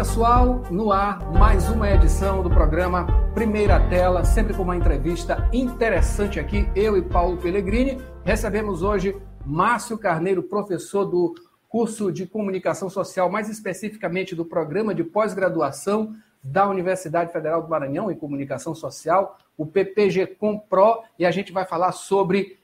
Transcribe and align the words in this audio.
pessoal, 0.00 0.62
no 0.70 0.90
ar 0.90 1.30
mais 1.30 1.68
uma 1.68 1.90
edição 1.90 2.42
do 2.42 2.48
programa 2.48 3.06
Primeira 3.34 3.78
Tela, 3.90 4.24
sempre 4.24 4.54
com 4.54 4.62
uma 4.62 4.74
entrevista 4.74 5.46
interessante 5.52 6.40
aqui, 6.40 6.66
eu 6.74 6.96
e 6.96 7.02
Paulo 7.02 7.36
Pellegrini. 7.36 8.00
Recebemos 8.24 8.82
hoje 8.82 9.14
Márcio 9.44 9.98
Carneiro, 9.98 10.42
professor 10.42 11.04
do 11.04 11.34
curso 11.68 12.10
de 12.10 12.26
Comunicação 12.26 12.88
Social, 12.88 13.30
mais 13.30 13.50
especificamente 13.50 14.34
do 14.34 14.42
programa 14.42 14.94
de 14.94 15.04
pós-graduação 15.04 16.16
da 16.42 16.66
Universidade 16.66 17.30
Federal 17.30 17.62
do 17.62 17.68
Maranhão 17.68 18.10
em 18.10 18.16
Comunicação 18.16 18.74
Social, 18.74 19.36
o 19.54 19.66
PPG 19.66 20.28
Compro, 20.28 21.02
e 21.18 21.26
a 21.26 21.30
gente 21.30 21.52
vai 21.52 21.66
falar 21.66 21.92
sobre 21.92 22.58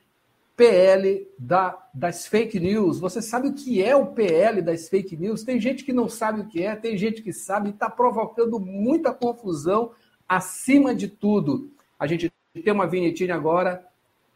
PL 0.56 1.28
da, 1.38 1.76
das 1.92 2.26
fake 2.26 2.58
news. 2.58 2.98
Você 2.98 3.20
sabe 3.20 3.48
o 3.48 3.54
que 3.54 3.82
é 3.82 3.94
o 3.94 4.06
PL 4.06 4.62
das 4.62 4.88
fake 4.88 5.16
news? 5.16 5.44
Tem 5.44 5.60
gente 5.60 5.84
que 5.84 5.92
não 5.92 6.08
sabe 6.08 6.40
o 6.40 6.46
que 6.46 6.62
é, 6.62 6.74
tem 6.74 6.96
gente 6.96 7.22
que 7.22 7.32
sabe 7.32 7.68
e 7.68 7.72
está 7.72 7.90
provocando 7.90 8.58
muita 8.58 9.12
confusão 9.12 9.92
acima 10.26 10.94
de 10.94 11.08
tudo. 11.08 11.70
A 11.98 12.06
gente 12.06 12.32
tem 12.64 12.72
uma 12.72 12.86
vinhetinha 12.86 13.34
agora, 13.34 13.86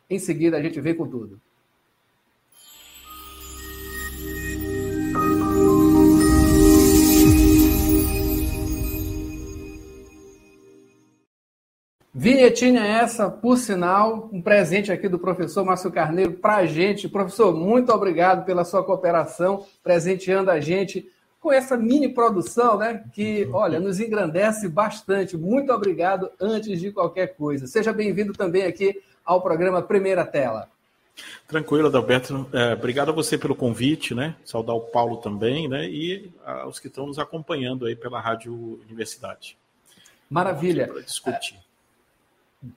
em 0.08 0.18
seguida 0.18 0.58
a 0.58 0.62
gente 0.62 0.80
vem 0.80 0.94
com 0.94 1.08
tudo. 1.08 1.40
Vinhetinha 12.12 12.84
essa, 12.84 13.30
por 13.30 13.56
sinal, 13.56 14.28
um 14.32 14.42
presente 14.42 14.90
aqui 14.90 15.08
do 15.08 15.16
professor 15.16 15.64
Márcio 15.64 15.92
Carneiro 15.92 16.32
para 16.32 16.56
a 16.56 16.66
gente. 16.66 17.08
Professor, 17.08 17.54
muito 17.54 17.92
obrigado 17.92 18.44
pela 18.44 18.64
sua 18.64 18.82
cooperação, 18.82 19.64
presenteando 19.80 20.50
a 20.50 20.58
gente 20.58 21.08
com 21.38 21.52
essa 21.52 21.76
mini 21.76 22.08
produção, 22.08 22.76
né? 22.78 23.04
Que, 23.12 23.48
olha, 23.52 23.78
nos 23.78 24.00
engrandece 24.00 24.68
bastante. 24.68 25.36
Muito 25.36 25.72
obrigado 25.72 26.28
antes 26.40 26.80
de 26.80 26.90
qualquer 26.90 27.28
coisa. 27.36 27.68
Seja 27.68 27.92
bem-vindo 27.92 28.32
também 28.32 28.64
aqui 28.64 29.00
ao 29.24 29.40
programa 29.40 29.80
Primeira 29.80 30.24
Tela. 30.24 30.68
Tranquilo, 31.46 31.86
Adalberto. 31.86 32.44
É, 32.52 32.72
obrigado 32.72 33.10
a 33.10 33.14
você 33.14 33.38
pelo 33.38 33.54
convite, 33.54 34.16
né? 34.16 34.34
Saudar 34.44 34.74
o 34.74 34.80
Paulo 34.80 35.18
também, 35.18 35.68
né? 35.68 35.88
E 35.88 36.28
aos 36.44 36.80
que 36.80 36.88
estão 36.88 37.06
nos 37.06 37.20
acompanhando 37.20 37.86
aí 37.86 37.94
pela 37.94 38.20
Rádio 38.20 38.80
Universidade. 38.88 39.56
Maravilha. 40.28 40.88
Para 40.88 41.02
discutir 41.02 41.69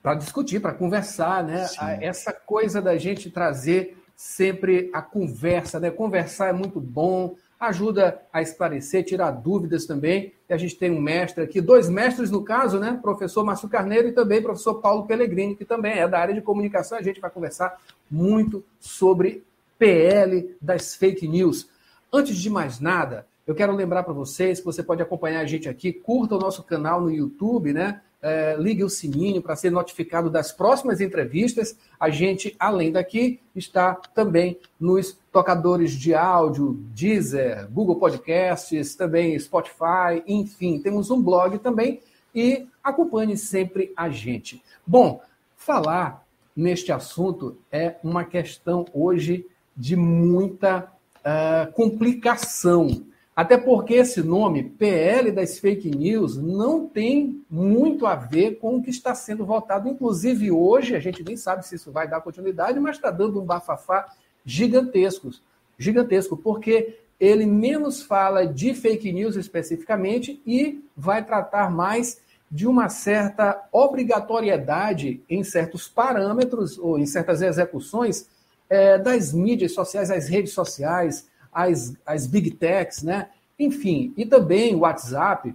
para 0.02 0.14
discutir, 0.14 0.60
para 0.60 0.72
conversar, 0.72 1.44
né? 1.44 1.66
Essa 2.00 2.32
coisa 2.32 2.80
da 2.80 2.96
gente 2.96 3.30
trazer 3.30 3.96
sempre 4.16 4.90
a 4.92 5.02
conversa, 5.02 5.78
né? 5.78 5.90
Conversar 5.90 6.48
é 6.48 6.52
muito 6.52 6.80
bom, 6.80 7.34
ajuda 7.58 8.22
a 8.32 8.40
esclarecer, 8.40 9.04
tirar 9.04 9.30
dúvidas 9.30 9.86
também. 9.86 10.32
E 10.48 10.52
a 10.52 10.56
gente 10.56 10.76
tem 10.76 10.90
um 10.90 11.00
mestre 11.00 11.42
aqui, 11.42 11.60
dois 11.60 11.88
mestres 11.88 12.30
no 12.30 12.42
caso, 12.42 12.78
né? 12.78 12.98
Professor 13.02 13.44
Márcio 13.44 13.68
Carneiro 13.68 14.08
e 14.08 14.12
também 14.12 14.42
professor 14.42 14.80
Paulo 14.80 15.06
Pellegrini, 15.06 15.56
que 15.56 15.64
também 15.64 15.98
é 15.98 16.08
da 16.08 16.18
área 16.18 16.34
de 16.34 16.40
comunicação. 16.40 16.96
A 16.96 17.02
gente 17.02 17.20
vai 17.20 17.30
conversar 17.30 17.78
muito 18.10 18.64
sobre 18.78 19.44
PL 19.78 20.56
das 20.60 20.94
fake 20.94 21.26
news. 21.26 21.68
Antes 22.12 22.36
de 22.36 22.48
mais 22.48 22.80
nada, 22.80 23.26
eu 23.46 23.54
quero 23.54 23.74
lembrar 23.74 24.04
para 24.04 24.12
vocês 24.12 24.60
que 24.60 24.64
você 24.64 24.82
pode 24.82 25.02
acompanhar 25.02 25.40
a 25.40 25.46
gente 25.46 25.68
aqui, 25.68 25.92
curta 25.92 26.36
o 26.36 26.38
nosso 26.38 26.62
canal 26.62 27.00
no 27.00 27.10
YouTube, 27.10 27.72
né? 27.72 28.00
É, 28.24 28.56
ligue 28.58 28.82
o 28.82 28.88
sininho 28.88 29.42
para 29.42 29.54
ser 29.54 29.70
notificado 29.70 30.30
das 30.30 30.50
próximas 30.50 30.98
entrevistas. 30.98 31.76
A 32.00 32.08
gente, 32.08 32.56
além 32.58 32.90
daqui, 32.90 33.38
está 33.54 33.94
também 33.94 34.58
nos 34.80 35.18
tocadores 35.30 35.92
de 35.92 36.14
áudio, 36.14 36.72
Deezer, 36.94 37.70
Google 37.70 37.96
Podcasts, 37.96 38.94
também 38.94 39.38
Spotify, 39.38 40.22
enfim, 40.26 40.80
temos 40.80 41.10
um 41.10 41.22
blog 41.22 41.58
também 41.58 42.00
e 42.34 42.66
acompanhe 42.82 43.36
sempre 43.36 43.92
a 43.94 44.08
gente. 44.08 44.62
Bom, 44.86 45.20
falar 45.54 46.26
neste 46.56 46.92
assunto 46.92 47.58
é 47.70 47.96
uma 48.02 48.24
questão 48.24 48.86
hoje 48.94 49.46
de 49.76 49.96
muita 49.96 50.90
uh, 51.18 51.70
complicação 51.72 53.04
até 53.36 53.56
porque 53.56 53.94
esse 53.94 54.22
nome, 54.22 54.62
PL 54.62 55.32
das 55.32 55.58
fake 55.58 55.90
news, 55.90 56.36
não 56.36 56.86
tem 56.86 57.42
muito 57.50 58.06
a 58.06 58.14
ver 58.14 58.58
com 58.58 58.76
o 58.76 58.82
que 58.82 58.90
está 58.90 59.12
sendo 59.12 59.44
votado. 59.44 59.88
Inclusive, 59.88 60.52
hoje, 60.52 60.94
a 60.94 61.00
gente 61.00 61.24
nem 61.24 61.36
sabe 61.36 61.66
se 61.66 61.74
isso 61.74 61.90
vai 61.90 62.06
dar 62.06 62.20
continuidade, 62.20 62.78
mas 62.78 62.96
está 62.96 63.10
dando 63.10 63.40
um 63.40 63.44
bafafá 63.44 64.06
gigantesco. 64.44 65.30
Gigantesco, 65.76 66.36
porque 66.36 66.96
ele 67.18 67.44
menos 67.44 68.02
fala 68.02 68.46
de 68.46 68.72
fake 68.72 69.12
news 69.12 69.34
especificamente 69.34 70.40
e 70.46 70.84
vai 70.96 71.24
tratar 71.24 71.70
mais 71.70 72.20
de 72.48 72.68
uma 72.68 72.88
certa 72.88 73.66
obrigatoriedade 73.72 75.20
em 75.28 75.42
certos 75.42 75.88
parâmetros 75.88 76.78
ou 76.78 76.98
em 76.98 77.06
certas 77.06 77.42
execuções 77.42 78.28
é, 78.70 78.96
das 78.96 79.32
mídias 79.32 79.72
sociais, 79.72 80.08
as 80.08 80.28
redes 80.28 80.52
sociais, 80.52 81.28
as, 81.54 81.94
as 82.04 82.26
big 82.26 82.50
techs, 82.52 83.02
né? 83.02 83.28
Enfim, 83.58 84.12
e 84.16 84.26
também 84.26 84.74
o 84.74 84.80
WhatsApp, 84.80 85.54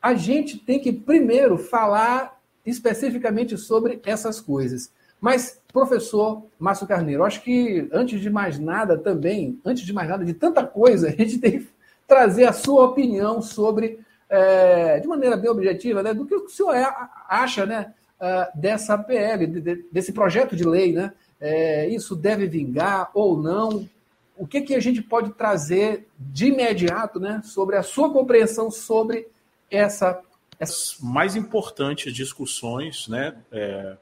a 0.00 0.14
gente 0.14 0.58
tem 0.58 0.78
que 0.78 0.92
primeiro 0.92 1.58
falar 1.58 2.40
especificamente 2.64 3.58
sobre 3.58 4.00
essas 4.06 4.40
coisas. 4.40 4.92
Mas, 5.20 5.60
professor 5.72 6.44
Márcio 6.58 6.86
Carneiro, 6.86 7.24
acho 7.24 7.42
que 7.42 7.88
antes 7.92 8.20
de 8.20 8.30
mais 8.30 8.58
nada 8.58 8.96
também, 8.96 9.58
antes 9.64 9.84
de 9.84 9.92
mais 9.92 10.08
nada, 10.08 10.24
de 10.24 10.34
tanta 10.34 10.64
coisa, 10.64 11.08
a 11.08 11.10
gente 11.10 11.38
tem 11.38 11.58
que 11.58 11.68
trazer 12.06 12.44
a 12.44 12.52
sua 12.52 12.84
opinião 12.84 13.42
sobre, 13.42 13.98
é, 14.28 15.00
de 15.00 15.08
maneira 15.08 15.36
bem 15.36 15.50
objetiva, 15.50 16.02
né, 16.02 16.14
do 16.14 16.26
que 16.26 16.34
o 16.34 16.48
senhor 16.48 16.74
é, 16.74 16.86
acha 17.28 17.66
né, 17.66 17.92
ah, 18.20 18.50
dessa 18.54 18.96
PL, 18.96 19.46
desse 19.90 20.12
projeto 20.12 20.54
de 20.54 20.64
lei, 20.64 20.92
né? 20.92 21.12
É, 21.40 21.86
isso 21.88 22.14
deve 22.16 22.46
vingar 22.46 23.10
ou 23.12 23.36
não? 23.36 23.88
O 24.36 24.46
que, 24.46 24.60
que 24.60 24.74
a 24.74 24.80
gente 24.80 25.00
pode 25.00 25.32
trazer 25.32 26.08
de 26.18 26.46
imediato 26.46 27.20
né, 27.20 27.40
sobre 27.44 27.76
a 27.76 27.82
sua 27.82 28.12
compreensão 28.12 28.70
sobre 28.70 29.28
essa. 29.70 30.20
As 30.58 30.96
mais 31.00 31.34
importantes 31.34 32.14
discussões 32.14 33.08
né, 33.08 33.36
é, 33.50 33.96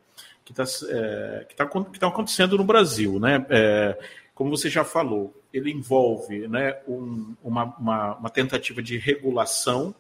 que 0.45 0.53
tá, 0.53 0.65
é, 0.89 1.47
tá, 1.57 1.65
estão 1.65 1.85
tá 1.85 2.09
acontecendo 2.09 2.59
no 2.59 2.65
Brasil. 2.65 3.19
Né? 3.19 3.45
É, 3.49 3.99
como 4.35 4.51
você 4.51 4.69
já 4.69 4.85
falou, 4.85 5.35
ele 5.53 5.71
envolve 5.71 6.47
né, 6.49 6.79
um, 6.87 7.35
uma, 7.43 7.65
uma, 7.79 8.17
uma, 8.17 8.31
tentativa 8.31 8.83
de 8.83 8.99
regulação 8.99 9.95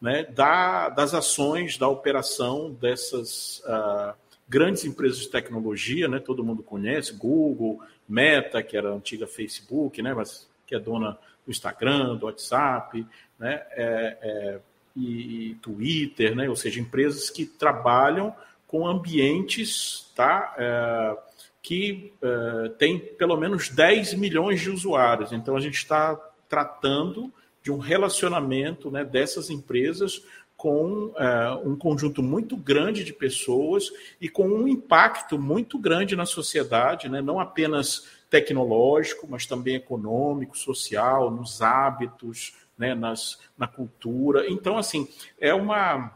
né, 0.00 0.24
da, 0.24 0.88
das 0.88 1.12
ações, 1.12 1.76
da 1.76 1.88
operação 1.88 2.72
dessas. 2.72 3.62
Uh, 3.66 4.26
grandes 4.48 4.84
empresas 4.84 5.18
de 5.18 5.28
tecnologia, 5.28 6.08
né? 6.08 6.20
Todo 6.20 6.44
mundo 6.44 6.62
conhece, 6.62 7.12
Google, 7.12 7.80
Meta, 8.08 8.62
que 8.62 8.76
era 8.76 8.92
antiga 8.92 9.26
Facebook, 9.26 10.00
né? 10.02 10.14
Mas 10.14 10.48
que 10.66 10.74
é 10.74 10.78
dona 10.78 11.18
do 11.44 11.50
Instagram, 11.50 12.16
do 12.16 12.26
WhatsApp, 12.26 13.06
né? 13.38 13.62
É, 13.72 14.18
é, 14.22 14.60
e, 14.96 15.50
e, 15.50 15.54
Twitter, 15.56 16.34
né? 16.34 16.48
Ou 16.48 16.56
seja, 16.56 16.80
empresas 16.80 17.30
que 17.30 17.44
trabalham 17.44 18.34
com 18.66 18.86
ambientes, 18.86 20.10
tá? 20.14 20.54
É, 20.58 21.16
que 21.62 22.12
é, 22.22 22.68
tem 22.78 22.98
pelo 22.98 23.36
menos 23.36 23.68
10 23.68 24.14
milhões 24.14 24.60
de 24.60 24.70
usuários. 24.70 25.32
Então 25.32 25.56
a 25.56 25.60
gente 25.60 25.76
está 25.76 26.14
tratando 26.48 27.32
de 27.62 27.72
um 27.72 27.78
relacionamento 27.78 28.92
né, 28.92 29.04
dessas 29.04 29.50
empresas 29.50 30.22
com 30.56 31.08
uh, 31.08 31.68
um 31.68 31.76
conjunto 31.76 32.22
muito 32.22 32.56
grande 32.56 33.04
de 33.04 33.12
pessoas 33.12 33.90
e 34.20 34.28
com 34.28 34.48
um 34.48 34.66
impacto 34.66 35.38
muito 35.38 35.78
grande 35.78 36.16
na 36.16 36.24
sociedade, 36.24 37.08
né? 37.08 37.20
não 37.20 37.38
apenas 37.38 38.06
tecnológico, 38.30 39.26
mas 39.28 39.46
também 39.46 39.76
econômico, 39.76 40.56
social, 40.56 41.30
nos 41.30 41.62
hábitos, 41.62 42.54
né? 42.76 42.94
Nas, 42.94 43.38
na 43.56 43.66
cultura. 43.66 44.44
Então, 44.48 44.76
assim, 44.76 45.08
é 45.40 45.54
uma, 45.54 46.12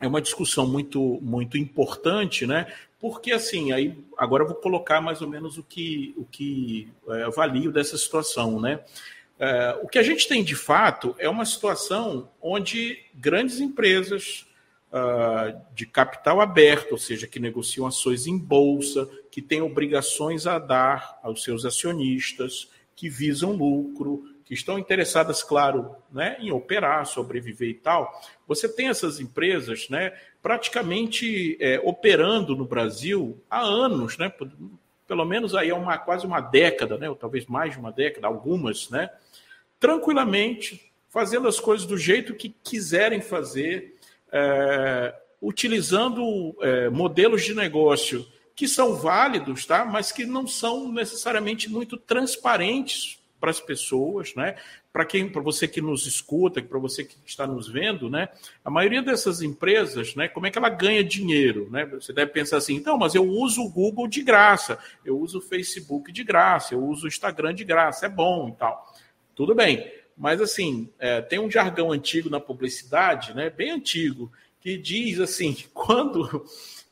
é 0.00 0.06
uma 0.06 0.20
discussão 0.20 0.66
muito, 0.66 1.18
muito 1.22 1.56
importante, 1.56 2.46
né? 2.46 2.72
Porque, 3.00 3.32
assim, 3.32 3.72
aí 3.72 3.96
agora 4.16 4.42
eu 4.42 4.48
vou 4.48 4.56
colocar 4.56 5.00
mais 5.00 5.22
ou 5.22 5.28
menos 5.28 5.58
o 5.58 5.62
que, 5.62 6.14
o 6.16 6.24
que 6.24 6.88
é, 7.08 7.22
avalio 7.24 7.70
dessa 7.70 7.96
situação, 7.96 8.60
né? 8.60 8.80
É, 9.38 9.78
o 9.82 9.88
que 9.88 9.98
a 9.98 10.02
gente 10.02 10.26
tem 10.26 10.42
de 10.42 10.54
fato 10.54 11.14
é 11.18 11.28
uma 11.28 11.44
situação 11.44 12.30
onde 12.40 12.98
grandes 13.14 13.60
empresas 13.60 14.46
uh, 14.90 15.60
de 15.74 15.86
capital 15.86 16.40
aberto, 16.40 16.92
ou 16.92 16.98
seja, 16.98 17.26
que 17.26 17.38
negociam 17.38 17.86
ações 17.86 18.26
em 18.26 18.38
bolsa, 18.38 19.08
que 19.30 19.42
têm 19.42 19.60
obrigações 19.60 20.46
a 20.46 20.58
dar 20.58 21.18
aos 21.22 21.42
seus 21.42 21.64
acionistas, 21.64 22.70
que 22.94 23.10
visam 23.10 23.52
lucro, 23.52 24.24
que 24.46 24.54
estão 24.54 24.78
interessadas, 24.78 25.42
claro, 25.42 25.94
né, 26.10 26.36
em 26.40 26.52
operar, 26.52 27.04
sobreviver 27.04 27.68
e 27.68 27.74
tal. 27.74 28.10
Você 28.46 28.68
tem 28.68 28.88
essas 28.88 29.20
empresas 29.20 29.88
né, 29.90 30.12
praticamente 30.40 31.58
é, 31.60 31.80
operando 31.84 32.56
no 32.56 32.64
Brasil 32.64 33.42
há 33.50 33.60
anos, 33.60 34.16
né, 34.16 34.32
pelo 35.06 35.24
menos 35.24 35.54
aí 35.54 35.70
há 35.70 35.74
uma, 35.74 35.98
quase 35.98 36.24
uma 36.24 36.40
década, 36.40 36.96
né, 36.96 37.10
ou 37.10 37.16
talvez 37.16 37.44
mais 37.46 37.72
de 37.72 37.78
uma 37.80 37.90
década, 37.90 38.28
algumas, 38.28 38.88
né, 38.88 39.10
tranquilamente 39.78 40.92
fazendo 41.08 41.48
as 41.48 41.58
coisas 41.58 41.86
do 41.86 41.96
jeito 41.96 42.34
que 42.34 42.54
quiserem 42.62 43.22
fazer, 43.22 43.96
é, 44.30 45.14
utilizando 45.40 46.54
é, 46.60 46.90
modelos 46.90 47.42
de 47.42 47.54
negócio 47.54 48.26
que 48.54 48.68
são 48.68 48.94
válidos, 48.94 49.64
tá? 49.64 49.84
mas 49.84 50.12
que 50.12 50.26
não 50.26 50.46
são 50.46 50.92
necessariamente 50.92 51.70
muito 51.70 51.96
transparentes 51.96 53.18
para 53.40 53.50
as 53.50 53.60
pessoas, 53.60 54.34
né? 54.34 54.56
Para 54.92 55.04
quem, 55.04 55.28
para 55.28 55.42
você 55.42 55.68
que 55.68 55.80
nos 55.80 56.06
escuta, 56.06 56.62
para 56.62 56.78
você 56.78 57.04
que 57.04 57.16
está 57.24 57.46
nos 57.46 57.68
vendo, 57.68 58.08
né? 58.08 58.28
A 58.64 58.70
maioria 58.70 59.02
dessas 59.02 59.42
empresas, 59.42 60.14
né? 60.14 60.26
Como 60.26 60.46
é 60.46 60.50
que 60.50 60.56
ela 60.56 60.70
ganha 60.70 61.04
dinheiro, 61.04 61.68
né? 61.70 61.84
Você 61.86 62.12
deve 62.14 62.32
pensar 62.32 62.56
assim, 62.56 62.74
então, 62.74 62.96
mas 62.96 63.14
eu 63.14 63.24
uso 63.24 63.62
o 63.62 63.70
Google 63.70 64.08
de 64.08 64.22
graça, 64.22 64.78
eu 65.04 65.18
uso 65.18 65.38
o 65.38 65.42
Facebook 65.42 66.10
de 66.10 66.24
graça, 66.24 66.74
eu 66.74 66.82
uso 66.82 67.04
o 67.04 67.08
Instagram 67.08 67.54
de 67.54 67.62
graça, 67.62 68.06
é 68.06 68.08
bom 68.08 68.48
e 68.48 68.52
tal. 68.52 68.94
Tudo 69.36 69.54
bem, 69.54 69.92
mas 70.16 70.40
assim, 70.40 70.90
é, 70.98 71.20
tem 71.20 71.38
um 71.38 71.50
jargão 71.50 71.92
antigo 71.92 72.28
na 72.28 72.40
publicidade, 72.40 73.34
né? 73.34 73.50
Bem 73.50 73.70
antigo, 73.70 74.32
que 74.60 74.76
diz 74.76 75.20
assim, 75.20 75.54
quando 75.72 76.44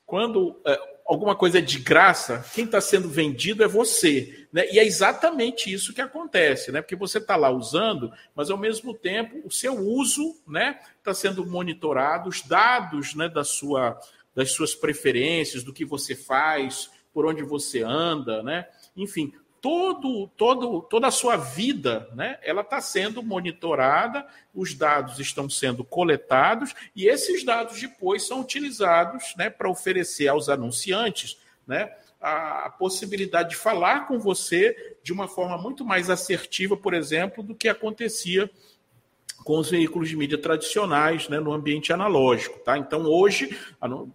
quando 0.06 0.60
é, 0.66 0.78
alguma 1.06 1.34
coisa 1.34 1.58
é 1.58 1.62
de 1.62 1.78
graça, 1.78 2.44
quem 2.54 2.66
está 2.66 2.80
sendo 2.80 3.08
vendido 3.08 3.64
é 3.64 3.66
você. 3.66 4.46
Né? 4.52 4.70
E 4.70 4.78
é 4.78 4.84
exatamente 4.84 5.72
isso 5.72 5.94
que 5.94 6.02
acontece, 6.02 6.70
né? 6.70 6.82
Porque 6.82 6.94
você 6.94 7.16
está 7.16 7.34
lá 7.34 7.50
usando, 7.50 8.12
mas 8.34 8.50
ao 8.50 8.58
mesmo 8.58 8.94
tempo 8.94 9.40
o 9.44 9.50
seu 9.50 9.74
uso 9.74 10.36
né, 10.46 10.78
está 10.98 11.14
sendo 11.14 11.46
monitorado, 11.46 12.28
os 12.28 12.42
dados 12.42 13.14
né, 13.14 13.26
da 13.28 13.42
sua, 13.42 13.98
das 14.34 14.52
suas 14.52 14.74
preferências, 14.74 15.64
do 15.64 15.72
que 15.72 15.84
você 15.84 16.14
faz, 16.14 16.90
por 17.12 17.24
onde 17.24 17.42
você 17.42 17.82
anda, 17.82 18.42
né? 18.42 18.66
Enfim, 18.96 19.32
todo, 19.64 20.28
todo, 20.36 20.82
toda 20.82 21.06
a 21.06 21.10
sua 21.10 21.38
vida, 21.38 22.06
né, 22.14 22.38
ela 22.42 22.60
está 22.60 22.82
sendo 22.82 23.22
monitorada, 23.22 24.26
os 24.54 24.74
dados 24.74 25.18
estão 25.18 25.48
sendo 25.48 25.82
coletados 25.82 26.74
e 26.94 27.08
esses 27.08 27.42
dados 27.42 27.80
depois 27.80 28.26
são 28.26 28.42
utilizados 28.42 29.34
né, 29.38 29.48
para 29.48 29.70
oferecer 29.70 30.28
aos 30.28 30.50
anunciantes 30.50 31.38
né, 31.66 31.90
a, 32.20 32.66
a, 32.66 32.70
possibilidade 32.72 33.48
de 33.50 33.56
falar 33.56 34.06
com 34.06 34.18
você 34.18 34.98
de 35.02 35.14
uma 35.14 35.26
forma 35.26 35.56
muito 35.56 35.82
mais 35.82 36.10
assertiva, 36.10 36.76
por 36.76 36.92
exemplo, 36.92 37.42
do 37.42 37.54
que 37.54 37.66
acontecia 37.66 38.50
com 39.44 39.58
os 39.58 39.70
veículos 39.70 40.08
de 40.08 40.16
mídia 40.16 40.38
tradicionais 40.38 41.28
né, 41.28 41.38
no 41.38 41.52
ambiente 41.52 41.92
analógico. 41.92 42.58
Tá? 42.60 42.78
Então, 42.78 43.02
hoje, 43.02 43.56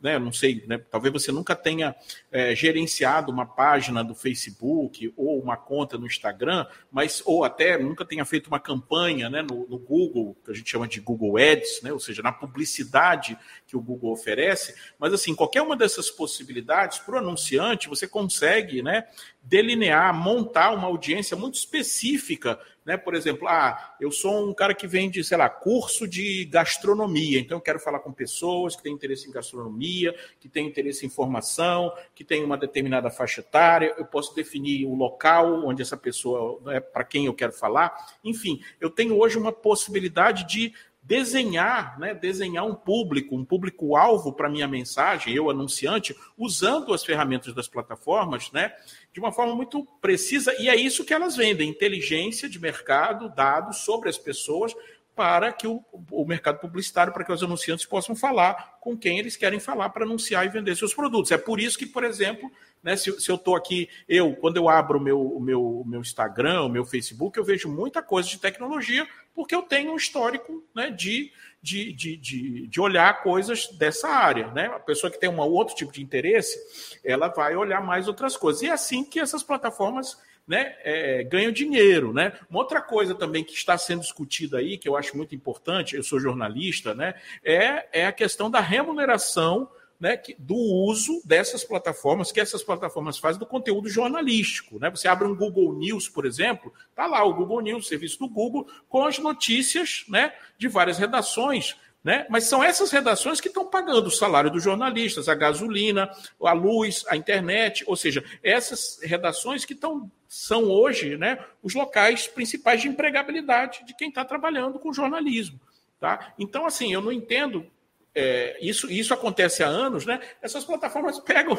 né, 0.01 0.17
não 0.17 0.33
sei, 0.33 0.65
né, 0.67 0.79
talvez 0.89 1.13
você 1.13 1.31
nunca 1.31 1.55
tenha 1.55 1.95
é, 2.31 2.55
gerenciado 2.55 3.31
uma 3.31 3.45
página 3.45 4.03
do 4.03 4.15
Facebook 4.15 5.13
ou 5.15 5.39
uma 5.39 5.55
conta 5.55 5.99
no 5.99 6.07
Instagram, 6.07 6.65
mas 6.91 7.21
ou 7.23 7.43
até 7.43 7.77
nunca 7.77 8.03
tenha 8.03 8.25
feito 8.25 8.47
uma 8.47 8.59
campanha 8.59 9.29
né, 9.29 9.43
no, 9.43 9.67
no 9.67 9.77
Google, 9.77 10.35
que 10.43 10.51
a 10.51 10.53
gente 10.53 10.69
chama 10.69 10.87
de 10.87 10.99
Google 10.99 11.37
Ads, 11.37 11.81
né, 11.83 11.93
ou 11.93 11.99
seja, 11.99 12.23
na 12.23 12.31
publicidade 12.31 13.37
que 13.67 13.77
o 13.77 13.81
Google 13.81 14.11
oferece. 14.11 14.73
Mas, 14.97 15.13
assim, 15.13 15.35
qualquer 15.35 15.61
uma 15.61 15.77
dessas 15.77 16.09
possibilidades, 16.09 16.97
para 16.97 17.15
o 17.15 17.17
anunciante, 17.19 17.87
você 17.87 18.07
consegue 18.07 18.81
né, 18.81 19.05
delinear, 19.43 20.11
montar 20.11 20.71
uma 20.71 20.87
audiência 20.87 21.37
muito 21.37 21.55
específica 21.55 22.59
né? 22.89 22.97
Por 22.97 23.13
exemplo, 23.13 23.47
ah, 23.47 23.95
eu 24.01 24.11
sou 24.11 24.49
um 24.49 24.51
cara 24.51 24.73
que 24.73 24.87
vende, 24.87 25.23
sei 25.23 25.37
lá, 25.37 25.47
curso 25.47 26.07
de 26.07 26.43
gastronomia, 26.45 27.39
então 27.39 27.59
eu 27.59 27.61
quero 27.61 27.79
falar 27.79 27.99
com 27.99 28.11
pessoas 28.11 28.75
que 28.75 28.81
têm 28.81 28.91
interesse 28.91 29.29
em 29.29 29.31
gastronomia, 29.31 30.15
que 30.39 30.49
têm 30.49 30.65
interesse 30.65 31.05
em 31.05 31.09
formação, 31.09 31.93
que 32.15 32.23
têm 32.23 32.43
uma 32.43 32.57
determinada 32.57 33.11
faixa 33.11 33.41
etária, 33.41 33.93
eu 33.95 34.05
posso 34.05 34.33
definir 34.33 34.87
o 34.87 34.95
local 34.95 35.67
onde 35.67 35.83
essa 35.83 35.95
pessoa, 35.95 36.59
é 36.73 36.79
para 36.79 37.03
quem 37.03 37.27
eu 37.27 37.33
quero 37.35 37.53
falar. 37.53 37.95
Enfim, 38.23 38.59
eu 38.81 38.89
tenho 38.89 39.19
hoje 39.19 39.37
uma 39.37 39.51
possibilidade 39.51 40.47
de 40.47 40.73
desenhar, 41.09 41.99
né, 41.99 42.13
desenhar 42.13 42.63
um 42.63 42.75
público, 42.75 43.35
um 43.35 43.43
público-alvo 43.43 44.31
para 44.31 44.47
minha 44.47 44.67
mensagem, 44.67 45.33
eu 45.33 45.49
anunciante, 45.49 46.15
usando 46.37 46.93
as 46.93 47.03
ferramentas 47.03 47.51
das 47.51 47.67
plataformas, 47.67 48.51
né, 48.51 48.71
de 49.11 49.19
uma 49.19 49.31
forma 49.31 49.55
muito 49.55 49.83
precisa, 49.99 50.53
e 50.61 50.69
é 50.69 50.75
isso 50.75 51.03
que 51.03 51.11
elas 51.11 51.35
vendem: 51.35 51.67
inteligência 51.67 52.47
de 52.47 52.59
mercado, 52.59 53.27
dados 53.27 53.77
sobre 53.77 54.07
as 54.07 54.19
pessoas, 54.19 54.75
para 55.19 55.51
que 55.51 55.67
o, 55.67 55.83
o 56.09 56.25
mercado 56.25 56.59
publicitário, 56.59 57.11
para 57.11 57.25
que 57.25 57.33
os 57.33 57.43
anunciantes 57.43 57.85
possam 57.85 58.15
falar 58.15 58.77
com 58.79 58.97
quem 58.97 59.19
eles 59.19 59.35
querem 59.35 59.59
falar 59.59 59.89
para 59.89 60.05
anunciar 60.05 60.45
e 60.45 60.49
vender 60.49 60.77
seus 60.77 60.93
produtos. 60.93 61.29
É 61.33 61.37
por 61.37 61.59
isso 61.59 61.77
que, 61.77 61.85
por 61.85 62.05
exemplo, 62.05 62.49
né, 62.81 62.95
se, 62.95 63.19
se 63.19 63.29
eu 63.29 63.35
estou 63.35 63.53
aqui, 63.53 63.89
eu, 64.07 64.33
quando 64.37 64.55
eu 64.55 64.69
abro 64.69 64.97
o 64.97 65.01
meu, 65.01 65.37
meu, 65.41 65.83
meu 65.85 65.99
Instagram, 65.99 66.61
o 66.61 66.69
meu 66.69 66.85
Facebook, 66.85 67.37
eu 67.37 67.43
vejo 67.43 67.67
muita 67.67 68.01
coisa 68.01 68.29
de 68.29 68.39
tecnologia, 68.39 69.05
porque 69.35 69.53
eu 69.53 69.61
tenho 69.61 69.91
um 69.91 69.97
histórico 69.97 70.63
né, 70.73 70.89
de, 70.89 71.33
de, 71.61 71.91
de, 71.91 72.15
de, 72.15 72.67
de 72.67 72.79
olhar 72.79 73.21
coisas 73.21 73.67
dessa 73.77 74.07
área. 74.07 74.47
Né? 74.51 74.67
A 74.67 74.79
pessoa 74.79 75.11
que 75.11 75.19
tem 75.19 75.29
um 75.29 75.41
outro 75.41 75.75
tipo 75.75 75.91
de 75.91 76.01
interesse, 76.01 76.57
ela 77.03 77.27
vai 77.27 77.57
olhar 77.57 77.83
mais 77.83 78.07
outras 78.07 78.37
coisas. 78.37 78.61
E 78.61 78.67
é 78.67 78.71
assim 78.71 79.03
que 79.03 79.19
essas 79.19 79.43
plataformas 79.43 80.17
né, 80.49 80.75
é, 80.83 81.23
ganham 81.23 81.51
dinheiro. 81.51 82.11
Né? 82.11 82.33
Uma 82.49 82.61
outra 82.61 82.81
coisa 82.81 83.13
também 83.13 83.43
que 83.43 83.53
está 83.53 83.77
sendo 83.77 84.01
discutida 84.01 84.57
aí, 84.57 84.79
que 84.79 84.89
eu 84.89 84.97
acho 84.97 85.15
muito 85.15 85.35
importante, 85.35 85.95
eu 85.95 86.03
sou 86.03 86.19
jornalista, 86.19 86.95
né, 86.95 87.13
é, 87.43 88.01
é 88.01 88.07
a 88.07 88.11
questão 88.11 88.49
da 88.49 88.59
remuneração 88.59 89.69
né, 89.99 90.17
que, 90.17 90.35
do 90.39 90.55
uso 90.55 91.21
dessas 91.23 91.63
plataformas, 91.63 92.31
que 92.31 92.39
essas 92.39 92.63
plataformas 92.63 93.19
fazem 93.19 93.37
do 93.39 93.45
conteúdo 93.45 93.89
jornalístico. 93.89 94.79
Né? 94.79 94.89
Você 94.89 95.07
abre 95.07 95.27
um 95.27 95.35
Google 95.35 95.77
News, 95.77 96.09
por 96.09 96.25
exemplo, 96.25 96.73
está 96.89 97.05
lá 97.05 97.23
o 97.23 97.33
Google 97.33 97.61
News, 97.61 97.85
o 97.85 97.87
serviço 97.87 98.17
do 98.17 98.27
Google, 98.27 98.67
com 98.87 99.05
as 99.05 99.19
notícias 99.19 100.05
né, 100.07 100.33
de 100.57 100.67
várias 100.67 100.97
redações. 100.97 101.75
Né? 102.03 102.25
Mas 102.29 102.45
são 102.45 102.63
essas 102.63 102.91
redações 102.91 103.41
que 103.41 103.49
estão 103.49 103.65
pagando 103.65 104.07
o 104.07 104.11
salário 104.11 104.49
dos 104.49 104.63
jornalistas, 104.63 105.27
a 105.27 105.35
gasolina, 105.35 106.09
a 106.41 106.53
luz, 106.53 107.03
a 107.09 107.17
internet, 107.17 107.83
ou 107.85 107.95
seja, 107.95 108.23
essas 108.41 108.99
redações 109.03 109.65
que 109.65 109.73
estão, 109.73 110.09
são 110.27 110.63
hoje 110.63 111.17
né, 111.17 111.43
os 111.61 111.73
locais 111.73 112.25
principais 112.25 112.81
de 112.81 112.87
empregabilidade 112.87 113.85
de 113.85 113.93
quem 113.93 114.07
está 114.07 114.23
trabalhando 114.23 114.79
com 114.79 114.93
jornalismo. 114.93 115.59
Tá? 115.99 116.33
Então, 116.39 116.65
assim, 116.65 116.93
eu 116.93 117.01
não 117.01 117.11
entendo 117.11 117.69
é, 118.15 118.57
isso, 118.61 118.89
isso 118.91 119.13
acontece 119.13 119.63
há 119.63 119.67
anos, 119.67 120.05
né? 120.05 120.19
Essas 120.41 120.65
plataformas 120.65 121.19
pegam, 121.23 121.55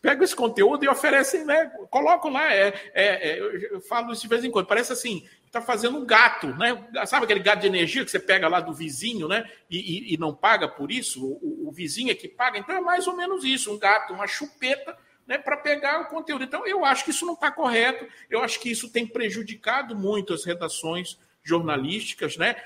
pegam 0.00 0.24
esse 0.24 0.34
conteúdo 0.34 0.84
e 0.84 0.88
oferecem, 0.88 1.44
né? 1.44 1.66
Colocam 1.90 2.30
lá. 2.32 2.52
É, 2.52 2.74
é, 2.92 3.30
é 3.30 3.68
eu 3.70 3.80
falo 3.82 4.12
isso 4.12 4.22
de 4.22 4.28
vez 4.28 4.44
em 4.44 4.50
quando, 4.50 4.66
parece 4.66 4.92
assim, 4.92 5.26
está 5.52 5.60
fazendo 5.60 5.98
um 5.98 6.06
gato, 6.06 6.46
né? 6.56 6.82
Sabe 7.04 7.24
aquele 7.24 7.40
gato 7.40 7.60
de 7.60 7.66
energia 7.66 8.02
que 8.02 8.10
você 8.10 8.18
pega 8.18 8.48
lá 8.48 8.58
do 8.58 8.72
vizinho, 8.72 9.28
né? 9.28 9.44
E, 9.70 9.76
e, 9.78 10.14
e 10.14 10.16
não 10.16 10.34
paga 10.34 10.66
por 10.66 10.90
isso? 10.90 11.22
O, 11.22 11.68
o, 11.68 11.70
vizinho 11.70 12.10
é 12.10 12.14
que 12.14 12.26
paga. 12.26 12.58
Então 12.58 12.74
é 12.74 12.80
mais 12.80 13.06
ou 13.06 13.14
menos 13.14 13.44
isso, 13.44 13.70
um 13.70 13.78
gato, 13.78 14.14
uma 14.14 14.26
chupeta. 14.26 14.96
Né, 15.24 15.38
para 15.38 15.56
pegar 15.56 16.00
o 16.00 16.06
conteúdo. 16.06 16.42
Então, 16.42 16.66
eu 16.66 16.84
acho 16.84 17.04
que 17.04 17.10
isso 17.10 17.24
não 17.24 17.34
está 17.34 17.48
correto, 17.48 18.04
eu 18.28 18.42
acho 18.42 18.58
que 18.58 18.68
isso 18.68 18.90
tem 18.90 19.06
prejudicado 19.06 19.94
muito 19.94 20.34
as 20.34 20.44
redações 20.44 21.16
jornalísticas, 21.44 22.36
né? 22.36 22.56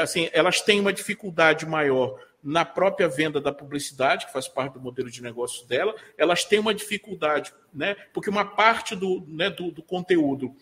assim, 0.00 0.30
elas 0.32 0.60
têm 0.60 0.78
uma 0.78 0.92
dificuldade 0.92 1.66
maior 1.66 2.20
na 2.40 2.64
própria 2.64 3.08
venda 3.08 3.40
da 3.40 3.52
publicidade, 3.52 4.26
que 4.26 4.32
faz 4.32 4.46
parte 4.46 4.74
do 4.74 4.80
modelo 4.80 5.10
de 5.10 5.20
negócio 5.20 5.66
dela, 5.66 5.92
elas 6.16 6.44
têm 6.44 6.60
uma 6.60 6.72
dificuldade, 6.72 7.52
né? 7.74 7.96
Porque 8.14 8.30
uma 8.30 8.44
parte 8.44 8.94
do, 8.94 9.26
né, 9.26 9.50
do, 9.50 9.72
do 9.72 9.82
conteúdo 9.82 10.54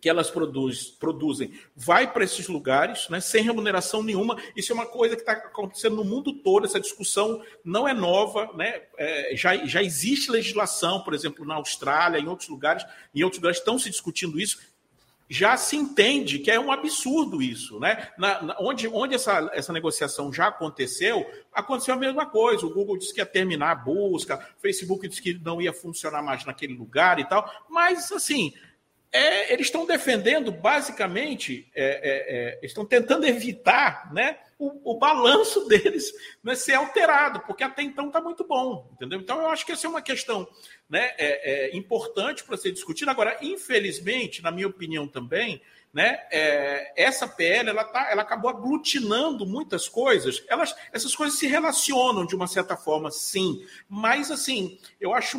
que 0.00 0.08
elas 0.08 0.30
produz, 0.30 0.88
produzem 0.88 1.52
vai 1.74 2.12
para 2.12 2.24
esses 2.24 2.48
lugares, 2.48 3.08
né, 3.08 3.20
sem 3.20 3.42
remuneração 3.42 4.02
nenhuma. 4.02 4.36
Isso 4.56 4.72
é 4.72 4.74
uma 4.74 4.86
coisa 4.86 5.16
que 5.16 5.22
está 5.22 5.32
acontecendo 5.32 5.96
no 5.96 6.04
mundo 6.04 6.32
todo. 6.32 6.66
Essa 6.66 6.80
discussão 6.80 7.42
não 7.64 7.88
é 7.88 7.94
nova, 7.94 8.50
né? 8.54 8.82
É, 8.98 9.34
já, 9.36 9.56
já 9.66 9.82
existe 9.82 10.30
legislação, 10.30 11.02
por 11.02 11.14
exemplo, 11.14 11.44
na 11.44 11.54
Austrália, 11.54 12.18
em 12.18 12.28
outros 12.28 12.48
lugares, 12.48 12.84
em 13.14 13.22
outros 13.22 13.40
lugares 13.40 13.58
estão 13.58 13.78
se 13.78 13.90
discutindo 13.90 14.38
isso 14.38 14.58
já 15.28 15.56
se 15.56 15.76
entende 15.76 16.38
que 16.38 16.50
é 16.50 16.58
um 16.58 16.70
absurdo 16.70 17.42
isso, 17.42 17.80
né? 17.80 18.10
Na, 18.16 18.42
na, 18.42 18.56
onde 18.60 18.86
onde 18.88 19.14
essa, 19.14 19.50
essa 19.52 19.72
negociação 19.72 20.32
já 20.32 20.48
aconteceu, 20.48 21.26
aconteceu 21.52 21.94
a 21.94 21.98
mesma 21.98 22.26
coisa. 22.26 22.64
O 22.64 22.72
Google 22.72 22.96
disse 22.96 23.12
que 23.12 23.20
ia 23.20 23.26
terminar 23.26 23.72
a 23.72 23.74
busca, 23.74 24.36
o 24.56 24.60
Facebook 24.60 25.08
disse 25.08 25.20
que 25.20 25.34
não 25.34 25.60
ia 25.60 25.72
funcionar 25.72 26.22
mais 26.22 26.44
naquele 26.44 26.74
lugar 26.74 27.18
e 27.18 27.24
tal, 27.24 27.50
mas 27.68 28.10
assim. 28.12 28.54
É, 29.12 29.52
eles 29.52 29.66
estão 29.66 29.86
defendendo, 29.86 30.50
basicamente, 30.50 31.70
é, 31.74 31.84
é, 31.84 32.60
é 32.62 32.66
estão 32.66 32.84
tentando 32.84 33.26
evitar 33.26 34.12
né, 34.12 34.38
o, 34.58 34.92
o 34.92 34.98
balanço 34.98 35.64
deles 35.68 36.12
né, 36.42 36.54
ser 36.54 36.74
alterado, 36.74 37.40
porque 37.40 37.64
até 37.64 37.82
então 37.82 38.08
está 38.08 38.20
muito 38.20 38.46
bom, 38.46 38.90
entendeu? 38.92 39.20
Então, 39.20 39.40
eu 39.40 39.48
acho 39.48 39.64
que 39.64 39.72
essa 39.72 39.86
é 39.86 39.90
uma 39.90 40.02
questão 40.02 40.46
né, 40.88 41.14
é, 41.18 41.70
é 41.70 41.76
importante 41.76 42.44
para 42.44 42.56
ser 42.56 42.72
discutida. 42.72 43.10
Agora, 43.10 43.38
infelizmente, 43.40 44.42
na 44.42 44.50
minha 44.50 44.66
opinião 44.66 45.06
também, 45.06 45.62
né, 45.92 46.20
essa 46.94 47.26
PL 47.26 47.70
ela, 47.70 47.84
tá, 47.84 48.10
ela 48.10 48.20
acabou 48.20 48.50
aglutinando 48.50 49.46
muitas 49.46 49.88
coisas. 49.88 50.44
Elas, 50.46 50.76
essas 50.92 51.14
coisas 51.14 51.38
se 51.38 51.46
relacionam 51.46 52.26
de 52.26 52.34
uma 52.34 52.46
certa 52.46 52.76
forma, 52.76 53.10
sim, 53.10 53.64
mas 53.88 54.30
assim, 54.30 54.78
eu 55.00 55.14
acho. 55.14 55.38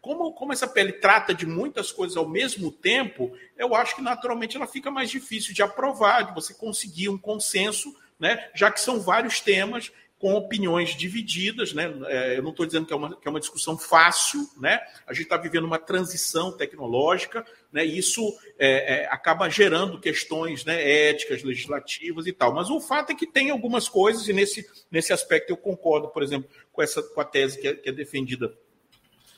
Como, 0.00 0.32
como 0.32 0.52
essa 0.52 0.66
PL 0.66 0.92
trata 0.94 1.34
de 1.34 1.46
muitas 1.46 1.92
coisas 1.92 2.16
ao 2.16 2.28
mesmo 2.28 2.72
tempo, 2.72 3.32
eu 3.56 3.74
acho 3.74 3.96
que 3.96 4.02
naturalmente 4.02 4.56
ela 4.56 4.66
fica 4.66 4.90
mais 4.90 5.10
difícil 5.10 5.52
de 5.52 5.62
aprovar, 5.62 6.22
de 6.22 6.34
você 6.34 6.54
conseguir 6.54 7.08
um 7.08 7.18
consenso, 7.18 7.94
né? 8.18 8.50
já 8.54 8.70
que 8.70 8.80
são 8.80 9.00
vários 9.00 9.40
temas 9.40 9.92
com 10.20 10.34
opiniões 10.34 10.90
divididas, 10.90 11.72
né? 11.72 11.90
É, 12.08 12.36
eu 12.36 12.42
não 12.42 12.50
estou 12.50 12.66
dizendo 12.66 12.84
que 12.84 12.92
é, 12.92 12.96
uma, 12.96 13.16
que 13.16 13.26
é 13.26 13.30
uma 13.30 13.40
discussão 13.40 13.78
fácil, 13.78 14.46
né? 14.58 14.78
A 15.06 15.14
gente 15.14 15.22
está 15.22 15.38
vivendo 15.38 15.64
uma 15.64 15.78
transição 15.78 16.52
tecnológica, 16.52 17.42
né? 17.72 17.86
E 17.86 17.96
isso 17.96 18.20
é, 18.58 18.96
é, 18.96 19.06
acaba 19.06 19.48
gerando 19.48 19.98
questões 19.98 20.62
né, 20.62 21.08
éticas, 21.08 21.42
legislativas 21.42 22.26
e 22.26 22.34
tal. 22.34 22.52
Mas 22.52 22.68
o 22.68 22.82
fato 22.82 23.12
é 23.12 23.14
que 23.14 23.26
tem 23.26 23.48
algumas 23.48 23.88
coisas, 23.88 24.28
e 24.28 24.34
nesse, 24.34 24.68
nesse 24.90 25.10
aspecto 25.10 25.48
eu 25.48 25.56
concordo, 25.56 26.08
por 26.08 26.22
exemplo, 26.22 26.50
com 26.70 26.82
essa 26.82 27.02
com 27.02 27.20
a 27.22 27.24
tese 27.24 27.58
que 27.58 27.68
é, 27.68 27.74
que 27.74 27.88
é 27.88 27.92
defendida 27.92 28.54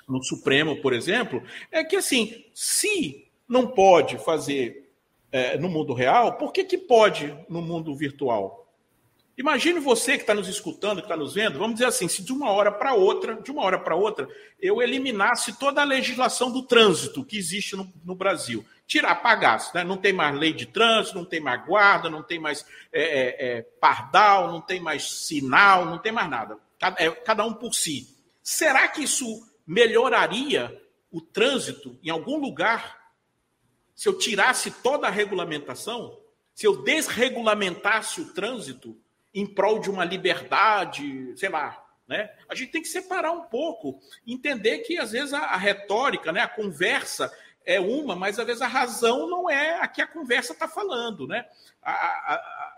no 0.09 0.23
Supremo, 0.23 0.81
por 0.81 0.93
exemplo, 0.93 1.43
é 1.71 1.85
que 1.85 1.97
assim, 1.97 2.45
se 2.55 3.29
não 3.49 3.67
pode 3.67 4.19
fazer 4.19 4.91
é, 5.31 5.57
no 5.59 5.69
mundo 5.69 5.93
real, 5.93 6.37
por 6.37 6.53
que, 6.53 6.65
que 6.65 6.79
pode 6.79 7.35
no 7.49 7.63
mundo 7.63 7.95
virtual? 7.95 8.63
Imagine 9.37 9.81
você 9.81 10.17
que 10.17 10.25
está 10.25 10.35
nos 10.35 10.47
escutando, 10.47 10.99
que 10.99 11.07
está 11.07 11.17
nos 11.17 11.35
vendo, 11.35 11.59
vamos 11.59 11.75
dizer 11.75 11.87
assim, 11.87 12.07
se 12.07 12.23
de 12.23 12.33
uma 12.33 12.51
hora 12.51 12.71
para 12.71 12.93
outra, 12.93 13.41
de 13.41 13.51
uma 13.51 13.63
hora 13.63 13.79
para 13.79 13.97
outra, 13.97 14.29
eu 14.61 14.83
eliminasse 14.83 15.59
toda 15.59 15.81
a 15.81 15.85
legislação 15.85 16.51
do 16.53 16.63
trânsito 16.63 17.25
que 17.25 17.39
existe 17.39 17.75
no, 17.75 17.91
no 18.05 18.15
Brasil. 18.15 18.65
Tirar, 18.87 19.13
apagasse, 19.13 19.75
né? 19.75 19.83
Não 19.83 19.97
tem 19.97 20.13
mais 20.13 20.39
lei 20.39 20.53
de 20.53 20.67
trânsito, 20.67 21.17
não 21.17 21.25
tem 21.25 21.41
mais 21.41 21.65
guarda, 21.65 22.11
não 22.11 22.23
tem 22.23 22.39
mais 22.39 22.67
é, 22.93 23.03
é, 23.03 23.59
é 23.59 23.63
pardal, 23.81 24.53
não 24.53 24.61
tem 24.61 24.81
mais 24.81 25.11
sinal, 25.11 25.87
não 25.87 25.99
tem 25.99 26.13
mais 26.13 26.29
nada. 26.29 26.59
Cada, 26.79 27.03
é, 27.03 27.11
cada 27.11 27.47
um 27.47 27.55
por 27.55 27.73
si. 27.73 28.15
Será 28.43 28.87
que 28.89 29.03
isso 29.03 29.49
melhoraria 29.67 30.81
o 31.11 31.21
trânsito 31.21 31.99
em 32.03 32.11
algum 32.11 32.39
lugar 32.39 33.01
se 33.95 34.09
eu 34.09 34.17
tirasse 34.17 34.71
toda 34.71 35.07
a 35.07 35.11
regulamentação? 35.11 36.19
Se 36.55 36.67
eu 36.67 36.83
desregulamentasse 36.83 38.21
o 38.21 38.33
trânsito? 38.33 38.97
em 39.35 39.47
prol 39.47 39.79
de 39.79 39.91
uma 39.91 40.05
liberdade, 40.05 41.35
sei 41.37 41.49
lá. 41.49 41.79
Né? 42.07 42.31
A 42.49 42.55
gente 42.55 42.73
tem 42.73 42.83
que 42.83 42.89
separar 42.89 43.33
um 43.33 43.43
pouco, 43.43 44.01
entender 44.27 44.79
que 44.79 44.99
às 44.99 45.13
vezes 45.13 45.33
a, 45.33 45.41
a 45.41 45.57
retórica, 45.57 46.33
né, 46.33 46.41
a 46.41 46.49
conversa 46.49 47.33
é 47.65 47.81
uma, 47.81 48.15
mas 48.15 48.39
às 48.39 48.47
vezes 48.47 48.61
a 48.61 48.67
razão 48.67 49.29
não 49.29 49.49
é 49.49 49.81
a 49.81 49.89
que 49.89 50.03
a 50.03 50.07
conversa 50.07 50.53
está 50.53 50.69
falando. 50.69 51.27
Né? 51.27 51.47
A, 51.83 51.93
a, 51.93 52.72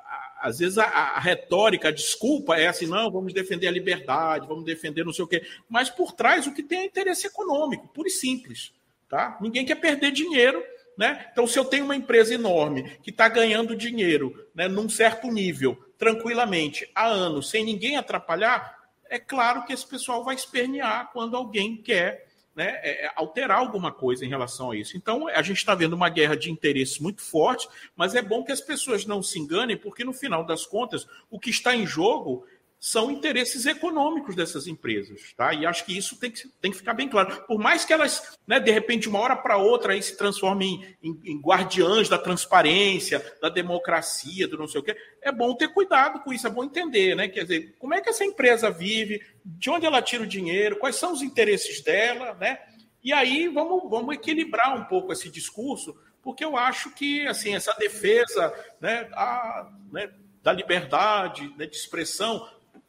às 0.44 0.58
vezes 0.58 0.76
a, 0.76 1.18
retórica, 1.18 1.88
a 1.88 1.90
desculpa 1.90 2.54
é 2.56 2.66
assim, 2.66 2.86
não, 2.86 3.10
vamos 3.10 3.32
defender 3.32 3.66
a 3.66 3.70
liberdade, 3.70 4.46
vamos 4.46 4.62
defender 4.62 5.02
não 5.02 5.12
sei 5.12 5.24
o 5.24 5.26
quê. 5.26 5.42
Mas 5.70 5.88
por 5.88 6.12
trás 6.12 6.46
o 6.46 6.52
que 6.52 6.62
tem 6.62 6.80
é 6.80 6.84
interesse 6.84 7.26
econômico, 7.26 7.88
puro 7.88 8.06
e 8.06 8.10
simples. 8.10 8.70
Tá? 9.08 9.38
Ninguém 9.40 9.64
quer 9.64 9.76
perder 9.76 10.12
dinheiro. 10.12 10.62
Né? 10.98 11.26
Então, 11.32 11.46
se 11.46 11.58
eu 11.58 11.64
tenho 11.64 11.86
uma 11.86 11.96
empresa 11.96 12.34
enorme 12.34 12.98
que 13.02 13.08
está 13.08 13.26
ganhando 13.26 13.74
dinheiro 13.74 14.46
né, 14.54 14.68
num 14.68 14.86
certo 14.86 15.28
nível, 15.28 15.82
tranquilamente 15.96 16.90
há 16.94 17.06
anos, 17.06 17.48
sem 17.48 17.64
ninguém 17.64 17.96
atrapalhar, 17.96 18.84
é 19.08 19.18
claro 19.18 19.64
que 19.64 19.72
esse 19.72 19.86
pessoal 19.86 20.22
vai 20.22 20.34
espernear 20.34 21.10
quando 21.10 21.38
alguém 21.38 21.74
quer 21.74 22.23
né, 22.54 22.80
é, 22.82 23.06
é, 23.06 23.12
alterar 23.16 23.58
alguma 23.58 23.90
coisa 23.90 24.24
em 24.24 24.28
relação 24.28 24.70
a 24.70 24.76
isso. 24.76 24.96
Então, 24.96 25.28
a 25.28 25.42
gente 25.42 25.58
está 25.58 25.74
vendo 25.74 25.94
uma 25.94 26.08
guerra 26.08 26.36
de 26.36 26.50
interesses 26.50 26.98
muito 26.98 27.22
forte, 27.22 27.68
mas 27.96 28.14
é 28.14 28.22
bom 28.22 28.44
que 28.44 28.52
as 28.52 28.60
pessoas 28.60 29.04
não 29.04 29.22
se 29.22 29.38
enganem, 29.38 29.76
porque 29.76 30.04
no 30.04 30.12
final 30.12 30.44
das 30.44 30.64
contas, 30.64 31.06
o 31.30 31.38
que 31.38 31.50
está 31.50 31.74
em 31.74 31.86
jogo 31.86 32.46
são 32.84 33.10
interesses 33.10 33.64
econômicos 33.64 34.36
dessas 34.36 34.66
empresas, 34.66 35.32
tá? 35.34 35.54
E 35.54 35.64
acho 35.64 35.86
que 35.86 35.96
isso 35.96 36.18
tem 36.20 36.30
que, 36.30 36.46
tem 36.60 36.70
que 36.70 36.76
ficar 36.76 36.92
bem 36.92 37.08
claro. 37.08 37.42
Por 37.46 37.58
mais 37.58 37.82
que 37.82 37.94
elas, 37.94 38.36
né, 38.46 38.60
de 38.60 38.70
repente, 38.70 39.08
uma 39.08 39.20
hora 39.20 39.34
para 39.34 39.56
outra, 39.56 39.94
aí 39.94 40.02
se 40.02 40.18
transformem 40.18 40.94
em, 41.02 41.10
em, 41.10 41.32
em, 41.32 41.40
guardiãs 41.40 42.10
da 42.10 42.18
transparência, 42.18 43.24
da 43.40 43.48
democracia, 43.48 44.46
do 44.46 44.58
não 44.58 44.68
sei 44.68 44.82
o 44.82 44.84
quê, 44.84 44.94
é 45.22 45.32
bom 45.32 45.54
ter 45.54 45.68
cuidado 45.68 46.20
com 46.20 46.30
isso, 46.30 46.46
é 46.46 46.50
bom 46.50 46.62
entender, 46.62 47.16
né? 47.16 47.26
Quer 47.26 47.44
dizer, 47.44 47.74
como 47.78 47.94
é 47.94 48.02
que 48.02 48.10
essa 48.10 48.22
empresa 48.22 48.70
vive, 48.70 49.22
de 49.42 49.70
onde 49.70 49.86
ela 49.86 50.02
tira 50.02 50.22
o 50.22 50.26
dinheiro, 50.26 50.76
quais 50.76 50.96
são 50.96 51.14
os 51.14 51.22
interesses 51.22 51.80
dela, 51.80 52.34
né? 52.34 52.58
E 53.02 53.14
aí 53.14 53.48
vamos, 53.48 53.88
vamos 53.88 54.14
equilibrar 54.14 54.76
um 54.76 54.84
pouco 54.84 55.10
esse 55.10 55.30
discurso, 55.30 55.96
porque 56.22 56.44
eu 56.44 56.54
acho 56.54 56.90
que 56.90 57.26
assim 57.26 57.54
essa 57.54 57.72
defesa 57.78 58.54
né, 58.78 59.08
a, 59.14 59.72
né, 59.90 60.12
da 60.42 60.52
liberdade 60.52 61.50
né, 61.56 61.64
de 61.64 61.76
expressão 61.76 62.46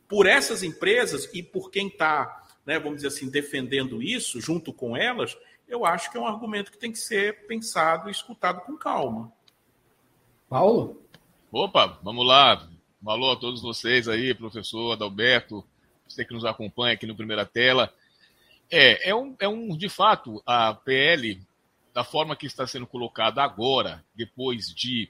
por 0.08 0.26
essas 0.28 0.64
empresas 0.64 1.30
e 1.34 1.42
por 1.42 1.70
quem 1.72 1.88
está, 1.88 2.44
né, 2.66 2.80
vamos 2.80 2.98
dizer 2.98 3.08
assim, 3.08 3.30
defendendo 3.30 4.02
isso 4.02 4.40
junto 4.40 4.72
com 4.72 4.96
elas, 4.96 5.38
eu 5.68 5.86
acho 5.86 6.12
que 6.12 6.18
é 6.18 6.22
um 6.22 6.28
argumento 6.28 6.72
que 6.72 6.78
tem 6.78 6.92
que 6.92 7.00
ser 7.00 7.48
pensado 7.48 8.08
e 8.08 8.12
escutado 8.12 8.62
com 8.62 8.78
calma. 8.78 9.32
Paulo? 10.48 11.02
Opa, 11.52 12.00
vamos 12.04 12.26
lá. 12.26 12.68
Alô 13.06 13.32
a 13.32 13.36
todos 13.36 13.62
vocês 13.62 14.08
aí, 14.08 14.34
professor 14.34 14.94
Adalberto, 14.94 15.64
você 16.08 16.24
que 16.24 16.34
nos 16.34 16.46
acompanha 16.46 16.94
aqui 16.94 17.06
no 17.06 17.16
Primeira 17.16 17.46
Tela. 17.46 17.94
É, 18.70 19.10
é 19.10 19.16
um, 19.16 19.36
é 19.40 19.48
um, 19.48 19.76
de 19.76 19.90
fato, 19.90 20.42
a 20.46 20.74
PL, 20.74 21.42
da 21.94 22.04
forma 22.04 22.36
que 22.36 22.46
está 22.46 22.66
sendo 22.66 22.88
colocada 22.88 23.44
agora, 23.44 24.04
depois 24.16 24.68
de 24.68 25.10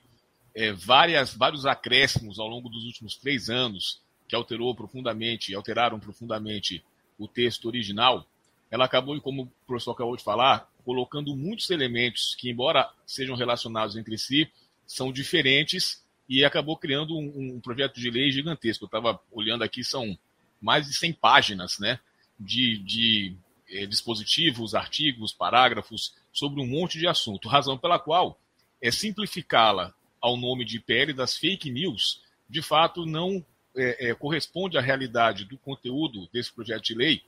é, 0.53 0.71
várias, 0.71 1.33
vários 1.33 1.65
acréscimos 1.65 2.39
ao 2.39 2.47
longo 2.47 2.69
dos 2.69 2.85
últimos 2.85 3.15
três 3.15 3.49
anos, 3.49 4.01
que 4.27 4.35
alterou 4.35 4.73
profundamente, 4.75 5.53
alteraram 5.53 5.99
profundamente 5.99 6.83
o 7.17 7.27
texto 7.27 7.65
original, 7.65 8.27
ela 8.69 8.85
acabou, 8.85 9.19
como 9.21 9.43
o 9.43 9.51
professor 9.67 9.91
acabou 9.91 10.17
de 10.17 10.23
falar, 10.23 10.69
colocando 10.83 11.35
muitos 11.35 11.69
elementos 11.69 12.35
que, 12.35 12.49
embora 12.49 12.91
sejam 13.05 13.35
relacionados 13.35 13.95
entre 13.95 14.17
si, 14.17 14.49
são 14.85 15.11
diferentes 15.11 16.03
e 16.27 16.43
acabou 16.43 16.77
criando 16.77 17.17
um, 17.17 17.55
um 17.55 17.59
projeto 17.59 17.99
de 17.99 18.09
lei 18.09 18.31
gigantesco. 18.31 18.83
Eu 18.83 18.87
estava 18.87 19.19
olhando 19.31 19.63
aqui, 19.63 19.83
são 19.83 20.17
mais 20.61 20.87
de 20.87 20.93
100 20.93 21.13
páginas 21.13 21.79
né, 21.79 21.99
de, 22.39 22.77
de 22.79 23.35
eh, 23.69 23.85
dispositivos, 23.85 24.73
artigos, 24.73 25.33
parágrafos 25.33 26.15
sobre 26.33 26.61
um 26.61 26.67
monte 26.67 26.97
de 26.97 27.07
assunto, 27.07 27.47
razão 27.47 27.77
pela 27.77 27.99
qual 27.99 28.39
é 28.81 28.91
simplificá-la 28.91 29.93
ao 30.21 30.37
nome 30.37 30.65
de 30.65 30.79
PL 30.79 31.13
das 31.13 31.37
fake 31.37 31.69
news, 31.69 32.21
de 32.49 32.61
fato 32.61 33.05
não 33.05 33.45
é, 33.75 34.09
é, 34.09 34.15
corresponde 34.15 34.77
à 34.77 34.81
realidade 34.81 35.45
do 35.45 35.57
conteúdo 35.57 36.27
desse 36.31 36.51
projeto 36.51 36.83
de 36.83 36.95
lei, 36.95 37.21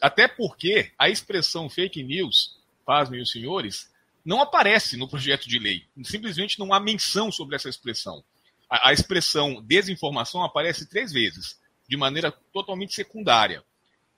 até 0.00 0.28
porque 0.28 0.92
a 0.98 1.08
expressão 1.08 1.68
fake 1.68 2.02
news, 2.02 2.56
pasmem 2.84 3.20
os 3.20 3.30
senhores, 3.30 3.92
não 4.24 4.40
aparece 4.40 4.96
no 4.96 5.08
projeto 5.08 5.48
de 5.48 5.58
lei. 5.58 5.84
Simplesmente 6.04 6.58
não 6.58 6.72
há 6.72 6.80
menção 6.80 7.32
sobre 7.32 7.56
essa 7.56 7.68
expressão. 7.68 8.22
A, 8.68 8.90
a 8.90 8.92
expressão 8.92 9.62
desinformação 9.62 10.42
aparece 10.42 10.88
três 10.88 11.12
vezes, 11.12 11.58
de 11.88 11.96
maneira 11.96 12.30
totalmente 12.52 12.94
secundária. 12.94 13.64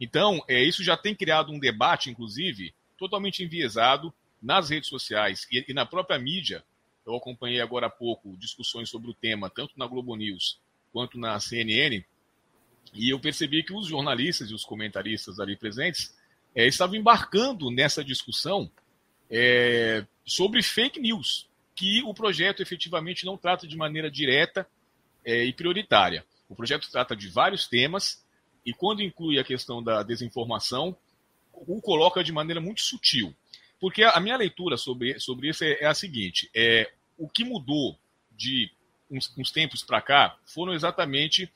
Então, 0.00 0.42
é, 0.49 0.62
isso 0.62 0.82
já 0.82 0.96
tem 0.96 1.14
criado 1.14 1.52
um 1.52 1.58
debate, 1.58 2.10
inclusive, 2.10 2.75
totalmente 2.99 3.42
enviesado 3.42 4.12
nas 4.42 4.70
redes 4.70 4.88
sociais 4.88 5.46
e, 5.50 5.64
e 5.68 5.75
na 5.75 5.87
própria 5.87 6.18
mídia. 6.18 6.64
Eu 7.06 7.14
acompanhei 7.14 7.60
agora 7.60 7.87
há 7.87 7.90
pouco 7.90 8.37
discussões 8.37 8.88
sobre 8.88 9.10
o 9.10 9.14
tema, 9.14 9.50
tanto 9.50 9.78
na 9.78 9.87
Globo 9.87 10.16
News 10.16 10.58
quanto 10.92 11.18
na 11.18 11.38
CNN, 11.38 12.04
e 12.92 13.11
eu 13.11 13.20
percebi 13.20 13.62
que 13.62 13.73
os 13.73 13.87
jornalistas 13.87 14.50
e 14.50 14.54
os 14.54 14.64
comentaristas 14.64 15.38
ali 15.38 15.56
presentes 15.56 16.14
é, 16.54 16.66
estavam 16.66 16.97
embarcando 16.97 17.70
nessa 17.70 18.04
discussão 18.04 18.70
é, 19.30 20.04
sobre 20.25 20.62
fake 20.62 20.99
news, 20.99 21.49
que 21.75 22.02
o 22.02 22.12
projeto 22.12 22.61
efetivamente 22.61 23.25
não 23.25 23.37
trata 23.37 23.66
de 23.66 23.76
maneira 23.76 24.11
direta 24.11 24.66
é, 25.25 25.44
e 25.44 25.52
prioritária. 25.52 26.25
O 26.49 26.54
projeto 26.54 26.90
trata 26.90 27.14
de 27.14 27.28
vários 27.28 27.68
temas 27.68 28.25
e, 28.66 28.73
quando 28.73 29.02
inclui 29.02 29.38
a 29.38 29.44
questão 29.44 29.82
da 29.82 30.02
desinformação, 30.02 30.97
o 31.52 31.80
coloca 31.80 32.25
de 32.25 32.32
maneira 32.32 32.61
muito 32.61 32.80
sutil. 32.80 33.35
Porque 33.80 34.02
a 34.02 34.18
minha 34.20 34.37
leitura 34.37 34.76
sobre, 34.76 35.18
sobre 35.20 35.49
isso 35.49 35.64
é, 35.64 35.78
é 35.80 35.87
a 35.87 35.94
seguinte: 35.94 36.50
é, 36.54 36.92
o 37.16 37.28
que 37.28 37.44
mudou 37.44 37.99
de 38.32 38.70
uns, 39.11 39.33
uns 39.37 39.50
tempos 39.50 39.83
para 39.83 40.00
cá 40.00 40.37
foram 40.45 40.73
exatamente 40.73 41.50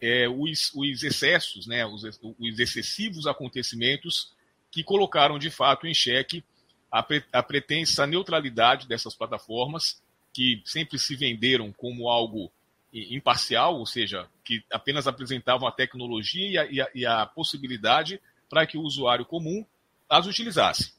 é, 0.00 0.28
os, 0.28 0.72
os, 0.74 1.02
excessos, 1.02 1.66
né, 1.66 1.84
os, 1.86 2.02
os, 2.02 2.58
excessivos 2.58 3.26
acontecimentos 3.26 4.32
que 4.70 4.82
colocaram 4.82 5.38
de 5.38 5.50
fato 5.50 5.86
em 5.86 5.94
xeque 5.94 6.42
a, 6.90 7.02
pre, 7.02 7.24
a 7.32 7.42
pretensa 7.42 8.06
neutralidade 8.06 8.88
dessas 8.88 9.14
plataformas, 9.14 10.02
que 10.32 10.62
sempre 10.64 10.98
se 10.98 11.14
venderam 11.14 11.72
como 11.72 12.08
algo 12.08 12.50
imparcial, 12.92 13.76
ou 13.76 13.86
seja, 13.86 14.28
que 14.44 14.64
apenas 14.70 15.06
apresentavam 15.06 15.66
a 15.66 15.72
tecnologia 15.72 16.48
e 16.48 16.58
a, 16.58 16.66
e 16.66 16.80
a, 16.80 16.88
e 16.94 17.06
a 17.06 17.26
possibilidade 17.26 18.20
para 18.48 18.66
que 18.66 18.78
o 18.78 18.82
usuário 18.82 19.24
comum 19.24 19.66
as 20.08 20.26
utilizasse. 20.26 20.93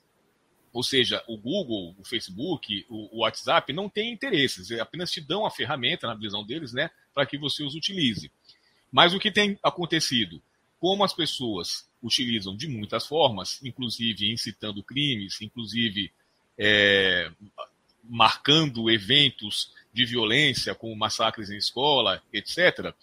Ou 0.75 0.83
seja, 0.83 1.23
o 1.25 1.37
Google, 1.37 1.95
o 1.97 2.03
Facebook, 2.03 2.85
o, 2.89 3.21
WhatsApp 3.21 3.71
não 3.71 3.87
têm 3.87 4.11
interesses, 4.11 4.69
apenas 4.73 5.09
te 5.09 5.21
dão 5.21 5.45
a 5.45 5.49
ferramenta, 5.49 6.05
na 6.05 6.13
visão 6.13 6.45
deles, 6.45 6.73
né, 6.73 6.91
para 7.13 7.25
que 7.25 7.37
você 7.37 7.63
os 7.63 7.75
utilize. 7.75 8.29
Mas 8.91 9.13
o 9.13 9.19
que 9.19 9.31
tem 9.31 9.57
acontecido? 9.63 10.41
como 10.85 11.03
as 11.03 11.13
pessoas 11.13 11.89
utilizam 12.03 12.55
de 12.55 12.67
muitas 12.67 13.07
formas, 13.07 13.59
inclusive 13.63 14.31
incitando 14.31 14.83
crimes, 14.83 15.41
inclusive 15.41 16.11
é, 16.57 17.31
marcando 18.03 18.87
eventos 18.89 19.71
de 19.91 20.05
violência, 20.05 20.75
como 20.75 20.95
massacres 20.95 21.49
em 21.49 21.57
escola, 21.57 22.21
etc., 22.31 22.93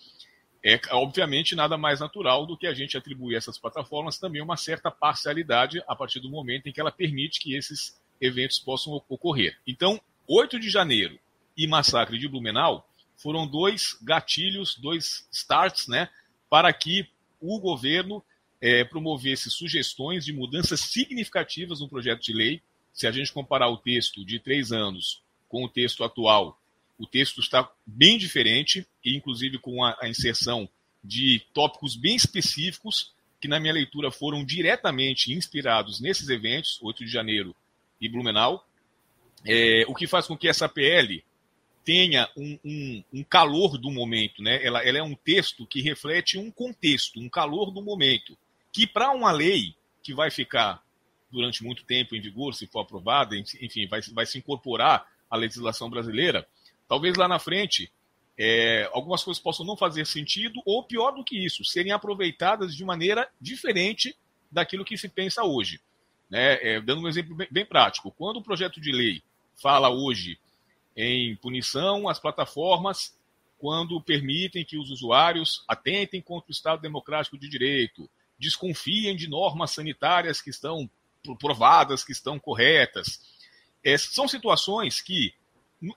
é 0.64 0.80
obviamente 0.90 1.56
nada 1.56 1.76
mais 1.76 2.00
natural 2.00 2.46
do 2.46 2.56
que 2.56 2.66
a 2.66 2.74
gente 2.74 2.96
atribuir 2.96 3.34
a 3.34 3.38
essas 3.38 3.58
plataformas 3.58 4.18
também 4.18 4.40
uma 4.40 4.56
certa 4.56 4.90
parcialidade 4.90 5.82
a 5.88 5.96
partir 5.96 6.20
do 6.20 6.30
momento 6.30 6.68
em 6.68 6.72
que 6.72 6.80
ela 6.80 6.92
permite 6.92 7.40
que 7.40 7.54
esses 7.54 8.00
eventos 8.20 8.60
possam 8.60 9.02
ocorrer. 9.08 9.58
Então, 9.66 10.00
8 10.28 10.60
de 10.60 10.70
janeiro 10.70 11.18
e 11.56 11.66
massacre 11.66 12.16
de 12.16 12.28
Blumenau 12.28 12.88
foram 13.16 13.46
dois 13.46 13.98
gatilhos, 14.02 14.76
dois 14.76 15.28
starts, 15.32 15.88
né, 15.88 16.08
para 16.48 16.72
que 16.72 17.08
o 17.40 17.58
governo 17.58 18.22
é, 18.60 18.84
promovesse 18.84 19.50
sugestões 19.50 20.24
de 20.24 20.32
mudanças 20.32 20.80
significativas 20.80 21.80
no 21.80 21.88
projeto 21.88 22.22
de 22.22 22.32
lei. 22.32 22.62
Se 22.92 23.06
a 23.06 23.10
gente 23.10 23.32
comparar 23.32 23.68
o 23.68 23.76
texto 23.76 24.24
de 24.24 24.38
três 24.38 24.70
anos 24.70 25.20
com 25.48 25.64
o 25.64 25.68
texto 25.68 26.04
atual, 26.04 26.58
o 27.02 27.06
texto 27.06 27.40
está 27.40 27.68
bem 27.84 28.16
diferente, 28.16 28.86
e 29.04 29.16
inclusive 29.16 29.58
com 29.58 29.84
a, 29.84 29.98
a 30.00 30.08
inserção 30.08 30.68
de 31.02 31.42
tópicos 31.52 31.96
bem 31.96 32.14
específicos, 32.14 33.12
que 33.40 33.48
na 33.48 33.58
minha 33.58 33.72
leitura 33.72 34.12
foram 34.12 34.44
diretamente 34.44 35.32
inspirados 35.32 36.00
nesses 36.00 36.28
eventos, 36.28 36.78
8 36.80 37.04
de 37.04 37.10
janeiro 37.10 37.56
e 38.00 38.08
Blumenau, 38.08 38.64
é, 39.44 39.84
o 39.88 39.94
que 39.96 40.06
faz 40.06 40.28
com 40.28 40.36
que 40.36 40.46
essa 40.46 40.68
PL 40.68 41.24
tenha 41.84 42.30
um, 42.36 42.56
um, 42.64 43.04
um, 43.14 43.24
calor 43.24 43.76
do 43.76 43.90
momento, 43.90 44.40
né? 44.40 44.64
Ela, 44.64 44.84
ela, 44.84 44.98
é 44.98 45.02
um 45.02 45.16
texto 45.16 45.66
que 45.66 45.82
reflete 45.82 46.38
um 46.38 46.52
contexto, 46.52 47.18
um 47.18 47.28
calor 47.28 47.72
do 47.72 47.82
momento, 47.82 48.38
que 48.72 48.86
para 48.86 49.10
uma 49.10 49.32
lei 49.32 49.74
que 50.04 50.14
vai 50.14 50.30
ficar 50.30 50.80
durante 51.32 51.64
muito 51.64 51.82
tempo 51.82 52.14
em 52.14 52.20
vigor, 52.20 52.54
se 52.54 52.68
for 52.68 52.82
aprovada, 52.82 53.36
enfim, 53.36 53.88
vai, 53.88 54.00
vai 54.12 54.24
se 54.24 54.38
incorporar 54.38 55.04
à 55.28 55.36
legislação 55.36 55.90
brasileira, 55.90 56.46
Talvez 56.92 57.16
lá 57.16 57.26
na 57.26 57.38
frente 57.38 57.90
é, 58.38 58.86
algumas 58.92 59.24
coisas 59.24 59.42
possam 59.42 59.64
não 59.64 59.78
fazer 59.78 60.06
sentido, 60.06 60.60
ou 60.66 60.84
pior 60.84 61.12
do 61.12 61.24
que 61.24 61.42
isso, 61.42 61.64
serem 61.64 61.90
aproveitadas 61.90 62.76
de 62.76 62.84
maneira 62.84 63.30
diferente 63.40 64.14
daquilo 64.50 64.84
que 64.84 64.98
se 64.98 65.08
pensa 65.08 65.42
hoje. 65.42 65.80
Né? 66.28 66.58
É, 66.60 66.80
dando 66.82 67.00
um 67.00 67.08
exemplo 67.08 67.34
bem, 67.34 67.48
bem 67.50 67.64
prático, 67.64 68.12
quando 68.12 68.36
o 68.36 68.42
projeto 68.42 68.78
de 68.78 68.92
lei 68.92 69.22
fala 69.56 69.88
hoje 69.88 70.38
em 70.94 71.34
punição 71.36 72.10
às 72.10 72.18
plataformas 72.18 73.16
quando 73.56 73.98
permitem 73.98 74.62
que 74.62 74.76
os 74.76 74.90
usuários 74.90 75.64
atentem 75.66 76.20
contra 76.20 76.50
o 76.50 76.52
Estado 76.52 76.82
Democrático 76.82 77.38
de 77.38 77.48
Direito, 77.48 78.06
desconfiem 78.38 79.16
de 79.16 79.30
normas 79.30 79.70
sanitárias 79.70 80.42
que 80.42 80.50
estão 80.50 80.90
provadas, 81.40 82.04
que 82.04 82.12
estão 82.12 82.38
corretas. 82.38 83.18
É, 83.82 83.96
são 83.96 84.28
situações 84.28 85.00
que 85.00 85.32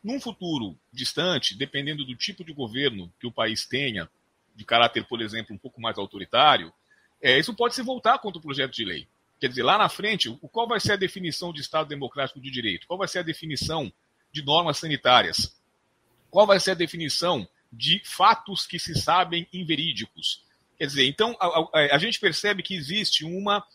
num 0.03 0.19
futuro 0.19 0.77
distante, 0.91 1.55
dependendo 1.55 2.03
do 2.03 2.15
tipo 2.15 2.43
de 2.43 2.51
governo 2.51 3.11
que 3.19 3.27
o 3.27 3.31
país 3.31 3.65
tenha, 3.65 4.09
de 4.55 4.65
caráter, 4.65 5.05
por 5.05 5.21
exemplo, 5.21 5.53
um 5.53 5.57
pouco 5.57 5.79
mais 5.79 5.97
autoritário, 5.97 6.73
é, 7.21 7.37
isso 7.37 7.53
pode 7.53 7.75
se 7.75 7.83
voltar 7.83 8.17
contra 8.19 8.39
o 8.39 8.41
projeto 8.41 8.73
de 8.73 8.85
lei. 8.85 9.07
Quer 9.39 9.49
dizer, 9.49 9.63
lá 9.63 9.77
na 9.77 9.89
frente, 9.89 10.31
qual 10.51 10.67
vai 10.67 10.79
ser 10.79 10.93
a 10.93 10.97
definição 10.97 11.53
de 11.53 11.61
Estado 11.61 11.87
Democrático 11.87 12.39
de 12.39 12.49
Direito? 12.49 12.87
Qual 12.87 12.97
vai 12.97 13.07
ser 13.07 13.19
a 13.19 13.23
definição 13.23 13.91
de 14.31 14.43
normas 14.43 14.77
sanitárias? 14.77 15.55
Qual 16.31 16.47
vai 16.47 16.59
ser 16.59 16.71
a 16.71 16.75
definição 16.75 17.47
de 17.71 18.01
fatos 18.03 18.65
que 18.65 18.79
se 18.79 18.95
sabem 18.95 19.47
inverídicos? 19.53 20.43
Quer 20.77 20.87
dizer, 20.87 21.05
então 21.05 21.35
a, 21.39 21.47
a, 21.47 21.95
a 21.95 21.97
gente 21.97 22.19
percebe 22.19 22.63
que 22.63 22.75
existe 22.75 23.23
uma, 23.23 23.65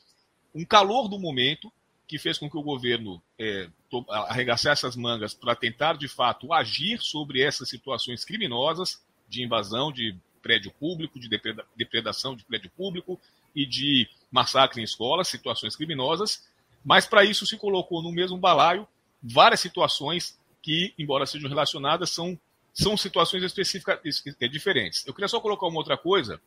um 0.54 0.64
calor 0.64 1.08
do 1.08 1.18
momento 1.18 1.72
que 2.10 2.18
fez 2.18 2.36
com 2.36 2.50
que 2.50 2.56
o 2.56 2.62
governo 2.62 3.22
é, 3.38 3.68
arregaçasse 4.08 4.84
as 4.84 4.96
mangas 4.96 5.32
para 5.32 5.54
tentar, 5.54 5.96
de 5.96 6.08
fato, 6.08 6.52
agir 6.52 7.00
sobre 7.00 7.40
essas 7.40 7.68
situações 7.68 8.24
criminosas 8.24 9.00
de 9.28 9.44
invasão 9.44 9.92
de 9.92 10.16
prédio 10.42 10.72
público, 10.72 11.20
de 11.20 11.28
depredação 11.76 12.34
de 12.34 12.44
prédio 12.44 12.68
público 12.76 13.16
e 13.54 13.64
de 13.64 14.08
massacre 14.28 14.80
em 14.80 14.84
escolas, 14.84 15.28
situações 15.28 15.76
criminosas, 15.76 16.50
mas 16.84 17.06
para 17.06 17.24
isso 17.24 17.46
se 17.46 17.56
colocou 17.56 18.02
no 18.02 18.10
mesmo 18.10 18.36
balaio 18.36 18.88
várias 19.22 19.60
situações 19.60 20.36
que, 20.60 20.92
embora 20.98 21.26
sejam 21.26 21.48
relacionadas, 21.48 22.10
são, 22.10 22.36
são 22.74 22.96
situações 22.96 23.44
específicas 23.44 24.00
é, 24.40 24.48
diferentes. 24.48 25.06
Eu 25.06 25.14
queria 25.14 25.28
só 25.28 25.38
colocar 25.38 25.68
uma 25.68 25.78
outra 25.78 25.96
coisa 25.96 26.40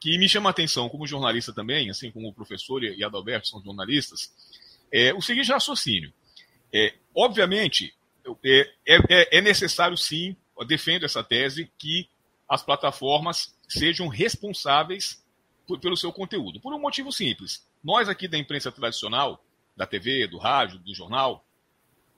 que 0.00 0.18
me 0.18 0.28
chama 0.28 0.48
a 0.48 0.50
atenção 0.50 0.88
como 0.88 1.06
jornalista 1.06 1.52
também, 1.52 1.88
assim 1.88 2.10
como 2.10 2.28
o 2.28 2.34
professor 2.34 2.82
e 2.82 3.04
Adalberto 3.04 3.46
são 3.46 3.62
jornalistas, 3.62 4.32
é 4.92 5.12
o 5.14 5.20
seguinte 5.20 5.50
raciocínio. 5.50 6.12
É, 6.72 6.94
obviamente, 7.14 7.94
é, 8.44 8.70
é, 8.86 9.38
é 9.38 9.40
necessário 9.40 9.96
sim, 9.96 10.36
eu 10.58 10.66
defendo 10.66 11.04
essa 11.04 11.22
tese, 11.22 11.70
que 11.78 12.08
as 12.48 12.62
plataformas 12.62 13.54
sejam 13.68 14.08
responsáveis 14.08 15.22
por, 15.66 15.78
pelo 15.78 15.96
seu 15.96 16.12
conteúdo. 16.12 16.60
Por 16.60 16.72
um 16.72 16.80
motivo 16.80 17.12
simples. 17.12 17.66
Nós 17.82 18.08
aqui 18.08 18.26
da 18.26 18.38
imprensa 18.38 18.72
tradicional, 18.72 19.44
da 19.76 19.86
TV, 19.86 20.26
do 20.26 20.38
rádio, 20.38 20.78
do 20.78 20.94
jornal, 20.94 21.44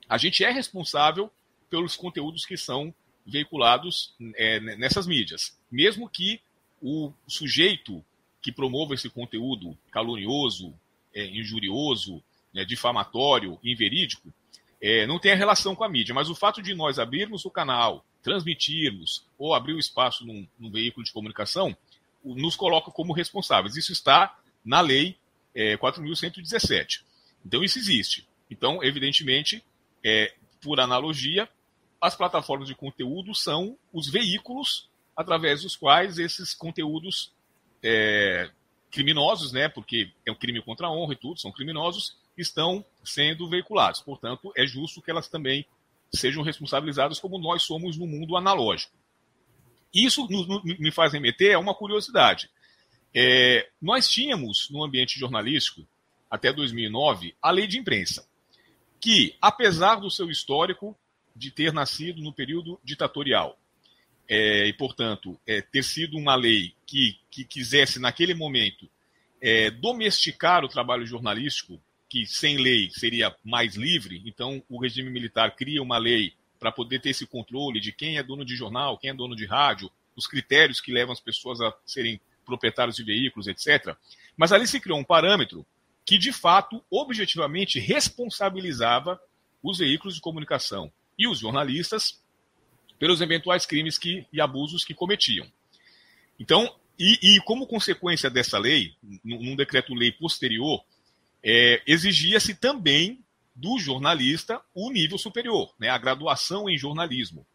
a 0.07 0.17
gente 0.17 0.43
é 0.43 0.49
responsável 0.49 1.31
pelos 1.69 1.95
conteúdos 1.95 2.45
que 2.45 2.57
são 2.57 2.93
veiculados 3.25 4.15
é, 4.35 4.59
nessas 4.59 5.05
mídias. 5.05 5.57
Mesmo 5.71 6.09
que 6.09 6.41
o 6.81 7.13
sujeito 7.27 8.03
que 8.41 8.51
promova 8.51 8.95
esse 8.95 9.09
conteúdo 9.09 9.77
calunioso, 9.91 10.73
é, 11.13 11.25
injurioso, 11.25 12.23
né, 12.53 12.65
difamatório, 12.65 13.59
inverídico, 13.63 14.33
é, 14.81 15.05
não 15.05 15.19
tenha 15.19 15.35
relação 15.35 15.75
com 15.75 15.83
a 15.83 15.89
mídia. 15.89 16.13
Mas 16.13 16.29
o 16.29 16.35
fato 16.35 16.61
de 16.61 16.73
nós 16.73 16.99
abrirmos 16.99 17.45
o 17.45 17.51
canal, 17.51 18.05
transmitirmos 18.23 19.25
ou 19.37 19.53
abrir 19.53 19.73
o 19.73 19.79
espaço 19.79 20.25
num, 20.25 20.47
num 20.59 20.71
veículo 20.71 21.05
de 21.05 21.11
comunicação, 21.11 21.75
nos 22.23 22.55
coloca 22.55 22.91
como 22.91 23.13
responsáveis. 23.13 23.75
Isso 23.75 23.91
está 23.91 24.37
na 24.63 24.81
lei 24.81 25.17
é, 25.53 25.77
4.117. 25.77 27.03
Então, 27.45 27.63
isso 27.63 27.79
existe. 27.79 28.27
Então, 28.49 28.83
evidentemente, 28.83 29.63
é, 30.03 30.33
por 30.61 30.79
analogia, 30.79 31.49
as 31.99 32.15
plataformas 32.15 32.67
de 32.67 32.75
conteúdo 32.75 33.33
são 33.33 33.77
os 33.93 34.09
veículos 34.09 34.89
através 35.15 35.61
dos 35.61 35.75
quais 35.75 36.17
esses 36.17 36.53
conteúdos 36.53 37.31
é, 37.83 38.49
criminosos, 38.89 39.51
né, 39.51 39.69
porque 39.69 40.11
é 40.25 40.31
um 40.31 40.35
crime 40.35 40.61
contra 40.61 40.87
a 40.87 40.91
honra 40.91 41.13
e 41.13 41.17
tudo, 41.17 41.39
são 41.39 41.51
criminosos, 41.51 42.17
estão 42.37 42.85
sendo 43.03 43.49
veiculados. 43.49 44.01
Portanto, 44.01 44.51
é 44.55 44.65
justo 44.65 45.01
que 45.01 45.11
elas 45.11 45.27
também 45.27 45.65
sejam 46.13 46.43
responsabilizadas 46.43 47.19
como 47.19 47.37
nós 47.37 47.63
somos 47.63 47.97
no 47.97 48.05
mundo 48.05 48.35
analógico. 48.35 48.93
Isso 49.93 50.27
me 50.63 50.91
faz 50.91 51.13
remeter 51.13 51.55
a 51.55 51.59
uma 51.59 51.75
curiosidade. 51.75 52.49
É, 53.13 53.69
nós 53.81 54.09
tínhamos 54.09 54.69
no 54.69 54.83
ambiente 54.83 55.19
jornalístico, 55.19 55.85
até 56.29 56.53
2009, 56.53 57.35
a 57.41 57.51
lei 57.51 57.67
de 57.67 57.77
imprensa, 57.77 58.25
que, 59.01 59.35
apesar 59.41 59.95
do 59.95 60.09
seu 60.09 60.29
histórico 60.29 60.97
de 61.35 61.51
ter 61.51 61.73
nascido 61.73 62.21
no 62.21 62.31
período 62.31 62.79
ditatorial, 62.83 63.57
é, 64.29 64.65
e, 64.65 64.73
portanto, 64.73 65.37
é, 65.45 65.61
ter 65.61 65.83
sido 65.83 66.17
uma 66.17 66.35
lei 66.35 66.73
que, 66.85 67.17
que 67.29 67.43
quisesse, 67.43 67.99
naquele 67.99 68.33
momento, 68.33 68.89
é, 69.41 69.69
domesticar 69.69 70.63
o 70.63 70.69
trabalho 70.69 71.05
jornalístico 71.05 71.81
que 72.11 72.25
sem 72.25 72.57
lei 72.57 72.89
seria 72.91 73.33
mais 73.41 73.75
livre, 73.75 74.21
então 74.25 74.61
o 74.67 74.77
regime 74.77 75.09
militar 75.09 75.55
cria 75.55 75.81
uma 75.81 75.97
lei 75.97 76.33
para 76.59 76.69
poder 76.69 76.99
ter 76.99 77.11
esse 77.11 77.25
controle 77.25 77.79
de 77.79 77.93
quem 77.93 78.17
é 78.17 78.23
dono 78.23 78.43
de 78.43 78.53
jornal, 78.53 78.97
quem 78.97 79.11
é 79.11 79.13
dono 79.13 79.33
de 79.33 79.45
rádio, 79.45 79.89
os 80.13 80.27
critérios 80.27 80.81
que 80.81 80.91
levam 80.91 81.13
as 81.13 81.21
pessoas 81.21 81.61
a 81.61 81.73
serem 81.85 82.19
proprietários 82.45 82.97
de 82.97 83.03
veículos, 83.05 83.47
etc. 83.47 83.95
Mas 84.35 84.51
ali 84.51 84.67
se 84.67 84.81
criou 84.81 84.99
um 84.99 85.05
parâmetro 85.05 85.65
que, 86.05 86.17
de 86.17 86.33
fato, 86.33 86.83
objetivamente 86.89 87.79
responsabilizava 87.79 89.17
os 89.63 89.77
veículos 89.77 90.15
de 90.15 90.19
comunicação 90.19 90.91
e 91.17 91.29
os 91.29 91.39
jornalistas 91.39 92.21
pelos 92.99 93.21
eventuais 93.21 93.65
crimes 93.65 93.97
que, 93.97 94.27
e 94.33 94.41
abusos 94.41 94.83
que 94.83 94.93
cometiam. 94.93 95.47
Então, 96.37 96.75
e, 96.99 97.37
e 97.37 97.41
como 97.45 97.65
consequência 97.65 98.29
dessa 98.29 98.59
lei, 98.59 98.95
num 99.23 99.55
decreto-lei 99.55 100.11
posterior, 100.11 100.83
é, 101.43 101.81
exigia-se 101.85 102.55
também 102.55 103.23
do 103.55 103.77
jornalista 103.79 104.61
o 104.73 104.91
nível 104.91 105.17
superior, 105.17 105.73
né, 105.79 105.89
a 105.89 105.97
graduação 105.97 106.69
em 106.69 106.77
jornalismo. 106.77 107.45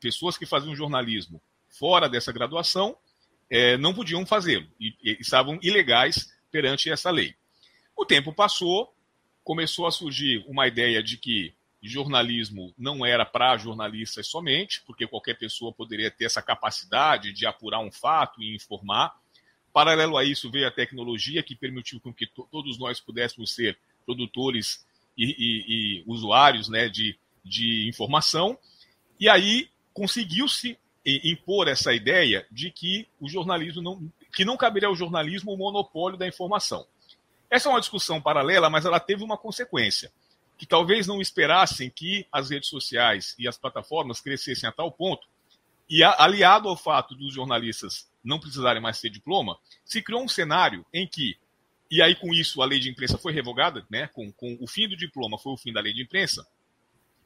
Pessoas 0.00 0.36
que 0.36 0.46
faziam 0.46 0.74
jornalismo 0.74 1.40
fora 1.68 2.08
dessa 2.08 2.32
graduação 2.32 2.96
é, 3.50 3.76
não 3.76 3.94
podiam 3.94 4.24
fazê-lo 4.26 4.66
e, 4.78 4.94
e 5.02 5.16
estavam 5.20 5.58
ilegais 5.62 6.32
perante 6.50 6.90
essa 6.90 7.10
lei. 7.10 7.34
O 7.96 8.04
tempo 8.04 8.32
passou, 8.32 8.92
começou 9.42 9.86
a 9.86 9.92
surgir 9.92 10.44
uma 10.48 10.66
ideia 10.66 11.02
de 11.02 11.16
que 11.16 11.54
jornalismo 11.82 12.72
não 12.78 13.04
era 13.04 13.26
para 13.26 13.56
jornalistas 13.58 14.26
somente, 14.26 14.82
porque 14.86 15.06
qualquer 15.06 15.38
pessoa 15.38 15.72
poderia 15.72 16.10
ter 16.10 16.24
essa 16.24 16.40
capacidade 16.40 17.32
de 17.32 17.46
apurar 17.46 17.80
um 17.80 17.92
fato 17.92 18.42
e 18.42 18.54
informar. 18.54 19.14
Paralelo 19.74 20.16
a 20.16 20.22
isso 20.22 20.48
veio 20.48 20.68
a 20.68 20.70
tecnologia 20.70 21.42
que 21.42 21.56
permitiu 21.56 21.98
com 21.98 22.14
que 22.14 22.28
todos 22.28 22.78
nós 22.78 23.00
pudéssemos 23.00 23.52
ser 23.52 23.76
produtores 24.06 24.86
e, 25.18 25.24
e, 25.24 25.64
e 25.98 26.04
usuários 26.06 26.68
né, 26.68 26.88
de, 26.88 27.18
de 27.44 27.88
informação. 27.88 28.56
E 29.18 29.28
aí 29.28 29.68
conseguiu-se 29.92 30.78
impor 31.04 31.66
essa 31.66 31.92
ideia 31.92 32.46
de 32.52 32.70
que 32.70 33.08
o 33.20 33.28
jornalismo 33.28 33.82
não, 33.82 34.12
que 34.32 34.44
não 34.44 34.56
caberia 34.56 34.88
ao 34.88 34.94
jornalismo 34.94 35.52
o 35.52 35.56
monopólio 35.56 36.16
da 36.16 36.28
informação. 36.28 36.86
Essa 37.50 37.68
é 37.68 37.72
uma 37.72 37.80
discussão 37.80 38.22
paralela, 38.22 38.70
mas 38.70 38.84
ela 38.84 39.00
teve 39.00 39.24
uma 39.24 39.36
consequência, 39.36 40.12
que 40.56 40.66
talvez 40.66 41.08
não 41.08 41.20
esperassem 41.20 41.90
que 41.90 42.28
as 42.30 42.48
redes 42.48 42.68
sociais 42.68 43.34
e 43.40 43.48
as 43.48 43.58
plataformas 43.58 44.20
crescessem 44.20 44.68
a 44.68 44.72
tal 44.72 44.92
ponto, 44.92 45.26
e 45.90 46.04
aliado 46.04 46.68
ao 46.68 46.76
fato 46.76 47.16
dos 47.16 47.34
jornalistas 47.34 48.08
não 48.24 48.40
precisarem 48.40 48.82
mais 48.82 49.00
ter 49.00 49.10
diploma, 49.10 49.58
se 49.84 50.02
criou 50.02 50.22
um 50.22 50.28
cenário 50.28 50.84
em 50.92 51.06
que, 51.06 51.36
e 51.90 52.00
aí 52.00 52.14
com 52.14 52.32
isso 52.32 52.62
a 52.62 52.66
lei 52.66 52.80
de 52.80 52.90
imprensa 52.90 53.18
foi 53.18 53.32
revogada, 53.32 53.86
né, 53.90 54.08
com, 54.08 54.32
com 54.32 54.56
o 54.60 54.66
fim 54.66 54.88
do 54.88 54.96
diploma 54.96 55.38
foi 55.38 55.52
o 55.52 55.56
fim 55.56 55.72
da 55.72 55.80
lei 55.80 55.92
de 55.92 56.02
imprensa, 56.02 56.46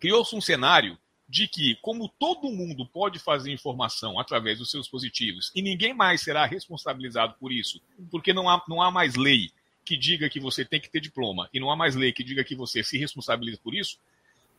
criou-se 0.00 0.34
um 0.34 0.40
cenário 0.40 0.98
de 1.28 1.46
que, 1.46 1.76
como 1.82 2.08
todo 2.08 2.50
mundo 2.50 2.86
pode 2.86 3.18
fazer 3.18 3.52
informação 3.52 4.18
através 4.18 4.58
dos 4.58 4.70
seus 4.70 4.84
dispositivos 4.84 5.52
e 5.54 5.60
ninguém 5.60 5.92
mais 5.92 6.22
será 6.22 6.46
responsabilizado 6.46 7.34
por 7.38 7.52
isso, 7.52 7.80
porque 8.10 8.32
não 8.32 8.48
há, 8.48 8.62
não 8.66 8.80
há 8.80 8.90
mais 8.90 9.14
lei 9.14 9.50
que 9.84 9.96
diga 9.96 10.28
que 10.28 10.40
você 10.40 10.64
tem 10.64 10.80
que 10.80 10.90
ter 10.90 11.00
diploma 11.00 11.48
e 11.52 11.60
não 11.60 11.70
há 11.70 11.76
mais 11.76 11.94
lei 11.94 12.12
que 12.12 12.24
diga 12.24 12.42
que 12.42 12.54
você 12.54 12.82
se 12.82 12.96
responsabiliza 12.96 13.58
por 13.62 13.74
isso, 13.74 13.98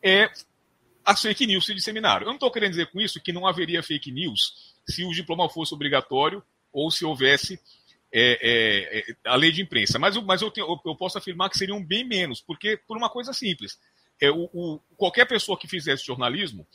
é 0.02 0.30
as 1.04 1.20
fake 1.22 1.46
news 1.46 1.66
se 1.66 1.74
disseminaram. 1.74 2.22
Eu 2.22 2.28
não 2.28 2.34
estou 2.34 2.50
querendo 2.50 2.70
dizer 2.70 2.86
com 2.90 3.00
isso 3.00 3.20
que 3.20 3.32
não 3.32 3.46
haveria 3.46 3.82
fake 3.82 4.10
news 4.10 4.74
se 4.88 5.04
o 5.04 5.10
diploma 5.10 5.48
fosse 5.48 5.74
obrigatório 5.74 6.42
ou 6.72 6.90
se 6.90 7.04
houvesse 7.04 7.60
é, 8.12 8.38
é, 8.42 8.98
é 8.98 9.14
a 9.24 9.36
lei 9.36 9.52
de 9.52 9.62
imprensa, 9.62 9.98
mas, 9.98 10.16
mas 10.16 10.42
eu, 10.42 10.50
tenho, 10.50 10.66
eu, 10.84 10.96
posso 10.96 11.16
afirmar 11.16 11.48
que 11.48 11.56
seriam 11.56 11.82
bem 11.84 12.04
menos, 12.04 12.40
porque 12.40 12.76
por 12.76 12.96
uma 12.96 13.08
coisa 13.08 13.32
simples 13.32 13.78
é, 14.20 14.30
o, 14.30 14.50
o, 14.52 14.80
qualquer 14.96 15.26
pessoa 15.26 15.58
que 15.58 15.68
fizesse 15.68 16.04
jornalismo 16.04 16.66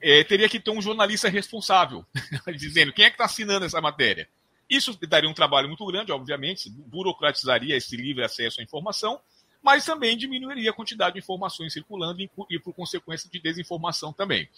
é, 0.00 0.22
teria 0.24 0.48
que 0.48 0.60
ter 0.60 0.70
um 0.70 0.82
jornalista 0.82 1.28
responsável, 1.28 2.04
dizendo 2.56 2.92
quem 2.92 3.04
é 3.04 3.10
que 3.10 3.14
está 3.14 3.24
assinando 3.24 3.64
essa 3.64 3.80
matéria. 3.80 4.28
Isso 4.68 4.98
daria 5.06 5.28
um 5.28 5.34
trabalho 5.34 5.68
muito 5.68 5.84
grande, 5.86 6.12
obviamente, 6.12 6.70
burocratizaria 6.70 7.76
esse 7.76 7.96
livre 7.96 8.24
acesso 8.24 8.60
à 8.60 8.64
informação, 8.64 9.20
mas 9.62 9.84
também 9.84 10.16
diminuiria 10.16 10.70
a 10.70 10.74
quantidade 10.74 11.14
de 11.14 11.20
informações 11.20 11.72
circulando 11.72 12.20
e, 12.20 12.58
por 12.58 12.74
consequência, 12.74 13.30
de 13.30 13.38
desinformação 13.40 14.12
também. 14.12 14.48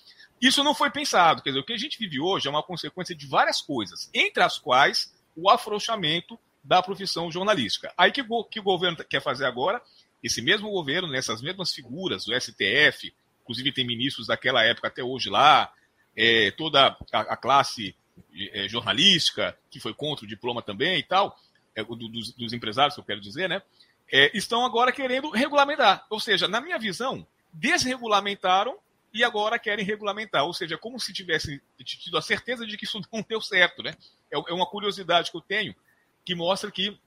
Isso 0.40 0.64
não 0.64 0.74
foi 0.74 0.90
pensado. 0.90 1.42
Quer 1.42 1.50
dizer, 1.50 1.60
o 1.60 1.64
que 1.64 1.72
a 1.72 1.78
gente 1.78 1.98
vive 1.98 2.18
hoje 2.20 2.48
é 2.48 2.50
uma 2.50 2.62
consequência 2.62 3.14
de 3.14 3.26
várias 3.26 3.60
coisas, 3.60 4.08
entre 4.14 4.42
as 4.42 4.58
quais 4.58 5.14
o 5.36 5.50
afrouxamento 5.50 6.38
da 6.62 6.82
profissão 6.82 7.30
jornalística. 7.30 7.92
Aí 7.96 8.10
que, 8.10 8.24
que 8.50 8.60
o 8.60 8.62
governo 8.62 8.96
quer 9.04 9.20
fazer 9.20 9.44
agora 9.44 9.82
esse 10.22 10.40
mesmo 10.40 10.70
governo, 10.70 11.06
nessas 11.06 11.42
mesmas 11.42 11.72
figuras, 11.72 12.26
o 12.26 12.32
STF, 12.40 13.12
inclusive 13.42 13.72
tem 13.72 13.86
ministros 13.86 14.28
daquela 14.28 14.64
época 14.64 14.88
até 14.88 15.04
hoje 15.04 15.28
lá, 15.28 15.70
é, 16.16 16.50
toda 16.52 16.96
a, 17.12 17.20
a 17.20 17.36
classe 17.36 17.94
é, 18.52 18.66
jornalística, 18.66 19.56
que 19.70 19.78
foi 19.78 19.92
contra 19.92 20.24
o 20.24 20.28
diploma 20.28 20.62
também 20.62 20.98
e 20.98 21.02
tal, 21.02 21.38
é, 21.74 21.84
dos, 21.84 22.32
dos, 22.32 22.52
empresários, 22.54 22.94
que 22.94 23.00
eu 23.00 23.04
quero 23.04 23.20
dizer, 23.20 23.48
né? 23.48 23.60
É, 24.12 24.36
estão 24.36 24.64
agora 24.64 24.92
querendo 24.92 25.30
regulamentar. 25.30 26.06
Ou 26.10 26.20
seja, 26.20 26.46
na 26.46 26.60
minha 26.60 26.78
visão, 26.78 27.26
desregulamentaram 27.52 28.78
e 29.12 29.22
agora 29.22 29.58
querem 29.58 29.84
regulamentar. 29.84 30.44
Ou 30.44 30.52
seja, 30.52 30.76
como 30.76 31.00
se 31.00 31.12
tivessem 31.12 31.60
tido 31.84 32.18
a 32.18 32.22
certeza 32.22 32.66
de 32.66 32.76
que 32.76 32.84
isso 32.84 33.00
não 33.12 33.24
deu 33.26 33.40
certo, 33.40 33.82
né? 33.82 33.94
É, 34.30 34.36
é 34.36 34.52
uma 34.52 34.66
curiosidade 34.66 35.30
que 35.30 35.36
eu 35.36 35.40
tenho 35.40 35.74
que 36.24 36.34
mostra 36.34 36.70
que 36.70 36.98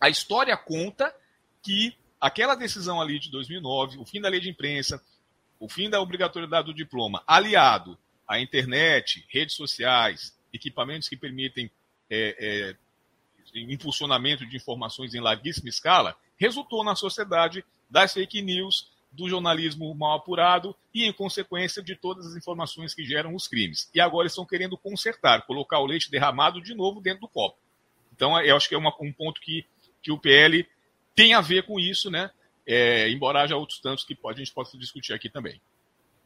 a 0.00 0.08
história 0.08 0.56
conta 0.56 1.14
que 1.62 1.96
aquela 2.20 2.54
decisão 2.54 3.00
ali 3.00 3.18
de 3.18 3.30
2009, 3.30 3.98
o 3.98 4.04
fim 4.04 4.20
da 4.20 4.28
lei 4.28 4.40
de 4.40 4.48
imprensa, 4.48 5.02
o 5.58 5.68
fim 5.68 5.90
da 5.90 6.00
obrigatoriedade 6.00 6.66
do 6.66 6.74
diploma, 6.74 7.22
aliado 7.26 7.98
à 8.26 8.40
internet, 8.40 9.26
redes 9.28 9.54
sociais, 9.56 10.36
equipamentos 10.52 11.08
que 11.08 11.16
permitem 11.16 11.70
é, 12.08 12.36
é, 12.38 12.76
impulsionamento 13.54 14.46
de 14.46 14.56
informações 14.56 15.14
em 15.14 15.20
larguíssima 15.20 15.68
escala, 15.68 16.16
resultou 16.36 16.84
na 16.84 16.94
sociedade 16.94 17.64
das 17.88 18.12
fake 18.12 18.42
news, 18.42 18.92
do 19.14 19.28
jornalismo 19.28 19.94
mal 19.94 20.16
apurado 20.16 20.74
e, 20.92 21.04
em 21.04 21.12
consequência, 21.12 21.82
de 21.82 21.94
todas 21.94 22.26
as 22.26 22.36
informações 22.36 22.92
que 22.92 23.04
geram 23.04 23.34
os 23.34 23.46
crimes. 23.46 23.88
E 23.94 24.00
agora 24.00 24.26
estão 24.26 24.44
querendo 24.44 24.76
consertar, 24.76 25.46
colocar 25.46 25.78
o 25.78 25.86
leite 25.86 26.10
derramado 26.10 26.60
de 26.60 26.74
novo 26.74 27.00
dentro 27.00 27.20
do 27.20 27.28
copo. 27.28 27.56
Então, 28.14 28.40
eu 28.40 28.56
acho 28.56 28.68
que 28.68 28.74
é 28.74 28.78
uma, 28.78 28.92
um 29.00 29.12
ponto 29.12 29.40
que, 29.40 29.64
que 30.02 30.10
o 30.10 30.18
PL 30.18 30.66
tem 31.14 31.34
a 31.34 31.40
ver 31.40 31.64
com 31.64 31.78
isso, 31.78 32.10
né? 32.10 32.30
É, 32.66 33.08
embora 33.10 33.42
haja 33.42 33.56
outros 33.56 33.78
tantos 33.78 34.04
que 34.04 34.16
a 34.26 34.32
gente 34.32 34.52
possa 34.52 34.76
discutir 34.76 35.12
aqui 35.12 35.28
também. 35.28 35.60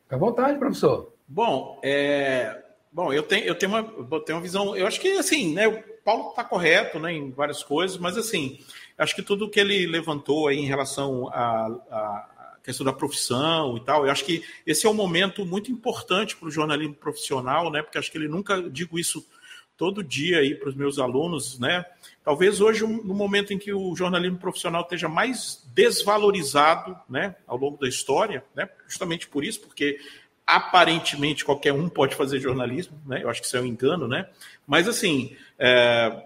Fique 0.04 0.14
à 0.14 0.18
vontade, 0.18 0.58
professor. 0.58 1.12
Bom, 1.26 1.80
é, 1.82 2.64
bom 2.92 3.12
eu, 3.12 3.22
tenho, 3.22 3.44
eu, 3.44 3.54
tenho 3.54 3.72
uma, 3.72 3.80
eu 3.80 4.20
tenho 4.20 4.38
uma 4.38 4.42
visão. 4.42 4.76
Eu 4.76 4.86
acho 4.86 5.00
que 5.00 5.12
assim, 5.18 5.52
né? 5.52 5.66
O 5.66 5.82
Paulo 6.04 6.30
está 6.30 6.44
correto 6.44 6.98
né, 6.98 7.12
em 7.12 7.30
várias 7.30 7.62
coisas, 7.62 7.98
mas 7.98 8.16
assim, 8.16 8.58
acho 8.98 9.14
que 9.14 9.22
tudo 9.22 9.48
que 9.48 9.60
ele 9.60 9.86
levantou 9.86 10.48
aí 10.48 10.58
em 10.58 10.66
relação 10.66 11.28
à 11.28 12.28
questão 12.62 12.84
da 12.84 12.92
profissão 12.92 13.78
e 13.78 13.80
tal, 13.80 14.04
eu 14.04 14.12
acho 14.12 14.24
que 14.24 14.44
esse 14.66 14.86
é 14.86 14.90
um 14.90 14.94
momento 14.94 15.46
muito 15.46 15.72
importante 15.72 16.36
para 16.36 16.48
o 16.48 16.50
jornalismo 16.50 16.94
profissional, 16.94 17.70
né? 17.70 17.82
Porque 17.82 17.96
acho 17.96 18.12
que 18.12 18.18
ele 18.18 18.28
nunca 18.28 18.60
digo 18.68 18.98
isso 18.98 19.26
todo 19.74 20.02
dia 20.02 20.40
aí 20.40 20.54
para 20.54 20.68
os 20.68 20.74
meus 20.74 20.98
alunos, 20.98 21.58
né? 21.58 21.84
Talvez 22.24 22.60
hoje, 22.60 22.84
no 22.84 23.14
momento 23.14 23.54
em 23.54 23.58
que 23.58 23.72
o 23.72 23.94
jornalismo 23.96 24.36
profissional 24.36 24.82
esteja 24.82 25.08
mais 25.08 25.64
desvalorizado, 25.72 26.98
né, 27.08 27.36
ao 27.46 27.56
longo 27.56 27.78
da 27.78 27.88
história, 27.88 28.44
né? 28.54 28.68
Justamente 28.86 29.28
por 29.28 29.44
isso, 29.44 29.60
porque 29.60 29.98
aparentemente 30.44 31.44
qualquer 31.44 31.72
um 31.72 31.88
pode 31.88 32.16
fazer 32.16 32.40
jornalismo, 32.40 33.00
né? 33.06 33.22
Eu 33.22 33.30
acho 33.30 33.40
que 33.40 33.46
isso 33.46 33.56
é 33.56 33.60
um 33.60 33.66
engano, 33.66 34.08
né? 34.08 34.28
Mas 34.66 34.88
assim, 34.88 35.36
é, 35.58 36.22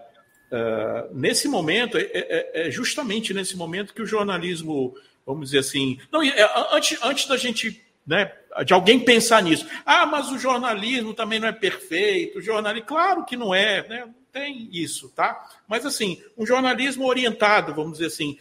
é, 0.55 1.07
nesse 1.11 1.47
momento, 1.47 1.97
é, 1.97 2.07
é, 2.13 2.67
é 2.67 2.71
justamente 2.71 3.33
nesse 3.33 3.57
momento 3.57 3.91
que 3.91 4.03
o 4.03 4.05
jornalismo, 4.05 4.95
vamos 5.25 5.45
dizer 5.45 5.59
assim, 5.59 5.99
não, 6.11 6.21
é, 6.21 6.47
antes, 6.71 6.99
antes 7.01 7.27
da 7.27 7.35
gente 7.35 7.83
né, 8.05 8.31
de 8.63 8.71
alguém 8.71 8.99
pensar 8.99 9.41
nisso. 9.41 9.67
Ah, 9.83 10.05
mas 10.05 10.29
o 10.29 10.37
jornalismo 10.37 11.11
também 11.13 11.39
não 11.39 11.47
é 11.47 11.51
perfeito. 11.51 12.37
O 12.37 12.41
jornalismo, 12.41 12.87
claro 12.87 13.25
que 13.25 13.35
não 13.35 13.55
é, 13.55 13.87
né? 13.87 14.07
Tem 14.31 14.69
isso, 14.71 15.09
tá? 15.09 15.49
Mas 15.67 15.87
assim, 15.87 16.21
um 16.37 16.45
jornalismo 16.45 17.07
orientado, 17.07 17.73
vamos 17.73 17.93
dizer 17.93 18.07
assim, 18.07 18.37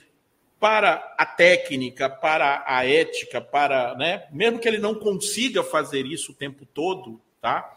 para 0.60 1.14
a 1.16 1.24
técnica, 1.24 2.10
para 2.10 2.62
a 2.66 2.86
ética, 2.86 3.40
para, 3.40 3.94
né, 3.94 4.26
mesmo 4.30 4.58
que 4.58 4.68
ele 4.68 4.78
não 4.78 4.94
consiga 4.94 5.62
fazer 5.62 6.04
isso 6.04 6.32
o 6.32 6.34
tempo 6.34 6.66
todo, 6.66 7.20
tá? 7.40 7.72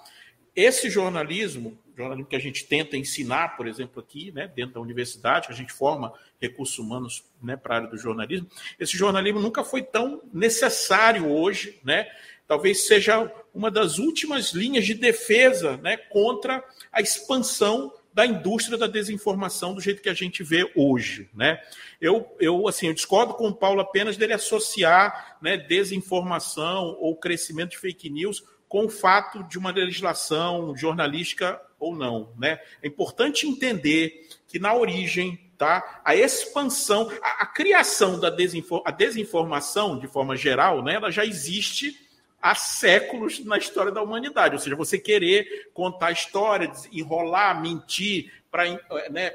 Esse 0.53 0.89
jornalismo, 0.89 1.77
jornalismo 1.95 2.29
que 2.29 2.35
a 2.35 2.39
gente 2.39 2.65
tenta 2.65 2.97
ensinar, 2.97 3.55
por 3.55 3.67
exemplo, 3.67 4.01
aqui, 4.01 4.31
né, 4.31 4.51
dentro 4.53 4.75
da 4.75 4.81
universidade, 4.81 5.47
que 5.47 5.53
a 5.53 5.55
gente 5.55 5.73
forma 5.73 6.13
recursos 6.41 6.77
humanos 6.77 7.23
né, 7.41 7.55
para 7.55 7.75
a 7.75 7.77
área 7.77 7.89
do 7.89 7.97
jornalismo, 7.97 8.47
esse 8.79 8.97
jornalismo 8.97 9.39
nunca 9.39 9.63
foi 9.63 9.81
tão 9.81 10.21
necessário 10.33 11.29
hoje, 11.29 11.79
né? 11.83 12.07
Talvez 12.47 12.85
seja 12.85 13.31
uma 13.53 13.71
das 13.71 13.97
últimas 13.97 14.51
linhas 14.51 14.85
de 14.85 14.93
defesa 14.93 15.77
né, 15.77 15.97
contra 15.97 16.63
a 16.91 17.01
expansão 17.01 17.91
da 18.13 18.25
indústria 18.25 18.77
da 18.77 18.87
desinformação 18.87 19.73
do 19.73 19.81
jeito 19.81 20.01
que 20.01 20.09
a 20.09 20.13
gente 20.13 20.41
vê 20.41 20.71
hoje, 20.75 21.29
né? 21.33 21.59
Eu, 21.99 22.33
eu 22.39 22.65
assim, 22.67 22.87
eu 22.87 22.93
discordo 22.93 23.33
com 23.33 23.47
o 23.49 23.53
Paulo 23.53 23.81
apenas 23.81 24.15
dele 24.15 24.31
associar, 24.31 25.37
né, 25.41 25.57
desinformação 25.57 26.95
ou 26.99 27.17
crescimento 27.17 27.71
de 27.71 27.77
fake 27.77 28.09
news 28.09 28.43
com 28.69 28.85
o 28.85 28.89
fato 28.89 29.43
de 29.43 29.57
uma 29.57 29.71
legislação 29.71 30.75
jornalística 30.77 31.61
ou 31.79 31.95
não. 31.95 32.33
Né? 32.37 32.59
É 32.81 32.87
importante 32.87 33.47
entender 33.47 34.27
que 34.47 34.59
na 34.59 34.73
origem, 34.73 35.39
tá, 35.57 36.01
a 36.03 36.15
expansão, 36.15 37.11
a, 37.21 37.43
a 37.43 37.45
criação 37.45 38.19
da 38.19 38.29
desinfor, 38.29 38.81
a 38.85 38.91
desinformação, 38.91 39.97
de 39.99 40.07
forma 40.07 40.35
geral, 40.35 40.83
né, 40.83 40.95
ela 40.95 41.11
já 41.11 41.25
existe 41.25 41.99
há 42.41 42.53
séculos 42.53 43.43
na 43.43 43.57
história 43.57 43.91
da 43.91 44.01
humanidade. 44.01 44.55
Ou 44.55 44.59
seja, 44.59 44.75
você 44.75 44.99
querer 44.99 45.69
contar 45.73 46.11
história, 46.11 46.71
enrolar, 46.91 47.61
mentir, 47.61 48.31
para, 48.51 48.65
né, 49.09 49.31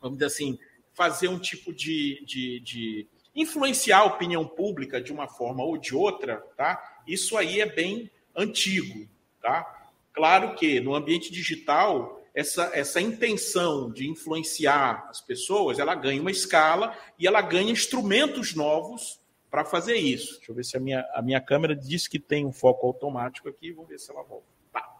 vamos 0.00 0.18
dizer 0.18 0.26
assim, 0.26 0.58
fazer 0.94 1.28
um 1.28 1.38
tipo 1.38 1.72
de, 1.72 2.22
de, 2.24 2.60
de 2.60 3.06
influenciar 3.34 3.98
a 3.98 4.04
opinião 4.04 4.46
pública 4.46 5.00
de 5.00 5.12
uma 5.12 5.26
forma 5.26 5.62
ou 5.64 5.76
de 5.76 5.94
outra, 5.94 6.36
tá? 6.56 7.02
Isso 7.06 7.36
aí 7.36 7.60
é 7.60 7.66
bem 7.66 8.10
antigo, 8.36 9.08
tá? 9.40 9.81
Claro 10.12 10.54
que 10.54 10.80
no 10.80 10.94
ambiente 10.94 11.32
digital 11.32 12.20
essa, 12.34 12.70
essa 12.72 13.00
intenção 13.00 13.90
de 13.90 14.08
influenciar 14.08 15.06
as 15.10 15.20
pessoas, 15.20 15.78
ela 15.78 15.94
ganha 15.94 16.20
uma 16.20 16.30
escala 16.30 16.96
e 17.18 17.26
ela 17.26 17.42
ganha 17.42 17.70
instrumentos 17.70 18.54
novos 18.54 19.20
para 19.50 19.64
fazer 19.64 19.96
isso. 19.96 20.36
Deixa 20.36 20.50
eu 20.50 20.54
ver 20.54 20.64
se 20.64 20.76
a 20.76 20.80
minha, 20.80 21.06
a 21.14 21.20
minha 21.20 21.40
câmera 21.40 21.76
diz 21.76 22.08
que 22.08 22.18
tem 22.18 22.46
um 22.46 22.52
foco 22.52 22.86
automático 22.86 23.48
aqui, 23.48 23.72
vou 23.72 23.84
ver 23.84 23.98
se 23.98 24.10
ela 24.10 24.22
volta. 24.22 24.46
Tá. 24.72 24.96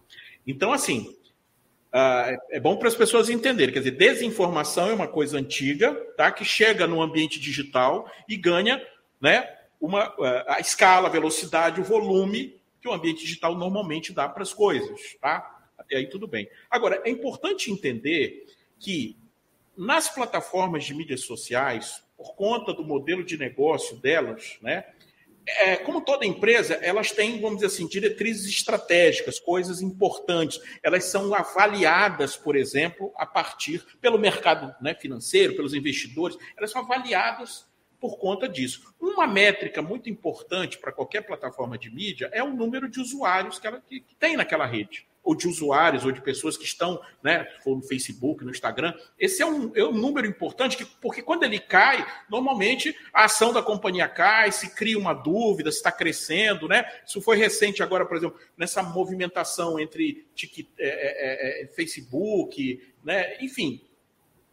Então, 0.46 0.72
assim, 0.72 1.16
Uh, 1.94 2.40
é 2.51 2.59
bom 2.59 2.79
para 2.79 2.88
as 2.88 2.94
pessoas 2.94 3.29
entenderem. 3.29 3.70
Quer 3.70 3.81
dizer, 3.81 3.90
desinformação 3.90 4.88
é 4.88 4.94
uma 4.94 5.07
coisa 5.07 5.37
antiga, 5.37 5.94
tá? 6.16 6.33
Que 6.33 6.42
chega 6.42 6.87
no 6.87 7.03
ambiente 7.03 7.38
digital 7.38 8.11
e 8.27 8.35
ganha, 8.35 8.83
né? 9.20 9.46
Uma, 9.79 10.09
uh, 10.18 10.44
a 10.48 10.59
escala, 10.59 11.09
a 11.09 11.11
velocidade, 11.11 11.83
o 11.83 11.85
volume 11.85 12.59
que 12.83 12.88
o 12.88 12.92
ambiente 12.92 13.23
digital 13.23 13.55
normalmente 13.55 14.12
dá 14.12 14.29
para 14.29 14.42
as 14.42 14.53
coisas, 14.53 15.01
tá? 15.21 15.71
Até 15.79 15.97
aí 15.97 16.09
tudo 16.09 16.27
bem. 16.27 16.51
Agora, 16.68 17.01
é 17.05 17.11
importante 17.11 17.71
entender 17.71 18.45
que 18.79 19.16
nas 19.77 20.12
plataformas 20.12 20.85
de 20.85 20.92
mídias 20.92 21.23
sociais, 21.23 22.03
por 22.16 22.35
conta 22.35 22.75
do 22.75 22.85
modelo 22.85 23.25
de 23.25 23.38
negócio 23.38 23.97
delas, 23.97 24.59
né? 24.61 24.85
é, 25.47 25.77
como 25.77 26.01
toda 26.01 26.27
empresa, 26.27 26.75
elas 26.75 27.11
têm, 27.11 27.40
vamos 27.40 27.57
dizer 27.57 27.66
assim, 27.66 27.87
diretrizes 27.87 28.47
estratégicas, 28.47 29.40
coisas 29.40 29.81
importantes. 29.81 30.61
Elas 30.83 31.05
são 31.05 31.35
avaliadas, 31.35 32.37
por 32.37 32.57
exemplo, 32.57 33.12
a 33.16 33.27
partir 33.27 33.85
pelo 34.01 34.18
mercado 34.18 34.75
né, 34.81 34.95
financeiro, 34.95 35.55
pelos 35.55 35.75
investidores, 35.75 36.37
elas 36.57 36.71
são 36.71 36.83
avaliadas 36.83 37.66
por 38.02 38.18
conta 38.18 38.48
disso. 38.48 38.92
Uma 39.00 39.28
métrica 39.28 39.80
muito 39.80 40.10
importante 40.10 40.76
para 40.76 40.90
qualquer 40.90 41.20
plataforma 41.20 41.78
de 41.78 41.88
mídia 41.88 42.28
é 42.32 42.42
o 42.42 42.52
número 42.52 42.90
de 42.90 43.00
usuários 43.00 43.60
que 43.60 43.66
ela 43.68 43.80
que, 43.80 44.00
que 44.00 44.16
tem 44.16 44.36
naquela 44.36 44.66
rede 44.66 45.06
ou 45.22 45.36
de 45.36 45.46
usuários, 45.46 46.04
ou 46.04 46.10
de 46.10 46.20
pessoas 46.20 46.56
que 46.56 46.64
estão, 46.64 47.00
né, 47.22 47.46
no 47.64 47.80
Facebook, 47.80 48.44
no 48.44 48.50
Instagram. 48.50 48.92
Esse 49.16 49.40
é 49.40 49.46
um, 49.46 49.70
é 49.76 49.84
um 49.84 49.92
número 49.92 50.26
importante, 50.26 50.76
que, 50.76 50.84
porque 50.84 51.22
quando 51.22 51.44
ele 51.44 51.60
cai, 51.60 52.04
normalmente 52.28 52.92
a 53.12 53.26
ação 53.26 53.52
da 53.52 53.62
companhia 53.62 54.08
cai, 54.08 54.50
se 54.50 54.74
cria 54.74 54.98
uma 54.98 55.14
dúvida, 55.14 55.70
se 55.70 55.76
está 55.76 55.92
crescendo, 55.92 56.66
né? 56.66 56.84
Isso 57.06 57.22
foi 57.22 57.36
recente 57.36 57.84
agora, 57.84 58.04
por 58.04 58.16
exemplo, 58.16 58.36
nessa 58.56 58.82
movimentação 58.82 59.78
entre 59.78 60.26
é, 60.76 60.88
é, 60.88 61.60
é, 61.60 61.62
é 61.62 61.66
Facebook, 61.68 62.82
né? 63.04 63.40
Enfim, 63.40 63.80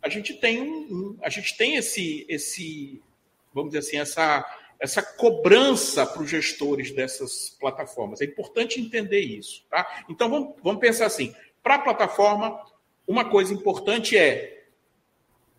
a 0.02 0.10
gente 0.10 0.34
tem 0.34 0.62
um, 0.62 0.88
um, 0.92 1.18
a 1.22 1.30
gente 1.30 1.58
tem 1.58 1.76
esse, 1.76 2.26
esse, 2.30 3.02
vamos 3.60 3.74
dizer 3.74 3.88
assim, 3.88 3.98
essa 4.00 4.46
essa 4.80 5.04
cobrança 5.04 6.06
para 6.06 6.22
os 6.22 6.30
gestores 6.30 6.92
dessas 6.92 7.50
plataformas. 7.60 8.22
É 8.22 8.26
importante 8.26 8.80
entender 8.80 9.20
isso. 9.20 9.66
Tá? 9.70 10.06
Então, 10.10 10.30
vamos, 10.30 10.56
vamos 10.64 10.80
pensar 10.80 11.06
assim: 11.06 11.36
para 11.62 11.76
a 11.76 11.80
plataforma, 11.80 12.60
uma 13.06 13.30
coisa 13.30 13.54
importante 13.54 14.18
é 14.18 14.68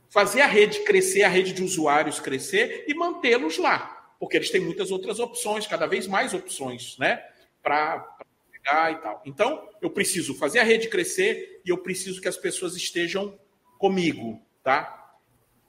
fazer 0.09 0.41
a 0.41 0.47
rede 0.47 0.81
crescer, 0.85 1.23
a 1.23 1.29
rede 1.29 1.53
de 1.53 1.63
usuários 1.63 2.19
crescer 2.19 2.85
e 2.89 2.95
mantê-los 2.95 3.59
lá, 3.59 4.15
porque 4.19 4.37
eles 4.37 4.51
têm 4.51 4.61
muitas 4.61 4.91
outras 4.91 5.21
opções, 5.21 5.67
cada 5.67 5.87
vez 5.87 6.07
mais 6.07 6.33
opções, 6.35 6.97
né? 6.99 7.23
Para 7.63 8.17
pegar 8.51 8.93
e 8.93 8.97
tal. 8.97 9.23
Então, 9.25 9.69
eu 9.81 9.91
preciso 9.91 10.35
fazer 10.35 10.59
a 10.59 10.65
rede 10.65 10.89
crescer 10.89 11.61
e 11.65 11.71
eu 11.71 11.79
preciso 11.79 12.21
que 12.21 12.29
as 12.29 12.37
pessoas 12.37 12.75
estejam 12.75 13.39
comigo, 13.79 14.41
tá? 14.63 15.00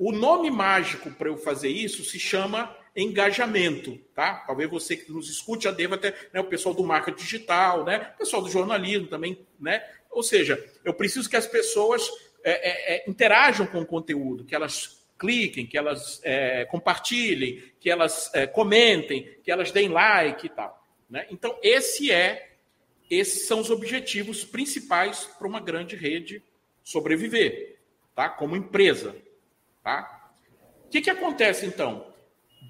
O 0.04 0.12
nome 0.12 0.50
mágico 0.50 1.12
para 1.12 1.30
eu 1.30 1.38
fazer 1.38 1.70
isso 1.70 2.04
se 2.04 2.20
chama 2.20 2.76
engajamento, 2.96 4.00
tá? 4.16 4.44
Talvez 4.48 4.68
você 4.68 4.98
que 4.98 5.12
nos 5.12 5.30
escute 5.30 5.66
já 5.66 5.72
deva 5.72 5.94
até, 5.94 6.12
né, 6.34 6.40
o 6.40 6.46
pessoal 6.46 6.74
do 6.74 6.84
marketing 6.84 7.24
digital, 7.24 7.86
né? 7.86 8.12
O 8.16 8.18
pessoal 8.18 8.42
do 8.42 8.50
jornalismo 8.50 9.06
também, 9.06 9.46
né? 9.60 9.88
Ou 10.10 10.24
seja, 10.24 10.58
eu 10.84 10.92
preciso 10.92 11.30
que 11.30 11.36
as 11.36 11.46
pessoas 11.46 12.10
é, 12.44 12.52
é, 12.52 12.96
é, 12.96 13.04
interajam 13.08 13.68
com 13.68 13.80
o 13.80 13.86
conteúdo, 13.86 14.44
que 14.44 14.56
elas 14.56 15.06
cliquem, 15.20 15.68
que 15.68 15.78
elas 15.78 16.20
é, 16.24 16.66
compartilhem, 16.66 17.62
que 17.80 17.88
elas 17.88 18.34
é, 18.34 18.48
comentem, 18.48 19.38
que 19.44 19.52
elas 19.52 19.72
deem 19.72 19.90
like 19.90 20.48
e 20.48 20.50
tal. 20.50 20.84
Né? 21.08 21.28
Então, 21.30 21.56
esse 21.62 22.12
é, 22.12 22.56
esses 23.08 23.46
são 23.46 23.60
os 23.60 23.70
objetivos 23.70 24.44
principais 24.44 25.26
para 25.38 25.48
uma 25.48 25.60
grande 25.60 25.96
rede 25.96 26.44
sobreviver, 26.84 27.78
tá? 28.16 28.30
Como 28.30 28.56
empresa, 28.56 29.16
tá? 29.84 30.32
O 30.86 30.90
que, 30.90 31.02
que 31.02 31.10
acontece 31.10 31.66
então? 31.66 32.12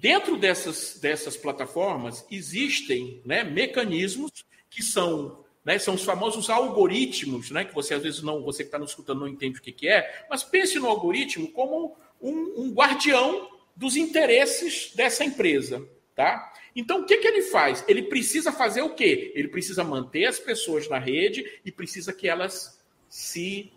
Dentro 0.00 0.36
dessas, 0.36 0.98
dessas 1.00 1.36
plataformas 1.36 2.26
existem 2.30 3.20
né, 3.24 3.44
mecanismos 3.44 4.44
que 4.70 4.82
são, 4.82 5.44
né, 5.64 5.78
são 5.78 5.94
os 5.94 6.04
famosos 6.04 6.48
algoritmos, 6.48 7.50
né, 7.50 7.64
que 7.64 7.74
você 7.74 7.94
às 7.94 8.02
vezes 8.02 8.22
não, 8.22 8.42
você 8.42 8.62
que 8.62 8.68
está 8.68 8.78
nos 8.78 8.90
escutando 8.90 9.20
não 9.20 9.28
entende 9.28 9.58
o 9.58 9.62
que, 9.62 9.72
que 9.72 9.88
é, 9.88 10.26
mas 10.30 10.42
pense 10.42 10.78
no 10.78 10.88
algoritmo 10.88 11.50
como 11.52 11.96
um, 12.20 12.62
um 12.62 12.72
guardião 12.72 13.48
dos 13.76 13.96
interesses 13.96 14.92
dessa 14.94 15.24
empresa. 15.24 15.86
Tá? 16.14 16.52
Então, 16.74 17.00
o 17.00 17.06
que, 17.06 17.18
que 17.18 17.26
ele 17.26 17.42
faz? 17.42 17.84
Ele 17.88 18.02
precisa 18.02 18.52
fazer 18.52 18.82
o 18.82 18.94
quê? 18.94 19.32
Ele 19.34 19.48
precisa 19.48 19.82
manter 19.82 20.26
as 20.26 20.38
pessoas 20.38 20.88
na 20.88 20.98
rede 20.98 21.60
e 21.64 21.72
precisa 21.72 22.12
que 22.12 22.28
elas 22.28 22.82
se 23.08 23.72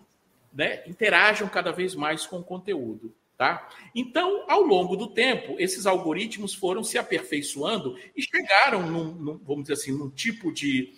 né, 0.54 0.84
interajam 0.88 1.48
cada 1.48 1.72
vez 1.72 1.96
mais 1.96 2.26
com 2.26 2.40
o 2.40 2.44
conteúdo. 2.44 3.14
Tá? 3.38 3.68
Então, 3.94 4.46
ao 4.48 4.62
longo 4.62 4.96
do 4.96 5.08
tempo, 5.08 5.56
esses 5.60 5.86
algoritmos 5.86 6.54
foram 6.54 6.86
se 6.86 6.98
aperfeiçoando 6.98 7.98
e 8.16 8.22
chegaram, 8.22 8.90
num, 8.90 9.12
num 9.12 9.38
vamos 9.40 9.64
dizer 9.64 9.74
assim, 9.74 9.92
num 9.92 10.10
tipo 10.10 10.54
de, 10.54 10.94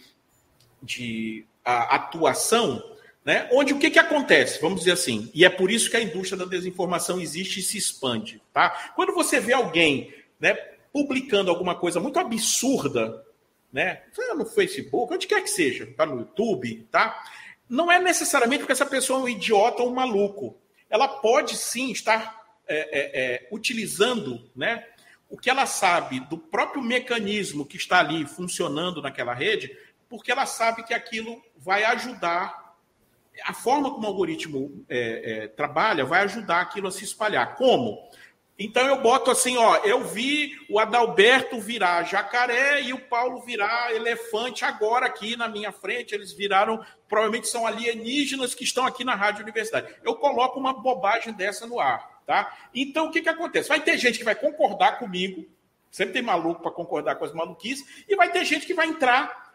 de 0.84 1.44
a, 1.66 1.96
atuação, 1.96 2.84
né? 3.26 3.50
onde 3.52 3.74
o 3.74 3.80
que, 3.80 3.90
que 3.90 3.98
acontece? 3.98 4.62
Vamos 4.62 4.82
dizer 4.82 4.92
assim, 4.92 5.32
e 5.34 5.44
é 5.44 5.50
por 5.50 5.72
isso 5.72 5.90
que 5.90 5.98
a 5.98 6.02
indústria 6.02 6.38
da 6.38 6.46
desinformação 6.46 7.20
existe 7.20 7.60
e 7.60 7.64
se 7.64 7.76
expande. 7.76 8.40
Tá? 8.54 8.92
Quando 8.96 9.16
você 9.16 9.40
vê 9.40 9.54
alguém 9.54 10.14
né, 10.40 10.54
publicando 10.94 11.50
alguma 11.50 11.74
coisa 11.74 12.00
muito 12.00 12.20
absurda, 12.20 13.26
né, 13.74 14.04
no 14.36 14.46
Facebook, 14.46 15.12
onde 15.12 15.26
quer 15.26 15.42
que 15.42 15.50
seja, 15.50 15.92
tá 15.98 16.06
no 16.06 16.20
YouTube, 16.20 16.88
tá? 16.92 17.20
não 17.68 17.92
é 17.92 18.00
necessariamente 18.00 18.60
porque 18.60 18.74
essa 18.74 18.86
pessoa 18.86 19.20
é 19.20 19.24
um 19.24 19.30
idiota 19.30 19.82
ou 19.82 19.90
um 19.90 19.96
maluco 19.96 20.56
ela 20.90 21.08
pode 21.08 21.56
sim 21.56 21.92
estar 21.92 22.46
é, 22.68 22.76
é, 22.76 23.22
é, 23.22 23.48
utilizando 23.52 24.50
né, 24.56 24.86
o 25.30 25.38
que 25.38 25.50
ela 25.50 25.66
sabe 25.66 26.20
do 26.22 26.38
próprio 26.38 26.82
mecanismo 26.82 27.66
que 27.66 27.78
está 27.78 28.00
ali 28.00 28.26
funcionando 28.26 29.02
naquela 29.02 29.34
rede, 29.34 29.76
porque 30.10 30.32
ela 30.32 30.46
sabe 30.46 30.84
que 30.84 30.94
aquilo 30.94 31.42
vai 31.56 31.84
ajudar. 31.84 32.76
A 33.44 33.54
forma 33.54 33.92
como 33.92 34.04
o 34.04 34.08
algoritmo 34.08 34.86
é, 34.90 35.44
é, 35.44 35.48
trabalha 35.48 36.06
vai 36.06 36.24
ajudar 36.24 36.62
aquilo 36.62 36.88
a 36.88 36.92
se 36.92 37.04
espalhar. 37.04 37.56
Como? 37.56 38.10
Então 38.60 38.88
eu 38.88 39.00
boto 39.02 39.30
assim, 39.30 39.56
ó, 39.56 39.78
eu 39.78 40.04
vi 40.04 40.58
o 40.68 40.80
Adalberto 40.80 41.60
virar 41.60 42.04
jacaré 42.04 42.82
e 42.82 42.92
o 42.92 43.00
Paulo 43.00 43.42
virar 43.42 43.94
elefante 43.94 44.66
agora 44.66 45.06
aqui 45.06 45.36
na 45.36 45.48
minha 45.48 45.72
frente, 45.72 46.16
eles 46.16 46.34
viraram, 46.34 46.84
provavelmente 47.08 47.48
são 47.48 47.68
alienígenas 47.68 48.56
que 48.56 48.64
estão 48.64 48.84
aqui 48.84 49.04
na 49.04 49.14
Rádio 49.14 49.44
Universidade. 49.44 49.94
Eu 50.04 50.16
coloco 50.16 50.60
uma 50.60 50.74
bobagem 50.74 51.34
dessa 51.34 51.68
no 51.68 51.80
ar, 51.80 52.24
tá? 52.26 52.52
Então 52.74 53.08
o 53.08 53.12
que 53.12 53.22
que 53.22 53.30
acontece? 53.30 53.70
Vai 53.70 53.82
ter 53.82 53.96
gente 53.96 54.18
que 54.18 54.26
vai 54.26 54.34
concordar 54.34 54.98
comigo, 54.98 55.46
sempre 55.92 56.14
tem 56.14 56.24
maluco 56.24 56.64
para 56.64 56.72
concordar 56.72 57.16
com 57.16 57.26
as 57.26 57.34
maluquices, 57.34 58.06
e 58.10 58.16
vai 58.16 58.32
ter 58.32 58.44
gente 58.44 58.66
que 58.66 58.74
vai 58.74 58.88
entrar 58.88 59.46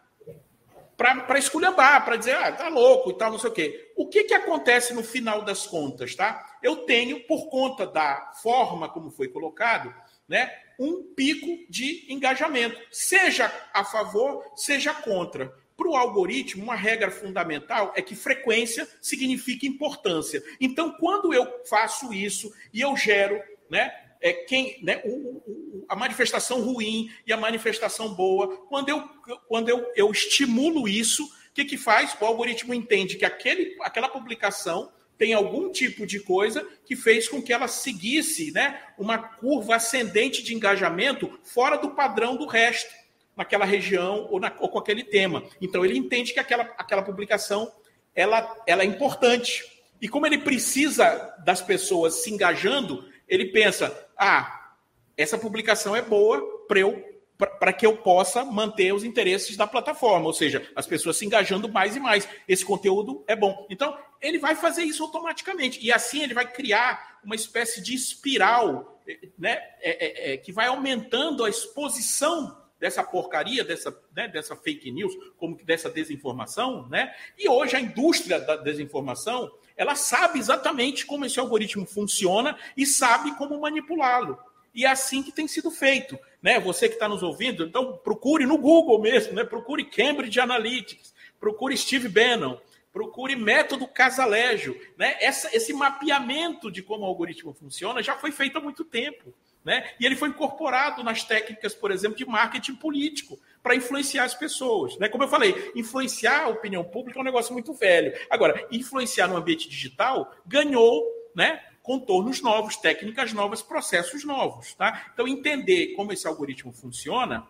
para 0.95 1.37
esculhambar, 1.37 2.05
para 2.05 2.15
dizer, 2.15 2.35
ah, 2.35 2.51
tá 2.53 2.69
louco 2.69 3.09
e 3.09 3.17
tal, 3.17 3.31
não 3.31 3.39
sei 3.39 3.49
o 3.49 3.53
quê. 3.53 3.91
O 3.97 4.07
que, 4.07 4.23
que 4.23 4.33
acontece 4.33 4.93
no 4.93 5.03
final 5.03 5.41
das 5.41 5.67
contas, 5.67 6.15
tá? 6.15 6.52
Eu 6.63 6.77
tenho, 6.85 7.19
por 7.27 7.49
conta 7.49 7.85
da 7.85 8.31
forma 8.41 8.89
como 8.89 9.11
foi 9.11 9.27
colocado, 9.27 9.93
né, 10.27 10.51
um 10.79 11.03
pico 11.13 11.69
de 11.69 12.05
engajamento, 12.11 12.79
seja 12.89 13.53
a 13.73 13.83
favor, 13.83 14.43
seja 14.55 14.93
contra. 14.93 15.53
Para 15.75 15.89
o 15.89 15.95
algoritmo, 15.95 16.63
uma 16.63 16.75
regra 16.75 17.11
fundamental 17.11 17.91
é 17.95 18.01
que 18.01 18.15
frequência 18.15 18.87
significa 19.01 19.65
importância. 19.65 20.41
Então, 20.59 20.93
quando 20.93 21.33
eu 21.33 21.45
faço 21.69 22.13
isso 22.13 22.51
e 22.71 22.81
eu 22.81 22.95
gero 22.95 23.41
né, 23.69 23.91
é, 24.21 24.31
quem, 24.31 24.79
né, 24.81 25.01
o, 25.03 25.09
o, 25.09 25.85
a 25.89 25.95
manifestação 25.95 26.61
ruim 26.61 27.11
e 27.27 27.33
a 27.33 27.37
manifestação 27.37 28.13
boa. 28.13 28.55
Quando 28.67 28.87
eu, 28.87 29.01
quando 29.47 29.67
eu, 29.67 29.85
eu 29.95 30.11
estimulo 30.11 30.87
isso, 30.87 31.25
o 31.25 31.53
que, 31.53 31.65
que 31.65 31.77
faz? 31.77 32.15
O 32.19 32.25
algoritmo 32.25 32.73
entende 32.73 33.17
que 33.17 33.25
aquele, 33.25 33.75
aquela 33.81 34.07
publicação 34.07 34.91
tem 35.17 35.33
algum 35.33 35.71
tipo 35.71 36.05
de 36.05 36.19
coisa 36.19 36.67
que 36.85 36.95
fez 36.95 37.27
com 37.27 37.41
que 37.41 37.53
ela 37.53 37.67
seguisse 37.67 38.51
né, 38.51 38.81
uma 38.97 39.17
curva 39.17 39.75
ascendente 39.75 40.43
de 40.43 40.53
engajamento 40.53 41.39
fora 41.43 41.77
do 41.77 41.91
padrão 41.91 42.35
do 42.35 42.47
resto, 42.47 42.91
naquela 43.35 43.65
região 43.65 44.27
ou, 44.29 44.39
na, 44.39 44.55
ou 44.59 44.69
com 44.69 44.79
aquele 44.79 45.03
tema. 45.03 45.43
Então 45.61 45.83
ele 45.83 45.97
entende 45.97 46.33
que 46.33 46.39
aquela, 46.39 46.63
aquela 46.77 47.01
publicação 47.01 47.71
ela, 48.15 48.55
ela 48.67 48.83
é 48.83 48.85
importante. 48.85 49.63
E 50.01 50.07
como 50.07 50.25
ele 50.25 50.37
precisa 50.37 51.35
das 51.43 51.61
pessoas 51.61 52.23
se 52.23 52.31
engajando, 52.31 53.09
ele 53.27 53.45
pensa: 53.45 54.07
ah, 54.17 54.73
essa 55.17 55.37
publicação 55.37 55.95
é 55.95 56.01
boa 56.01 56.65
para 56.67 56.79
eu 56.79 57.12
para 57.37 57.73
que 57.73 57.85
eu 57.85 57.97
possa 57.97 58.45
manter 58.45 58.93
os 58.93 59.03
interesses 59.03 59.57
da 59.57 59.65
plataforma, 59.65 60.25
ou 60.25 60.33
seja, 60.33 60.65
as 60.75 60.85
pessoas 60.85 61.17
se 61.17 61.25
engajando 61.25 61.67
mais 61.67 61.95
e 61.95 61.99
mais. 61.99 62.27
Esse 62.47 62.63
conteúdo 62.63 63.23
é 63.27 63.35
bom. 63.35 63.65
Então, 63.69 63.97
ele 64.21 64.37
vai 64.37 64.55
fazer 64.55 64.83
isso 64.83 65.03
automaticamente. 65.03 65.79
E 65.83 65.91
assim 65.91 66.21
ele 66.21 66.33
vai 66.33 66.49
criar 66.49 67.19
uma 67.23 67.35
espécie 67.35 67.81
de 67.81 67.93
espiral 67.93 68.99
né, 69.37 69.51
é, 69.81 70.31
é, 70.31 70.33
é, 70.33 70.37
que 70.37 70.51
vai 70.51 70.67
aumentando 70.67 71.43
a 71.43 71.49
exposição 71.49 72.57
dessa 72.79 73.03
porcaria, 73.03 73.63
dessa, 73.63 73.97
né, 74.15 74.27
dessa 74.27 74.55
fake 74.55 74.91
news, 74.91 75.13
como 75.37 75.55
dessa 75.63 75.89
desinformação, 75.89 76.87
né? 76.89 77.13
E 77.37 77.47
hoje 77.47 77.77
a 77.77 77.79
indústria 77.79 78.41
da 78.41 78.57
desinformação, 78.57 79.49
ela 79.77 79.95
sabe 79.95 80.37
exatamente 80.37 81.05
como 81.05 81.25
esse 81.25 81.39
algoritmo 81.39 81.85
funciona 81.85 82.57
e 82.75 82.85
sabe 82.85 83.35
como 83.37 83.59
manipulá-lo. 83.59 84.37
E 84.73 84.85
é 84.85 84.89
assim 84.89 85.21
que 85.21 85.31
tem 85.31 85.47
sido 85.47 85.69
feito. 85.69 86.17
Né? 86.41 86.59
Você 86.59 86.87
que 86.87 86.95
está 86.95 87.07
nos 87.07 87.23
ouvindo, 87.23 87.63
então 87.63 87.97
procure 88.03 88.45
no 88.45 88.57
Google 88.57 88.99
mesmo, 88.99 89.33
né? 89.33 89.43
procure 89.43 89.85
Cambridge 89.85 90.39
Analytics, 90.39 91.13
procure 91.39 91.77
Steve 91.77 92.09
Bannon, 92.09 92.57
procure 92.91 93.35
método 93.35 93.87
Casalejo. 93.87 94.75
Né? 94.97 95.15
Essa, 95.19 95.55
esse 95.55 95.73
mapeamento 95.73 96.71
de 96.71 96.81
como 96.81 97.03
o 97.03 97.07
algoritmo 97.07 97.53
funciona 97.53 98.03
já 98.03 98.15
foi 98.15 98.31
feito 98.31 98.57
há 98.57 98.61
muito 98.61 98.83
tempo. 98.83 99.33
Né? 99.63 99.91
E 99.99 100.05
ele 100.05 100.15
foi 100.15 100.29
incorporado 100.29 101.03
nas 101.03 101.23
técnicas, 101.23 101.73
por 101.73 101.89
exemplo, 101.89 102.17
de 102.17 102.25
marketing 102.25 102.75
político, 102.75 103.39
para 103.61 103.75
influenciar 103.75 104.25
as 104.25 104.35
pessoas. 104.35 104.97
Né? 104.97 105.07
Como 105.07 105.23
eu 105.23 105.27
falei, 105.29 105.71
influenciar 105.73 106.43
a 106.43 106.49
opinião 106.49 106.83
pública 106.83 107.17
é 107.17 107.21
um 107.21 107.25
negócio 107.25 107.53
muito 107.53 107.73
velho. 107.73 108.13
Agora, 108.29 108.67
influenciar 108.69 109.27
no 109.27 109.37
ambiente 109.37 109.69
digital 109.69 110.35
ganhou 110.45 111.05
né, 111.33 111.63
contornos 111.83 112.41
novos, 112.41 112.77
técnicas 112.77 113.33
novas, 113.33 113.61
processos 113.61 114.23
novos. 114.23 114.73
Tá? 114.73 115.11
Então, 115.13 115.27
entender 115.27 115.93
como 115.95 116.13
esse 116.13 116.25
algoritmo 116.25 116.71
funciona 116.71 117.45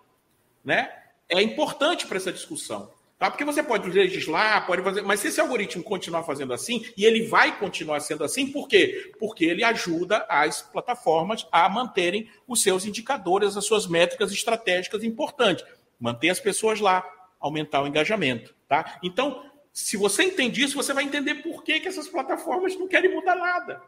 né, 0.65 0.91
é 1.29 1.41
importante 1.41 2.07
para 2.07 2.17
essa 2.17 2.33
discussão. 2.33 2.91
Tá? 3.19 3.29
Porque 3.29 3.45
você 3.45 3.63
pode 3.63 3.89
legislar, 3.89 4.65
pode 4.65 4.81
fazer, 4.81 5.01
mas 5.03 5.19
se 5.19 5.27
esse 5.27 5.39
algoritmo 5.39 5.83
continuar 5.83 6.23
fazendo 6.23 6.51
assim, 6.51 6.85
e 6.97 7.05
ele 7.05 7.27
vai 7.27 7.57
continuar 7.57 8.01
sendo 8.01 8.23
assim, 8.23 8.51
por 8.51 8.67
quê? 8.67 9.13
Porque 9.17 9.45
ele 9.45 9.63
ajuda 9.63 10.25
as 10.27 10.61
plataformas 10.61 11.47
a 11.51 11.69
manterem 11.69 12.29
os 12.47 12.61
seus 12.61 12.85
indicadores, 12.85 13.55
as 13.55 13.65
suas 13.65 13.87
métricas 13.87 14.31
estratégicas 14.31 15.03
importantes. 15.03 15.63
Manter 15.99 16.31
as 16.31 16.39
pessoas 16.39 16.81
lá, 16.81 17.07
aumentar 17.39 17.83
o 17.83 17.87
engajamento. 17.87 18.53
Tá? 18.67 18.99
Então, 19.03 19.45
se 19.71 19.95
você 19.95 20.23
entende 20.23 20.61
isso, 20.61 20.75
você 20.75 20.93
vai 20.93 21.03
entender 21.03 21.35
por 21.35 21.63
que, 21.63 21.79
que 21.79 21.87
essas 21.87 22.07
plataformas 22.07 22.75
não 22.75 22.87
querem 22.87 23.13
mudar 23.13 23.35
nada. 23.35 23.81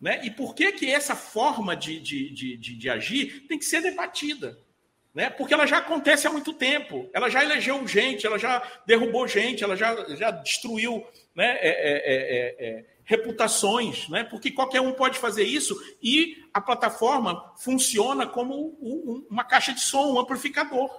Né? 0.00 0.20
E 0.24 0.30
por 0.30 0.54
que, 0.54 0.72
que 0.72 0.90
essa 0.90 1.16
forma 1.16 1.74
de, 1.74 1.98
de, 2.00 2.30
de, 2.30 2.56
de, 2.56 2.76
de 2.76 2.90
agir 2.90 3.46
tem 3.48 3.58
que 3.58 3.64
ser 3.64 3.80
debatida? 3.80 4.58
Né? 5.14 5.30
Porque 5.30 5.54
ela 5.54 5.66
já 5.66 5.78
acontece 5.78 6.26
há 6.26 6.30
muito 6.30 6.52
tempo. 6.52 7.08
Ela 7.14 7.30
já 7.30 7.42
elegeu 7.42 7.86
gente, 7.88 8.26
ela 8.26 8.38
já 8.38 8.62
derrubou 8.86 9.26
gente, 9.26 9.64
ela 9.64 9.74
já, 9.74 10.14
já 10.14 10.30
destruiu 10.30 11.06
né, 11.34 11.56
é, 11.58 11.68
é, 11.68 11.94
é, 12.04 12.68
é, 12.68 12.84
reputações, 13.02 14.08
né? 14.10 14.24
porque 14.24 14.50
qualquer 14.50 14.82
um 14.82 14.92
pode 14.92 15.18
fazer 15.18 15.44
isso 15.44 15.74
e 16.02 16.44
a 16.52 16.60
plataforma 16.60 17.54
funciona 17.56 18.26
como 18.26 18.76
uma 19.30 19.44
caixa 19.44 19.72
de 19.72 19.80
som, 19.80 20.12
um 20.12 20.20
amplificador. 20.20 20.90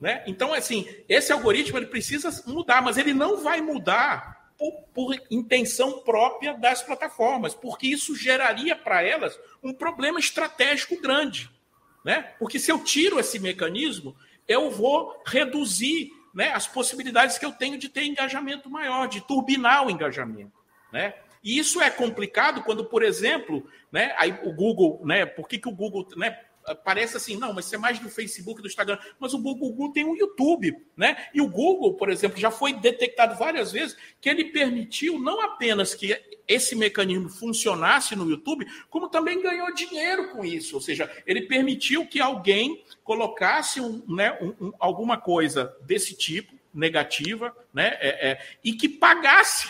Né? 0.00 0.22
Então, 0.26 0.52
assim, 0.52 0.86
esse 1.08 1.32
algoritmo 1.32 1.78
ele 1.78 1.86
precisa 1.86 2.30
mudar, 2.46 2.80
mas 2.80 2.96
ele 2.96 3.12
não 3.12 3.42
vai 3.42 3.60
mudar 3.60 4.41
por, 4.58 4.72
por 4.94 5.22
intenção 5.30 6.00
própria 6.00 6.54
das 6.54 6.82
plataformas, 6.82 7.54
porque 7.54 7.86
isso 7.86 8.14
geraria 8.14 8.76
para 8.76 9.02
elas 9.02 9.38
um 9.62 9.72
problema 9.72 10.18
estratégico 10.18 11.00
grande. 11.00 11.50
Né? 12.04 12.32
Porque 12.38 12.58
se 12.58 12.70
eu 12.70 12.82
tiro 12.82 13.18
esse 13.18 13.38
mecanismo, 13.38 14.16
eu 14.46 14.70
vou 14.70 15.20
reduzir 15.24 16.10
né, 16.34 16.52
as 16.52 16.66
possibilidades 16.66 17.38
que 17.38 17.44
eu 17.44 17.52
tenho 17.52 17.78
de 17.78 17.88
ter 17.88 18.04
engajamento 18.04 18.68
maior, 18.70 19.06
de 19.06 19.20
turbinar 19.20 19.86
o 19.86 19.90
engajamento. 19.90 20.52
Né? 20.92 21.14
E 21.42 21.58
isso 21.58 21.80
é 21.80 21.90
complicado 21.90 22.62
quando, 22.62 22.84
por 22.84 23.02
exemplo, 23.02 23.66
né, 23.90 24.14
aí 24.16 24.38
o 24.42 24.52
Google, 24.52 25.00
né, 25.04 25.26
por 25.26 25.48
que, 25.48 25.58
que 25.58 25.68
o 25.68 25.74
Google 25.74 26.06
né, 26.16 26.38
parece 26.84 27.16
assim, 27.16 27.36
não, 27.36 27.52
mas 27.52 27.66
isso 27.66 27.74
é 27.74 27.78
mais 27.78 27.98
do 27.98 28.08
Facebook, 28.08 28.60
do 28.62 28.68
Instagram. 28.68 28.98
Mas 29.18 29.34
o 29.34 29.38
Google 29.38 29.92
tem 29.92 30.04
o 30.04 30.16
YouTube, 30.16 30.76
né? 30.96 31.28
E 31.34 31.40
o 31.40 31.48
Google, 31.48 31.94
por 31.94 32.08
exemplo, 32.08 32.38
já 32.38 32.50
foi 32.50 32.72
detectado 32.72 33.36
várias 33.36 33.72
vezes 33.72 33.96
que 34.20 34.28
ele 34.28 34.46
permitiu 34.46 35.18
não 35.18 35.40
apenas 35.40 35.94
que 35.94 36.16
esse 36.46 36.74
mecanismo 36.74 37.28
funcionasse 37.28 38.14
no 38.14 38.28
YouTube, 38.28 38.66
como 38.90 39.08
também 39.08 39.40
ganhou 39.40 39.72
dinheiro 39.74 40.30
com 40.30 40.44
isso. 40.44 40.74
Ou 40.74 40.80
seja, 40.80 41.10
ele 41.26 41.42
permitiu 41.42 42.06
que 42.06 42.20
alguém 42.20 42.84
colocasse 43.02 43.80
um, 43.80 44.02
né, 44.08 44.38
um, 44.40 44.66
um, 44.66 44.72
alguma 44.78 45.16
coisa 45.16 45.76
desse 45.82 46.14
tipo, 46.14 46.52
negativa, 46.74 47.54
né? 47.72 47.98
É, 48.00 48.30
é, 48.30 48.46
e 48.64 48.72
que 48.72 48.88
pagasse 48.88 49.68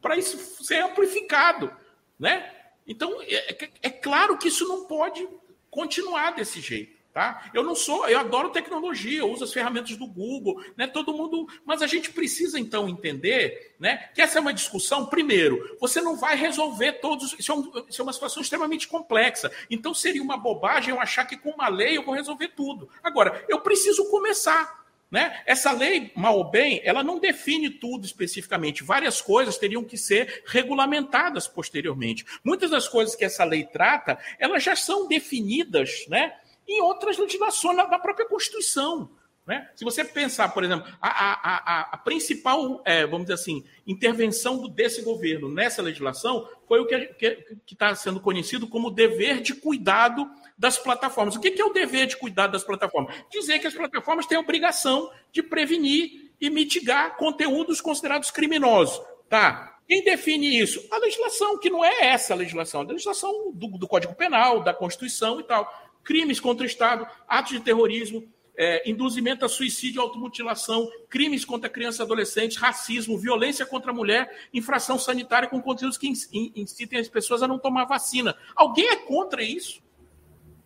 para 0.00 0.16
isso 0.16 0.64
ser 0.64 0.82
amplificado, 0.82 1.70
né? 2.18 2.54
Então, 2.86 3.20
é, 3.22 3.52
é, 3.52 3.70
é 3.82 3.90
claro 3.90 4.38
que 4.38 4.48
isso 4.48 4.66
não 4.66 4.86
pode 4.86 5.28
continuar 5.70 6.32
desse 6.32 6.60
jeito. 6.60 6.98
Tá? 7.12 7.50
Eu 7.52 7.64
não 7.64 7.74
sou, 7.74 8.06
eu 8.06 8.16
adoro 8.16 8.50
tecnologia, 8.50 9.18
eu 9.18 9.28
uso 9.32 9.42
as 9.42 9.52
ferramentas 9.52 9.96
do 9.96 10.06
Google, 10.06 10.62
né? 10.76 10.86
Todo 10.86 11.12
mundo, 11.12 11.48
mas 11.64 11.82
a 11.82 11.86
gente 11.88 12.12
precisa 12.12 12.60
então 12.60 12.88
entender, 12.88 13.74
né? 13.80 14.08
Que 14.14 14.22
essa 14.22 14.38
é 14.38 14.40
uma 14.40 14.54
discussão. 14.54 15.06
Primeiro, 15.06 15.76
você 15.80 16.00
não 16.00 16.16
vai 16.16 16.36
resolver 16.36 17.00
todos. 17.00 17.34
Isso 17.36 17.50
é, 17.50 17.54
um, 17.56 17.72
isso 17.88 18.00
é 18.00 18.04
uma 18.04 18.12
situação 18.12 18.40
extremamente 18.40 18.86
complexa. 18.86 19.50
Então 19.68 19.92
seria 19.92 20.22
uma 20.22 20.36
bobagem 20.36 20.90
eu 20.94 21.00
achar 21.00 21.24
que 21.24 21.36
com 21.36 21.50
uma 21.50 21.66
lei 21.66 21.96
eu 21.96 22.04
vou 22.04 22.14
resolver 22.14 22.48
tudo. 22.54 22.88
Agora, 23.02 23.44
eu 23.48 23.58
preciso 23.62 24.08
começar. 24.10 24.77
Né? 25.10 25.42
Essa 25.46 25.72
lei, 25.72 26.12
mal 26.14 26.36
ou 26.36 26.50
bem, 26.50 26.82
ela 26.84 27.02
não 27.02 27.18
define 27.18 27.70
tudo 27.70 28.04
especificamente. 28.04 28.84
Várias 28.84 29.22
coisas 29.22 29.56
teriam 29.56 29.82
que 29.82 29.96
ser 29.96 30.42
regulamentadas 30.46 31.48
posteriormente. 31.48 32.26
Muitas 32.44 32.70
das 32.70 32.86
coisas 32.86 33.16
que 33.16 33.24
essa 33.24 33.42
lei 33.44 33.64
trata, 33.64 34.18
elas 34.38 34.62
já 34.62 34.76
são 34.76 35.08
definidas 35.08 36.04
né, 36.08 36.34
em 36.68 36.82
outras 36.82 37.16
legislações 37.16 37.76
da 37.76 37.98
própria 37.98 38.28
Constituição. 38.28 39.10
Né? 39.48 39.66
Se 39.74 39.82
você 39.82 40.04
pensar, 40.04 40.50
por 40.50 40.62
exemplo, 40.62 40.86
a, 41.00 41.08
a, 41.08 41.56
a, 41.56 41.80
a 41.92 41.96
principal, 41.96 42.82
é, 42.84 43.06
vamos 43.06 43.22
dizer 43.22 43.32
assim, 43.32 43.64
intervenção 43.86 44.68
desse 44.68 45.00
governo 45.00 45.48
nessa 45.48 45.80
legislação 45.80 46.46
foi 46.68 46.80
o 46.80 46.86
que 46.86 47.46
está 47.72 47.94
sendo 47.94 48.20
conhecido 48.20 48.68
como 48.68 48.90
dever 48.90 49.40
de 49.40 49.54
cuidado 49.54 50.30
das 50.58 50.76
plataformas. 50.76 51.34
O 51.34 51.40
que 51.40 51.58
é 51.58 51.64
o 51.64 51.72
dever 51.72 52.06
de 52.06 52.18
cuidado 52.18 52.52
das 52.52 52.62
plataformas? 52.62 53.14
Dizer 53.30 53.58
que 53.58 53.66
as 53.66 53.72
plataformas 53.72 54.26
têm 54.26 54.36
a 54.36 54.42
obrigação 54.42 55.10
de 55.32 55.42
prevenir 55.42 56.30
e 56.38 56.50
mitigar 56.50 57.16
conteúdos 57.16 57.80
considerados 57.80 58.30
criminosos. 58.30 59.00
Tá? 59.30 59.78
Quem 59.88 60.04
define 60.04 60.60
isso? 60.60 60.86
A 60.90 60.98
legislação, 60.98 61.58
que 61.58 61.70
não 61.70 61.82
é 61.82 62.08
essa 62.08 62.34
legislação, 62.34 62.82
a 62.82 62.84
legislação 62.84 63.50
do, 63.54 63.78
do 63.78 63.88
Código 63.88 64.14
Penal, 64.14 64.62
da 64.62 64.74
Constituição 64.74 65.40
e 65.40 65.42
tal. 65.42 65.72
Crimes 66.04 66.38
contra 66.38 66.64
o 66.64 66.66
Estado, 66.66 67.06
atos 67.26 67.52
de 67.52 67.60
terrorismo, 67.60 68.28
é, 68.58 68.82
induzimento 68.90 69.44
a 69.44 69.48
suicídio, 69.48 70.02
automutilação, 70.02 70.90
crimes 71.08 71.44
contra 71.44 71.70
crianças 71.70 72.00
e 72.00 72.02
adolescentes, 72.02 72.56
racismo, 72.56 73.16
violência 73.16 73.64
contra 73.64 73.92
a 73.92 73.94
mulher, 73.94 74.48
infração 74.52 74.98
sanitária 74.98 75.48
com 75.48 75.62
conteúdos 75.62 75.96
que 75.96 76.08
incitem 76.08 76.98
as 76.98 77.08
pessoas 77.08 77.40
a 77.40 77.48
não 77.48 77.56
tomar 77.56 77.84
vacina. 77.84 78.36
Alguém 78.56 78.88
é 78.88 78.96
contra 78.96 79.44
isso? 79.44 79.80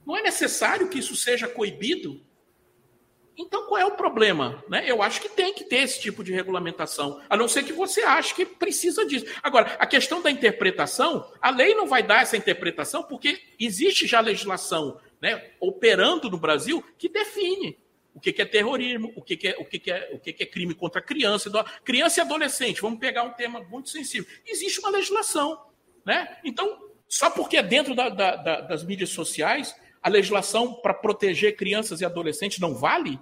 Não 0.07 0.17
é 0.17 0.23
necessário 0.23 0.89
que 0.89 0.99
isso 0.99 1.15
seja 1.15 1.47
coibido? 1.47 2.19
Então, 3.37 3.67
qual 3.67 3.81
é 3.81 3.85
o 3.85 3.93
problema? 3.93 4.63
Né? 4.69 4.85
Eu 4.87 5.03
acho 5.03 5.21
que 5.21 5.29
tem 5.29 5.53
que 5.53 5.65
ter 5.65 5.79
esse 5.79 6.01
tipo 6.01 6.25
de 6.25 6.33
regulamentação, 6.33 7.21
a 7.29 7.37
não 7.37 7.49
ser 7.49 7.63
que 7.63 7.73
você 7.73 8.03
ache 8.03 8.35
que 8.35 8.47
precisa 8.47 9.05
disso. 9.05 9.27
Agora, 9.43 9.77
a 9.79 9.87
questão 9.87 10.23
da 10.23 10.31
interpretação, 10.31 11.31
a 11.41 11.51
lei 11.51 11.75
não 11.75 11.87
vai 11.87 12.03
dar 12.03 12.23
essa 12.23 12.37
interpretação 12.37 13.03
porque 13.03 13.41
existe 13.59 14.07
já 14.07 14.21
legislação 14.21 14.99
né, 15.21 15.51
operando 15.61 16.31
no 16.31 16.39
Brasil 16.39 16.85
que 16.99 17.09
define 17.09 17.82
o 18.15 18.21
que 18.21 18.41
é 18.41 18.45
terrorismo, 18.45 19.13
o 19.17 19.23
que 19.23 19.49
é, 19.49 19.57
o 19.59 19.65
que 19.65 19.91
é, 19.91 20.11
o 20.13 20.19
que 20.19 20.37
é 20.39 20.47
crime 20.47 20.75
contra 20.75 21.01
criança, 21.01 21.51
criança 21.85 22.21
e 22.21 22.23
adolescente. 22.23 22.81
Vamos 22.81 22.99
pegar 22.99 23.23
um 23.23 23.33
tema 23.33 23.61
muito 23.63 23.89
sensível. 23.89 24.31
Existe 24.47 24.81
uma 24.81 24.91
legislação. 24.91 25.67
Né? 26.05 26.39
Então, 26.45 26.91
só 27.09 27.31
porque 27.31 27.57
é 27.57 27.63
dentro 27.63 27.95
da, 27.95 28.09
da, 28.09 28.37
da, 28.37 28.61
das 28.61 28.85
mídias 28.85 29.11
sociais, 29.11 29.75
a 30.03 30.09
legislação 30.09 30.75
para 30.75 30.93
proteger 30.93 31.57
crianças 31.57 32.01
e 32.01 32.05
adolescentes 32.05 32.59
não 32.59 32.75
vale? 32.75 33.19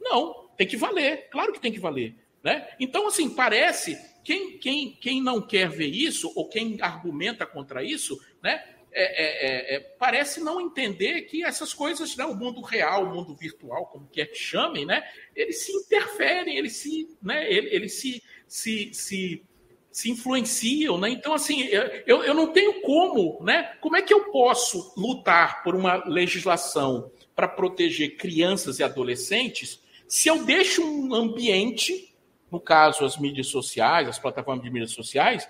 Não, 0.00 0.48
tem 0.56 0.66
que 0.66 0.76
valer, 0.76 1.28
claro 1.30 1.52
que 1.52 1.60
tem 1.60 1.72
que 1.72 1.80
valer. 1.80 2.14
Né? 2.42 2.68
Então, 2.78 3.08
assim, 3.08 3.30
parece 3.30 3.98
quem, 4.22 4.58
quem, 4.58 4.92
quem 5.00 5.22
não 5.22 5.40
quer 5.40 5.68
ver 5.68 5.88
isso, 5.88 6.32
ou 6.34 6.48
quem 6.48 6.78
argumenta 6.80 7.46
contra 7.46 7.82
isso, 7.82 8.18
né, 8.42 8.73
é, 8.94 9.02
é, 9.02 9.74
é, 9.74 9.76
é 9.76 9.80
parece 9.80 10.40
não 10.40 10.60
entender 10.60 11.22
que 11.22 11.44
essas 11.44 11.74
coisas, 11.74 12.16
né, 12.16 12.24
o 12.24 12.34
mundo 12.34 12.60
real, 12.60 13.04
o 13.04 13.14
mundo 13.14 13.34
virtual, 13.34 13.86
como 13.86 14.08
quer 14.08 14.26
que 14.26 14.38
chamem, 14.38 14.86
né, 14.86 15.02
eles 15.34 15.64
se 15.64 15.72
interferem, 15.72 16.56
eles 16.56 16.76
se, 16.76 17.08
né, 17.22 17.50
eles, 17.52 17.94
se, 17.94 18.22
se, 18.46 18.94
se 18.94 19.42
se 19.90 20.10
influenciam, 20.10 20.98
né? 20.98 21.08
Então, 21.08 21.32
assim, 21.32 21.68
eu, 22.04 22.24
eu 22.24 22.34
não 22.34 22.52
tenho 22.52 22.80
como, 22.80 23.38
né? 23.44 23.76
Como 23.80 23.96
é 23.96 24.02
que 24.02 24.12
eu 24.12 24.24
posso 24.32 24.92
lutar 24.96 25.62
por 25.62 25.76
uma 25.76 26.04
legislação 26.04 27.12
para 27.32 27.46
proteger 27.46 28.16
crianças 28.16 28.80
e 28.80 28.82
adolescentes 28.82 29.84
se 30.08 30.28
eu 30.28 30.44
deixo 30.44 30.84
um 30.84 31.14
ambiente, 31.14 32.14
no 32.50 32.60
caso 32.60 33.04
as 33.04 33.18
mídias 33.18 33.48
sociais, 33.48 34.08
as 34.08 34.18
plataformas 34.18 34.64
de 34.64 34.70
mídias 34.70 34.92
sociais, 34.92 35.48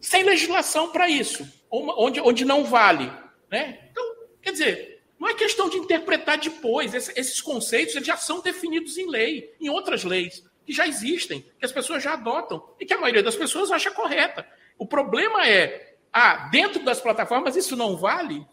sem 0.00 0.22
legislação 0.22 0.90
para 0.92 1.08
isso, 1.08 1.46
onde, 1.70 2.20
onde 2.20 2.44
não 2.44 2.64
vale, 2.64 3.10
né? 3.50 3.88
Então, 3.90 4.04
quer 4.42 4.52
dizer, 4.52 4.96
Não 5.18 5.28
é 5.28 5.34
questão 5.34 5.68
de 5.68 5.78
interpretar 5.78 6.38
depois. 6.38 6.92
Esses 6.94 7.40
conceitos 7.40 7.94
já 8.04 8.16
são 8.16 8.40
definidos 8.40 8.98
em 8.98 9.08
lei, 9.08 9.54
em 9.60 9.68
outras 9.68 10.04
leis, 10.04 10.44
que 10.64 10.72
já 10.72 10.86
existem, 10.86 11.40
que 11.58 11.64
as 11.64 11.72
pessoas 11.72 12.02
já 12.02 12.12
adotam 12.12 12.62
e 12.78 12.84
que 12.84 12.92
a 12.92 12.98
maioria 12.98 13.22
das 13.22 13.36
pessoas 13.36 13.70
acha 13.70 13.90
correta. 13.90 14.46
O 14.78 14.86
problema 14.86 15.46
é, 15.46 15.96
ah, 16.12 16.48
dentro 16.50 16.84
das 16.84 17.00
plataformas 17.00 17.56
isso 17.56 17.76
não 17.76 17.96
vale? 17.96 18.46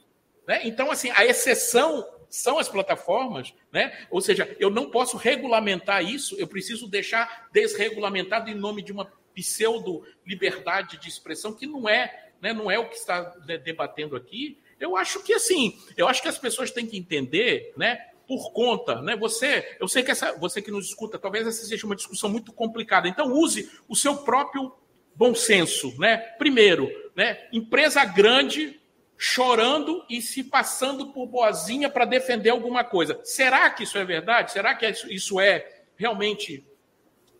Né? 0.47 0.61
Então, 0.63 0.89
assim, 0.89 1.11
a 1.15 1.25
exceção 1.25 2.07
são 2.29 2.57
as 2.57 2.67
plataformas, 2.67 3.53
né? 3.71 4.07
Ou 4.09 4.19
seja, 4.19 4.55
eu 4.59 4.69
não 4.69 4.89
posso 4.89 5.17
regulamentar 5.17 6.03
isso, 6.03 6.35
eu 6.39 6.47
preciso 6.47 6.87
deixar 6.87 7.47
desregulamentado 7.51 8.49
em 8.49 8.55
nome 8.55 8.81
de 8.81 8.91
uma 8.91 9.11
pseudo 9.33 10.05
liberdade 10.25 10.97
de 10.97 11.09
expressão 11.09 11.53
que 11.53 11.67
não 11.67 11.87
é, 11.87 12.31
né? 12.41 12.53
Não 12.53 12.69
é 12.69 12.77
o 12.77 12.89
que 12.89 12.95
está 12.95 13.35
né, 13.45 13.57
debatendo 13.57 14.15
aqui. 14.15 14.59
Eu 14.79 14.97
acho 14.97 15.23
que 15.23 15.33
assim, 15.33 15.77
eu 15.95 16.07
acho 16.07 16.21
que 16.21 16.27
as 16.27 16.37
pessoas 16.37 16.71
têm 16.71 16.85
que 16.85 16.97
entender, 16.97 17.73
né? 17.77 17.97
Por 18.27 18.51
conta, 18.51 19.01
né? 19.01 19.15
Você, 19.15 19.77
eu 19.79 19.87
sei 19.87 20.03
que 20.03 20.11
essa, 20.11 20.33
você 20.37 20.61
que 20.61 20.71
nos 20.71 20.87
escuta, 20.87 21.19
talvez 21.19 21.47
essa 21.47 21.65
seja 21.65 21.85
uma 21.85 21.95
discussão 21.95 22.29
muito 22.29 22.51
complicada. 22.53 23.07
Então 23.07 23.31
use 23.31 23.69
o 23.87 23.95
seu 23.95 24.17
próprio 24.17 24.73
bom 25.15 25.33
senso, 25.35 25.93
né? 25.99 26.17
Primeiro, 26.37 26.89
né? 27.15 27.47
Empresa 27.51 28.03
grande 28.05 28.79
chorando 29.17 30.03
e 30.09 30.21
se 30.21 30.43
passando 30.43 31.13
por 31.13 31.27
boazinha 31.27 31.89
para 31.89 32.03
defender 32.03 32.49
alguma 32.49 32.83
coisa. 32.83 33.19
Será 33.23 33.69
que 33.69 33.83
isso 33.83 33.97
é 33.97 34.03
verdade? 34.03 34.51
Será 34.51 34.75
que 34.75 34.85
isso 35.09 35.39
é 35.39 35.83
realmente 35.95 36.65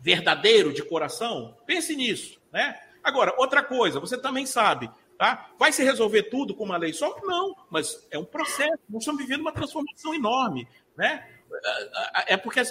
verdadeiro 0.03 0.73
de 0.73 0.83
coração? 0.83 1.55
Pense 1.65 1.95
nisso, 1.95 2.37
né? 2.51 2.77
Agora, 3.01 3.33
outra 3.37 3.63
coisa, 3.63 4.01
você 4.01 4.17
também 4.17 4.45
sabe, 4.45 4.91
tá? 5.17 5.49
Vai 5.57 5.71
se 5.71 5.81
resolver 5.81 6.23
tudo 6.23 6.53
com 6.53 6.65
uma 6.65 6.75
lei 6.75 6.91
só? 6.91 7.17
Não, 7.23 7.55
mas 7.69 8.05
é 8.11 8.19
um 8.19 8.25
processo. 8.25 8.79
Nós 8.89 9.03
estamos 9.03 9.21
vivendo 9.21 9.39
uma 9.39 9.53
transformação 9.53 10.13
enorme, 10.13 10.67
né? 10.97 11.25
É 12.27 12.35
porque 12.35 12.61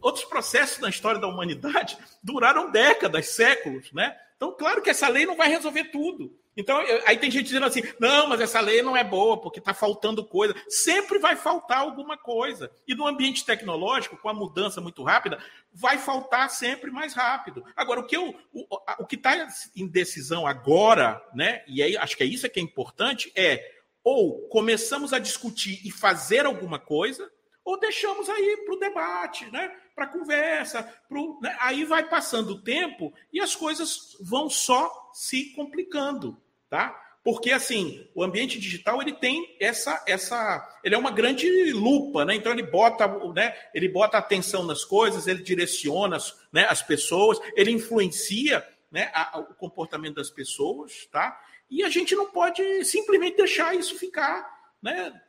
outros 0.00 0.24
processos 0.24 0.78
na 0.78 0.88
história 0.88 1.20
da 1.20 1.26
humanidade 1.26 1.98
duraram 2.24 2.70
décadas, 2.70 3.28
séculos, 3.28 3.92
né? 3.92 4.16
Então, 4.36 4.52
claro 4.52 4.80
que 4.80 4.90
essa 4.90 5.08
lei 5.08 5.26
não 5.26 5.36
vai 5.36 5.48
resolver 5.48 5.84
tudo. 5.84 6.34
Então, 6.56 6.78
aí 7.06 7.16
tem 7.16 7.30
gente 7.30 7.46
dizendo 7.46 7.66
assim: 7.66 7.82
não, 7.98 8.28
mas 8.28 8.40
essa 8.40 8.60
lei 8.60 8.82
não 8.82 8.96
é 8.96 9.02
boa 9.02 9.40
porque 9.40 9.58
está 9.58 9.72
faltando 9.72 10.24
coisa. 10.24 10.54
Sempre 10.68 11.18
vai 11.18 11.34
faltar 11.34 11.78
alguma 11.78 12.16
coisa. 12.16 12.70
E 12.86 12.94
no 12.94 13.06
ambiente 13.06 13.44
tecnológico, 13.44 14.16
com 14.16 14.28
a 14.28 14.34
mudança 14.34 14.80
muito 14.80 15.02
rápida, 15.02 15.38
vai 15.72 15.98
faltar 15.98 16.50
sempre 16.50 16.90
mais 16.90 17.14
rápido. 17.14 17.64
Agora, 17.74 18.00
o 18.00 18.06
que 18.06 18.16
eu, 18.16 18.34
o, 18.52 18.66
o 18.98 19.06
que 19.06 19.16
está 19.16 19.48
em 19.74 19.86
decisão 19.86 20.46
agora, 20.46 21.22
né? 21.34 21.64
E 21.66 21.82
aí 21.82 21.96
acho 21.96 22.16
que 22.16 22.22
é 22.22 22.26
isso 22.26 22.48
que 22.48 22.60
é 22.60 22.62
importante, 22.62 23.32
é 23.34 23.82
ou 24.04 24.48
começamos 24.48 25.12
a 25.12 25.18
discutir 25.18 25.80
e 25.84 25.90
fazer 25.90 26.44
alguma 26.44 26.78
coisa, 26.78 27.30
ou 27.64 27.78
deixamos 27.78 28.28
aí 28.28 28.56
para 28.64 28.74
o 28.74 28.78
debate, 28.78 29.50
né? 29.52 29.72
para 29.94 30.06
conversa. 30.06 30.82
Pro, 31.08 31.38
né? 31.40 31.56
Aí 31.60 31.84
vai 31.84 32.08
passando 32.08 32.50
o 32.50 32.62
tempo 32.62 33.12
e 33.32 33.40
as 33.40 33.54
coisas 33.54 34.16
vão 34.20 34.48
só 34.48 35.10
se 35.12 35.52
complicando. 35.54 36.40
Tá? 36.72 37.18
Porque 37.22 37.50
assim, 37.50 38.08
o 38.14 38.22
ambiente 38.22 38.58
digital 38.58 39.02
ele 39.02 39.12
tem 39.12 39.58
essa 39.60 40.02
essa, 40.06 40.80
ele 40.82 40.94
é 40.94 40.98
uma 40.98 41.10
grande 41.10 41.70
lupa, 41.70 42.24
né? 42.24 42.34
Então 42.34 42.50
ele 42.50 42.62
bota, 42.62 43.06
né, 43.34 43.54
ele 43.74 43.90
bota 43.90 44.16
atenção 44.16 44.64
nas 44.64 44.82
coisas, 44.82 45.26
ele 45.26 45.42
direciona 45.42 46.16
as, 46.16 46.34
né, 46.50 46.64
as 46.66 46.80
pessoas, 46.80 47.38
ele 47.54 47.70
influencia, 47.72 48.66
né, 48.90 49.10
a, 49.12 49.38
o 49.38 49.54
comportamento 49.54 50.14
das 50.14 50.30
pessoas, 50.30 51.06
tá? 51.12 51.38
E 51.70 51.84
a 51.84 51.90
gente 51.90 52.16
não 52.16 52.30
pode 52.30 52.86
simplesmente 52.86 53.36
deixar 53.36 53.74
isso 53.74 53.98
ficar, 53.98 54.72
né, 54.80 55.20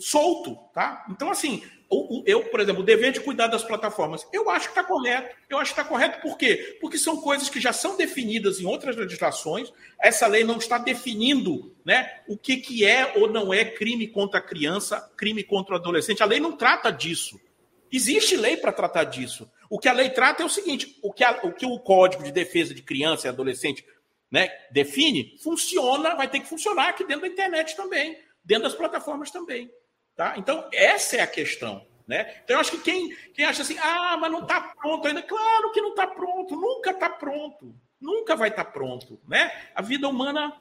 solto, 0.00 0.56
tá? 0.74 1.06
Então 1.08 1.30
assim, 1.30 1.62
eu, 2.24 2.44
por 2.44 2.60
exemplo, 2.60 2.82
o 2.82 2.84
dever 2.84 3.10
de 3.10 3.20
cuidar 3.20 3.48
das 3.48 3.64
plataformas, 3.64 4.24
eu 4.32 4.48
acho 4.48 4.66
que 4.66 4.78
está 4.78 4.84
correto. 4.84 5.34
Eu 5.48 5.58
acho 5.58 5.74
que 5.74 5.80
está 5.80 5.88
correto 5.88 6.20
por 6.20 6.38
quê? 6.38 6.78
Porque 6.80 6.96
são 6.96 7.20
coisas 7.20 7.48
que 7.48 7.60
já 7.60 7.72
são 7.72 7.96
definidas 7.96 8.60
em 8.60 8.66
outras 8.66 8.94
legislações. 8.94 9.72
Essa 10.00 10.28
lei 10.28 10.44
não 10.44 10.58
está 10.58 10.78
definindo 10.78 11.74
né, 11.84 12.20
o 12.28 12.36
que, 12.36 12.58
que 12.58 12.84
é 12.84 13.14
ou 13.16 13.28
não 13.28 13.52
é 13.52 13.64
crime 13.64 14.06
contra 14.06 14.38
a 14.38 14.42
criança, 14.42 15.00
crime 15.16 15.42
contra 15.42 15.74
o 15.74 15.78
adolescente. 15.78 16.22
A 16.22 16.26
lei 16.26 16.38
não 16.38 16.56
trata 16.56 16.92
disso. 16.92 17.40
Existe 17.90 18.36
lei 18.36 18.56
para 18.56 18.72
tratar 18.72 19.04
disso. 19.04 19.50
O 19.68 19.78
que 19.78 19.88
a 19.88 19.92
lei 19.92 20.10
trata 20.10 20.44
é 20.44 20.46
o 20.46 20.50
seguinte: 20.50 20.96
o 21.02 21.12
que, 21.12 21.24
a, 21.24 21.40
o, 21.42 21.52
que 21.52 21.66
o 21.66 21.78
Código 21.80 22.22
de 22.22 22.30
Defesa 22.30 22.72
de 22.72 22.82
Criança 22.82 23.26
e 23.26 23.30
Adolescente 23.30 23.84
né, 24.30 24.48
define, 24.70 25.36
funciona, 25.42 26.14
vai 26.14 26.28
ter 26.30 26.38
que 26.38 26.48
funcionar 26.48 26.90
aqui 26.90 27.04
dentro 27.04 27.22
da 27.22 27.28
internet 27.28 27.74
também, 27.74 28.16
dentro 28.44 28.64
das 28.64 28.74
plataformas 28.74 29.32
também. 29.32 29.68
Tá? 30.16 30.34
Então, 30.36 30.68
essa 30.72 31.16
é 31.16 31.20
a 31.20 31.26
questão. 31.26 31.86
Né? 32.06 32.40
Então, 32.42 32.56
eu 32.56 32.60
acho 32.60 32.72
que 32.72 32.78
quem, 32.78 33.16
quem 33.32 33.44
acha 33.44 33.62
assim, 33.62 33.78
ah, 33.78 34.16
mas 34.20 34.32
não 34.32 34.42
está 34.42 34.60
pronto 34.60 35.06
ainda, 35.06 35.22
claro 35.22 35.70
que 35.72 35.80
não 35.80 35.90
está 35.90 36.06
pronto, 36.08 36.56
nunca 36.56 36.90
está 36.90 37.08
pronto, 37.08 37.74
nunca 38.00 38.34
vai 38.34 38.48
estar 38.48 38.64
tá 38.64 38.70
pronto. 38.70 39.20
Né? 39.28 39.50
A 39.74 39.80
vida 39.80 40.08
humana 40.08 40.52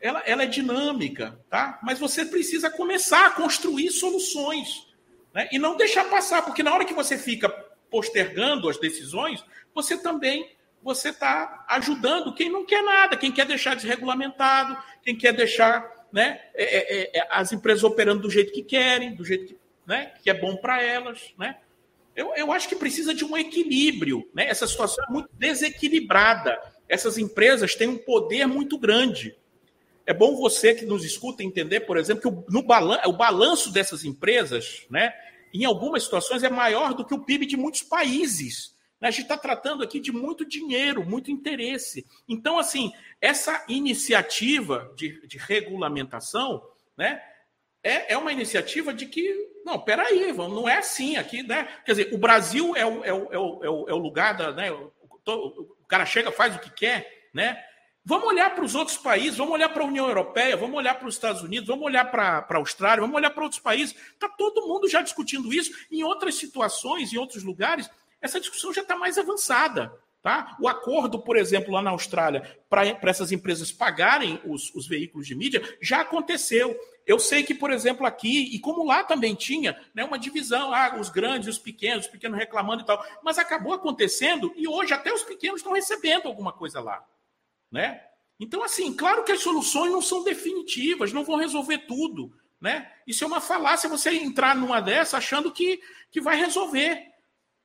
ela, 0.00 0.22
ela 0.26 0.42
é 0.42 0.46
dinâmica, 0.46 1.38
tá? 1.48 1.80
mas 1.82 1.98
você 1.98 2.24
precisa 2.26 2.70
começar 2.70 3.26
a 3.26 3.30
construir 3.30 3.90
soluções 3.90 4.86
né? 5.32 5.48
e 5.50 5.58
não 5.58 5.76
deixar 5.76 6.04
passar, 6.10 6.42
porque 6.42 6.62
na 6.62 6.72
hora 6.72 6.84
que 6.84 6.94
você 6.94 7.16
fica 7.18 7.48
postergando 7.90 8.68
as 8.68 8.78
decisões, 8.78 9.44
você 9.74 9.96
também 9.96 10.54
você 10.82 11.08
está 11.08 11.64
ajudando 11.70 12.34
quem 12.34 12.50
não 12.50 12.66
quer 12.66 12.82
nada, 12.82 13.16
quem 13.16 13.32
quer 13.32 13.46
deixar 13.46 13.74
desregulamentado, 13.74 14.76
quem 15.02 15.16
quer 15.16 15.32
deixar 15.32 16.03
né, 16.14 16.40
é, 16.54 16.64
é, 16.64 17.18
é, 17.18 17.26
as 17.28 17.52
empresas 17.52 17.82
operando 17.82 18.22
do 18.22 18.30
jeito 18.30 18.52
que 18.52 18.62
querem, 18.62 19.16
do 19.16 19.24
jeito 19.24 19.46
que, 19.46 19.56
né, 19.84 20.12
que 20.22 20.30
é 20.30 20.34
bom 20.34 20.56
para 20.56 20.80
elas. 20.80 21.34
Né? 21.36 21.56
Eu, 22.14 22.32
eu 22.36 22.52
acho 22.52 22.68
que 22.68 22.76
precisa 22.76 23.12
de 23.12 23.24
um 23.24 23.36
equilíbrio. 23.36 24.24
Né? 24.32 24.48
Essa 24.48 24.64
situação 24.64 25.04
é 25.08 25.12
muito 25.12 25.28
desequilibrada. 25.32 26.56
Essas 26.88 27.18
empresas 27.18 27.74
têm 27.74 27.88
um 27.88 27.98
poder 27.98 28.46
muito 28.46 28.78
grande. 28.78 29.36
É 30.06 30.14
bom 30.14 30.36
você 30.36 30.72
que 30.72 30.86
nos 30.86 31.04
escuta 31.04 31.42
entender, 31.42 31.80
por 31.80 31.96
exemplo, 31.96 32.22
que 32.22 32.28
o, 32.28 32.44
no 32.48 32.62
balan 32.62 33.00
o 33.06 33.12
balanço 33.12 33.72
dessas 33.72 34.04
empresas, 34.04 34.86
né, 34.88 35.12
em 35.52 35.64
algumas 35.64 36.04
situações, 36.04 36.44
é 36.44 36.48
maior 36.48 36.94
do 36.94 37.04
que 37.04 37.14
o 37.14 37.24
PIB 37.24 37.44
de 37.44 37.56
muitos 37.56 37.82
países. 37.82 38.73
A 39.06 39.10
gente 39.10 39.22
está 39.22 39.36
tratando 39.36 39.82
aqui 39.82 40.00
de 40.00 40.10
muito 40.10 40.44
dinheiro, 40.44 41.04
muito 41.04 41.30
interesse. 41.30 42.06
Então, 42.28 42.58
assim, 42.58 42.92
essa 43.20 43.64
iniciativa 43.68 44.92
de, 44.96 45.26
de 45.26 45.38
regulamentação, 45.38 46.62
né, 46.96 47.22
é, 47.82 48.14
é 48.14 48.18
uma 48.18 48.32
iniciativa 48.32 48.94
de 48.94 49.06
que, 49.06 49.60
não, 49.64 49.78
peraí, 49.78 50.32
vamos, 50.32 50.56
não 50.56 50.68
é 50.68 50.78
assim 50.78 51.16
aqui, 51.16 51.42
né? 51.42 51.68
Quer 51.84 51.92
dizer, 51.92 52.14
o 52.14 52.18
Brasil 52.18 52.74
é 52.74 52.86
o, 52.86 53.04
é 53.04 53.12
o, 53.12 53.32
é 53.32 53.38
o, 53.38 53.88
é 53.88 53.92
o 53.92 53.98
lugar 53.98 54.34
da. 54.36 54.52
Né, 54.52 54.72
o, 54.72 54.90
o 55.26 55.86
cara 55.86 56.06
chega, 56.06 56.32
faz 56.32 56.56
o 56.56 56.58
que 56.58 56.70
quer, 56.70 57.28
né? 57.32 57.62
Vamos 58.06 58.28
olhar 58.28 58.54
para 58.54 58.64
os 58.64 58.74
outros 58.74 58.98
países, 58.98 59.38
vamos 59.38 59.54
olhar 59.54 59.70
para 59.70 59.82
a 59.82 59.86
União 59.86 60.06
Europeia, 60.06 60.56
vamos 60.58 60.76
olhar 60.76 60.94
para 60.94 61.08
os 61.08 61.14
Estados 61.14 61.40
Unidos, 61.40 61.66
vamos 61.66 61.86
olhar 61.86 62.10
para 62.10 62.46
a 62.46 62.56
Austrália, 62.56 63.00
vamos 63.00 63.16
olhar 63.16 63.30
para 63.30 63.42
outros 63.42 63.60
países. 63.60 63.96
Está 64.12 64.28
todo 64.28 64.66
mundo 64.66 64.86
já 64.88 65.00
discutindo 65.00 65.52
isso. 65.52 65.72
Em 65.90 66.02
outras 66.02 66.34
situações, 66.34 67.14
em 67.14 67.16
outros 67.16 67.42
lugares, 67.42 67.88
essa 68.24 68.40
discussão 68.40 68.72
já 68.72 68.80
está 68.80 68.96
mais 68.96 69.18
avançada. 69.18 69.92
Tá? 70.22 70.56
O 70.58 70.66
acordo, 70.66 71.20
por 71.20 71.36
exemplo, 71.36 71.74
lá 71.74 71.82
na 71.82 71.90
Austrália, 71.90 72.58
para 72.70 73.10
essas 73.10 73.30
empresas 73.30 73.70
pagarem 73.70 74.40
os, 74.46 74.74
os, 74.74 74.86
veículos 74.86 75.26
de 75.26 75.34
mídia, 75.34 75.62
já 75.82 76.00
aconteceu. 76.00 76.74
Eu 77.06 77.18
sei 77.18 77.42
que, 77.42 77.54
por 77.54 77.70
exemplo, 77.70 78.06
aqui, 78.06 78.54
e 78.54 78.58
como 78.58 78.86
lá 78.86 79.04
também 79.04 79.34
tinha 79.34 79.78
né, 79.92 80.02
uma 80.02 80.18
divisão, 80.18 80.72
ah, 80.72 80.96
os 80.98 81.10
grandes 81.10 81.48
os 81.48 81.58
pequenos, 81.58 82.06
os 82.06 82.10
pequenos 82.10 82.38
reclamando 82.38 82.82
e 82.82 82.86
tal, 82.86 83.04
mas 83.22 83.36
acabou 83.36 83.74
acontecendo 83.74 84.50
e 84.56 84.66
hoje 84.66 84.94
até 84.94 85.12
os 85.12 85.22
pequenos 85.22 85.60
estão 85.60 85.74
recebendo 85.74 86.26
alguma 86.26 86.54
coisa 86.54 86.80
lá. 86.80 87.04
Né? 87.70 88.00
Então, 88.40 88.64
assim, 88.64 88.94
claro 88.94 89.24
que 89.24 89.32
as 89.32 89.42
soluções 89.42 89.92
não 89.92 90.00
são 90.00 90.24
definitivas, 90.24 91.12
não 91.12 91.22
vão 91.22 91.36
resolver 91.36 91.80
tudo. 91.86 92.34
Né? 92.58 92.90
Isso 93.06 93.24
é 93.24 93.26
uma 93.26 93.42
falácia 93.42 93.90
você 93.90 94.08
entrar 94.08 94.56
numa 94.56 94.80
dessa 94.80 95.18
achando 95.18 95.52
que, 95.52 95.82
que 96.10 96.18
vai 96.18 96.38
resolver. 96.38 97.12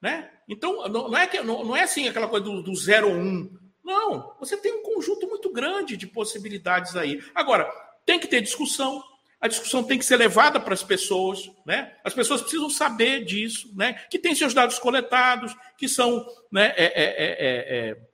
Né? 0.02 0.30
Então, 0.48 0.88
não 0.88 1.18
é, 1.18 1.28
que, 1.28 1.42
não, 1.42 1.76
é 1.76 1.84
assim 1.84 2.08
aquela 2.08 2.28
coisa 2.28 2.46
do, 2.46 2.64
do 2.64 2.76
0 2.76 3.08
ou 3.08 3.14
1. 3.14 3.18
Um. 3.18 3.60
Não, 3.84 4.36
você 4.40 4.56
tem 4.56 4.74
um 4.74 4.84
conjunto 4.84 5.28
muito 5.28 5.52
grande 5.52 5.98
de 5.98 6.08
possibilidades 6.08 6.96
aí. 6.96 7.22
Agora, 7.34 7.70
tem 8.06 8.20
que 8.20 8.28
ter 8.28 8.42
discussão, 8.42 9.04
a 9.42 9.48
discussão 9.48 9.84
tem 9.84 9.98
que 9.98 10.06
ser 10.06 10.18
levada 10.18 10.60
para 10.60 10.74
as 10.74 10.84
pessoas, 10.84 11.50
né? 11.66 11.96
As 12.04 12.14
pessoas 12.14 12.42
precisam 12.42 12.70
saber 12.70 13.26
disso, 13.26 13.72
né? 13.76 13.94
Que 14.10 14.20
tem 14.20 14.36
seus 14.36 14.54
dados 14.54 14.80
coletados, 14.80 15.56
que 15.78 15.88
são 15.88 16.26
né, 16.52 16.74
é, 16.76 16.86
é, 16.86 17.04
é, 17.06 17.90
é 17.90 18.09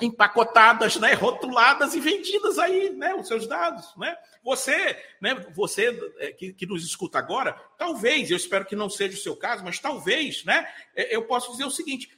empacotadas, 0.00 0.96
né, 0.96 1.12
rotuladas 1.14 1.94
e 1.94 2.00
vendidas 2.00 2.58
aí, 2.58 2.90
né, 2.90 3.14
os 3.14 3.28
seus 3.28 3.46
dados, 3.46 3.94
né? 3.96 4.16
Você, 4.42 4.98
né, 5.20 5.34
você 5.54 6.12
é, 6.18 6.32
que, 6.32 6.52
que 6.52 6.66
nos 6.66 6.84
escuta 6.84 7.18
agora, 7.18 7.52
talvez, 7.78 8.30
eu 8.30 8.36
espero 8.36 8.64
que 8.64 8.74
não 8.74 8.90
seja 8.90 9.16
o 9.16 9.20
seu 9.20 9.36
caso, 9.36 9.64
mas 9.64 9.78
talvez, 9.78 10.44
né, 10.44 10.68
é, 10.96 11.14
eu 11.14 11.26
posso 11.26 11.52
dizer 11.52 11.64
o 11.64 11.70
seguinte: 11.70 12.10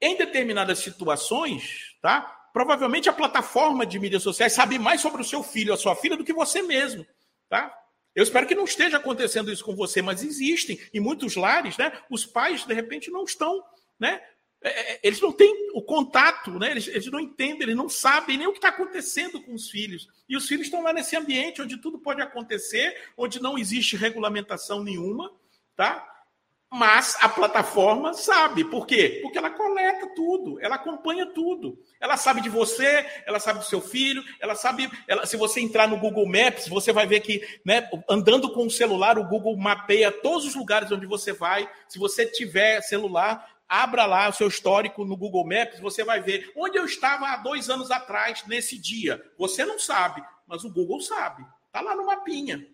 em 0.00 0.16
determinadas 0.16 0.80
situações, 0.80 1.96
tá? 2.02 2.42
Provavelmente 2.52 3.08
a 3.08 3.12
plataforma 3.12 3.84
de 3.84 3.98
mídias 3.98 4.22
sociais 4.22 4.52
sabe 4.52 4.78
mais 4.78 5.00
sobre 5.00 5.22
o 5.22 5.24
seu 5.24 5.42
filho, 5.42 5.72
a 5.72 5.76
sua 5.76 5.96
filha, 5.96 6.16
do 6.16 6.24
que 6.24 6.32
você 6.32 6.62
mesmo, 6.62 7.06
tá? 7.48 7.74
Eu 8.14 8.22
espero 8.22 8.46
que 8.46 8.54
não 8.54 8.64
esteja 8.64 8.98
acontecendo 8.98 9.50
isso 9.50 9.64
com 9.64 9.74
você, 9.74 10.00
mas 10.00 10.22
existem 10.22 10.78
em 10.92 11.00
muitos 11.00 11.34
lares, 11.34 11.76
né? 11.76 11.92
Os 12.08 12.24
pais 12.24 12.64
de 12.64 12.72
repente 12.72 13.10
não 13.10 13.24
estão, 13.24 13.60
né? 13.98 14.22
É, 14.64 14.94
é, 14.94 15.00
eles 15.02 15.20
não 15.20 15.30
têm 15.30 15.68
o 15.74 15.82
contato, 15.82 16.58
né? 16.58 16.70
Eles, 16.70 16.88
eles 16.88 17.10
não 17.10 17.20
entendem, 17.20 17.64
eles 17.64 17.76
não 17.76 17.88
sabem 17.88 18.38
nem 18.38 18.46
o 18.46 18.52
que 18.52 18.58
está 18.58 18.70
acontecendo 18.70 19.42
com 19.42 19.52
os 19.52 19.68
filhos. 19.68 20.08
E 20.26 20.34
os 20.36 20.48
filhos 20.48 20.66
estão 20.66 20.82
lá 20.82 20.90
nesse 20.90 21.14
ambiente 21.14 21.60
onde 21.60 21.76
tudo 21.76 21.98
pode 21.98 22.22
acontecer, 22.22 22.96
onde 23.14 23.42
não 23.42 23.58
existe 23.58 23.94
regulamentação 23.94 24.82
nenhuma, 24.82 25.30
tá? 25.76 26.10
Mas 26.72 27.16
a 27.20 27.28
plataforma 27.28 28.14
sabe. 28.14 28.64
Por 28.64 28.84
quê? 28.84 29.20
Porque 29.22 29.38
ela 29.38 29.50
coleta 29.50 30.08
tudo, 30.16 30.58
ela 30.60 30.74
acompanha 30.74 31.26
tudo. 31.26 31.78
Ela 32.00 32.16
sabe 32.16 32.40
de 32.40 32.48
você, 32.48 33.06
ela 33.26 33.38
sabe 33.38 33.60
do 33.60 33.64
seu 33.64 33.80
filho, 33.80 34.24
ela 34.40 34.56
sabe. 34.56 34.90
Ela, 35.06 35.24
se 35.24 35.36
você 35.36 35.60
entrar 35.60 35.86
no 35.86 35.98
Google 35.98 36.26
Maps, 36.26 36.66
você 36.66 36.92
vai 36.92 37.06
ver 37.06 37.20
que, 37.20 37.46
né, 37.64 37.88
andando 38.10 38.50
com 38.52 38.66
o 38.66 38.70
celular, 38.70 39.18
o 39.18 39.28
Google 39.28 39.56
mapeia 39.56 40.10
todos 40.10 40.46
os 40.46 40.56
lugares 40.56 40.90
onde 40.90 41.06
você 41.06 41.32
vai. 41.32 41.70
Se 41.86 41.96
você 41.96 42.26
tiver 42.26 42.80
celular, 42.80 43.53
abra 43.82 44.06
lá 44.06 44.28
o 44.28 44.32
seu 44.32 44.46
histórico 44.46 45.04
no 45.04 45.16
Google 45.16 45.46
Maps, 45.46 45.80
você 45.80 46.04
vai 46.04 46.20
ver 46.20 46.52
onde 46.56 46.78
eu 46.78 46.84
estava 46.84 47.26
há 47.28 47.36
dois 47.36 47.68
anos 47.68 47.90
atrás, 47.90 48.44
nesse 48.46 48.78
dia. 48.78 49.22
Você 49.36 49.64
não 49.64 49.78
sabe, 49.78 50.22
mas 50.46 50.64
o 50.64 50.72
Google 50.72 51.00
sabe. 51.00 51.44
Está 51.66 51.80
lá 51.80 51.96
no 51.96 52.06
mapinha. 52.06 52.66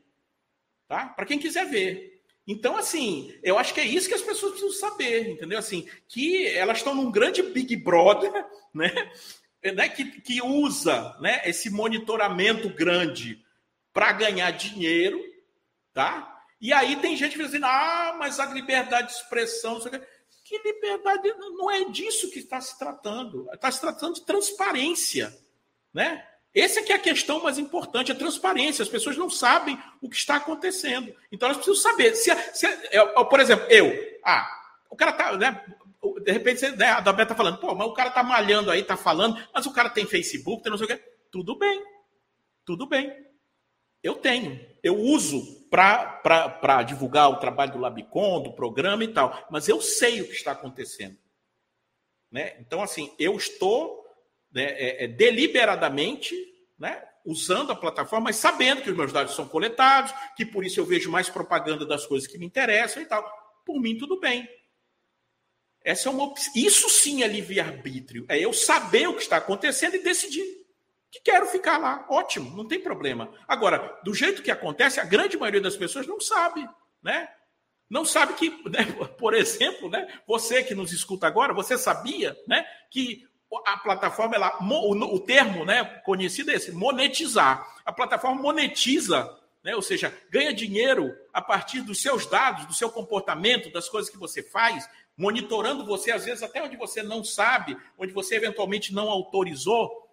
Tá? 0.87 1.07
Para 1.07 1.25
quem 1.25 1.39
quiser 1.39 1.65
ver. 1.67 2.21
Então, 2.47 2.77
assim, 2.77 3.33
eu 3.43 3.59
acho 3.59 3.73
que 3.73 3.81
é 3.81 3.85
isso 3.85 4.09
que 4.09 4.15
as 4.15 4.23
pessoas 4.23 4.53
precisam 4.53 4.73
saber, 4.73 5.31
entendeu? 5.31 5.59
Assim, 5.59 5.89
que 6.09 6.47
elas 6.49 6.79
estão 6.79 6.95
num 6.95 7.11
grande 7.11 7.43
Big 7.43 7.77
Brother, 7.77 8.33
né? 8.75 8.93
né? 9.63 9.89
Que, 9.89 10.05
que 10.21 10.43
usa 10.43 11.17
né, 11.21 11.41
esse 11.45 11.71
monitoramento 11.71 12.69
grande 12.69 13.43
para 13.93 14.13
ganhar 14.13 14.51
dinheiro, 14.51 15.23
tá? 15.95 16.43
E 16.61 16.75
aí 16.75 16.97
tem 16.97 17.17
gente 17.17 17.33
que 17.33 17.39
diz 17.39 17.55
assim, 17.55 17.65
ah, 17.65 18.17
mas 18.19 18.39
a 18.39 18.47
liberdade 18.47 19.09
de 19.09 19.15
expressão, 19.15 19.75
não 19.75 19.81
sei 19.81 19.93
o 19.93 19.99
quê. 19.99 20.07
Que 20.51 20.59
liberdade 20.59 21.33
não 21.39 21.71
é 21.71 21.85
disso 21.85 22.29
que 22.29 22.41
está 22.41 22.61
se 22.61 22.77
tratando. 22.77 23.49
Está 23.53 23.71
se 23.71 23.81
tratando 23.81 24.17
de 24.17 24.23
transparência, 24.23 25.33
né? 25.95 26.27
Essa 26.53 26.81
é 26.81 26.93
a 26.93 26.99
questão 26.99 27.41
mais 27.41 27.57
importante, 27.57 28.11
a 28.11 28.17
transparência. 28.17 28.83
As 28.83 28.89
pessoas 28.89 29.17
não 29.17 29.31
sabem 29.31 29.81
o 30.03 30.11
que 30.11 30.17
está 30.17 30.35
acontecendo. 30.35 31.15
Então 31.31 31.49
elas 31.49 31.59
precisam 31.65 31.81
saber. 31.81 32.17
Se, 32.17 32.35
se 32.53 32.67
por 33.31 33.39
exemplo, 33.39 33.65
eu, 33.71 33.93
ah, 34.25 34.45
o 34.91 34.97
cara 34.97 35.13
tá, 35.13 35.37
né? 35.37 35.65
De 36.25 36.33
repente, 36.33 36.69
né, 36.71 36.87
a 36.87 37.01
Dabé 37.01 37.25
tá 37.27 37.37
falando, 37.37 37.59
pô, 37.59 37.73
mas 37.73 37.87
o 37.87 37.95
cara 37.95 38.11
tá 38.11 38.25
malhando 38.25 38.73
aí, 38.73 38.83
tá 38.83 38.97
falando, 38.97 39.41
mas 39.55 39.67
o 39.67 39.73
cara 39.73 39.89
tem 39.89 40.05
Facebook, 40.05 40.65
tem 40.65 40.71
não 40.71 40.79
sei 40.79 40.87
o 40.87 40.89
quê. 40.89 41.01
Tudo 41.31 41.55
bem. 41.55 41.81
Tudo 42.65 42.87
bem. 42.89 43.25
Eu 44.03 44.17
tenho. 44.17 44.59
Eu 44.83 44.99
uso 44.99 45.60
para 45.71 46.83
divulgar 46.83 47.31
o 47.31 47.37
trabalho 47.37 47.73
do 47.73 47.79
Labicon, 47.79 48.43
do 48.43 48.53
programa 48.53 49.05
e 49.05 49.09
tal. 49.09 49.47
Mas 49.51 49.69
eu 49.69 49.81
sei 49.81 50.21
o 50.21 50.27
que 50.27 50.33
está 50.33 50.53
acontecendo. 50.53 51.17
Né? 52.31 52.57
Então, 52.59 52.83
assim, 52.83 53.15
eu 53.19 53.37
estou 53.37 54.05
né, 54.53 54.65
é, 54.65 55.05
é, 55.05 55.09
deliberadamente, 55.09 56.35
né, 56.79 57.03
usando 57.25 57.71
a 57.71 57.77
plataforma, 57.77 58.25
mas 58.25 58.37
sabendo 58.37 58.83
que 58.83 58.91
os 58.91 58.97
meus 58.97 59.13
dados 59.13 59.35
são 59.35 59.47
coletados, 59.47 60.13
que 60.37 60.45
por 60.45 60.65
isso 60.65 60.81
eu 60.81 60.85
vejo 60.85 61.11
mais 61.11 61.29
propaganda 61.29 61.87
das 61.87 62.07
coisas 62.07 62.29
que 62.29 62.39
me 62.39 62.47
interessam 62.47 63.03
e 63.03 63.07
tal. 63.07 63.25
Por 63.65 63.81
mim, 63.81 63.97
tudo 63.97 64.19
bem. 64.19 64.49
Essa 65.83 66.09
é 66.09 66.13
uma 66.13 66.35
Isso 66.55 66.91
sim 66.91 67.23
é 67.23 67.27
livre-arbítrio. 67.27 68.27
É 68.29 68.39
eu 68.39 68.53
saber 68.53 69.09
o 69.09 69.15
que 69.15 69.23
está 69.23 69.37
acontecendo 69.37 69.95
e 69.95 70.03
decidir 70.03 70.60
que 71.11 71.21
quero 71.21 71.47
ficar 71.47 71.79
lá. 71.79 72.07
Ótimo, 72.09 72.57
não 72.57 72.67
tem 72.67 72.81
problema. 72.81 73.33
Agora, 73.49 73.99
do 74.05 74.15
jeito 74.15 74.43
que 74.43 74.51
acontece, 74.51 75.01
a 75.01 75.05
grande 75.05 75.37
maioria 75.37 75.61
das 75.61 75.77
pessoas 75.77 76.07
não 76.07 76.21
sabe, 76.21 76.69
né? 77.03 77.29
Não 77.91 78.05
sabe 78.05 78.35
que, 78.35 78.51
né, 78.71 78.87
por 79.19 79.35
exemplo, 79.35 79.91
né, 79.91 80.07
você 80.27 80.63
que 80.63 80.75
nos 80.75 80.93
escuta 80.93 81.27
agora, 81.27 81.53
você 81.53 81.77
sabia 81.77 82.37
né, 82.47 82.65
que 82.91 83.29
a 83.67 83.77
plataforma, 83.79 84.37
ela, 84.37 84.57
o, 84.61 85.19
termo 85.19 85.65
né, 85.65 85.85
conhecido 86.05 86.53
é 86.53 86.55
esse, 86.55 86.71
monetizar. 86.71 87.67
A 87.85 87.93
plataforma 87.93 88.41
monetiza, 88.41 89.37
né, 89.65 89.75
ou 89.75 89.83
seja, 89.83 90.17
ganha 90.31 90.55
dinheiro 90.55 91.13
a 91.33 91.43
partir 91.43 91.81
dos 91.81 92.01
seus 92.01 92.27
dados, 92.27 92.67
do 92.67 92.75
seu 92.75 92.89
comportamento, 92.91 93.73
das 93.73 93.89
coisas 93.89 94.09
que 94.09 94.17
você 94.17 94.41
faz, 94.41 94.89
monitorando 95.17 95.85
você, 95.85 96.13
às 96.13 96.25
vezes 96.25 96.45
até 96.45 96.63
onde 96.63 96.77
você 96.77 97.03
não 97.03 97.25
sabe, 97.25 97.77
onde 97.99 98.13
você 98.13 98.37
eventualmente 98.37 98.95
não 98.95 99.11
autorizou. 99.11 100.09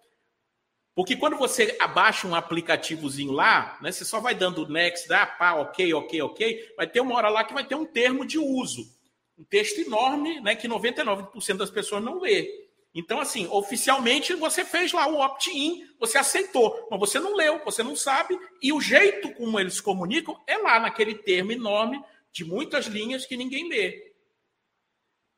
Porque 0.98 1.14
quando 1.14 1.36
você 1.36 1.76
abaixa 1.78 2.26
um 2.26 2.34
aplicativozinho 2.34 3.30
lá, 3.30 3.78
né, 3.80 3.92
você 3.92 4.04
só 4.04 4.18
vai 4.18 4.34
dando 4.34 4.66
next, 4.68 5.12
ah, 5.12 5.24
pá, 5.24 5.54
ok, 5.54 5.94
ok, 5.94 6.22
ok, 6.22 6.74
vai 6.76 6.88
ter 6.88 6.98
uma 6.98 7.14
hora 7.14 7.28
lá 7.28 7.44
que 7.44 7.54
vai 7.54 7.64
ter 7.64 7.76
um 7.76 7.86
termo 7.86 8.26
de 8.26 8.36
uso. 8.36 8.84
Um 9.38 9.44
texto 9.44 9.78
enorme, 9.78 10.40
né, 10.40 10.56
que 10.56 10.66
99% 10.66 11.56
das 11.56 11.70
pessoas 11.70 12.02
não 12.02 12.18
lê. 12.18 12.68
Então, 12.92 13.20
assim, 13.20 13.46
oficialmente 13.46 14.34
você 14.34 14.64
fez 14.64 14.92
lá 14.92 15.06
o 15.06 15.20
opt-in, 15.20 15.86
você 16.00 16.18
aceitou, 16.18 16.88
mas 16.90 16.98
você 16.98 17.20
não 17.20 17.36
leu, 17.36 17.62
você 17.64 17.84
não 17.84 17.94
sabe, 17.94 18.36
e 18.60 18.72
o 18.72 18.80
jeito 18.80 19.32
como 19.34 19.60
eles 19.60 19.80
comunicam 19.80 20.36
é 20.48 20.58
lá 20.58 20.80
naquele 20.80 21.14
termo 21.14 21.52
enorme 21.52 22.02
de 22.32 22.44
muitas 22.44 22.86
linhas 22.86 23.24
que 23.24 23.36
ninguém 23.36 23.68
lê. 23.68 24.08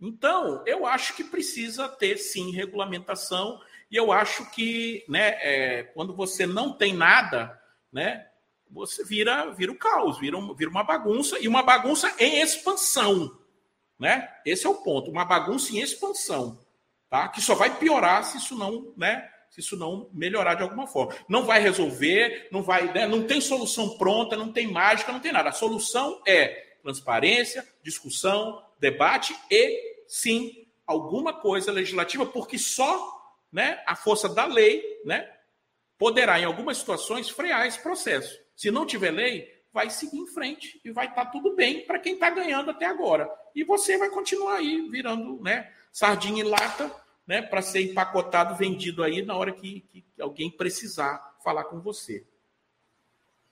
Então, 0.00 0.64
eu 0.66 0.86
acho 0.86 1.14
que 1.14 1.22
precisa 1.22 1.86
ter 1.86 2.16
sim 2.16 2.50
regulamentação, 2.50 3.60
e 3.90 3.96
eu 3.96 4.12
acho 4.12 4.50
que 4.50 5.04
né, 5.08 5.38
é, 5.40 5.82
quando 5.94 6.14
você 6.14 6.46
não 6.46 6.72
tem 6.72 6.94
nada, 6.94 7.60
né, 7.92 8.26
você 8.70 9.04
vira, 9.04 9.50
vira 9.50 9.72
o 9.72 9.78
caos, 9.78 10.18
vira, 10.18 10.36
um, 10.36 10.54
vira 10.54 10.70
uma 10.70 10.84
bagunça, 10.84 11.38
e 11.40 11.48
uma 11.48 11.62
bagunça 11.62 12.14
em 12.18 12.40
expansão. 12.40 13.38
Né? 13.98 14.28
Esse 14.46 14.66
é 14.66 14.70
o 14.70 14.76
ponto, 14.76 15.10
uma 15.10 15.24
bagunça 15.24 15.72
em 15.72 15.80
expansão 15.80 16.58
tá? 17.10 17.28
Que 17.28 17.42
só 17.42 17.54
vai 17.54 17.76
piorar 17.76 18.24
se 18.24 18.38
isso 18.38 18.56
não, 18.56 18.94
né? 18.96 19.28
Se 19.50 19.58
isso 19.60 19.76
não 19.76 20.08
melhorar 20.12 20.54
de 20.54 20.62
alguma 20.62 20.86
forma. 20.86 21.12
Não 21.28 21.44
vai 21.44 21.60
resolver, 21.60 22.48
não 22.52 22.62
vai, 22.62 22.90
né? 22.92 23.04
não 23.08 23.26
tem 23.26 23.40
solução 23.40 23.98
pronta, 23.98 24.36
não 24.36 24.52
tem 24.52 24.68
mágica, 24.68 25.10
não 25.10 25.18
tem 25.18 25.32
nada. 25.32 25.48
A 25.48 25.52
solução 25.52 26.22
é 26.24 26.76
transparência, 26.80 27.66
discussão, 27.82 28.64
debate 28.78 29.36
e 29.50 30.04
sim 30.06 30.68
alguma 30.86 31.32
coisa 31.32 31.72
legislativa, 31.72 32.24
porque 32.24 32.56
só, 32.56 33.19
né, 33.52 33.82
a 33.86 33.96
força 33.96 34.28
da 34.28 34.44
lei, 34.46 34.82
né, 35.04 35.30
poderá 35.98 36.38
em 36.40 36.44
algumas 36.44 36.78
situações 36.78 37.28
frear 37.28 37.66
esse 37.66 37.80
processo. 37.82 38.38
Se 38.56 38.70
não 38.70 38.86
tiver 38.86 39.10
lei, 39.10 39.60
vai 39.72 39.90
seguir 39.90 40.18
em 40.18 40.26
frente 40.26 40.80
e 40.84 40.90
vai 40.90 41.06
estar 41.06 41.26
tá 41.26 41.30
tudo 41.30 41.54
bem 41.54 41.84
para 41.86 41.98
quem 41.98 42.14
está 42.14 42.30
ganhando 42.30 42.70
até 42.70 42.86
agora. 42.86 43.30
E 43.54 43.62
você 43.64 43.98
vai 43.98 44.10
continuar 44.10 44.56
aí 44.56 44.88
virando, 44.88 45.40
né, 45.42 45.72
sardinha 45.92 46.42
em 46.42 46.48
lata, 46.48 46.94
né, 47.26 47.42
para 47.42 47.62
ser 47.62 47.82
empacotado, 47.82 48.56
vendido 48.56 49.02
aí 49.02 49.22
na 49.22 49.36
hora 49.36 49.52
que, 49.52 49.80
que, 49.92 50.04
alguém 50.20 50.50
precisar 50.50 51.36
falar 51.44 51.64
com 51.64 51.80
você. 51.80 52.24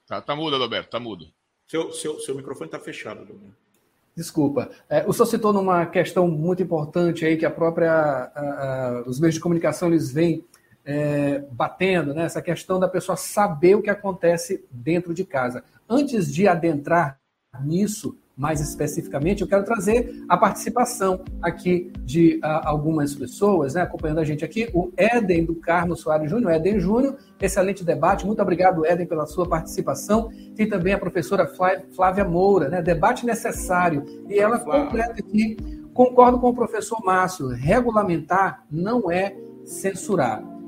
Tá, 0.05 0.21
tá 0.21 0.35
mudo, 0.35 0.55
Adalberto, 0.55 0.89
tá 0.89 0.99
mudo. 0.99 1.31
Seu, 1.67 1.91
seu, 1.93 2.19
seu 2.19 2.35
microfone 2.35 2.67
está 2.67 2.79
fechado, 2.79 3.21
Adalberto. 3.21 3.68
Desculpa. 4.15 4.69
É, 4.89 5.05
o 5.07 5.13
senhor 5.13 5.25
citou 5.27 5.53
numa 5.53 5.85
questão 5.85 6.27
muito 6.27 6.61
importante 6.61 7.25
aí 7.25 7.37
que 7.37 7.45
a 7.45 7.51
própria 7.51 7.91
a, 7.91 8.41
a, 8.41 9.03
os 9.07 9.19
meios 9.19 9.35
de 9.35 9.41
comunicação 9.41 9.87
eles 9.87 10.11
vêm 10.11 10.43
é, 10.83 11.43
batendo, 11.51 12.13
né? 12.13 12.23
Essa 12.23 12.41
questão 12.41 12.79
da 12.79 12.87
pessoa 12.87 13.15
saber 13.15 13.75
o 13.75 13.81
que 13.81 13.89
acontece 13.89 14.65
dentro 14.71 15.13
de 15.13 15.23
casa. 15.23 15.63
Antes 15.87 16.33
de 16.33 16.47
adentrar 16.47 17.19
nisso, 17.63 18.17
mais 18.39 18.61
especificamente, 18.61 19.41
eu 19.41 19.47
quero 19.49 19.65
trazer 19.65 20.23
a 20.29 20.37
participação 20.37 21.25
aqui 21.41 21.91
de 22.05 22.37
uh, 22.37 22.63
algumas 22.63 23.13
pessoas, 23.13 23.73
né, 23.73 23.81
acompanhando 23.81 24.19
a 24.19 24.23
gente 24.23 24.45
aqui, 24.45 24.69
o 24.73 24.93
Éden 24.95 25.43
do 25.43 25.55
Carmo 25.55 25.93
Soares 25.93 26.31
Júnior. 26.31 26.53
Éden 26.53 26.79
Júnior, 26.79 27.17
excelente 27.41 27.83
debate, 27.83 28.25
muito 28.25 28.41
obrigado, 28.41 28.85
Éden, 28.85 29.05
pela 29.05 29.25
sua 29.25 29.45
participação. 29.45 30.29
Tem 30.55 30.69
também 30.69 30.93
a 30.93 30.97
professora 30.97 31.51
Flávia 31.93 32.23
Moura, 32.23 32.69
né, 32.69 32.81
debate 32.81 33.25
necessário. 33.25 34.05
E 34.29 34.39
ela 34.39 34.57
completa 34.57 35.15
aqui, 35.19 35.57
concordo 35.93 36.39
com 36.39 36.47
o 36.47 36.55
professor 36.55 37.03
Márcio, 37.03 37.49
regulamentar 37.49 38.63
não 38.71 39.11
é 39.11 39.35
censurar. 39.65 40.58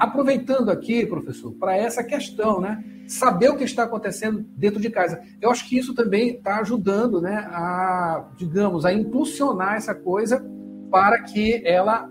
Aproveitando 0.00 0.70
aqui, 0.70 1.04
professor, 1.04 1.52
para 1.52 1.76
essa 1.76 2.02
questão, 2.02 2.58
né? 2.58 2.82
Saber 3.06 3.50
o 3.50 3.56
que 3.56 3.64
está 3.64 3.82
acontecendo 3.82 4.42
dentro 4.56 4.80
de 4.80 4.88
casa. 4.88 5.20
Eu 5.42 5.50
acho 5.50 5.68
que 5.68 5.76
isso 5.76 5.94
também 5.94 6.36
está 6.36 6.58
ajudando, 6.60 7.20
né, 7.20 7.46
a, 7.50 8.30
digamos, 8.34 8.86
a 8.86 8.94
impulsionar 8.94 9.74
essa 9.74 9.94
coisa 9.94 10.42
para 10.90 11.22
que 11.22 11.60
ela 11.66 12.08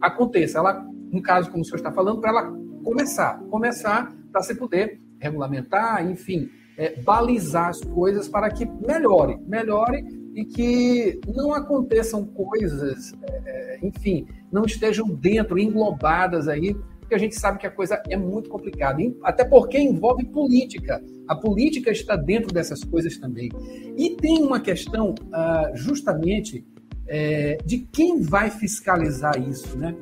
aconteça. 0.00 0.58
Ela, 0.58 0.86
no 1.10 1.20
caso, 1.20 1.50
como 1.50 1.62
o 1.62 1.64
senhor 1.64 1.78
está 1.78 1.90
falando, 1.90 2.20
para 2.20 2.30
ela 2.30 2.52
começar. 2.84 3.40
Começar 3.50 4.14
para 4.30 4.42
se 4.42 4.54
poder 4.54 5.00
regulamentar, 5.18 6.08
enfim, 6.08 6.48
é, 6.78 7.00
balizar 7.00 7.70
as 7.70 7.80
coisas 7.80 8.28
para 8.28 8.50
que 8.50 8.64
melhore, 8.86 9.36
melhore 9.48 10.04
e 10.32 10.44
que 10.44 11.20
não 11.26 11.52
aconteçam 11.52 12.24
coisas, 12.24 13.12
é, 13.24 13.80
enfim, 13.82 14.28
não 14.50 14.64
estejam 14.64 15.08
dentro, 15.08 15.58
englobadas 15.58 16.46
aí 16.46 16.76
porque 17.12 17.14
a 17.14 17.18
gente 17.18 17.38
sabe 17.38 17.58
que 17.58 17.66
a 17.66 17.70
coisa 17.70 18.02
é 18.08 18.16
muito 18.16 18.48
complicada, 18.48 18.98
até 19.22 19.44
porque 19.44 19.78
envolve 19.78 20.24
política. 20.24 21.02
A 21.28 21.36
política 21.36 21.90
está 21.90 22.16
dentro 22.16 22.52
dessas 22.52 22.82
coisas 22.82 23.18
também. 23.18 23.50
E 23.98 24.16
tem 24.16 24.42
uma 24.42 24.58
questão, 24.58 25.10
uh, 25.10 25.76
justamente, 25.76 26.64
é, 27.06 27.58
de 27.66 27.80
quem 27.92 28.22
vai 28.22 28.48
fiscalizar 28.48 29.38
isso, 29.38 29.76
né? 29.76 29.94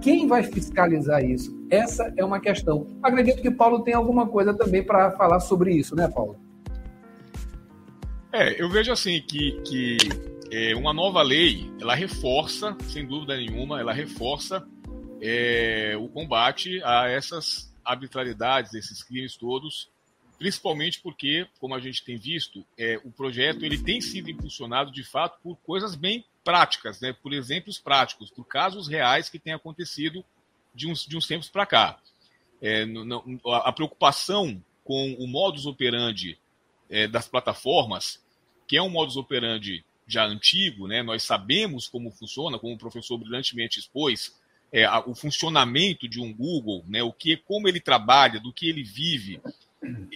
Quem 0.00 0.26
vai 0.26 0.42
fiscalizar 0.42 1.22
isso? 1.22 1.54
Essa 1.68 2.10
é 2.16 2.24
uma 2.24 2.40
questão. 2.40 2.86
Acredito 3.02 3.42
que 3.42 3.50
Paulo 3.50 3.82
tem 3.82 3.92
alguma 3.92 4.26
coisa 4.26 4.54
também 4.54 4.82
para 4.82 5.10
falar 5.10 5.40
sobre 5.40 5.74
isso, 5.74 5.94
né, 5.94 6.08
Paulo? 6.08 6.36
É, 8.32 8.60
eu 8.60 8.70
vejo 8.70 8.90
assim 8.90 9.22
que, 9.28 9.60
que 9.66 9.98
é, 10.50 10.74
uma 10.74 10.94
nova 10.94 11.20
lei, 11.20 11.70
ela 11.78 11.94
reforça, 11.94 12.74
sem 12.88 13.06
dúvida 13.06 13.36
nenhuma, 13.36 13.80
ela 13.80 13.92
reforça 13.92 14.66
é, 15.20 15.96
o 15.98 16.08
combate 16.08 16.82
a 16.82 17.08
essas 17.08 17.72
arbitrariedades, 17.84 18.74
esses 18.74 19.02
crimes 19.02 19.36
todos, 19.36 19.88
principalmente 20.38 21.00
porque, 21.00 21.46
como 21.60 21.74
a 21.74 21.80
gente 21.80 22.04
tem 22.04 22.16
visto, 22.16 22.64
é, 22.76 23.00
o 23.04 23.10
projeto 23.10 23.64
ele 23.64 23.78
tem 23.78 24.00
sido 24.00 24.30
impulsionado 24.30 24.90
de 24.90 25.04
fato 25.04 25.38
por 25.42 25.56
coisas 25.58 25.94
bem 25.94 26.24
práticas, 26.42 27.00
né? 27.00 27.12
por 27.12 27.32
exemplos 27.32 27.78
práticos, 27.78 28.30
por 28.30 28.44
casos 28.44 28.88
reais 28.88 29.28
que 29.28 29.38
têm 29.38 29.52
acontecido 29.52 30.24
de 30.74 30.88
uns, 30.88 31.06
de 31.06 31.16
uns 31.16 31.26
tempos 31.26 31.48
para 31.48 31.66
cá. 31.66 31.98
É, 32.60 32.84
a 33.64 33.72
preocupação 33.72 34.62
com 34.82 35.14
o 35.14 35.26
modus 35.26 35.66
operandi 35.66 36.38
é, 36.90 37.06
das 37.06 37.28
plataformas, 37.28 38.22
que 38.66 38.76
é 38.76 38.82
um 38.82 38.90
modus 38.90 39.16
operandi 39.16 39.84
já 40.06 40.26
antigo, 40.26 40.86
né? 40.86 41.02
nós 41.02 41.22
sabemos 41.22 41.88
como 41.88 42.10
funciona, 42.10 42.58
como 42.58 42.74
o 42.74 42.78
professor 42.78 43.16
brilhantemente 43.16 43.78
expôs, 43.78 44.34
é, 44.72 44.88
o 45.06 45.14
funcionamento 45.14 46.08
de 46.08 46.20
um 46.20 46.32
Google, 46.32 46.84
né? 46.88 47.02
o 47.02 47.12
que, 47.12 47.36
como 47.36 47.68
ele 47.68 47.80
trabalha, 47.80 48.40
do 48.40 48.52
que 48.52 48.68
ele 48.68 48.82
vive, 48.82 49.40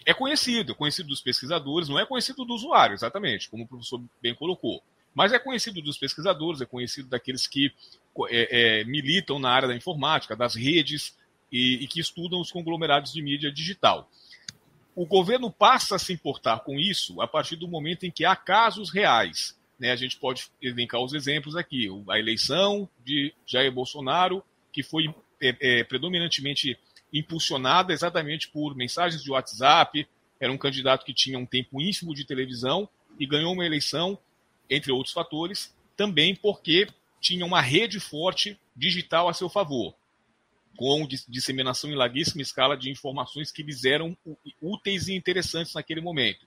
é 0.06 0.14
conhecido, 0.14 0.72
é 0.72 0.74
conhecido 0.74 1.08
dos 1.08 1.20
pesquisadores, 1.20 1.88
não 1.88 1.98
é 1.98 2.06
conhecido 2.06 2.44
do 2.44 2.54
usuário, 2.54 2.94
exatamente, 2.94 3.48
como 3.48 3.64
o 3.64 3.68
professor 3.68 4.02
bem 4.22 4.34
colocou. 4.34 4.82
Mas 5.14 5.32
é 5.32 5.38
conhecido 5.38 5.82
dos 5.82 5.98
pesquisadores, 5.98 6.60
é 6.60 6.66
conhecido 6.66 7.08
daqueles 7.08 7.46
que 7.46 7.72
é, 8.28 8.80
é, 8.80 8.84
militam 8.84 9.38
na 9.38 9.50
área 9.50 9.68
da 9.68 9.74
informática, 9.74 10.36
das 10.36 10.54
redes 10.54 11.16
e, 11.50 11.82
e 11.82 11.88
que 11.88 12.00
estudam 12.00 12.40
os 12.40 12.52
conglomerados 12.52 13.12
de 13.12 13.22
mídia 13.22 13.50
digital. 13.50 14.08
O 14.94 15.06
governo 15.06 15.50
passa 15.50 15.96
a 15.96 15.98
se 15.98 16.12
importar 16.12 16.60
com 16.60 16.78
isso 16.78 17.20
a 17.20 17.26
partir 17.26 17.56
do 17.56 17.68
momento 17.68 18.04
em 18.04 18.10
que 18.10 18.24
há 18.24 18.34
casos 18.34 18.90
reais. 18.90 19.57
Né? 19.78 19.92
A 19.92 19.96
gente 19.96 20.16
pode 20.16 20.48
elencar 20.60 21.00
os 21.00 21.12
exemplos 21.12 21.56
aqui. 21.56 21.88
A 22.08 22.18
eleição 22.18 22.88
de 23.04 23.32
Jair 23.46 23.72
Bolsonaro, 23.72 24.42
que 24.72 24.82
foi 24.82 25.14
é, 25.40 25.56
é, 25.60 25.84
predominantemente 25.84 26.78
impulsionada 27.12 27.92
exatamente 27.92 28.48
por 28.48 28.74
mensagens 28.74 29.22
de 29.22 29.30
WhatsApp. 29.30 30.06
Era 30.40 30.52
um 30.52 30.58
candidato 30.58 31.04
que 31.04 31.14
tinha 31.14 31.38
um 31.38 31.46
tempo 31.46 31.80
ínfimo 31.80 32.14
de 32.14 32.24
televisão 32.24 32.88
e 33.18 33.26
ganhou 33.26 33.52
uma 33.52 33.66
eleição, 33.66 34.18
entre 34.68 34.92
outros 34.92 35.14
fatores, 35.14 35.74
também 35.96 36.34
porque 36.34 36.86
tinha 37.20 37.44
uma 37.44 37.60
rede 37.60 37.98
forte 37.98 38.58
digital 38.76 39.28
a 39.28 39.34
seu 39.34 39.48
favor, 39.48 39.94
com 40.76 41.06
disseminação 41.28 41.90
em 41.90 41.96
larguíssima 41.96 42.42
escala 42.42 42.76
de 42.76 42.90
informações 42.90 43.50
que 43.50 43.62
lhes 43.62 43.84
eram 43.84 44.16
úteis 44.62 45.08
e 45.08 45.14
interessantes 45.14 45.74
naquele 45.74 46.00
momento. 46.00 46.46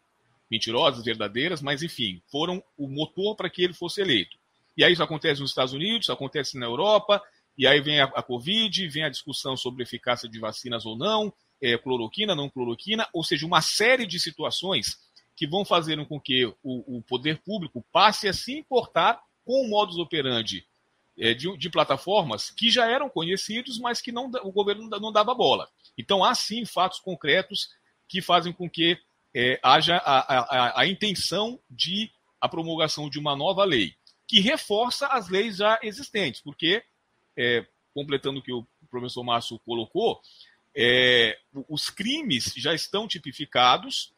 Mentirosas, 0.52 1.06
verdadeiras, 1.06 1.62
mas 1.62 1.82
enfim, 1.82 2.22
foram 2.30 2.62
o 2.78 2.88
motor 2.88 3.36
para 3.38 3.50
que 3.50 3.64
ele 3.64 3.74
fosse 3.74 4.02
eleito. 4.02 4.38
E 4.76 4.84
aí 4.84 4.92
isso 4.92 5.02
acontece 5.02 5.40
nos 5.40 5.52
Estados 5.52 5.74
Unidos, 5.74 6.10
acontece 6.10 6.60
na 6.60 6.66
Europa, 6.66 7.24
e 7.58 7.66
aí 7.66 7.80
vem 7.82 8.02
a, 8.02 8.06
a 8.06 8.22
Covid, 8.22 8.88
vem 8.90 9.04
a 9.04 9.10
discussão 9.10 9.56
sobre 9.56 9.84
eficácia 9.84 10.28
de 10.28 10.40
vacinas 10.40 10.86
ou 10.86 10.98
não, 10.98 11.34
é, 11.62 11.78
cloroquina, 11.78 12.36
não 12.36 12.50
cloroquina, 12.50 13.08
ou 13.14 13.24
seja, 13.24 13.46
uma 13.46 13.62
série 13.62 14.06
de 14.06 14.20
situações 14.20 15.00
que 15.36 15.48
vão 15.48 15.64
fazer 15.64 16.04
com 16.06 16.20
que 16.20 16.46
o, 16.46 16.98
o 16.98 17.02
poder 17.02 17.40
público 17.40 17.84
passe 17.92 18.28
a 18.28 18.34
se 18.34 18.58
importar 18.58 19.22
com 19.46 19.66
o 19.66 19.70
modus 19.70 19.98
operandi 19.98 20.66
é, 21.18 21.34
de, 21.34 21.56
de, 21.58 21.70
plataformas 21.70 22.50
que 22.50 22.70
já 22.70 22.90
eram 22.90 23.10
conhecidos, 23.10 23.80
mas 23.80 24.02
que 24.02 24.12
não, 24.12 24.30
o 24.44 24.52
governo 24.52 24.90
não 25.00 25.12
dava 25.12 25.34
bola. 25.34 25.68
Então, 25.98 26.24
há 26.24 26.34
sim 26.34 26.66
fatos 26.66 27.00
concretos 27.00 27.70
que 28.08 28.22
fazem 28.22 28.52
com 28.52 28.70
que 28.70 28.98
é, 29.34 29.60
haja 29.64 29.98
a, 29.98 30.44
a, 30.44 30.82
a 30.82 30.88
intenção 30.88 31.60
de 31.70 32.12
a 32.40 32.50
promulgação 32.50 33.10
de 33.10 33.20
uma 33.20 33.36
nova 33.36 33.64
lei, 33.64 33.96
que 34.28 34.40
reforça 34.40 35.08
as 35.08 35.30
leis 35.30 35.58
já 35.58 35.80
existentes, 35.84 36.42
porque 36.42 36.84
é, 37.38 37.66
completando 37.94 38.40
o 38.40 38.42
que 38.42 38.52
o 38.52 38.66
professor 38.90 39.24
Márcio 39.24 39.60
colocou, 39.60 40.22
é, 40.76 41.38
os 41.68 41.90
crimes 41.90 42.54
já 42.56 42.74
estão 42.74 43.08
tipificados 43.08 44.12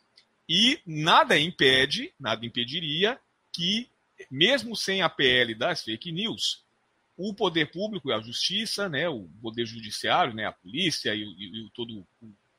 e 0.47 0.79
nada 0.85 1.37
impede, 1.37 2.13
nada 2.19 2.45
impediria 2.45 3.19
que, 3.51 3.89
mesmo 4.29 4.75
sem 4.75 5.01
a 5.01 5.09
PL 5.09 5.55
das 5.55 5.83
fake 5.83 6.11
news, 6.11 6.63
o 7.17 7.33
poder 7.33 7.71
público 7.71 8.09
e 8.09 8.13
a 8.13 8.19
justiça, 8.19 8.89
né, 8.89 9.07
o 9.07 9.27
poder 9.41 9.65
judiciário, 9.65 10.33
né, 10.33 10.45
a 10.45 10.51
polícia 10.51 11.13
e, 11.13 11.23
e, 11.23 11.65
e 11.65 11.69
todo 11.71 12.05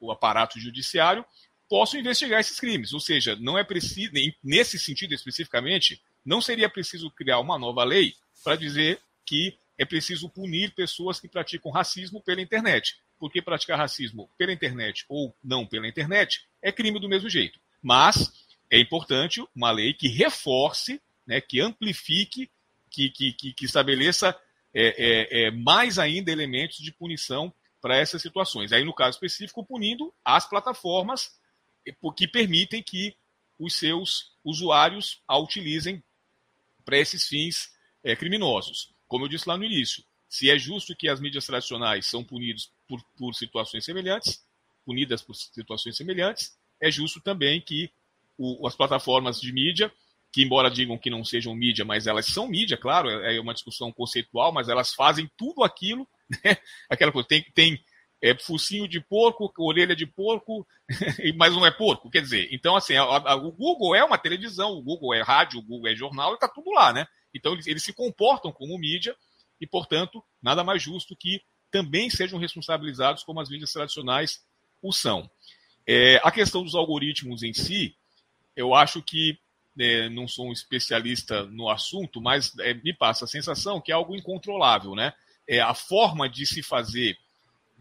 o 0.01 0.13
aparato 0.13 0.61
judiciário 0.61 1.25
possam 1.69 2.01
investigar 2.01 2.41
esses 2.41 2.59
crimes. 2.59 2.93
Ou 2.93 3.01
seja, 3.01 3.37
não 3.37 3.59
é 3.59 3.65
preciso, 3.65 4.13
nesse 4.43 4.79
sentido 4.79 5.15
especificamente, 5.15 6.03
não 6.25 6.41
seria 6.41 6.69
preciso 6.69 7.11
criar 7.11 7.41
uma 7.41 7.59
nova 7.59 7.85
lei 7.85 8.15
para 8.43 8.57
dizer 8.57 9.01
que 9.25 9.57
é 9.77 9.85
preciso 9.85 10.29
punir 10.29 10.73
pessoas 10.75 11.19
que 11.19 11.29
praticam 11.29 11.73
racismo 11.73 12.23
pela 12.23 12.41
internet. 12.41 12.97
Porque 13.19 13.43
praticar 13.43 13.79
racismo 13.79 14.29
pela 14.37 14.53
internet 14.53 15.05
ou 15.09 15.35
não 15.43 15.67
pela 15.67 15.89
internet 15.89 16.47
é 16.63 16.71
crime 16.71 17.01
do 17.01 17.09
mesmo 17.09 17.29
jeito. 17.29 17.59
Mas 17.83 18.33
é 18.71 18.79
importante 18.79 19.43
uma 19.55 19.71
lei 19.71 19.93
que 19.93 20.09
reforce, 20.09 21.01
né, 21.27 21.41
que 21.41 21.61
amplifique, 21.61 22.51
que, 22.91 23.11
que, 23.11 23.33
que 23.33 23.65
estabeleça 23.65 24.37
é, 24.73 24.87
é, 24.87 25.47
é, 25.47 25.51
mais 25.51 25.99
ainda 25.99 26.31
elementos 26.31 26.79
de 26.79 26.93
punição 26.93 27.53
para 27.81 27.97
essas 27.97 28.23
situações. 28.23 28.73
Aí, 28.73 28.85
no 28.85 28.95
caso 28.95 29.17
específico, 29.17 29.65
punindo 29.65 30.13
as 30.25 30.49
plataformas 30.49 31.39
que 32.17 32.29
permitem 32.29 32.83
que 32.83 33.15
os 33.59 33.77
seus 33.79 34.33
usuários 34.45 35.23
a 35.27 35.39
utilizem 35.39 36.03
para 36.85 36.99
esses 36.99 37.27
fins 37.27 37.71
é, 38.03 38.15
criminosos. 38.15 38.93
Como 39.07 39.25
eu 39.25 39.29
disse 39.29 39.49
lá 39.49 39.57
no 39.57 39.65
início, 39.65 40.05
se 40.29 40.51
é 40.51 40.59
justo 40.59 40.97
que 40.97 41.09
as 41.09 41.21
mídias 41.21 41.47
tradicionais 41.47 42.07
são 42.07 42.25
punidas 42.25 42.71
por, 42.89 43.03
por 43.17 43.35
situações 43.35 43.85
semelhantes, 43.85 44.45
punidas 44.85 45.23
por 45.23 45.35
situações 45.35 45.97
semelhantes, 45.97 46.57
é 46.81 46.91
justo 46.91 47.21
também 47.21 47.61
que 47.61 47.91
o, 48.37 48.67
as 48.67 48.75
plataformas 48.75 49.41
de 49.41 49.53
mídia, 49.53 49.93
que 50.33 50.43
embora 50.43 50.71
digam 50.71 50.99
que 50.99 51.09
não 51.09 51.25
sejam 51.25 51.55
mídia, 51.55 51.85
mas 51.85 52.07
elas 52.07 52.27
são 52.27 52.49
mídia, 52.49 52.77
claro, 52.77 53.09
é, 53.09 53.37
é 53.37 53.41
uma 53.41 53.55
discussão 53.55 53.93
conceitual, 53.93 54.53
mas 54.53 54.69
elas 54.69 54.93
fazem 54.93 55.31
tudo 55.37 55.63
aquilo, 55.63 56.07
né? 56.45 56.57
aquela 56.91 57.13
coisa, 57.13 57.29
tem, 57.29 57.43
tem 57.55 57.85
é, 58.25 58.35
focinho 58.35 58.89
de 58.89 58.99
porco, 59.01 59.53
orelha 59.59 59.95
de 59.95 60.07
porco, 60.07 60.67
mas 61.37 61.53
não 61.53 61.67
é 61.67 61.71
porco, 61.71 62.11
quer 62.11 62.23
dizer, 62.23 62.49
então 62.51 62.75
assim, 62.75 62.97
a, 62.97 63.03
a, 63.03 63.35
o 63.35 63.53
Google 63.53 63.95
é 63.95 64.03
uma 64.03 64.17
televisão, 64.17 64.73
o 64.73 64.83
Google 64.83 65.13
é 65.13 65.21
rádio, 65.21 65.59
o 65.59 65.63
Google 65.63 65.91
é 65.91 65.95
jornal, 65.95 66.33
está 66.33 66.49
tudo 66.49 66.71
lá, 66.71 66.91
né? 66.91 67.07
Então, 67.35 67.53
eles, 67.53 67.67
eles 67.67 67.83
se 67.83 67.93
comportam 67.93 68.51
como 68.51 68.79
mídia 68.79 69.15
e, 69.61 69.67
portanto, 69.67 70.25
nada 70.41 70.65
mais 70.65 70.83
justo 70.83 71.15
que 71.15 71.43
também 71.71 72.09
sejam 72.09 72.39
responsabilizados 72.39 73.23
como 73.25 73.41
as 73.41 73.51
mídias 73.51 73.73
tradicionais 73.73 74.43
o 74.81 74.91
são. 74.91 75.29
É, 75.87 76.19
a 76.25 76.31
questão 76.31 76.63
dos 76.63 76.75
algoritmos 76.75 77.43
em 77.43 77.53
si, 77.53 77.95
eu 78.57 78.75
acho 78.75 79.03
que 79.03 79.39
é, 79.79 80.09
não 80.09 80.27
sou 80.27 80.49
um 80.49 80.53
especialista 80.53 81.43
no 81.45 81.69
assunto, 81.69 82.23
mas 82.23 82.57
é, 82.61 82.73
me 82.73 82.95
passa 82.95 83.27
a 83.27 83.29
sensação 83.29 83.83
que 83.83 83.93
é 83.93 83.95
algo 83.95 84.17
incontrolável, 84.17 84.95
né? 84.95 85.13
É, 85.47 85.61
a 85.61 85.75
forma 85.75 86.27
de 86.27 86.47
se 86.47 86.63
fazer 86.63 87.19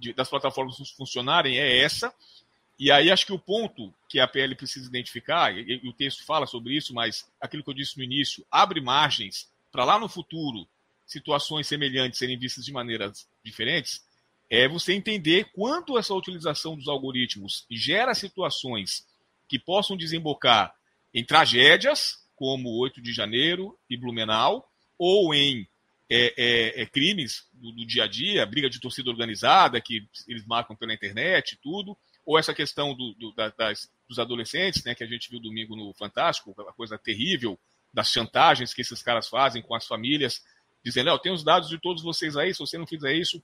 de, 0.03 0.13
das 0.13 0.29
plataformas 0.29 0.77
funcionarem 0.97 1.57
é 1.57 1.79
essa, 1.79 2.13
e 2.77 2.91
aí 2.91 3.09
acho 3.09 3.25
que 3.25 3.33
o 3.33 3.39
ponto 3.39 3.93
que 4.09 4.19
a 4.19 4.27
PL 4.27 4.55
precisa 4.55 4.87
identificar, 4.87 5.55
e, 5.55 5.79
e 5.81 5.87
o 5.87 5.93
texto 5.93 6.25
fala 6.25 6.45
sobre 6.45 6.75
isso, 6.75 6.93
mas 6.93 7.25
aquilo 7.39 7.63
que 7.63 7.69
eu 7.69 7.73
disse 7.73 7.97
no 7.97 8.03
início, 8.03 8.45
abre 8.51 8.81
margens 8.81 9.49
para 9.71 9.85
lá 9.85 9.97
no 9.97 10.09
futuro 10.09 10.67
situações 11.07 11.67
semelhantes 11.67 12.19
serem 12.19 12.37
vistas 12.37 12.65
de 12.65 12.71
maneiras 12.71 13.27
diferentes, 13.43 14.03
é 14.49 14.67
você 14.67 14.93
entender 14.93 15.45
quanto 15.53 15.97
essa 15.97 16.13
utilização 16.13 16.75
dos 16.75 16.87
algoritmos 16.87 17.65
gera 17.71 18.13
situações 18.13 19.05
que 19.47 19.57
possam 19.57 19.95
desembocar 19.95 20.75
em 21.13 21.23
tragédias, 21.23 22.19
como 22.35 22.77
8 22.79 23.01
de 23.01 23.13
janeiro 23.13 23.77
e 23.89 23.95
Blumenau, 23.95 24.69
ou 24.97 25.33
em 25.33 25.67
é, 26.09 26.33
é, 26.37 26.81
é, 26.81 26.85
crimes 26.85 27.47
do, 27.53 27.71
do, 27.71 27.85
dia 27.85 28.03
a 28.03 28.07
dia, 28.07 28.45
briga 28.45 28.69
de 28.69 28.79
torcida 28.79 29.09
organizada, 29.09 29.79
que 29.81 30.07
eles 30.27 30.45
marcam 30.45 30.75
pela 30.75 30.93
internet 30.93 31.57
tudo, 31.61 31.97
ou 32.25 32.37
essa 32.37 32.53
questão 32.53 32.93
do, 32.93 33.13
do, 33.13 33.33
das, 33.57 33.91
dos 34.07 34.19
adolescentes, 34.19 34.83
né, 34.83 34.95
que 34.95 35.03
a 35.03 35.07
gente 35.07 35.29
viu 35.29 35.39
domingo 35.39 35.75
no 35.75 35.93
Fantástico, 35.93 36.51
aquela 36.51 36.73
coisa 36.73 36.97
terrível 36.97 37.59
das 37.93 38.09
chantagens 38.09 38.73
que 38.73 38.81
esses 38.81 39.01
caras 39.01 39.27
fazem 39.27 39.61
com 39.61 39.75
as 39.75 39.85
famílias, 39.85 40.43
dizendo, 40.83 41.09
eu 41.09 41.19
tenho 41.19 41.35
os 41.35 41.43
dados 41.43 41.69
de 41.69 41.79
todos 41.79 42.03
vocês 42.03 42.35
aí, 42.35 42.53
se 42.53 42.59
você 42.59 42.77
não 42.77 42.87
fizer 42.87 43.13
isso, 43.13 43.41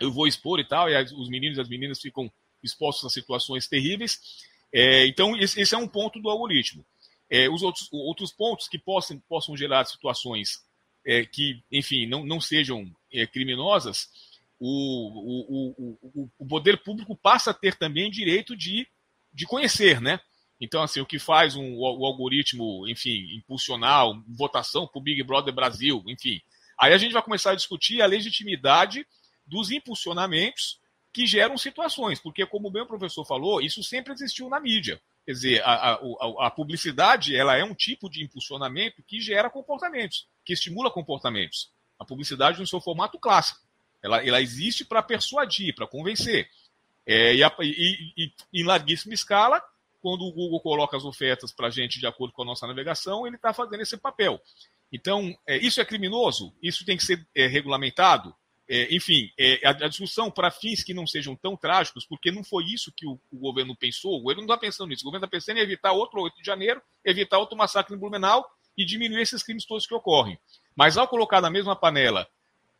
eu 0.00 0.12
vou 0.12 0.26
expor 0.26 0.60
e 0.60 0.64
tal, 0.64 0.90
e 0.90 1.02
os 1.14 1.28
meninos 1.28 1.58
e 1.58 1.60
as 1.60 1.68
meninas 1.68 2.00
ficam 2.00 2.30
expostos 2.62 3.04
a 3.04 3.10
situações 3.10 3.66
terríveis. 3.66 4.20
É, 4.72 5.06
então, 5.06 5.36
esse, 5.36 5.60
esse, 5.60 5.74
é 5.74 5.78
um 5.78 5.88
ponto 5.88 6.20
do 6.20 6.28
algoritmo. 6.28 6.84
É, 7.30 7.48
os 7.48 7.62
outros, 7.62 7.88
outros 7.92 8.32
pontos 8.32 8.68
que 8.68 8.78
possam, 8.78 9.18
possam 9.28 9.56
gerar 9.56 9.84
situações 9.84 10.64
é, 11.06 11.24
que, 11.24 11.62
enfim, 11.70 12.04
não, 12.06 12.26
não 12.26 12.40
sejam 12.40 12.90
é, 13.12 13.26
criminosas, 13.26 14.08
o, 14.58 14.68
o, 14.68 15.98
o, 16.02 16.30
o 16.38 16.46
poder 16.46 16.82
público 16.82 17.14
passa 17.14 17.52
a 17.52 17.54
ter 17.54 17.76
também 17.76 18.10
direito 18.10 18.56
de, 18.56 18.86
de 19.32 19.46
conhecer, 19.46 20.00
né? 20.00 20.18
Então, 20.60 20.82
assim, 20.82 21.00
o 21.00 21.06
que 21.06 21.18
faz 21.18 21.54
um, 21.54 21.76
o, 21.76 22.06
algoritmo, 22.06 22.88
enfim, 22.88 23.36
impulsionar 23.36 24.06
votação 24.26 24.86
para 24.86 24.98
o 24.98 25.02
Big 25.02 25.22
Brother 25.22 25.54
Brasil, 25.54 26.02
enfim. 26.06 26.40
Aí 26.78 26.92
a 26.92 26.98
gente 26.98 27.12
vai 27.12 27.22
começar 27.22 27.52
a 27.52 27.56
discutir 27.56 28.00
a 28.00 28.06
legitimidade 28.06 29.06
dos 29.46 29.70
impulsionamentos 29.70 30.80
que 31.12 31.26
geram 31.26 31.56
situações, 31.56 32.18
porque, 32.18 32.44
como 32.46 32.70
bem 32.70 32.82
o 32.82 32.86
professor 32.86 33.24
falou, 33.24 33.60
isso 33.60 33.82
sempre 33.82 34.12
existiu 34.12 34.48
na 34.48 34.58
mídia. 34.58 35.00
Quer 35.24 35.32
dizer, 35.32 35.62
a, 35.62 35.94
a, 35.94 36.46
a 36.46 36.50
publicidade 36.50 37.36
ela 37.36 37.56
é 37.56 37.64
um 37.64 37.74
tipo 37.74 38.08
de 38.08 38.22
impulsionamento 38.22 39.02
que 39.02 39.20
gera 39.20 39.50
comportamentos, 39.50 40.26
que 40.46 40.52
estimula 40.52 40.90
comportamentos. 40.90 41.70
A 41.98 42.04
publicidade 42.04 42.60
no 42.60 42.66
seu 42.66 42.80
formato 42.80 43.18
clássico. 43.18 43.60
Ela, 44.02 44.24
ela 44.24 44.40
existe 44.40 44.84
para 44.84 45.02
persuadir, 45.02 45.74
para 45.74 45.86
convencer. 45.86 46.48
É, 47.04 47.34
e, 47.34 47.42
e, 47.42 48.12
e, 48.16 48.32
em 48.54 48.64
larguíssima 48.64 49.12
escala, 49.12 49.62
quando 50.00 50.22
o 50.22 50.32
Google 50.32 50.60
coloca 50.60 50.96
as 50.96 51.04
ofertas 51.04 51.52
para 51.52 51.66
a 51.66 51.70
gente 51.70 51.98
de 51.98 52.06
acordo 52.06 52.32
com 52.32 52.42
a 52.42 52.46
nossa 52.46 52.66
navegação, 52.66 53.26
ele 53.26 53.36
está 53.36 53.52
fazendo 53.52 53.80
esse 53.80 53.96
papel. 53.96 54.40
Então, 54.92 55.36
é, 55.46 55.56
isso 55.56 55.80
é 55.80 55.84
criminoso? 55.84 56.54
Isso 56.62 56.84
tem 56.84 56.96
que 56.96 57.04
ser 57.04 57.26
é, 57.34 57.48
regulamentado? 57.48 58.32
É, 58.68 58.94
enfim, 58.94 59.32
é, 59.38 59.66
a, 59.66 59.70
a, 59.70 59.88
discussão 59.88 60.30
para 60.30 60.50
fins 60.50 60.82
que 60.82 60.94
não 60.94 61.06
sejam 61.06 61.34
tão 61.36 61.56
trágicos, 61.56 62.04
porque 62.04 62.30
não 62.30 62.44
foi 62.44 62.64
isso 62.64 62.92
que 62.96 63.06
o, 63.06 63.18
o 63.30 63.38
governo 63.38 63.76
pensou, 63.76 64.16
o 64.16 64.20
governo 64.20 64.42
não 64.42 64.54
está 64.54 64.58
pensando 64.60 64.88
nisso, 64.88 65.02
o 65.02 65.06
governo 65.06 65.24
está 65.24 65.36
pensando 65.36 65.58
em 65.58 65.62
evitar 65.62 65.92
outro 65.92 66.20
8 66.20 66.36
de 66.36 66.44
janeiro, 66.44 66.82
evitar 67.04 67.38
outro 67.38 67.56
massacre 67.56 67.94
em 67.94 67.98
Blumenau 67.98 68.44
e 68.76 68.84
diminuir 68.84 69.22
esses 69.22 69.42
crimes 69.42 69.64
todos 69.64 69.86
que 69.86 69.94
ocorrem. 69.94 70.38
Mas 70.74 70.96
ao 70.96 71.08
colocar 71.08 71.40
na 71.40 71.50
mesma 71.50 71.74
panela 71.74 72.28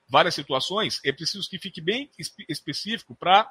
várias 0.08 0.34
situações, 0.34 1.00
é 1.04 1.12
preciso 1.12 1.48
que 1.48 1.58
fique 1.58 1.80
bem 1.80 2.10
espe 2.18 2.44
específico 2.48 3.14
para 3.14 3.50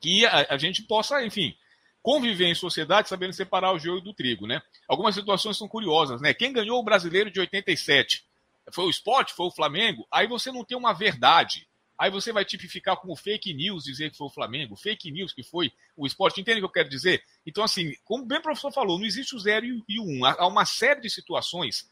que 0.00 0.26
a, 0.26 0.54
a, 0.54 0.58
gente 0.58 0.82
possa, 0.82 1.24
enfim, 1.24 1.56
conviver 2.02 2.46
em 2.46 2.54
sociedade 2.54 3.08
sabendo 3.08 3.32
separar 3.32 3.72
o 3.72 3.78
joio 3.78 4.00
do 4.00 4.12
trigo, 4.12 4.46
né? 4.46 4.60
Algumas 4.86 5.14
situações 5.14 5.56
são 5.56 5.66
curiosas, 5.68 6.20
né? 6.20 6.34
Quem 6.34 6.52
ganhou 6.52 6.78
o 6.78 6.84
brasileiro 6.84 7.30
de 7.30 7.40
87? 7.40 8.24
foi 8.72 8.84
o 8.84 8.90
esporte, 8.90 9.34
foi 9.34 9.46
o 9.46 9.50
Flamengo, 9.50 10.06
aí 10.10 10.26
você 10.26 10.50
não 10.50 10.64
tem 10.64 10.76
uma 10.76 10.92
verdade. 10.92 11.68
Aí 11.98 12.10
você 12.10 12.32
vai 12.32 12.44
tipificar 12.44 12.96
como 12.96 13.14
fake 13.14 13.54
news 13.54 13.84
dizer 13.84 14.10
que 14.10 14.16
foi 14.16 14.26
o 14.26 14.30
Flamengo, 14.30 14.76
fake 14.76 15.10
news 15.10 15.32
que 15.32 15.42
foi 15.42 15.72
o 15.96 16.06
esporte. 16.06 16.40
Entende 16.40 16.58
o 16.58 16.62
que 16.62 16.66
eu 16.66 16.82
quero 16.82 16.88
dizer? 16.88 17.22
Então, 17.46 17.62
assim, 17.62 17.94
como 18.04 18.26
bem 18.26 18.38
o 18.38 18.42
professor 18.42 18.72
falou, 18.72 18.98
não 18.98 19.06
existe 19.06 19.34
o 19.34 19.38
zero 19.38 19.64
e 19.66 20.00
o 20.00 20.04
um. 20.04 20.24
Há 20.24 20.46
uma 20.46 20.64
série 20.64 21.00
de 21.00 21.10
situações 21.10 21.88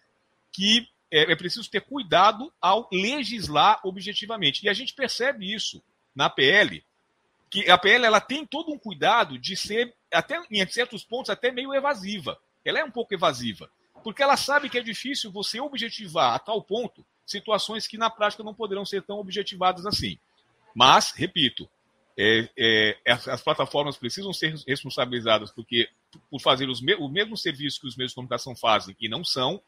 que 0.50 0.88
é, 1.10 1.32
é 1.32 1.36
preciso 1.36 1.70
ter 1.70 1.82
cuidado 1.82 2.52
ao 2.60 2.88
legislar 2.92 3.80
objetivamente. 3.84 4.64
E 4.64 4.68
a 4.68 4.72
gente 4.72 4.92
percebe 4.94 5.52
isso 5.52 5.82
na 6.14 6.28
PL, 6.28 6.84
que 7.48 7.70
a 7.70 7.78
PL 7.78 8.04
ela 8.04 8.20
tem 8.20 8.44
todo 8.44 8.72
um 8.72 8.78
cuidado 8.78 9.38
de 9.38 9.56
ser, 9.56 9.94
até 10.12 10.42
em 10.50 10.66
certos 10.66 11.04
pontos, 11.04 11.30
até 11.30 11.52
meio 11.52 11.72
evasiva. 11.74 12.38
Ela 12.64 12.80
é 12.80 12.84
um 12.84 12.90
pouco 12.90 13.14
evasiva 13.14 13.70
porque 14.02 14.22
ela 14.22 14.36
sabe 14.36 14.68
que 14.68 14.78
é 14.78 14.82
difícil 14.82 15.30
você 15.30 15.60
objetivar 15.60 16.34
a 16.34 16.38
tal 16.38 16.62
ponto 16.62 17.06
situações 17.26 17.86
que 17.86 17.98
na 17.98 18.10
prática 18.10 18.42
não 18.42 18.54
poderão 18.54 18.84
ser 18.84 19.02
tão 19.02 19.18
objetivadas 19.18 19.86
assim. 19.86 20.18
Mas, 20.74 21.12
repito, 21.12 21.68
é, 22.16 22.48
é, 22.56 23.12
as, 23.12 23.40
plataformas 23.40 23.96
precisam 23.96 24.32
ser 24.32 24.54
responsabilizadas 24.66 25.50
porque 25.50 25.88
por 26.30 26.40
fazer 26.40 26.68
os 26.68 26.80
me, 26.80 26.94
o 26.96 27.08
mesmo 27.08 27.36
serviço 27.36 27.80
que 27.80 27.86
os 27.86 27.96
meios 27.96 28.12
de 28.12 28.16
comunicação 28.16 28.54
fazem 28.54 28.94
e 29.00 29.08
não 29.08 29.24
são. 29.24 29.62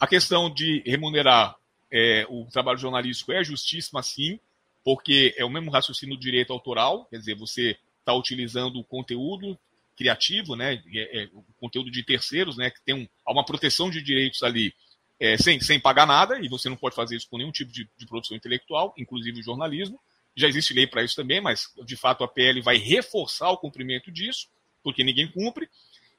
A 0.00 0.06
questão 0.06 0.52
de 0.52 0.82
remunerar 0.86 1.56
é, 1.90 2.26
o 2.30 2.46
trabalho 2.46 2.78
jornalístico 2.78 3.32
é 3.32 3.44
justíssima, 3.44 4.02
sim, 4.02 4.40
porque 4.82 5.34
é 5.36 5.44
o 5.44 5.50
mesmo 5.50 5.70
raciocínio 5.70 6.16
do 6.16 6.20
direito 6.20 6.52
autoral, 6.52 7.04
quer 7.06 7.18
dizer, 7.18 7.36
você 7.36 7.76
está 8.00 8.14
utilizando 8.14 8.80
o 8.80 8.84
conteúdo, 8.84 9.58
criativo, 9.96 10.56
né, 10.56 10.82
é, 10.94 11.22
é, 11.22 11.28
o 11.34 11.44
conteúdo 11.60 11.90
de 11.90 12.02
terceiros, 12.02 12.56
né, 12.56 12.70
que 12.70 12.80
tem 12.82 12.94
um, 12.94 13.06
uma 13.28 13.44
proteção 13.44 13.90
de 13.90 14.02
direitos 14.02 14.42
ali 14.42 14.74
é, 15.22 15.36
sem, 15.38 15.60
sem 15.60 15.78
pagar 15.78 16.04
nada, 16.04 16.40
e 16.40 16.48
você 16.48 16.68
não 16.68 16.76
pode 16.76 16.96
fazer 16.96 17.14
isso 17.14 17.28
com 17.30 17.38
nenhum 17.38 17.52
tipo 17.52 17.70
de, 17.70 17.88
de 17.96 18.06
produção 18.06 18.36
intelectual, 18.36 18.92
inclusive 18.98 19.40
jornalismo. 19.40 20.00
Já 20.36 20.48
existe 20.48 20.74
lei 20.74 20.84
para 20.84 21.04
isso 21.04 21.14
também, 21.14 21.40
mas 21.40 21.68
de 21.84 21.94
fato 21.94 22.24
a 22.24 22.28
PL 22.28 22.60
vai 22.60 22.76
reforçar 22.76 23.48
o 23.50 23.56
cumprimento 23.56 24.10
disso, 24.10 24.48
porque 24.82 25.04
ninguém 25.04 25.30
cumpre, 25.30 25.70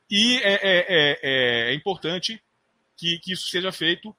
e 0.10 0.38
é, 0.38 0.54
é, 0.54 0.88
é, 0.90 1.72
é 1.72 1.74
importante 1.74 2.42
que, 2.96 3.20
que, 3.20 3.34
isso 3.34 3.50
seja 3.50 3.74
feito 3.74 4.16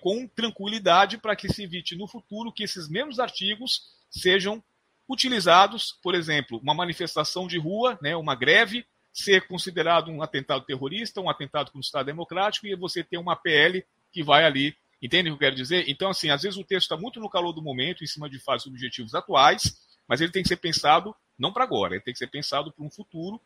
com 0.00 0.28
tranquilidade 0.28 1.18
para 1.18 1.34
que 1.34 1.52
se 1.52 1.64
evite 1.64 1.96
no 1.96 2.06
futuro 2.06 2.52
que 2.52 2.62
esses 2.62 2.88
mesmos 2.88 3.18
artigos 3.18 3.82
sejam 4.08 4.62
utilizados, 5.08 5.98
por 6.00 6.14
exemplo, 6.14 6.60
uma 6.62 6.74
manifestação 6.74 7.48
de 7.48 7.58
rua, 7.58 7.98
né, 8.00 8.14
uma 8.14 8.36
greve, 8.36 8.86
ser 9.12 9.46
considerado 9.48 10.08
um 10.08 10.22
atentado 10.22 10.64
terrorista, 10.64 11.20
um 11.20 11.28
atentado 11.28 11.66
contra 11.66 11.78
o 11.78 11.80
Estado 11.80 12.06
Democrático, 12.06 12.66
e 12.66 12.76
você 12.76 13.02
ter 13.02 13.18
uma 13.18 13.34
PL 13.34 13.84
que 14.14 14.22
vai 14.22 14.44
ali. 14.44 14.74
Entende 15.02 15.28
o 15.28 15.32
que 15.32 15.44
eu 15.44 15.48
quero 15.48 15.56
dizer? 15.56 15.84
Então, 15.88 16.08
assim, 16.08 16.30
às 16.30 16.42
vezes 16.42 16.56
o 16.56 16.64
texto 16.64 16.84
está 16.84 16.96
muito 16.96 17.20
no 17.20 17.28
calor 17.28 17.52
do 17.52 17.60
momento, 17.60 18.04
em 18.04 18.06
cima 18.06 18.30
de 18.30 18.38
fatos 18.38 18.64
objetivos 18.66 19.14
atuais, 19.14 19.76
mas 20.08 20.20
ele 20.20 20.32
tem 20.32 20.42
que 20.42 20.48
ser 20.48 20.56
pensado 20.56 21.14
não 21.38 21.52
para 21.52 21.64
agora, 21.64 21.94
ele 21.94 22.02
tem 22.02 22.12
que 22.12 22.18
ser 22.18 22.28
pensado 22.28 22.72
para 22.72 22.84
um 22.84 22.90
futuro, 22.90 23.40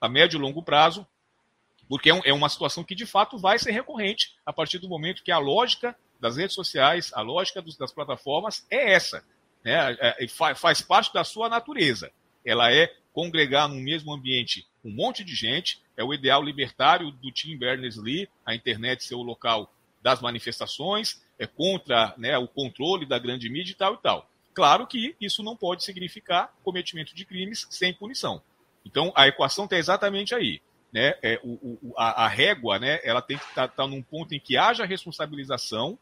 a 0.00 0.08
médio 0.08 0.38
e 0.38 0.40
longo 0.40 0.62
prazo, 0.62 1.06
porque 1.88 2.08
é, 2.08 2.14
um, 2.14 2.20
é 2.24 2.32
uma 2.32 2.48
situação 2.48 2.82
que 2.82 2.94
de 2.94 3.04
fato 3.04 3.38
vai 3.38 3.58
ser 3.58 3.70
recorrente 3.70 4.34
a 4.46 4.52
partir 4.52 4.78
do 4.78 4.88
momento 4.88 5.22
que 5.22 5.30
a 5.30 5.38
lógica 5.38 5.94
das 6.18 6.36
redes 6.36 6.54
sociais, 6.54 7.12
a 7.14 7.20
lógica 7.20 7.60
dos, 7.60 7.76
das 7.76 7.92
plataformas 7.92 8.66
é 8.70 8.94
essa 8.94 9.22
né, 9.62 9.96
é, 10.00 10.26
faz 10.28 10.80
parte 10.80 11.12
da 11.12 11.22
sua 11.22 11.48
natureza. 11.50 12.10
Ela 12.44 12.72
é 12.72 12.92
congregar 13.12 13.68
no 13.68 13.76
mesmo 13.76 14.12
ambiente 14.12 14.66
um 14.84 14.90
monte 14.90 15.22
de 15.22 15.34
gente, 15.34 15.80
é 15.96 16.02
o 16.02 16.12
ideal 16.12 16.42
libertário 16.42 17.10
do 17.10 17.30
Tim 17.30 17.56
Berners-Lee, 17.56 18.28
a 18.44 18.54
internet 18.54 19.04
ser 19.04 19.14
o 19.14 19.22
local 19.22 19.72
das 20.04 20.20
manifestações, 20.20 21.22
é 21.38 21.46
contra 21.46 22.14
né, 22.18 22.36
o 22.36 22.46
controle 22.46 23.06
da 23.06 23.18
grande 23.18 23.48
mídia 23.48 23.72
e 23.72 23.74
tal 23.74 23.94
e 23.94 23.96
tal. 23.96 24.30
Claro 24.52 24.86
que 24.86 25.16
isso 25.18 25.42
não 25.42 25.56
pode 25.56 25.82
significar 25.82 26.54
cometimento 26.62 27.14
de 27.14 27.24
crimes 27.24 27.66
sem 27.70 27.94
punição. 27.94 28.42
Então, 28.84 29.10
a 29.16 29.26
equação 29.26 29.64
está 29.64 29.78
exatamente 29.78 30.34
aí. 30.34 30.60
Né? 30.92 31.14
É, 31.22 31.40
o, 31.42 31.78
o, 31.82 31.94
a, 31.96 32.26
a, 32.26 32.28
régua 32.28 32.78
né, 32.78 33.00
ela 33.02 33.22
tem 33.22 33.38
que 33.38 33.44
estar 33.44 33.66
tá, 33.66 33.76
tá 33.82 33.86
num 33.86 34.02
ponto 34.02 34.34
em 34.34 34.38
que 34.38 34.58
haja 34.58 34.84
responsabilização 34.84 35.98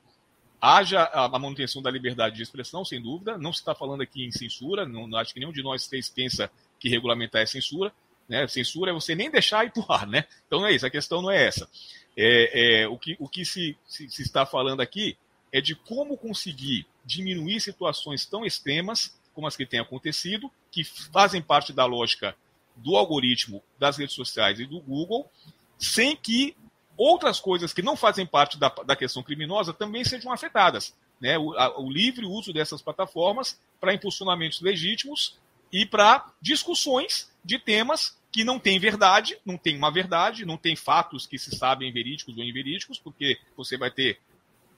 haja 0.61 1.03
a 1.12 1.28
manutenção 1.28 1.82
da 1.82 1.90
liberdade 1.90 2.36
de 2.36 2.42
expressão, 2.44 2.84
sem 2.84 3.03
dúvida. 3.03 3.36
Não 3.36 3.53
se 3.53 3.59
está 3.59 3.74
falando 3.74 4.00
aqui 4.00 4.24
em 4.24 4.30
censura, 4.30 4.86
não, 4.86 5.12
acho 5.16 5.34
que 5.34 5.40
nenhum 5.40 5.50
de 5.50 5.61
nós 5.61 5.88
três 5.88 6.09
pensa 6.09 6.48
que 6.78 6.88
regulamentar 6.88 7.42
é 7.42 7.46
censura. 7.46 7.92
Né? 8.28 8.46
Censura 8.46 8.92
é 8.92 8.94
você 8.94 9.12
nem 9.16 9.28
deixar 9.28 9.64
ir 9.66 9.72
ar, 9.88 10.07
né? 10.07 10.24
Então 10.46 10.61
não 10.61 10.68
é 10.68 10.72
isso, 10.72 10.86
a 10.86 10.90
questão 10.90 11.20
não 11.20 11.32
é 11.32 11.48
essa. 11.48 11.68
É, 12.16 12.82
é 12.82 12.88
o 12.88 12.98
que, 12.98 13.16
o 13.18 13.28
que 13.28 13.44
se, 13.44 13.76
se, 13.86 14.08
se 14.10 14.22
está 14.22 14.44
falando 14.44 14.80
aqui 14.80 15.16
é 15.50 15.60
de 15.60 15.74
como 15.74 16.16
conseguir 16.16 16.86
diminuir 17.04 17.60
situações 17.60 18.24
tão 18.26 18.44
extremas 18.44 19.14
como 19.34 19.46
as 19.46 19.56
que 19.56 19.66
têm 19.66 19.80
acontecido, 19.80 20.50
que 20.70 20.84
fazem 20.84 21.40
parte 21.40 21.72
da 21.72 21.84
lógica 21.84 22.36
do 22.76 22.96
algoritmo 22.96 23.62
das 23.78 23.96
redes 23.96 24.14
sociais 24.14 24.60
e 24.60 24.66
do 24.66 24.80
Google, 24.80 25.30
sem 25.78 26.16
que 26.16 26.56
outras 26.96 27.40
coisas 27.40 27.72
que 27.72 27.82
não 27.82 27.96
fazem 27.96 28.26
parte 28.26 28.58
da, 28.58 28.68
da 28.68 28.96
questão 28.96 29.22
criminosa 29.22 29.72
também 29.72 30.04
sejam 30.04 30.32
afetadas. 30.32 30.94
Né? 31.20 31.38
O, 31.38 31.52
a, 31.58 31.80
o 31.80 31.90
livre 31.90 32.26
uso 32.26 32.52
dessas 32.52 32.82
plataformas 32.82 33.58
para 33.80 33.94
impulsionamentos 33.94 34.60
legítimos 34.60 35.38
e 35.72 35.86
para 35.86 36.30
discussões 36.40 37.30
de 37.44 37.58
temas 37.58 38.18
que 38.32 38.44
não 38.44 38.58
têm 38.58 38.78
verdade, 38.78 39.38
não 39.44 39.58
tem 39.58 39.76
uma 39.76 39.90
verdade, 39.90 40.46
não 40.46 40.56
tem 40.56 40.74
fatos 40.74 41.26
que 41.26 41.38
se 41.38 41.54
sabem 41.54 41.92
verídicos 41.92 42.36
ou 42.36 42.42
inverídicos, 42.42 42.98
porque 42.98 43.38
você 43.54 43.76
vai 43.76 43.90
ter 43.90 44.18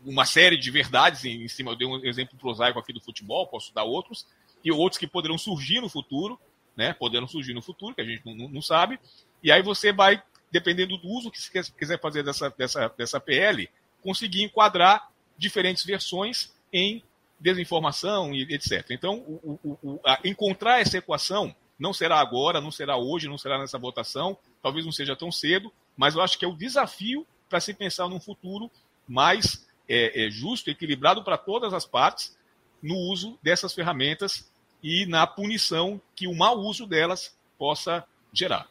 uma 0.05 0.27
série 0.27 0.57
de 0.57 0.71
verdades 0.71 1.25
em, 1.25 1.47
cima. 1.47 1.71
Eu 1.71 1.77
dei 1.77 1.87
um 1.87 2.05
exemplo 2.05 2.37
prosaico 2.37 2.79
aqui 2.79 2.93
do 2.93 3.01
futebol, 3.01 3.47
posso 3.47 3.73
dar 3.73 3.85
outros, 3.85 4.27
e 4.65 4.73
outros 4.73 4.99
que 4.99 5.07
poderão 5.07 5.39
surgir 5.39 5.81
no 5.81 5.89
futuro, 5.89 6.39
né? 6.77 6.93
Poderão 6.93 7.29
surgir 7.29 7.55
no 7.55 7.63
futuro, 7.63 7.95
que 7.95 8.01
a 8.01 8.05
gente 8.05 8.23
não, 8.27 8.49
não 8.49 8.61
sabe. 8.61 8.99
E 9.43 9.53
aí 9.53 9.63
você 9.63 9.93
vai 9.93 10.21
dependendo 10.51 10.97
do 10.97 11.09
uso 11.09 11.33
que 11.33 11.41
se 11.41 11.51
quiser 11.73 12.01
fazer 12.01 12.23
dessa, 12.23 12.49
dessa, 12.51 12.89
dessa 12.97 13.19
PL, 13.19 13.69
conseguir 14.01 14.45
enquadrar 14.45 15.11
diferentes 15.37 15.85
versões 15.85 16.55
em 16.73 17.03
desinformação 17.41 18.33
e 18.33 18.43
etc. 18.55 18.87
Então, 18.91 19.17
o, 19.17 19.59
o, 19.65 19.79
o, 19.83 20.01
encontrar 20.25 20.81
essa 20.81 20.97
equação 20.97 21.55
não 21.79 21.93
será 21.93 22.21
agora, 22.21 22.61
não 22.61 22.71
será 22.71 22.97
hoje, 22.97 23.29
não 23.29 23.39
será 23.39 23.59
nessa 23.59 23.79
votação, 23.79 24.37
talvez 24.63 24.85
não 24.85 24.93
seja 24.93 25.17
tão 25.17 25.31
cedo, 25.31 25.73
mas 25.97 26.15
eu 26.15 26.23
acho 26.23 26.39
que 26.39 26.45
é 26.45 26.49
o 26.49 26.57
desafio 26.57 27.27
para 27.49 27.61
se 27.61 27.75
pensar 27.75 28.09
num 28.09 28.21
futuro 28.21 28.71
mais 29.07 29.67
é, 29.89 30.27
é, 30.27 30.31
justo, 30.31 30.71
equilibrado 30.71 31.23
para 31.23 31.37
todas 31.37 31.73
as 31.75 31.85
partes 31.85 32.37
no 32.83 32.97
uso 32.97 33.39
dessas 33.43 33.73
ferramentas 33.73 34.51
e 34.83 35.07
na 35.07 35.27
punição 35.27 36.01
que 36.15 36.27
o 36.27 36.35
mau 36.35 36.59
uso 36.59 36.87
delas 36.87 37.37
possa 37.59 38.05
gerar. 38.33 38.69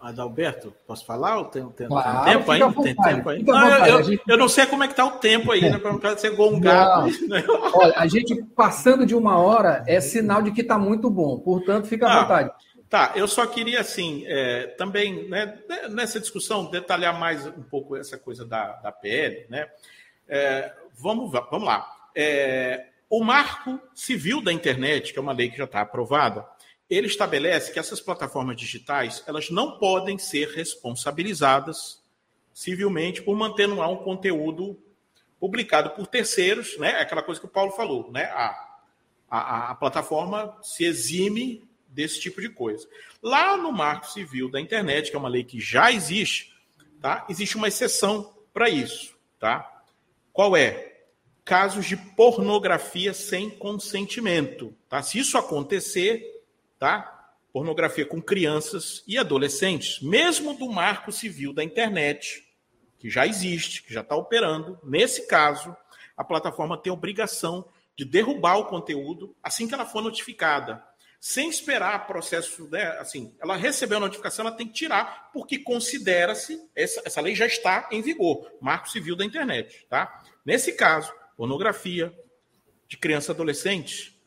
Adalberto, 0.00 0.72
posso 0.86 1.04
falar? 1.04 1.42
Tem, 1.46 1.68
tem, 1.70 1.88
claro, 1.88 2.24
tem 2.24 2.34
tempo 2.34 2.50
ainda? 2.52 2.82
Tem 2.82 2.94
tempo? 2.94 3.32
Não, 3.42 3.68
eu, 3.68 3.86
eu, 3.86 4.02
gente... 4.04 4.22
eu, 4.28 4.36
não 4.36 4.48
sei 4.48 4.64
como 4.66 4.84
é 4.84 4.86
que 4.86 4.92
está 4.92 5.04
o 5.04 5.18
tempo 5.18 5.50
aí, 5.50 5.60
né? 5.60 5.76
Para 5.76 5.92
não 5.92 6.18
ser 6.18 6.36
gongado. 6.36 7.10
Né? 7.26 7.44
Olha, 7.74 7.94
a 7.96 8.06
gente 8.06 8.42
passando 8.54 9.04
de 9.04 9.16
uma 9.16 9.38
hora 9.38 9.82
é 9.88 10.00
sinal 10.00 10.40
de 10.40 10.52
que 10.52 10.60
está 10.60 10.78
muito 10.78 11.10
bom. 11.10 11.40
Portanto, 11.40 11.88
fica 11.88 12.06
à 12.06 12.12
ah, 12.12 12.22
vontade. 12.22 12.50
Tá, 12.88 13.12
eu 13.16 13.26
só 13.26 13.44
queria, 13.44 13.80
assim, 13.80 14.24
é, 14.26 14.68
também, 14.78 15.28
né, 15.28 15.58
nessa 15.90 16.20
discussão, 16.20 16.70
detalhar 16.70 17.18
mais 17.18 17.44
um 17.46 17.62
pouco 17.62 17.96
essa 17.96 18.16
coisa 18.16 18.46
da, 18.46 18.74
da 18.76 18.92
PL, 18.92 19.46
né? 19.50 19.66
É, 20.28 20.72
vamos, 20.96 21.32
vamos 21.50 21.66
lá. 21.66 21.86
É, 22.14 22.86
o 23.10 23.24
Marco 23.24 23.80
Civil 23.94 24.42
da 24.42 24.52
Internet, 24.52 25.12
que 25.12 25.18
é 25.18 25.22
uma 25.22 25.32
lei 25.32 25.50
que 25.50 25.58
já 25.58 25.64
está 25.64 25.80
aprovada, 25.80 26.46
ele 26.88 27.06
estabelece 27.06 27.72
que 27.72 27.78
essas 27.78 28.00
plataformas 28.00 28.56
digitais 28.56 29.22
elas 29.26 29.50
não 29.50 29.78
podem 29.78 30.18
ser 30.18 30.48
responsabilizadas 30.48 32.02
civilmente 32.52 33.22
por 33.22 33.36
manter 33.36 33.68
no 33.68 33.82
ar 33.82 33.88
um 33.88 33.96
conteúdo 33.96 34.76
publicado 35.38 35.90
por 35.90 36.06
terceiros, 36.06 36.76
né? 36.78 36.92
É 36.92 37.02
aquela 37.02 37.22
coisa 37.22 37.40
que 37.40 37.46
o 37.46 37.50
Paulo 37.50 37.72
falou, 37.72 38.10
né? 38.10 38.24
A, 38.24 38.78
a, 39.30 39.70
a 39.70 39.74
plataforma 39.74 40.56
se 40.62 40.84
exime 40.84 41.68
desse 41.86 42.20
tipo 42.20 42.40
de 42.40 42.48
coisa. 42.48 42.88
Lá 43.22 43.56
no 43.56 43.70
Marco 43.70 44.10
Civil 44.10 44.50
da 44.50 44.60
Internet, 44.60 45.10
que 45.10 45.16
é 45.16 45.18
uma 45.18 45.28
lei 45.28 45.44
que 45.44 45.60
já 45.60 45.92
existe, 45.92 46.52
tá? 47.00 47.26
Existe 47.28 47.56
uma 47.56 47.68
exceção 47.68 48.34
para 48.52 48.68
isso, 48.68 49.16
tá? 49.38 49.82
Qual 50.32 50.56
é? 50.56 51.02
Casos 51.44 51.86
de 51.86 51.96
pornografia 51.96 53.14
sem 53.14 53.48
consentimento, 53.50 54.74
tá? 54.88 55.02
Se 55.02 55.18
isso 55.18 55.38
acontecer, 55.38 56.37
tá? 56.78 57.32
Pornografia 57.52 58.06
com 58.06 58.20
crianças 58.20 59.02
e 59.06 59.18
adolescentes, 59.18 60.00
mesmo 60.00 60.54
do 60.54 60.68
marco 60.68 61.10
civil 61.10 61.52
da 61.52 61.64
internet, 61.64 62.44
que 62.98 63.08
já 63.08 63.26
existe, 63.26 63.82
que 63.82 63.92
já 63.92 64.00
está 64.00 64.16
operando, 64.16 64.78
nesse 64.82 65.26
caso, 65.26 65.74
a 66.16 66.24
plataforma 66.24 66.76
tem 66.76 66.92
obrigação 66.92 67.68
de 67.96 68.04
derrubar 68.04 68.58
o 68.58 68.66
conteúdo 68.66 69.34
assim 69.42 69.66
que 69.66 69.74
ela 69.74 69.86
for 69.86 70.02
notificada, 70.02 70.84
sem 71.20 71.48
esperar 71.48 72.06
processo, 72.06 72.68
né? 72.68 72.96
Assim, 72.98 73.34
ela 73.40 73.56
recebeu 73.56 73.98
a 73.98 74.00
notificação, 74.00 74.46
ela 74.46 74.56
tem 74.56 74.68
que 74.68 74.74
tirar, 74.74 75.30
porque 75.32 75.58
considera-se, 75.58 76.60
essa, 76.76 77.02
essa 77.04 77.20
lei 77.20 77.34
já 77.34 77.46
está 77.46 77.88
em 77.90 78.00
vigor, 78.00 78.48
Marco 78.60 78.88
Civil 78.88 79.16
da 79.16 79.24
Internet, 79.24 79.84
tá? 79.88 80.22
Nesse 80.44 80.72
caso, 80.72 81.12
pornografia 81.36 82.16
de 82.86 82.96
criança 82.96 83.32
e 83.32 83.34
adolescente, 83.34 84.17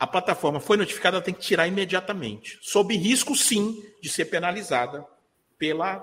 a 0.00 0.06
plataforma 0.06 0.58
foi 0.58 0.78
notificada, 0.78 1.18
ela 1.18 1.24
tem 1.24 1.34
que 1.34 1.42
tirar 1.42 1.68
imediatamente, 1.68 2.58
sob 2.62 2.96
risco, 2.96 3.36
sim, 3.36 3.84
de 4.00 4.08
ser 4.08 4.24
penalizada 4.24 5.06
pela, 5.58 6.02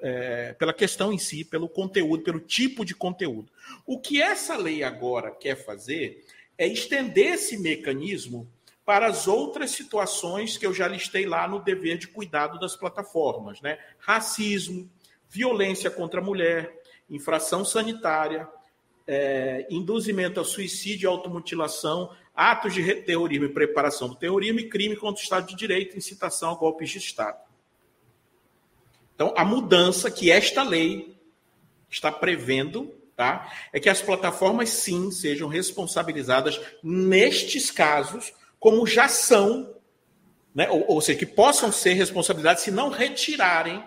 é, 0.00 0.52
pela 0.52 0.72
questão 0.72 1.12
em 1.12 1.18
si, 1.18 1.44
pelo 1.44 1.68
conteúdo, 1.68 2.22
pelo 2.22 2.38
tipo 2.38 2.84
de 2.84 2.94
conteúdo. 2.94 3.50
O 3.84 3.98
que 3.98 4.22
essa 4.22 4.56
lei 4.56 4.84
agora 4.84 5.32
quer 5.32 5.56
fazer 5.56 6.24
é 6.56 6.68
estender 6.68 7.32
esse 7.32 7.58
mecanismo 7.58 8.48
para 8.84 9.08
as 9.08 9.26
outras 9.26 9.72
situações 9.72 10.56
que 10.56 10.64
eu 10.64 10.72
já 10.72 10.86
listei 10.86 11.26
lá 11.26 11.48
no 11.48 11.58
dever 11.58 11.98
de 11.98 12.06
cuidado 12.06 12.60
das 12.60 12.76
plataformas, 12.76 13.60
né? 13.60 13.76
Racismo, 13.98 14.88
violência 15.28 15.90
contra 15.90 16.20
a 16.20 16.24
mulher, 16.24 16.72
infração 17.08 17.64
sanitária, 17.64 18.48
é, 19.04 19.66
induzimento 19.68 20.38
a 20.38 20.44
suicídio 20.44 21.06
e 21.06 21.10
automutilação, 21.10 22.14
atos 22.34 22.74
de 22.74 22.94
terrorismo 22.96 23.46
e 23.46 23.52
preparação 23.52 24.08
do 24.08 24.14
terrorismo 24.14 24.60
e 24.60 24.68
crime 24.68 24.96
contra 24.96 25.20
o 25.20 25.22
Estado 25.22 25.46
de 25.46 25.56
Direito, 25.56 25.96
incitação 25.96 26.50
a 26.50 26.54
golpes 26.54 26.90
de 26.90 26.98
Estado. 26.98 27.38
Então, 29.14 29.34
a 29.36 29.44
mudança 29.44 30.10
que 30.10 30.30
esta 30.30 30.62
lei 30.62 31.16
está 31.90 32.10
prevendo 32.10 32.94
tá, 33.14 33.52
é 33.72 33.78
que 33.78 33.88
as 33.88 34.00
plataformas, 34.00 34.70
sim, 34.70 35.10
sejam 35.10 35.48
responsabilizadas 35.48 36.60
nestes 36.82 37.70
casos, 37.70 38.32
como 38.58 38.86
já 38.86 39.08
são, 39.08 39.74
né, 40.54 40.70
ou, 40.70 40.84
ou 40.88 41.00
seja, 41.00 41.18
que 41.18 41.26
possam 41.26 41.70
ser 41.70 41.92
responsabilizadas 41.92 42.62
se 42.62 42.70
não 42.70 42.88
retirarem 42.88 43.84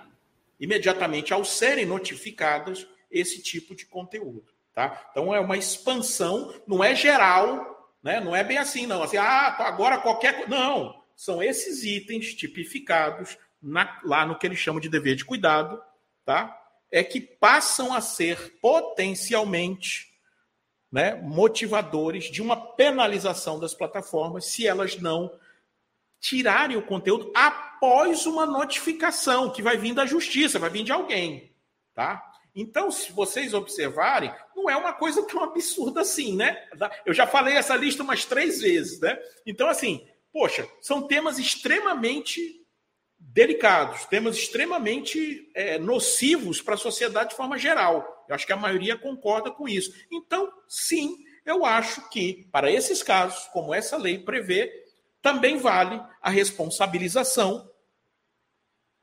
imediatamente, 0.59 1.33
ao 1.33 1.43
serem 1.43 1.85
notificadas, 1.85 2.87
esse 3.11 3.41
tipo 3.41 3.75
de 3.75 3.85
conteúdo. 3.85 4.45
Tá? 4.73 5.07
Então, 5.11 5.33
é 5.33 5.39
uma 5.39 5.57
expansão, 5.57 6.53
não 6.65 6.83
é 6.83 6.95
geral, 6.95 7.72
né? 8.03 8.19
Não 8.19 8.35
é 8.35 8.43
bem 8.43 8.57
assim, 8.57 8.85
não. 8.85 9.01
Assim, 9.01 9.17
ah, 9.17 9.55
agora 9.59 9.99
qualquer. 9.99 10.47
Não. 10.49 11.01
São 11.15 11.41
esses 11.41 11.83
itens 11.83 12.33
tipificados 12.33 13.37
na, 13.61 13.99
lá 14.03 14.25
no 14.25 14.37
que 14.37 14.45
eles 14.45 14.59
chamam 14.59 14.81
de 14.81 14.89
dever 14.89 15.15
de 15.15 15.23
cuidado, 15.23 15.81
tá? 16.25 16.59
É 16.91 17.03
que 17.03 17.21
passam 17.21 17.93
a 17.93 18.01
ser 18.01 18.59
potencialmente 18.59 20.11
né, 20.91 21.15
motivadores 21.15 22.25
de 22.25 22.41
uma 22.41 22.55
penalização 22.55 23.59
das 23.59 23.73
plataformas 23.73 24.45
se 24.45 24.67
elas 24.67 24.97
não 24.97 25.31
tirarem 26.19 26.77
o 26.77 26.85
conteúdo 26.85 27.31
após 27.35 28.25
uma 28.25 28.45
notificação 28.45 29.49
que 29.49 29.61
vai 29.61 29.75
vir 29.75 29.93
da 29.93 30.05
justiça, 30.05 30.59
vai 30.59 30.69
vir 30.69 30.83
de 30.83 30.91
alguém, 30.91 31.51
tá? 31.95 32.32
Então, 32.55 32.91
se 32.91 33.11
vocês 33.11 33.53
observarem, 33.53 34.33
não 34.55 34.69
é 34.69 34.75
uma 34.75 34.93
coisa 34.93 35.25
tão 35.27 35.43
absurda 35.43 36.01
assim, 36.01 36.35
né? 36.35 36.67
Eu 37.05 37.13
já 37.13 37.25
falei 37.25 37.55
essa 37.55 37.75
lista 37.75 38.03
umas 38.03 38.25
três 38.25 38.61
vezes, 38.61 38.99
né? 38.99 39.19
Então, 39.45 39.67
assim, 39.67 40.07
poxa, 40.31 40.67
são 40.79 41.01
temas 41.07 41.39
extremamente 41.39 42.61
delicados, 43.17 44.05
temas 44.05 44.35
extremamente 44.35 45.49
é, 45.55 45.79
nocivos 45.79 46.61
para 46.61 46.75
a 46.75 46.77
sociedade 46.77 47.31
de 47.31 47.35
forma 47.35 47.57
geral. 47.57 48.25
Eu 48.27 48.35
acho 48.35 48.45
que 48.45 48.53
a 48.53 48.57
maioria 48.57 48.97
concorda 48.97 49.49
com 49.49 49.67
isso. 49.67 49.93
Então, 50.11 50.51
sim, 50.67 51.17
eu 51.45 51.65
acho 51.65 52.09
que, 52.09 52.47
para 52.51 52.71
esses 52.71 53.01
casos, 53.01 53.47
como 53.47 53.73
essa 53.73 53.97
lei 53.97 54.19
prevê, 54.19 54.71
também 55.21 55.57
vale 55.57 56.01
a 56.21 56.29
responsabilização 56.29 57.69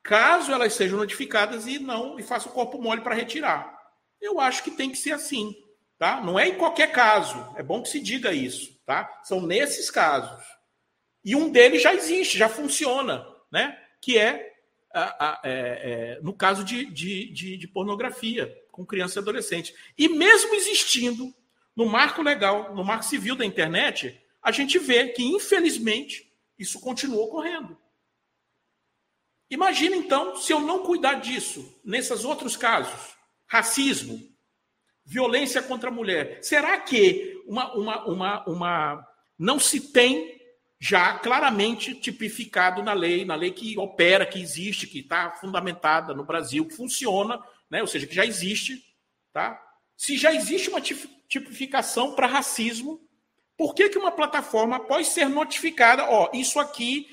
caso 0.03 0.53
elas 0.53 0.75
sejam 0.75 0.99
notificadas 0.99 1.67
e 1.67 1.79
não 1.79 2.19
e 2.19 2.23
faça 2.23 2.49
o 2.49 2.53
corpo 2.53 2.81
mole 2.81 3.01
para 3.01 3.15
retirar. 3.15 3.79
Eu 4.21 4.41
acho 4.41 4.63
que 4.63 4.71
tem 4.71 4.91
que 4.91 4.99
ser 4.99 5.13
assim, 5.13 5.55
tá? 5.99 6.21
Não 6.21 6.39
é 6.39 6.49
em 6.49 6.57
qualquer 6.57 6.93
caso. 6.93 7.55
É 7.57 7.63
bom 7.63 7.83
que 7.83 7.89
se 7.89 8.01
diga 8.01 8.33
isso, 8.33 8.79
tá? 8.85 9.21
São 9.23 9.41
nesses 9.41 9.91
casos. 9.91 10.45
E 11.25 11.35
um 11.35 11.51
deles 11.51 11.83
já 11.83 11.95
existe, 11.95 12.39
já 12.39 12.49
funciona, 12.49 13.27
né? 13.51 13.79
Que 14.01 14.19
é, 14.19 14.53
a, 14.93 15.27
a, 15.27 15.41
é, 15.45 16.17
é 16.19 16.21
no 16.23 16.33
caso 16.33 16.65
de, 16.65 16.87
de, 16.87 17.33
de, 17.33 17.57
de 17.57 17.69
pornografia 17.69 18.55
com 18.71 18.87
criança 18.87 19.19
e 19.19 19.23
adolescente. 19.23 19.75
E 19.97 20.09
mesmo 20.09 20.55
existindo 20.55 21.35
no 21.77 21.87
marco 21.87 22.23
legal, 22.23 22.75
no 22.75 22.85
marco 22.85 23.05
civil 23.05 23.37
da 23.37 23.45
internet, 23.45 24.21
a 24.43 24.51
gente 24.51 24.79
vê 24.79 25.09
que, 25.09 25.23
infelizmente, 25.23 26.33
isso 26.59 26.81
continua 26.81 27.25
ocorrendo. 27.25 27.77
Imagina 29.51 29.97
então 29.97 30.37
se 30.37 30.53
eu 30.53 30.61
não 30.61 30.85
cuidar 30.85 31.15
disso 31.15 31.81
nesses 31.85 32.25
outros 32.25 32.57
casos: 32.57 33.17
racismo, 33.47 34.21
violência 35.05 35.61
contra 35.61 35.91
a 35.91 35.93
mulher. 35.93 36.39
Será 36.43 36.79
que 36.79 37.43
uma, 37.47 37.75
uma, 37.75 38.05
uma, 38.07 38.45
uma 38.47 39.09
não 39.37 39.59
se 39.59 39.93
tem 39.93 40.39
já 40.79 41.19
claramente 41.19 41.95
tipificado 41.95 42.83
na 42.83 42.95
lei, 42.95 43.25
na 43.25 43.35
lei 43.35 43.51
que 43.51 43.77
opera, 43.77 44.25
que 44.25 44.41
existe, 44.41 44.87
que 44.87 45.01
está 45.01 45.31
fundamentada 45.33 46.15
no 46.15 46.25
Brasil, 46.25 46.65
que 46.65 46.75
funciona, 46.75 47.39
né? 47.69 47.83
ou 47.83 47.87
seja, 47.87 48.07
que 48.07 48.15
já 48.15 48.25
existe, 48.25 48.83
tá? 49.31 49.61
Se 49.95 50.17
já 50.17 50.33
existe 50.33 50.71
uma 50.71 50.81
tipificação 50.81 52.15
para 52.15 52.27
racismo, 52.27 52.99
por 53.59 53.75
que, 53.75 53.91
que 53.91 53.99
uma 53.99 54.11
plataforma, 54.11 54.77
após 54.77 55.09
ser 55.09 55.29
notificada, 55.29 56.11
ó, 56.11 56.31
isso 56.33 56.59
aqui 56.59 57.07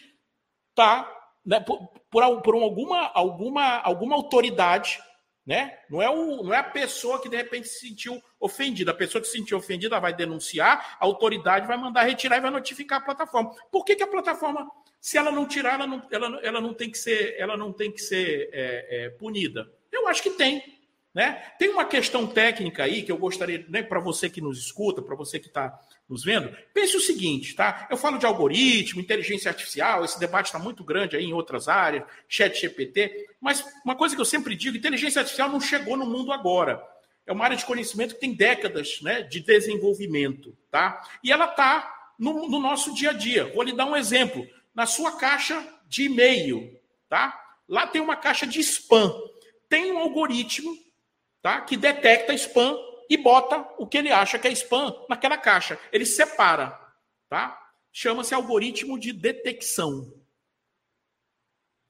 tá 0.74 1.17
né, 1.48 1.62
por, 1.62 1.88
por, 2.12 2.42
por, 2.42 2.56
alguma, 2.56 3.10
alguma, 3.14 3.78
alguma 3.78 4.16
autoridade, 4.18 5.00
né? 5.46 5.78
Não 5.90 6.02
é, 6.02 6.10
o, 6.10 6.44
não 6.44 6.54
é 6.54 6.58
a 6.58 6.64
pessoa 6.64 7.22
que 7.22 7.30
de 7.30 7.38
repente 7.38 7.70
se 7.70 7.88
sentiu 7.88 8.22
ofendida. 8.38 8.92
A 8.92 8.94
pessoa 8.94 9.22
que 9.22 9.30
se 9.30 9.38
sentiu 9.38 9.58
ofendida 9.58 9.98
vai 9.98 10.14
denunciar, 10.14 10.98
a 11.00 11.06
autoridade 11.06 11.66
vai 11.66 11.78
mandar 11.78 12.04
retirar 12.04 12.38
e 12.38 12.42
vai 12.42 12.52
notificar 12.52 13.00
a 13.00 13.06
plataforma. 13.06 13.56
Por 13.72 13.86
que, 13.86 13.96
que 13.96 14.04
a 14.04 14.08
plataforma, 14.08 14.70
se 15.00 15.18
ela 15.18 15.32
não 15.32 15.48
tirar, 15.48 15.76
ela 15.76 15.88
não, 15.88 16.06
ela, 16.12 16.40
ela 16.44 16.60
não 16.60 16.74
tem 16.74 16.92
que 16.92 16.98
ser, 16.98 17.36
ela 17.40 17.56
não 17.56 17.72
tem 17.72 17.90
que 17.94 18.02
ser 18.02 18.50
é, 18.52 19.06
é, 19.06 19.10
punida? 19.12 19.72
Eu 19.90 20.06
acho 20.10 20.22
que 20.22 20.32
tem. 20.32 20.77
Né? 21.18 21.32
Tem 21.58 21.68
uma 21.70 21.84
questão 21.84 22.28
técnica 22.28 22.84
aí 22.84 23.02
que 23.02 23.12
eu 23.12 23.18
gostaria, 23.18 23.66
né, 23.70 23.82
para 23.82 24.00
você 24.00 24.30
que 24.30 24.40
nos 24.40 24.60
escuta, 24.60 25.02
para 25.02 25.16
você 25.16 25.40
que 25.40 25.48
está 25.48 25.76
nos 26.08 26.24
vendo, 26.24 26.56
pense 26.72 26.96
o 26.96 27.00
seguinte, 27.00 27.56
tá? 27.56 27.88
Eu 27.90 27.98
falo 27.98 28.20
de 28.20 28.28
algoritmo, 28.28 29.02
inteligência 29.02 29.50
artificial, 29.50 30.06
esse 30.06 30.20
debate 30.20 30.46
está 30.46 30.60
muito 30.60 30.84
grande 30.84 31.18
aí 31.18 31.26
em 31.26 31.34
outras 31.34 31.68
áreas, 31.68 32.04
chat 32.30 32.62
GPT, 32.62 33.30
mas 33.42 33.66
uma 33.84 33.96
coisa 33.96 34.14
que 34.14 34.22
eu 34.22 34.26
sempre 34.26 34.56
digo, 34.56 34.78
inteligência 34.78 35.22
artificial 35.22 35.50
não 35.50 35.60
chegou 35.60 35.98
no 35.98 36.06
mundo 36.06 36.32
agora. 36.32 36.80
É 37.26 37.34
uma 37.34 37.46
área 37.46 37.58
de 37.58 37.66
conhecimento 37.66 38.14
que 38.14 38.22
tem 38.22 38.36
décadas 38.36 39.02
né, 39.02 39.24
de 39.24 39.40
desenvolvimento, 39.40 40.56
tá? 40.70 41.02
E 41.24 41.32
ela 41.32 41.46
está 41.46 42.12
no, 42.20 42.48
no 42.48 42.60
nosso 42.60 42.94
dia 42.94 43.10
a 43.10 43.14
dia. 43.14 43.52
Vou 43.56 43.64
lhe 43.64 43.76
dar 43.76 43.88
um 43.88 43.96
exemplo. 43.96 44.48
Na 44.72 44.86
sua 44.86 45.18
caixa 45.18 45.68
de 45.88 46.04
e-mail, 46.04 46.80
tá? 47.10 47.44
Lá 47.68 47.88
tem 47.88 48.04
uma 48.04 48.16
caixa 48.16 48.46
de 48.46 48.60
spam. 48.60 49.12
Tem 49.68 49.92
um 49.92 49.98
algoritmo, 49.98 50.78
tá? 51.42 51.62
Que 51.62 51.78
detecta 51.78 52.34
spam 52.34 52.78
e 53.10 53.18
bota 53.18 53.68
o 53.78 53.88
que 53.88 53.98
ele 53.98 54.12
acha 54.12 54.38
que 54.38 54.48
é 54.48 54.52
spam 54.52 54.94
naquela 55.10 55.38
caixa. 55.38 55.80
Ele 55.92 56.06
separa, 56.06 56.80
tá? 57.30 57.58
Chama-se 57.92 58.34
algoritmo 58.34 59.00
de 59.00 59.12
detecção. 59.12 60.14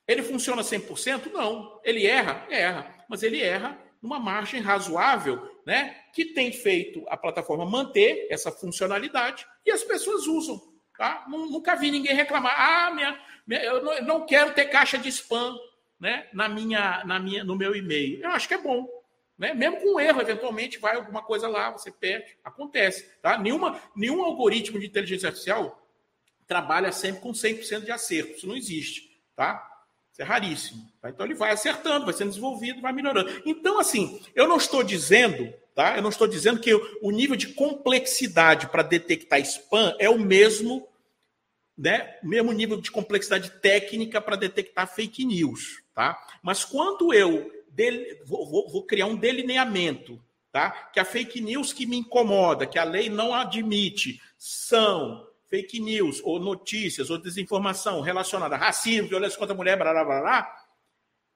Ele 0.08 0.24
funciona 0.24 0.62
100%? 0.62 1.32
Não. 1.32 1.82
Ele 1.84 2.06
erra? 2.06 2.46
Erra. 2.50 2.96
Mas 3.10 3.24
ele 3.24 3.42
erra 3.42 3.78
numa 4.02 4.20
margem 4.20 4.62
razoável, 4.62 5.60
né? 5.66 6.02
Que 6.14 6.26
tem 6.26 6.52
feito 6.52 7.04
a 7.10 7.18
plataforma 7.18 7.66
manter 7.66 8.28
essa 8.30 8.52
funcionalidade 8.52 9.46
e 9.66 9.72
as 9.72 9.84
pessoas 9.84 10.28
usam. 10.28 10.62
Tá? 10.98 11.26
Nunca 11.28 11.76
vi 11.76 11.92
ninguém 11.92 12.16
reclamar. 12.16 12.56
Ah, 12.58 12.92
minha, 12.92 13.20
minha 13.46 13.64
eu, 13.64 14.02
não, 14.02 14.26
quero 14.26 14.54
ter 14.54 14.66
caixa 14.66 14.98
de 14.98 15.10
spam 15.10 15.56
né, 16.00 16.28
na 16.34 16.50
minha, 16.50 17.04
na 17.06 17.20
minha, 17.20 17.44
no 17.44 17.56
meu 17.56 17.76
e-mail. 17.76 18.22
Eu 18.22 18.32
acho 18.32 18.48
que 18.48 18.54
é 18.54 18.58
bom. 18.58 18.88
Né? 19.38 19.54
Mesmo 19.54 19.82
com 19.82 20.00
erro, 20.00 20.22
eventualmente 20.22 20.80
vai 20.80 20.96
alguma 20.96 21.22
coisa 21.22 21.48
lá, 21.48 21.70
você 21.70 21.92
perde. 21.92 22.36
Acontece. 22.44 23.08
Tá? 23.22 23.38
Nenhuma, 23.38 23.80
nenhum 23.96 24.24
algoritmo 24.24 24.80
de 24.80 24.88
inteligência 24.88 25.28
artificial 25.28 25.84
trabalha 26.48 26.92
sempre 26.92 27.22
com 27.22 27.32
100% 27.32 27.86
de 27.86 27.92
acerto. 27.92 28.38
Isso 28.38 28.48
não 28.48 28.56
existe. 28.56 29.22
Tá? 29.36 29.64
Isso 30.12 30.22
é 30.22 30.26
raríssimo. 30.26 30.92
Tá? 31.00 31.10
Então 31.10 31.26
ele 31.26 31.36
vai 31.36 31.52
acertando, 31.52 32.06
vai 32.06 32.14
sendo 32.14 32.30
desenvolvido, 32.30 32.82
vai 32.82 32.92
melhorando. 32.92 33.44
Então, 33.46 33.80
assim, 33.80 34.20
eu 34.34 34.48
não 34.48 34.58
estou 34.58 34.82
dizendo, 34.82 35.54
tá? 35.76 35.96
Eu 35.96 36.02
não 36.02 36.10
estou 36.10 36.28
dizendo 36.28 36.60
que 36.60 36.74
o 36.74 37.12
nível 37.12 37.36
de 37.36 37.50
complexidade 37.50 38.68
para 38.68 38.82
detectar 38.82 39.40
spam 39.42 39.96
é 40.00 40.10
o 40.10 40.18
mesmo, 40.18 40.88
né? 41.78 42.18
Mesmo 42.24 42.52
nível 42.52 42.82
de 42.82 42.90
complexidade 42.90 43.52
técnica 43.60 44.20
para 44.20 44.36
detectar 44.36 44.92
fake 44.92 45.24
news, 45.24 45.84
tá? 45.94 46.18
Mas 46.42 46.66
quando 46.66 47.14
eu 47.14 47.57
del... 47.78 48.26
vou, 48.26 48.50
vou, 48.50 48.70
vou 48.70 48.84
criar 48.84 49.06
um 49.06 49.16
delineamento, 49.16 50.20
tá? 50.52 50.72
Que 50.92 51.00
a 51.00 51.06
fake 51.06 51.40
news 51.40 51.72
que 51.72 51.86
me 51.86 51.98
incomoda, 51.98 52.66
que 52.66 52.80
a 52.80 52.84
lei 52.84 53.08
não 53.08 53.34
admite, 53.34 54.20
são 54.38 55.26
fake 55.46 55.80
news, 55.80 56.20
ou 56.24 56.40
notícias, 56.40 57.10
ou 57.10 57.18
desinformação 57.18 58.02
relacionada 58.02 58.56
a 58.56 58.58
racismo, 58.58 59.08
violência 59.08 59.38
contra 59.38 59.54
a 59.54 59.58
mulher, 59.58 59.78
blá, 59.78 59.94
blá, 59.94 60.04
blá, 60.04 60.22
blá, 60.22 60.66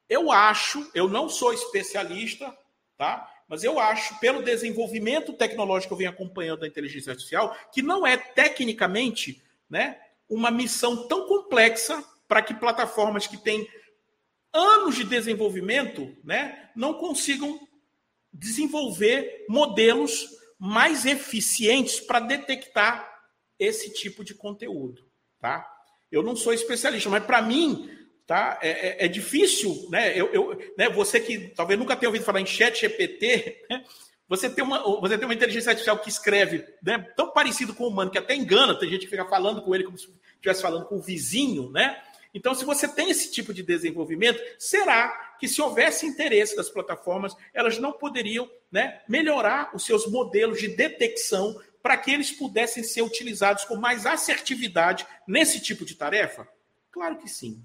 eu 0.10 0.32
acho, 0.32 0.90
eu 0.94 1.08
não 1.08 1.30
sou 1.30 1.54
especialista, 1.54 2.54
tá? 2.98 3.30
Mas 3.48 3.64
eu 3.64 3.80
acho, 3.80 4.20
pelo 4.20 4.42
desenvolvimento 4.42 5.34
tecnológico 5.34 5.90
que 5.90 5.94
eu 5.94 5.98
venho 5.98 6.10
acompanhando 6.10 6.62
da 6.62 6.68
inteligência 6.68 7.12
artificial, 7.12 7.56
que 7.72 7.82
não 7.82 8.06
é 8.06 8.18
tecnicamente 8.18 9.42
né, 9.70 9.98
uma 10.28 10.52
missão 10.52 11.08
tão 11.08 11.28
complexa 11.28 12.04
para 12.28 12.42
que 12.42 12.54
plataformas 12.54 13.28
que 13.28 13.38
têm 13.38 13.68
anos 14.54 14.96
de 14.96 15.04
desenvolvimento 15.04 16.16
né, 16.24 16.70
não 16.76 16.94
consigam 16.94 17.60
desenvolver 18.34 19.46
modelos 19.50 20.28
mais 20.58 21.06
eficientes 21.06 22.00
para 22.00 22.20
detectar 22.20 23.10
esse 23.58 23.92
tipo 23.94 24.24
de 24.24 24.34
conteúdo, 24.34 25.04
tá? 25.40 25.68
Eu 26.12 26.24
não 26.24 26.36
sou 26.36 26.54
especialista, 26.54 27.10
mas 27.10 27.24
para 27.24 27.42
mim, 27.42 27.90
tá? 28.26 28.60
É, 28.62 28.70
é, 28.70 29.06
é, 29.06 29.08
difícil, 29.08 29.88
né? 29.90 30.20
Eu, 30.20 30.32
eu, 30.34 30.74
né? 30.78 30.90
Você 30.90 31.20
que 31.20 31.50
talvez 31.50 31.80
nunca 31.80 31.96
tenha 31.96 32.10
ouvido 32.10 32.26
falar 32.26 32.42
em 32.42 32.46
Chat 32.46 32.80
GPT, 32.80 33.66
né? 33.70 33.84
você 34.28 34.50
tem 34.50 34.64
uma, 34.64 34.82
você 35.00 35.18
tem 35.18 35.26
uma 35.26 35.34
inteligência 35.34 35.72
artificial 35.72 36.00
que 36.00 36.10
escreve, 36.10 36.66
né? 36.82 37.00
Tão 37.16 37.32
parecido 37.32 37.74
com 37.74 37.84
o 37.84 37.88
humano 37.88 38.10
que 38.10 38.18
até 38.18 38.36
engana. 38.36 38.78
Tem 38.80 38.90
gente 38.90 39.02
que 39.02 39.12
fica 39.12 39.26
falando 39.26 39.62
com 39.62 39.76
ele 39.76 39.84
como 39.84 39.98
se 39.98 40.08
estivesse 40.36 40.62
falando 40.62 40.86
com 40.86 40.96
o 40.96 41.02
vizinho, 41.02 41.70
né? 41.72 42.02
Então, 42.34 42.54
se 42.54 42.64
você 42.64 42.88
tem 42.88 43.10
esse 43.10 43.32
tipo 43.32 43.54
de 43.54 43.62
desenvolvimento, 43.62 44.42
será 44.58 45.36
que 45.40 45.48
se 45.48 45.62
houvesse 45.62 46.06
interesse 46.06 46.56
das 46.56 46.70
plataformas, 46.70 47.36
elas 47.54 47.78
não 47.78 47.92
poderiam 47.92 48.50
né, 48.72 49.02
melhorar 49.08 49.76
os 49.76 49.86
seus 49.86 50.08
modelos 50.08 50.60
de 50.60 50.70
detecção 50.70 51.60
para 51.82 51.98
que 51.98 52.12
eles 52.12 52.32
pudessem 52.32 52.84
ser 52.84 53.02
utilizados 53.02 53.66
com 53.66 53.76
mais 53.76 54.06
assertividade 54.06 55.06
nesse 55.28 55.60
tipo 55.60 55.84
de 55.84 55.96
tarefa? 55.96 56.48
Claro 56.92 57.18
que 57.18 57.28
sim. 57.28 57.64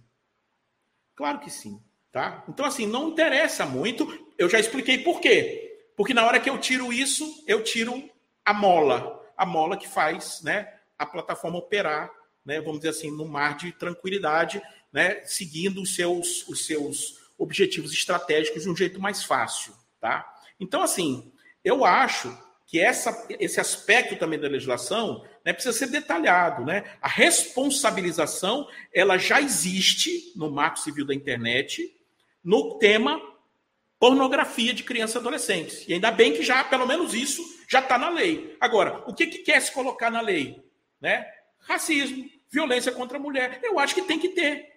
Claro 1.15 1.39
que 1.39 1.51
sim. 1.51 1.81
Tá? 2.11 2.45
Então, 2.49 2.65
assim, 2.65 2.87
não 2.87 3.11
interessa 3.11 3.67
muito. 3.67 4.27
Eu 4.39 4.49
já 4.49 4.59
expliquei 4.59 4.99
por 4.99 5.21
quê. 5.21 5.91
Porque 5.97 6.15
na 6.15 6.27
hora 6.27 6.41
que 6.41 6.49
eu 6.49 6.59
tiro 6.59 6.93
isso, 6.93 7.45
eu 7.47 7.63
tiro 7.63 8.09
a 8.45 8.55
mola. 8.55 9.23
A 9.37 9.45
mola 9.45 9.77
que 9.77 9.87
faz 9.87 10.43
né, 10.43 10.73
a 10.99 11.05
plataforma 11.05 11.59
operar, 11.59 12.11
né, 12.47 12.61
vamos 12.61 12.79
dizer 12.79 12.91
assim, 12.91 13.11
no 13.11 13.27
mar 13.27 13.57
de 13.57 13.73
tranquilidade, 13.73 14.63
né, 14.93 15.21
seguindo 15.25 15.83
os 15.83 15.95
seus, 15.95 16.47
os 16.49 16.65
seus 16.65 17.27
objetivos 17.37 17.93
estratégicos 17.93 18.63
de 18.63 18.71
um 18.71 18.77
jeito 18.77 19.01
mais 19.01 19.25
fácil. 19.25 19.75
Tá? 20.01 20.25
Então, 20.59 20.83
assim, 20.83 21.33
eu 21.65 21.85
acho 21.85 22.35
que 22.67 22.81
essa, 22.81 23.27
esse 23.39 23.61
aspecto 23.61 24.17
também 24.17 24.39
da 24.39 24.49
legislação 24.49 25.25
né, 25.45 25.53
precisa 25.53 25.77
ser 25.77 25.89
detalhado. 25.89 26.65
Né? 26.65 26.85
A 27.01 27.09
responsabilização 27.09 28.69
ela 28.93 29.19
já 29.19 29.41
existe 29.41 30.33
no 30.35 30.51
Marco 30.51 30.79
Civil 30.79 31.07
da 31.07 31.15
Internet 31.15 31.95
no 32.43 32.79
tema 32.79 33.21
pornografia 33.99 34.75
de 34.75 34.83
crianças 34.83 35.17
e 35.17 35.19
adolescentes. 35.19 35.89
E 35.89 35.95
ainda 35.95 36.11
bem 36.11 36.33
que 36.33 36.43
já, 36.43 36.63
pelo 36.65 36.87
menos 36.87 37.15
isso, 37.15 37.43
já 37.69 37.81
está 37.81 37.99
na 37.99 38.11
lei. 38.11 38.57
Agora, 38.61 39.03
o 39.07 39.15
que, 39.15 39.27
que 39.27 39.39
quer 39.39 39.61
se 39.61 39.73
colocar 39.73 40.11
na 40.11 40.21
lei? 40.21 40.63
Né? 41.01 41.27
Racismo, 41.61 42.29
violência 42.51 42.93
contra 42.93 43.19
a 43.19 43.21
mulher. 43.21 43.61
Eu 43.63 43.79
acho 43.79 43.95
que 43.95 44.03
tem 44.03 44.19
que 44.19 44.31
ter. 44.31 44.75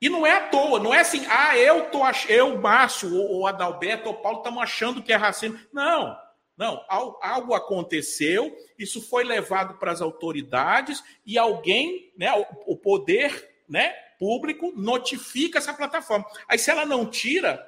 E 0.00 0.08
não 0.08 0.26
é 0.26 0.32
à 0.32 0.48
toa, 0.48 0.78
não 0.78 0.92
é 0.92 1.00
assim, 1.00 1.24
ah, 1.28 1.56
eu 1.56 1.90
tô 1.90 2.02
ach... 2.02 2.28
eu, 2.28 2.58
Márcio, 2.58 3.14
ou, 3.14 3.30
ou 3.30 3.46
Adalberto, 3.46 4.08
ou 4.08 4.14
Paulo, 4.14 4.38
estamos 4.38 4.62
achando 4.62 5.02
que 5.02 5.12
é 5.12 5.16
racismo. 5.16 5.58
Não. 5.72 6.16
Não, 6.56 6.82
algo 6.88 7.52
aconteceu, 7.52 8.56
isso 8.78 9.02
foi 9.02 9.24
levado 9.24 9.78
para 9.78 9.92
as 9.92 10.00
autoridades 10.00 11.04
e 11.24 11.36
alguém, 11.36 12.10
né, 12.16 12.32
o 12.66 12.74
poder 12.74 13.62
né, 13.68 13.90
público, 14.18 14.72
notifica 14.74 15.58
essa 15.58 15.74
plataforma. 15.74 16.24
Aí, 16.48 16.58
se 16.58 16.70
ela 16.70 16.86
não 16.86 17.04
tira, 17.04 17.62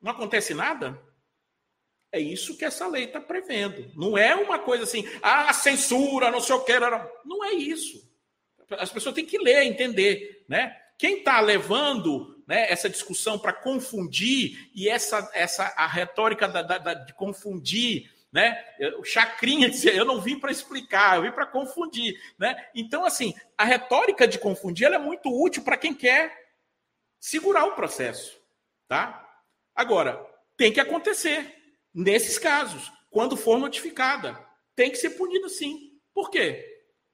não 0.00 0.12
acontece 0.12 0.54
nada? 0.54 1.00
É 2.16 2.18
isso 2.18 2.56
que 2.56 2.64
essa 2.64 2.88
lei 2.88 3.04
está 3.04 3.20
prevendo. 3.20 3.92
Não 3.94 4.16
é 4.16 4.34
uma 4.34 4.58
coisa 4.58 4.84
assim, 4.84 5.06
ah, 5.20 5.52
censura, 5.52 6.30
não 6.30 6.40
sei 6.40 6.56
o 6.56 6.64
que. 6.64 6.72
Não 7.26 7.44
é 7.44 7.52
isso. 7.52 8.10
As 8.70 8.90
pessoas 8.90 9.14
têm 9.14 9.26
que 9.26 9.36
ler, 9.36 9.64
entender. 9.64 10.42
Né? 10.48 10.74
Quem 10.96 11.18
está 11.18 11.38
levando 11.40 12.42
né, 12.46 12.72
essa 12.72 12.88
discussão 12.88 13.38
para 13.38 13.52
confundir 13.52 14.70
e 14.74 14.88
essa, 14.88 15.30
essa 15.34 15.64
a 15.76 15.86
retórica 15.86 16.48
da, 16.48 16.62
da, 16.62 16.78
da, 16.78 16.94
de 16.94 17.12
confundir, 17.12 18.10
né? 18.32 18.64
O 18.98 19.04
Chacrinha 19.04 19.70
eu 19.92 20.06
não 20.06 20.18
vim 20.18 20.40
para 20.40 20.50
explicar, 20.50 21.16
eu 21.16 21.22
vim 21.22 21.32
para 21.32 21.44
confundir, 21.44 22.18
né? 22.38 22.66
Então, 22.74 23.04
assim, 23.04 23.34
a 23.58 23.64
retórica 23.64 24.26
de 24.26 24.38
confundir 24.38 24.90
é 24.90 24.98
muito 24.98 25.28
útil 25.28 25.62
para 25.62 25.76
quem 25.76 25.92
quer 25.92 26.34
segurar 27.20 27.66
o 27.66 27.74
processo, 27.74 28.40
tá? 28.88 29.22
Agora, 29.74 30.18
tem 30.56 30.72
que 30.72 30.80
acontecer 30.80 31.56
nesses 31.96 32.38
casos, 32.38 32.92
quando 33.10 33.36
for 33.36 33.58
notificada, 33.58 34.38
tem 34.74 34.90
que 34.90 34.98
ser 34.98 35.10
punido 35.10 35.48
sim. 35.48 35.92
Por 36.12 36.30
quê? 36.30 36.64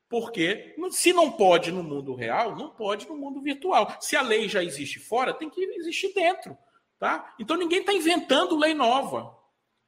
Porque 0.09 0.75
se 0.91 1.13
não 1.13 1.31
pode 1.31 1.71
no 1.71 1.83
mundo 1.83 2.15
real, 2.15 2.57
não 2.57 2.71
pode 2.71 3.09
no 3.09 3.17
mundo 3.17 3.41
virtual. 3.41 3.97
Se 4.01 4.17
a 4.17 4.21
lei 4.21 4.49
já 4.49 4.63
existe 4.63 4.99
fora, 4.99 5.33
tem 5.33 5.49
que 5.49 5.63
existir 5.77 6.13
dentro. 6.13 6.59
Tá? 6.99 7.35
Então 7.39 7.57
ninguém 7.57 7.81
está 7.81 7.93
inventando 7.93 8.59
lei 8.59 8.75
nova. 8.75 9.39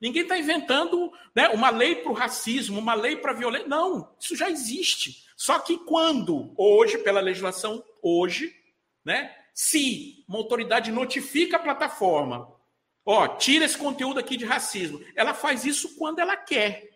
Ninguém 0.00 0.22
está 0.22 0.38
inventando 0.38 1.12
né, 1.34 1.48
uma 1.48 1.70
lei 1.70 1.96
para 1.96 2.10
o 2.10 2.14
racismo, 2.14 2.78
uma 2.78 2.94
lei 2.94 3.16
para 3.16 3.32
a 3.32 3.34
violência. 3.34 3.68
Não, 3.68 4.14
isso 4.18 4.36
já 4.36 4.48
existe. 4.48 5.24
Só 5.36 5.58
que 5.58 5.78
quando, 5.78 6.54
hoje, 6.56 6.98
pela 6.98 7.20
legislação, 7.20 7.82
hoje, 8.02 8.54
né, 9.04 9.34
se 9.52 10.24
uma 10.28 10.38
autoridade 10.38 10.90
notifica 10.90 11.56
a 11.56 11.60
plataforma, 11.60 12.53
ó, 13.04 13.28
tira 13.36 13.64
esse 13.64 13.76
conteúdo 13.76 14.18
aqui 14.18 14.36
de 14.36 14.44
racismo, 14.44 15.04
ela 15.14 15.34
faz 15.34 15.64
isso 15.64 15.96
quando 15.96 16.18
ela 16.18 16.36
quer. 16.36 16.94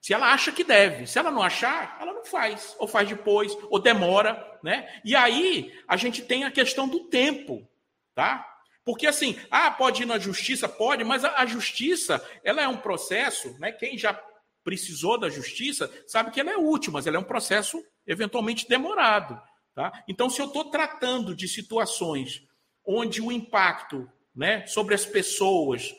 Se 0.00 0.14
ela 0.14 0.32
acha 0.32 0.52
que 0.52 0.62
deve, 0.62 1.04
se 1.06 1.18
ela 1.18 1.32
não 1.32 1.42
achar, 1.42 1.98
ela 2.00 2.12
não 2.12 2.24
faz, 2.24 2.76
ou 2.78 2.86
faz 2.86 3.08
depois, 3.08 3.58
ou 3.68 3.80
demora, 3.80 4.60
né? 4.62 5.00
E 5.04 5.16
aí 5.16 5.76
a 5.88 5.96
gente 5.96 6.22
tem 6.22 6.44
a 6.44 6.50
questão 6.50 6.88
do 6.88 7.08
tempo, 7.08 7.68
tá? 8.14 8.46
Porque 8.84 9.04
assim, 9.08 9.36
ah, 9.50 9.68
pode 9.68 10.04
ir 10.04 10.06
na 10.06 10.16
justiça, 10.16 10.68
pode, 10.68 11.02
mas 11.02 11.24
a, 11.24 11.44
justiça, 11.44 12.24
ela 12.44 12.62
é 12.62 12.68
um 12.68 12.76
processo, 12.76 13.58
né? 13.58 13.72
Quem 13.72 13.98
já 13.98 14.14
precisou 14.62 15.18
da 15.18 15.28
justiça 15.28 15.92
sabe 16.06 16.30
que 16.30 16.38
ela 16.38 16.52
é 16.52 16.56
útil, 16.56 16.92
mas 16.92 17.04
ela 17.04 17.16
é 17.16 17.20
um 17.20 17.24
processo 17.24 17.84
eventualmente 18.06 18.68
demorado, 18.68 19.42
tá? 19.74 20.04
Então, 20.06 20.30
se 20.30 20.40
eu 20.40 20.46
estou 20.46 20.70
tratando 20.70 21.34
de 21.34 21.48
situações 21.48 22.45
onde 22.86 23.20
o 23.20 23.32
impacto, 23.32 24.10
né, 24.34 24.66
sobre 24.66 24.94
as 24.94 25.04
pessoas 25.04 25.94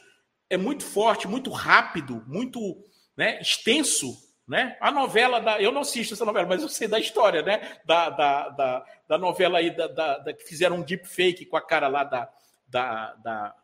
é 0.49 0.57
muito 0.57 0.83
forte, 0.83 1.27
muito 1.27 1.49
rápido, 1.49 2.23
muito 2.27 2.77
né, 3.15 3.41
extenso, 3.41 4.15
né? 4.47 4.77
A 4.79 4.91
novela 4.91 5.41
da. 5.41 5.61
Eu 5.61 5.73
não 5.73 5.81
assisto 5.81 6.13
essa 6.13 6.23
novela, 6.23 6.47
mas 6.47 6.61
eu 6.61 6.69
sei 6.69 6.87
da 6.87 6.97
história, 6.97 7.41
né? 7.41 7.79
Da, 7.83 8.09
da, 8.09 8.49
da, 8.49 8.85
da 9.09 9.17
novela 9.17 9.59
aí 9.59 9.75
da, 9.75 9.87
da, 9.87 10.17
da, 10.19 10.33
que 10.33 10.43
fizeram 10.43 10.77
um 10.77 10.81
deepfake 10.83 11.45
com 11.45 11.57
a 11.57 11.61
cara 11.61 11.89
lá 11.89 12.05
da, 12.05 12.29
da, 12.65 13.13
da, 13.15 13.55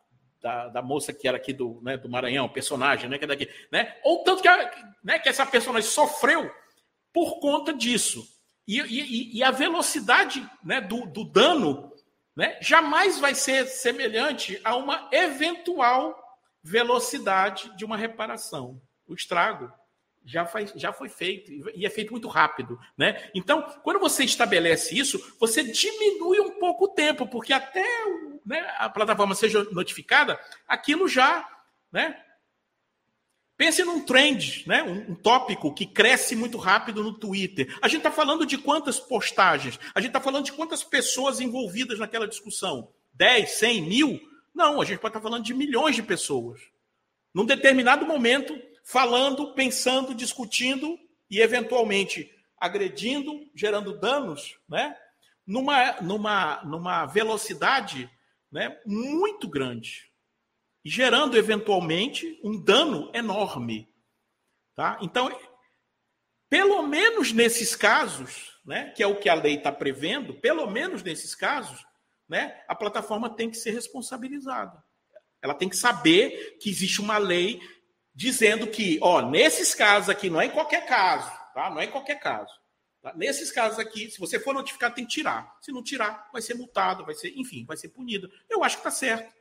da, 0.42 0.68
da, 0.68 0.82
moça 0.82 1.10
que 1.10 1.26
era 1.26 1.38
aqui 1.38 1.54
do, 1.54 1.80
né, 1.82 1.96
do 1.96 2.08
Maranhão, 2.08 2.50
personagem, 2.50 3.08
né? 3.08 3.16
Que 3.16 3.24
é 3.24 3.28
daqui, 3.28 3.48
né? 3.72 3.96
Ou 4.04 4.22
tanto 4.24 4.42
que, 4.42 4.48
a, 4.48 4.70
né, 5.02 5.18
que 5.18 5.28
essa 5.30 5.46
personagem 5.46 5.88
sofreu 5.88 6.50
por 7.14 7.40
conta 7.40 7.72
disso. 7.72 8.22
E, 8.68 8.80
e, 8.80 9.38
e 9.38 9.42
a 9.42 9.50
velocidade 9.50 10.46
né, 10.62 10.82
do, 10.82 11.06
do 11.06 11.24
dano 11.24 11.93
né, 12.36 12.58
jamais 12.60 13.18
vai 13.18 13.34
ser 13.34 13.66
semelhante 13.66 14.60
a 14.64 14.76
uma 14.76 15.08
eventual 15.12 16.20
velocidade 16.62 17.74
de 17.76 17.84
uma 17.84 17.96
reparação. 17.96 18.80
O 19.06 19.14
estrago 19.14 19.70
já, 20.24 20.46
faz, 20.46 20.72
já 20.74 20.92
foi 20.92 21.08
feito 21.08 21.52
e 21.74 21.84
é 21.84 21.90
feito 21.90 22.12
muito 22.12 22.28
rápido. 22.28 22.78
Né? 22.96 23.30
Então, 23.34 23.62
quando 23.82 24.00
você 24.00 24.24
estabelece 24.24 24.98
isso, 24.98 25.34
você 25.38 25.62
diminui 25.62 26.40
um 26.40 26.58
pouco 26.58 26.86
o 26.86 26.88
tempo, 26.88 27.26
porque 27.26 27.52
até 27.52 27.86
né, 28.44 28.66
a 28.78 28.88
plataforma 28.88 29.34
seja 29.34 29.62
notificada, 29.64 30.40
aquilo 30.66 31.06
já. 31.06 31.48
Né? 31.92 32.18
Pense 33.64 33.82
num 33.82 34.04
trend, 34.04 34.62
né? 34.66 34.82
Um, 34.82 35.12
um, 35.12 35.14
tópico 35.14 35.72
que 35.72 35.86
cresce 35.86 36.36
muito 36.36 36.58
rápido 36.58 37.02
no 37.02 37.14
Twitter. 37.14 37.74
A 37.80 37.88
gente 37.88 38.00
está 38.00 38.10
falando 38.10 38.44
de 38.44 38.58
quantas 38.58 39.00
postagens? 39.00 39.80
A 39.94 40.02
gente 40.02 40.10
está 40.10 40.20
falando 40.20 40.44
de 40.44 40.52
quantas 40.52 40.84
pessoas 40.84 41.40
envolvidas 41.40 41.98
naquela 41.98 42.28
discussão? 42.28 42.92
10, 43.14 43.50
100, 43.52 43.80
mil? 43.80 44.20
Não, 44.54 44.82
a 44.82 44.84
gente 44.84 44.98
pode 44.98 45.12
estar 45.12 45.20
tá 45.20 45.22
falando 45.22 45.42
de 45.42 45.54
milhões 45.54 45.96
de 45.96 46.02
pessoas. 46.02 46.60
Num 47.32 47.46
determinado 47.46 48.04
momento, 48.04 48.54
falando, 48.84 49.54
pensando, 49.54 50.14
discutindo 50.14 50.98
e, 51.30 51.40
eventualmente, 51.40 52.30
agredindo, 52.60 53.48
gerando 53.54 53.98
danos, 53.98 54.58
né? 54.68 54.94
numa, 55.46 56.02
numa, 56.02 56.62
numa 56.64 57.06
velocidade 57.06 58.10
né? 58.52 58.78
muito 58.84 59.48
grande. 59.48 60.12
Gerando, 60.84 61.36
eventualmente, 61.36 62.38
um 62.44 62.60
dano 62.60 63.10
enorme. 63.14 63.88
Tá? 64.74 64.98
Então, 65.00 65.30
pelo 66.48 66.82
menos 66.82 67.32
nesses 67.32 67.74
casos, 67.74 68.60
né, 68.64 68.90
que 68.90 69.02
é 69.02 69.06
o 69.06 69.18
que 69.18 69.28
a 69.28 69.34
lei 69.34 69.56
está 69.56 69.72
prevendo, 69.72 70.34
pelo 70.34 70.70
menos 70.70 71.02
nesses 71.02 71.34
casos, 71.34 71.84
né, 72.28 72.62
a 72.68 72.74
plataforma 72.74 73.28
tem 73.28 73.50
que 73.50 73.56
ser 73.56 73.70
responsabilizada. 73.70 74.82
Ela 75.42 75.54
tem 75.54 75.68
que 75.68 75.76
saber 75.76 76.56
que 76.60 76.70
existe 76.70 77.00
uma 77.00 77.18
lei 77.18 77.60
dizendo 78.14 78.66
que, 78.66 78.98
ó, 79.02 79.20
nesses 79.20 79.74
casos 79.74 80.08
aqui, 80.08 80.30
não 80.30 80.40
é 80.40 80.46
em 80.46 80.50
qualquer 80.50 80.86
caso, 80.86 81.30
tá? 81.52 81.68
Não 81.70 81.80
é 81.80 81.84
em 81.84 81.90
qualquer 81.90 82.20
caso. 82.20 82.52
Tá? 83.02 83.12
Nesses 83.14 83.52
casos 83.52 83.78
aqui, 83.78 84.10
se 84.10 84.18
você 84.18 84.40
for 84.40 84.54
notificado, 84.54 84.94
tem 84.94 85.04
que 85.04 85.12
tirar. 85.12 85.58
Se 85.60 85.70
não 85.72 85.82
tirar, 85.82 86.30
vai 86.32 86.40
ser 86.40 86.54
multado, 86.54 87.04
vai 87.04 87.14
ser, 87.14 87.36
enfim, 87.36 87.64
vai 87.66 87.76
ser 87.76 87.88
punido. 87.88 88.30
Eu 88.48 88.64
acho 88.64 88.76
que 88.76 88.80
está 88.80 88.90
certo. 88.90 89.34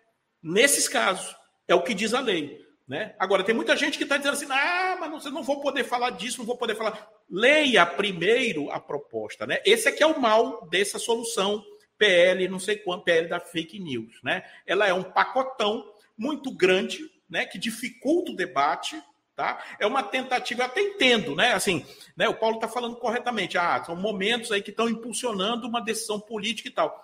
Nesses 0.44 0.90
casos, 0.90 1.34
é 1.68 1.74
o 1.74 1.82
que 1.82 1.94
diz 1.94 2.14
a 2.14 2.20
lei. 2.20 2.62
Né? 2.88 3.16
Agora, 3.18 3.44
tem 3.44 3.56
muita 3.56 3.78
gente 3.78 3.98
que 3.98 4.04
está 4.04 4.18
dizendo 4.18 4.34
assim: 4.34 4.48
ah, 4.50 4.98
mas 5.00 5.24
não, 5.24 5.32
não 5.32 5.44
vou 5.44 5.62
poder 5.62 5.86
falar 5.86 6.10
disso, 6.12 6.40
não 6.40 6.46
vou 6.46 6.58
poder 6.58 6.76
falar. 6.76 7.08
Leia 7.30 7.86
primeiro 7.86 8.70
a 8.70 8.80
proposta. 8.80 9.48
Né? 9.48 9.62
Esse 9.66 9.88
aqui 9.88 10.04
é 10.04 10.08
o 10.08 10.20
mal 10.20 10.68
dessa 10.68 11.00
solução 11.00 11.64
PL, 11.98 12.48
não 12.50 12.60
sei 12.60 12.76
quanto, 12.76 13.06
PL 13.06 13.30
da 13.30 13.40
fake 13.40 13.80
news. 13.80 14.20
Né? 14.22 14.44
Ela 14.68 14.86
é 14.88 14.94
um 14.94 15.04
pacotão 15.04 15.90
muito 16.18 16.52
grande 16.52 17.10
né, 17.30 17.46
que 17.46 17.58
dificulta 17.58 18.32
o 18.32 18.36
debate. 18.36 19.02
Tá? 19.36 19.64
É 19.80 19.88
uma 19.88 20.04
tentativa, 20.04 20.66
até 20.66 20.80
entendo, 20.80 21.36
né? 21.36 21.54
Assim, 21.54 21.84
né, 22.16 22.30
o 22.30 22.36
Paulo 22.36 22.58
está 22.58 22.68
falando 22.68 22.98
corretamente. 22.98 23.58
Ah, 23.58 23.84
são 23.84 23.96
momentos 23.96 24.52
aí 24.52 24.62
que 24.62 24.70
estão 24.70 24.88
impulsionando 24.88 25.68
uma 25.68 25.82
decisão 25.82 26.20
política 26.20 26.70
e 26.70 26.72
tal. 26.72 27.04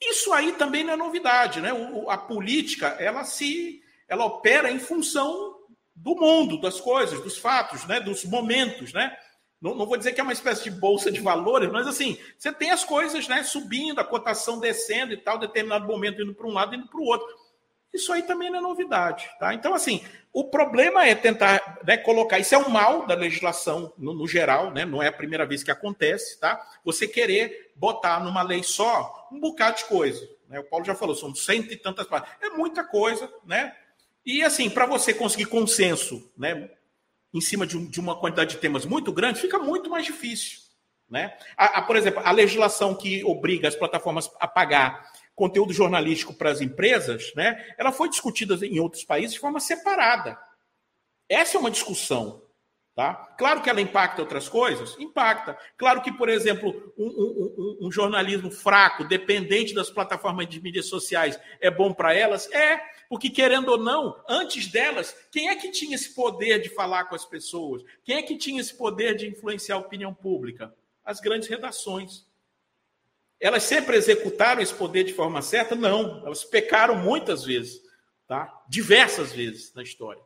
Isso 0.00 0.32
aí 0.32 0.52
também 0.52 0.84
não 0.84 0.92
é 0.92 0.96
novidade, 0.96 1.60
né? 1.60 1.72
O, 1.72 2.10
a 2.10 2.18
política 2.18 2.88
ela 2.98 3.24
se 3.24 3.82
ela 4.08 4.24
opera 4.24 4.70
em 4.70 4.78
função 4.78 5.56
do 5.94 6.14
mundo, 6.14 6.60
das 6.60 6.80
coisas, 6.80 7.20
dos 7.22 7.38
fatos, 7.38 7.86
né? 7.86 8.00
Dos 8.00 8.24
momentos, 8.24 8.92
né? 8.92 9.16
Não, 9.60 9.74
não, 9.74 9.86
vou 9.86 9.96
dizer 9.96 10.12
que 10.12 10.20
é 10.20 10.22
uma 10.22 10.34
espécie 10.34 10.64
de 10.64 10.70
bolsa 10.70 11.10
de 11.10 11.20
valores, 11.20 11.72
mas 11.72 11.86
assim, 11.86 12.18
você 12.36 12.52
tem 12.52 12.70
as 12.70 12.84
coisas 12.84 13.26
né, 13.26 13.42
subindo, 13.42 13.98
a 13.98 14.04
cotação 14.04 14.60
descendo 14.60 15.14
e 15.14 15.16
tal, 15.16 15.38
determinado 15.38 15.86
momento 15.86 16.22
indo 16.22 16.34
para 16.34 16.46
um 16.46 16.52
lado 16.52 16.74
e 16.74 16.78
indo 16.78 16.86
para 16.86 17.00
o 17.00 17.04
outro. 17.04 17.26
Isso 17.92 18.12
aí 18.12 18.22
também 18.22 18.50
não 18.50 18.58
é 18.58 18.62
novidade. 18.62 19.28
Tá? 19.38 19.54
Então, 19.54 19.74
assim, 19.74 20.04
o 20.32 20.44
problema 20.44 21.06
é 21.06 21.14
tentar 21.14 21.80
né, 21.84 21.96
colocar. 21.96 22.38
Isso 22.38 22.54
é 22.54 22.58
um 22.58 22.68
mal 22.68 23.06
da 23.06 23.14
legislação 23.14 23.92
no, 23.96 24.12
no, 24.12 24.28
geral, 24.28 24.70
né? 24.70 24.84
não 24.84 25.02
é 25.02 25.08
a 25.08 25.12
primeira 25.12 25.46
vez 25.46 25.62
que 25.62 25.70
acontece. 25.70 26.38
Tá? 26.38 26.60
Você 26.84 27.08
querer 27.08 27.72
botar 27.74 28.22
numa 28.22 28.42
lei 28.42 28.62
só 28.62 29.28
um 29.32 29.40
bocado 29.40 29.78
de 29.78 29.84
coisa. 29.86 30.28
Né? 30.48 30.60
O 30.60 30.64
Paulo 30.64 30.84
já 30.84 30.94
falou, 30.94 31.14
são 31.14 31.34
cento 31.34 31.72
e 31.72 31.76
tantas 31.76 32.06
páginas. 32.06 32.36
É 32.42 32.50
muita 32.50 32.84
coisa, 32.84 33.32
né? 33.44 33.74
E 34.24 34.42
assim, 34.42 34.68
para 34.68 34.86
você 34.86 35.14
conseguir 35.14 35.46
consenso, 35.46 36.32
né, 36.36 36.68
em 37.32 37.40
cima 37.40 37.66
de, 37.66 37.78
um, 37.78 37.86
de, 37.86 38.00
uma 38.00 38.18
quantidade 38.18 38.56
de 38.56 38.60
temas 38.60 38.84
muito 38.84 39.12
grande, 39.12 39.40
fica 39.40 39.58
muito 39.58 39.88
mais 39.88 40.04
difícil. 40.04 40.58
Né? 41.08 41.36
A, 41.56 41.78
a, 41.78 41.82
por 41.82 41.94
exemplo, 41.94 42.20
a 42.24 42.32
legislação 42.32 42.94
que 42.94 43.22
obriga 43.24 43.68
as 43.68 43.76
plataformas 43.76 44.28
a 44.40 44.48
pagar 44.48 45.12
conteúdo 45.36 45.72
jornalístico 45.72 46.34
para 46.34 46.50
as 46.50 46.60
empresas, 46.60 47.32
né, 47.36 47.72
ela 47.78 47.92
foi 47.92 48.08
discutida 48.08 48.58
em 48.66 48.80
outros 48.80 49.04
países 49.04 49.34
de 49.34 49.38
forma 49.38 49.60
separada. 49.60 50.36
Essa 51.28 51.56
é 51.56 51.60
uma 51.60 51.70
discussão. 51.70 52.42
Tá? 52.96 53.14
Claro 53.36 53.60
que 53.60 53.68
ela 53.68 53.82
impacta 53.82 54.22
outras 54.22 54.48
coisas? 54.48 54.98
Impacta. 54.98 55.58
Claro 55.76 56.00
que, 56.00 56.10
por 56.10 56.30
exemplo, 56.30 56.94
um, 56.96 57.04
um, 57.04 57.54
um, 57.82 57.86
um 57.86 57.92
jornalismo 57.92 58.50
fraco, 58.50 59.04
dependente 59.04 59.74
das 59.74 59.90
plataformas 59.90 60.48
de 60.48 60.62
mídias 60.62 60.86
sociais, 60.86 61.38
é 61.60 61.70
bom 61.70 61.92
para 61.92 62.14
elas? 62.14 62.50
É, 62.50 62.80
porque, 63.06 63.28
querendo 63.28 63.68
ou 63.68 63.76
não, 63.76 64.18
antes 64.26 64.68
delas, 64.68 65.14
quem 65.30 65.50
é 65.50 65.56
que 65.56 65.70
tinha 65.70 65.94
esse 65.94 66.14
poder 66.14 66.58
de 66.58 66.70
falar 66.70 67.04
com 67.04 67.14
as 67.14 67.26
pessoas? 67.26 67.82
Quem 68.02 68.16
é 68.16 68.22
que 68.22 68.38
tinha 68.38 68.62
esse 68.62 68.74
poder 68.74 69.14
de 69.14 69.28
influenciar 69.28 69.76
a 69.76 69.80
opinião 69.80 70.14
pública? 70.14 70.74
As 71.04 71.20
grandes 71.20 71.50
redações. 71.50 72.25
Elas 73.40 73.64
sempre 73.64 73.96
executaram 73.96 74.62
esse 74.62 74.74
poder 74.74 75.04
de 75.04 75.12
forma 75.12 75.42
certa? 75.42 75.74
Não, 75.74 76.24
elas 76.24 76.44
pecaram 76.44 76.96
muitas 76.96 77.44
vezes, 77.44 77.80
tá? 78.26 78.62
Diversas 78.68 79.32
vezes 79.32 79.72
na 79.74 79.82
história. 79.82 80.22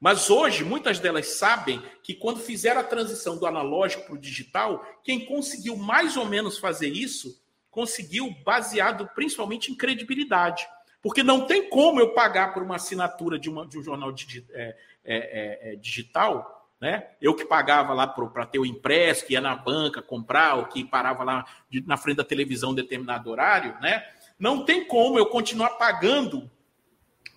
Mas 0.00 0.28
hoje, 0.28 0.64
muitas 0.64 0.98
delas 0.98 1.38
sabem 1.38 1.82
que 2.02 2.12
quando 2.12 2.40
fizeram 2.40 2.80
a 2.80 2.84
transição 2.84 3.38
do 3.38 3.46
analógico 3.46 4.04
para 4.04 4.14
o 4.14 4.18
digital, 4.18 4.84
quem 5.02 5.24
conseguiu 5.24 5.76
mais 5.76 6.16
ou 6.16 6.26
menos 6.26 6.58
fazer 6.58 6.88
isso, 6.88 7.40
conseguiu 7.70 8.30
baseado 8.44 9.08
principalmente 9.14 9.72
em 9.72 9.74
credibilidade. 9.74 10.68
Porque 11.00 11.22
não 11.22 11.46
tem 11.46 11.68
como 11.68 12.00
eu 12.00 12.12
pagar 12.12 12.52
por 12.52 12.62
uma 12.62 12.76
assinatura 12.76 13.38
de, 13.38 13.48
uma, 13.48 13.66
de 13.66 13.78
um 13.78 13.82
jornal 13.82 14.12
digi, 14.12 14.46
é, 14.50 14.62
é, 14.62 14.72
é, 15.04 15.72
é 15.72 15.76
digital 15.76 16.53
né? 16.80 17.08
Eu 17.20 17.34
que 17.34 17.44
pagava 17.44 17.94
lá 17.94 18.06
para 18.06 18.46
ter 18.46 18.58
o 18.58 18.66
impresso, 18.66 19.26
que 19.26 19.32
ia 19.32 19.40
na 19.40 19.54
banca 19.54 20.02
comprar, 20.02 20.56
ou 20.56 20.66
que 20.66 20.84
parava 20.84 21.24
lá 21.24 21.46
de, 21.70 21.80
na 21.86 21.96
frente 21.96 22.16
da 22.16 22.24
televisão 22.24 22.72
em 22.72 22.76
determinado 22.76 23.30
horário, 23.30 23.76
né? 23.80 24.06
Não 24.38 24.64
tem 24.64 24.84
como 24.84 25.18
eu 25.18 25.26
continuar 25.26 25.70
pagando 25.70 26.50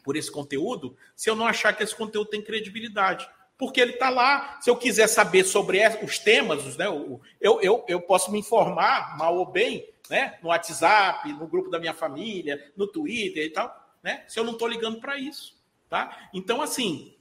por 0.04 0.16
esse 0.16 0.32
conteúdo 0.32 0.96
se 1.16 1.30
eu 1.30 1.36
não 1.36 1.46
achar 1.46 1.74
que 1.74 1.84
esse 1.84 1.96
conteúdo 1.96 2.30
tem 2.30 2.42
credibilidade. 2.42 3.30
Porque 3.58 3.82
ele 3.82 3.94
está 3.94 4.10
lá. 4.10 4.60
Se 4.62 4.70
eu 4.70 4.76
quiser 4.76 5.08
saber 5.08 5.44
sobre 5.44 5.82
os 6.04 6.20
temas, 6.20 6.78
né, 6.78 6.88
eu, 6.88 7.22
eu, 7.42 7.86
eu 7.88 8.02
posso 8.02 8.32
me 8.32 8.40
informar, 8.40 9.18
mal 9.18 9.36
ou 9.36 9.46
bem, 9.46 9.86
né, 10.10 10.38
no 10.42 10.50
WhatsApp, 10.50 11.28
no 11.34 11.48
grupo 11.48 11.70
da 11.70 11.80
minha 11.80 11.94
família, 11.94 12.72
no 12.78 12.88
Twitter 12.88 13.44
e 13.44 13.50
tal, 13.50 13.76
né, 14.04 14.24
se 14.28 14.40
eu 14.40 14.44
não 14.44 14.54
estou 14.54 14.68
ligando 14.68 15.02
para 15.02 15.18
isso. 15.18 15.58
Tá? 15.90 16.30
Então, 16.34 16.62
assim, 16.62 17.17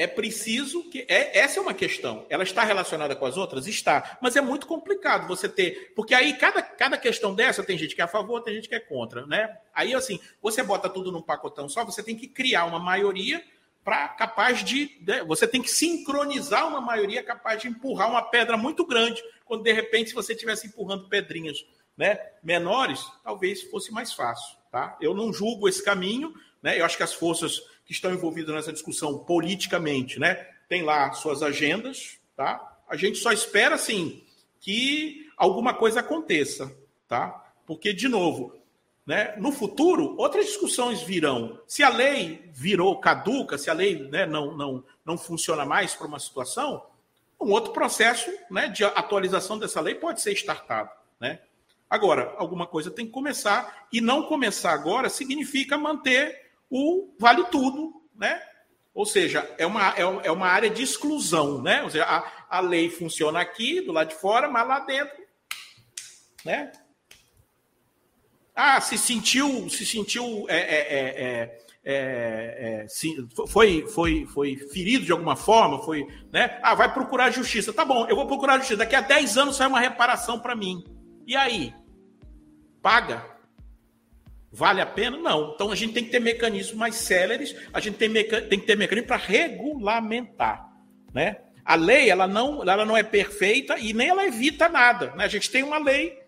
é 0.00 0.06
preciso 0.06 0.88
que. 0.88 1.04
É, 1.06 1.40
essa 1.40 1.58
é 1.58 1.62
uma 1.62 1.74
questão. 1.74 2.24
Ela 2.30 2.42
está 2.42 2.64
relacionada 2.64 3.14
com 3.14 3.26
as 3.26 3.36
outras? 3.36 3.66
Está. 3.66 4.16
Mas 4.22 4.34
é 4.34 4.40
muito 4.40 4.66
complicado 4.66 5.28
você 5.28 5.46
ter. 5.46 5.92
Porque 5.94 6.14
aí, 6.14 6.38
cada, 6.38 6.62
cada 6.62 6.96
questão 6.96 7.34
dessa, 7.34 7.62
tem 7.62 7.76
gente 7.76 7.94
que 7.94 8.00
é 8.00 8.04
a 8.04 8.08
favor, 8.08 8.40
tem 8.40 8.54
gente 8.54 8.66
que 8.66 8.74
é 8.74 8.80
contra. 8.80 9.26
Né? 9.26 9.54
Aí, 9.74 9.94
assim, 9.94 10.18
você 10.40 10.62
bota 10.62 10.88
tudo 10.88 11.12
num 11.12 11.20
pacotão 11.20 11.68
só, 11.68 11.84
você 11.84 12.02
tem 12.02 12.16
que 12.16 12.26
criar 12.26 12.64
uma 12.64 12.78
maioria 12.78 13.44
para 13.84 14.08
capaz 14.08 14.64
de. 14.64 14.90
Né? 15.06 15.22
Você 15.24 15.46
tem 15.46 15.60
que 15.60 15.68
sincronizar 15.68 16.66
uma 16.66 16.80
maioria 16.80 17.22
capaz 17.22 17.60
de 17.60 17.68
empurrar 17.68 18.08
uma 18.08 18.22
pedra 18.22 18.56
muito 18.56 18.86
grande, 18.86 19.22
quando 19.44 19.64
de 19.64 19.72
repente, 19.74 20.08
se 20.08 20.14
você 20.14 20.32
estivesse 20.32 20.66
empurrando 20.66 21.10
pedrinhas 21.10 21.58
né, 21.94 22.18
menores, 22.42 23.04
talvez 23.22 23.64
fosse 23.64 23.92
mais 23.92 24.14
fácil. 24.14 24.56
Tá? 24.72 24.96
Eu 24.98 25.12
não 25.12 25.30
julgo 25.30 25.68
esse 25.68 25.84
caminho, 25.84 26.32
né? 26.62 26.80
Eu 26.80 26.86
acho 26.86 26.96
que 26.96 27.02
as 27.02 27.12
forças 27.12 27.60
que 27.90 27.94
estão 27.94 28.12
envolvidos 28.12 28.54
nessa 28.54 28.72
discussão 28.72 29.18
politicamente, 29.18 30.20
né? 30.20 30.46
Tem 30.68 30.84
lá 30.84 31.10
suas 31.10 31.42
agendas, 31.42 32.20
tá? 32.36 32.78
A 32.88 32.94
gente 32.94 33.18
só 33.18 33.32
espera, 33.32 33.74
assim, 33.74 34.22
que 34.60 35.28
alguma 35.36 35.74
coisa 35.74 35.98
aconteça, 35.98 36.72
tá? 37.08 37.52
Porque, 37.66 37.92
de 37.92 38.06
novo, 38.06 38.56
né, 39.04 39.34
no 39.38 39.50
futuro, 39.50 40.14
outras 40.18 40.46
discussões 40.46 41.02
virão. 41.02 41.58
Se 41.66 41.82
a 41.82 41.88
lei 41.88 42.48
virou 42.52 43.00
caduca, 43.00 43.58
se 43.58 43.68
a 43.68 43.72
lei 43.72 44.08
né, 44.08 44.24
não, 44.24 44.56
não, 44.56 44.84
não 45.04 45.18
funciona 45.18 45.64
mais 45.64 45.92
para 45.92 46.06
uma 46.06 46.20
situação, 46.20 46.86
um 47.40 47.50
outro 47.50 47.72
processo 47.72 48.30
né, 48.48 48.68
de 48.68 48.84
atualização 48.84 49.58
dessa 49.58 49.80
lei 49.80 49.96
pode 49.96 50.20
ser 50.20 50.30
startado. 50.34 50.90
Né? 51.18 51.40
Agora, 51.88 52.36
alguma 52.38 52.68
coisa 52.68 52.88
tem 52.88 53.06
que 53.06 53.10
começar, 53.10 53.88
e 53.92 54.00
não 54.00 54.22
começar 54.22 54.70
agora 54.70 55.10
significa 55.10 55.76
manter 55.76 56.49
o 56.70 57.14
vale 57.18 57.44
tudo, 57.44 57.92
né? 58.14 58.40
Ou 58.94 59.04
seja, 59.04 59.48
é 59.58 59.66
uma, 59.66 59.90
é, 59.96 60.02
é 60.02 60.30
uma 60.30 60.46
área 60.46 60.70
de 60.70 60.82
exclusão, 60.82 61.62
né? 61.62 61.82
Ou 61.82 61.90
seja, 61.90 62.04
a, 62.04 62.58
a 62.58 62.60
lei 62.60 62.90
funciona 62.90 63.40
aqui, 63.40 63.80
do 63.80 63.92
lado 63.92 64.08
de 64.08 64.14
fora, 64.14 64.48
mas 64.48 64.66
lá 64.66 64.80
dentro, 64.80 65.16
né? 66.44 66.72
Ah, 68.54 68.80
se 68.80 68.98
sentiu, 68.98 69.70
se 69.70 69.86
sentiu, 69.86 70.44
é, 70.48 70.58
é, 70.58 71.60
é, 71.82 72.86
foi, 73.48 73.86
foi, 73.86 74.26
foi 74.26 74.56
ferido 74.56 75.04
de 75.06 75.12
alguma 75.12 75.34
forma, 75.34 75.82
foi, 75.82 76.06
né? 76.30 76.58
Ah, 76.62 76.74
vai 76.74 76.92
procurar 76.92 77.30
justiça. 77.30 77.72
Tá 77.72 77.84
bom, 77.84 78.06
eu 78.06 78.16
vou 78.16 78.26
procurar 78.26 78.58
justiça. 78.58 78.78
Daqui 78.78 78.94
a 78.94 79.00
10 79.00 79.38
anos 79.38 79.56
sai 79.56 79.66
uma 79.66 79.80
reparação 79.80 80.38
para 80.38 80.54
mim. 80.54 80.84
E 81.26 81.36
aí? 81.36 81.72
Paga? 82.82 83.24
Vale 84.52 84.80
a 84.80 84.86
pena? 84.86 85.16
Não. 85.16 85.52
Então 85.54 85.70
a 85.70 85.76
gente 85.76 85.92
tem 85.92 86.04
que 86.04 86.10
ter 86.10 86.20
mecanismos 86.20 86.74
mais 86.74 86.96
céleres, 86.96 87.54
a 87.72 87.80
gente 87.80 87.96
tem, 87.96 88.08
meca... 88.08 88.42
tem 88.42 88.58
que 88.58 88.66
ter 88.66 88.76
mecanismos 88.76 89.06
para 89.06 89.16
regulamentar, 89.16 90.68
né? 91.14 91.36
A 91.64 91.76
lei 91.76 92.10
ela 92.10 92.26
não, 92.26 92.62
ela 92.62 92.84
não 92.84 92.96
é 92.96 93.02
perfeita 93.02 93.78
e 93.78 93.92
nem 93.92 94.08
ela 94.08 94.26
evita 94.26 94.68
nada. 94.68 95.14
Né? 95.14 95.24
A 95.24 95.28
gente 95.28 95.48
tem 95.50 95.62
uma 95.62 95.78
lei 95.78 96.18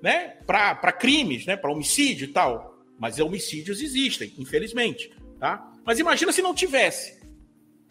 né, 0.00 0.36
para 0.46 0.92
crimes, 0.92 1.44
né, 1.44 1.56
para 1.56 1.70
homicídio 1.70 2.24
e 2.24 2.32
tal. 2.32 2.78
Mas 2.98 3.20
homicídios 3.20 3.82
existem, 3.82 4.32
infelizmente. 4.38 5.12
Tá? 5.38 5.70
Mas 5.84 5.98
imagina 5.98 6.32
se 6.32 6.40
não 6.40 6.54
tivesse. 6.54 7.20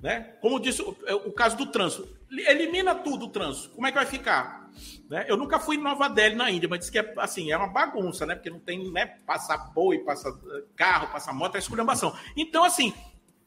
Né? 0.01 0.33
Como 0.41 0.59
disse 0.59 0.81
o, 0.81 0.97
o 1.25 1.31
caso 1.31 1.55
do 1.55 1.67
trânsito. 1.67 2.07
Elimina 2.31 2.95
tudo 2.95 3.25
o 3.25 3.29
trânsito. 3.29 3.69
Como 3.69 3.85
é 3.85 3.91
que 3.91 3.97
vai 3.97 4.05
ficar? 4.05 4.66
Né? 5.09 5.25
Eu 5.27 5.37
nunca 5.37 5.59
fui 5.59 5.77
em 5.77 5.81
Nova 5.81 6.07
Delhi, 6.09 6.35
na 6.35 6.51
Índia, 6.51 6.67
mas 6.69 6.79
disse 6.79 6.91
que 6.91 6.99
é, 6.99 7.13
assim, 7.17 7.51
é 7.51 7.57
uma 7.57 7.67
bagunça, 7.67 8.25
né? 8.25 8.35
Porque 8.35 8.49
não 8.49 8.59
tem 8.59 8.91
né, 8.91 9.05
passa 9.25 9.57
boi, 9.57 9.99
passa 9.99 10.29
eh, 10.29 10.63
carro, 10.75 11.11
passa 11.11 11.31
moto, 11.31 11.55
é 11.55 11.59
esculhambação. 11.59 12.15
Então, 12.35 12.63
assim, 12.63 12.93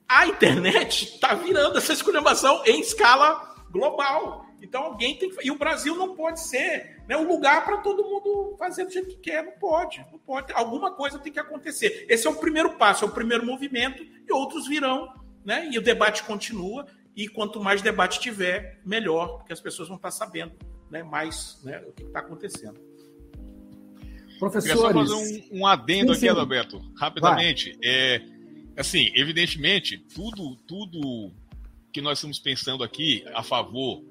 a 0.09 0.27
internet 0.27 1.05
está 1.05 1.35
virando 1.35 1.79
essa 1.79 1.93
esculhambação 1.93 2.63
em 2.67 2.81
escala 2.81 3.55
global. 3.71 4.47
Então 4.61 4.83
alguém 4.83 5.17
tem 5.17 5.31
que. 5.31 5.47
E 5.47 5.51
o 5.51 5.59
Brasil 5.59 5.95
não 5.95 6.15
pode 6.15 6.41
ser 6.41 7.03
né, 7.09 7.17
um 7.17 7.27
lugar 7.27 7.65
para 7.65 7.79
todo 7.79 8.05
mundo 8.05 8.57
fazer 8.59 8.85
do 8.85 8.91
jeito 8.91 9.09
que 9.09 9.17
quer. 9.17 9.45
Não 9.45 9.53
pode. 9.53 10.05
Não 10.11 10.19
pode. 10.19 10.53
Alguma 10.53 10.93
coisa 10.93 11.19
tem 11.19 11.33
que 11.33 11.39
acontecer. 11.39 12.07
Esse 12.09 12.27
é 12.27 12.31
o 12.31 12.35
primeiro 12.35 12.77
passo, 12.77 13.05
é 13.05 13.09
o 13.09 13.13
primeiro 13.13 13.47
movimento, 13.47 14.03
e 14.03 14.33
outros 14.33 14.67
virão, 14.67 15.09
né? 15.45 15.69
E 15.71 15.79
o 15.79 15.83
debate 15.83 16.25
continua. 16.25 16.87
E 17.17 17.29
quanto 17.29 17.61
mais 17.61 17.83
debate 17.83 18.21
tiver, 18.21 18.81
melhor, 18.85 19.39
porque 19.39 19.53
as 19.53 19.61
pessoas 19.61 19.89
vão 19.89 19.97
estar 19.97 20.11
sabendo 20.11 20.53
né, 20.91 21.03
mais 21.03 21.61
né, 21.63 21.83
o 21.87 21.93
que 21.93 22.03
está 22.03 22.21
acontecendo. 22.21 22.81
Professores... 24.39 24.75
Queria 24.75 24.89
só 24.89 24.93
fazer 24.93 25.51
um, 25.53 25.61
um 25.61 25.67
adendo 25.67 26.15
sim, 26.15 26.27
aqui. 26.27 26.29
Adalberto, 26.29 26.79
rapidamente. 26.97 27.79
É, 27.85 28.23
assim, 28.77 29.11
evidentemente, 29.15 29.99
tudo, 30.15 30.57
tudo 30.67 31.33
que 31.93 32.01
nós 32.01 32.19
estamos 32.19 32.39
pensando 32.39 32.83
aqui 32.83 33.25
a 33.35 33.43
favor 33.43 34.03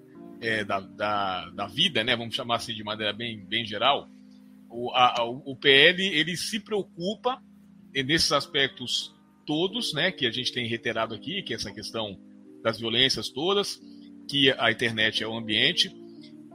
é, 0.41 0.63
da, 0.63 0.79
da, 0.79 1.49
da, 1.49 1.67
vida, 1.67 2.03
né, 2.03 2.15
vamos 2.15 2.35
chamar 2.35 2.57
assim 2.57 2.73
de 2.73 2.83
maneira 2.83 3.11
bem, 3.11 3.39
bem 3.39 3.65
geral, 3.65 4.07
o, 4.69 4.91
a, 4.91 5.23
o 5.23 5.55
PL 5.55 6.01
ele 6.05 6.37
se 6.37 6.59
preocupa 6.59 7.41
nesses 7.93 8.31
aspectos 8.31 9.13
todos, 9.45 9.93
né, 9.93 10.11
que 10.11 10.27
a 10.27 10.31
gente 10.31 10.53
tem 10.53 10.67
reiterado 10.67 11.15
aqui, 11.15 11.41
que 11.41 11.53
é 11.53 11.55
essa 11.55 11.73
questão 11.73 12.19
das 12.61 12.79
violências 12.79 13.29
todas, 13.29 13.81
que 14.27 14.51
a 14.57 14.71
internet 14.71 15.23
é 15.23 15.27
o 15.27 15.35
ambiente, 15.35 15.89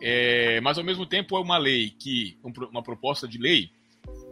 é, 0.06 0.60
mas 0.60 0.76
ao 0.76 0.84
mesmo 0.84 1.06
tempo 1.06 1.34
é 1.34 1.40
uma 1.40 1.56
lei 1.56 1.88
que, 1.88 2.36
uma 2.70 2.82
proposta 2.82 3.26
de 3.26 3.38
lei 3.38 3.70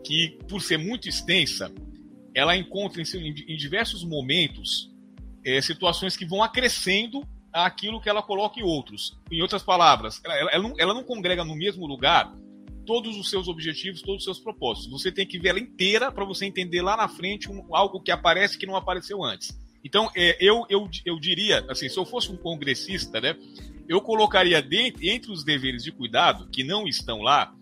que, 0.04 0.38
por 0.46 0.60
ser 0.60 0.76
muito 0.76 1.08
extensa, 1.08 1.72
ela 2.34 2.54
encontra 2.54 3.00
em, 3.00 3.56
diversos 3.56 4.04
momentos 4.04 4.92
é, 5.42 5.62
situações 5.62 6.14
que 6.14 6.26
vão 6.26 6.42
acrescendo 6.42 7.26
aquilo 7.50 8.02
que 8.02 8.10
ela 8.10 8.22
coloca 8.22 8.60
em 8.60 8.62
outros. 8.62 9.18
Em 9.30 9.40
outras 9.40 9.62
palavras, 9.62 10.20
ela, 10.22 10.52
ela, 10.52 10.62
não, 10.62 10.74
ela 10.76 10.92
não 10.92 11.04
congrega 11.04 11.42
no 11.42 11.56
mesmo 11.56 11.86
lugar 11.86 12.30
todos 12.84 13.16
os 13.16 13.30
seus 13.30 13.48
objetivos, 13.48 14.02
todos 14.02 14.18
os 14.18 14.24
seus 14.24 14.40
propósitos. 14.40 14.90
Você 14.90 15.10
tem 15.10 15.26
que 15.26 15.38
ver 15.38 15.50
ela 15.50 15.60
inteira 15.60 16.12
para 16.12 16.26
você 16.26 16.44
entender 16.44 16.82
lá 16.82 16.98
na 16.98 17.08
frente 17.08 17.50
um, 17.50 17.74
algo 17.74 17.98
que 17.98 18.10
aparece 18.10 18.58
que 18.58 18.66
não 18.66 18.76
apareceu 18.76 19.24
antes. 19.24 19.58
Então, 19.82 20.10
é, 20.14 20.36
eu, 20.38 20.66
eu, 20.68 20.86
eu 21.06 21.18
diria, 21.18 21.64
assim, 21.70 21.88
se 21.88 21.98
eu 21.98 22.04
fosse 22.04 22.30
um 22.30 22.36
congressista, 22.36 23.20
né, 23.20 23.34
eu 23.92 24.00
colocaria 24.00 24.62
dentro, 24.62 25.06
entre 25.06 25.30
os 25.30 25.44
deveres 25.44 25.84
de 25.84 25.92
cuidado, 25.92 26.48
que 26.50 26.64
não 26.64 26.88
estão 26.88 27.20
lá, 27.20 27.54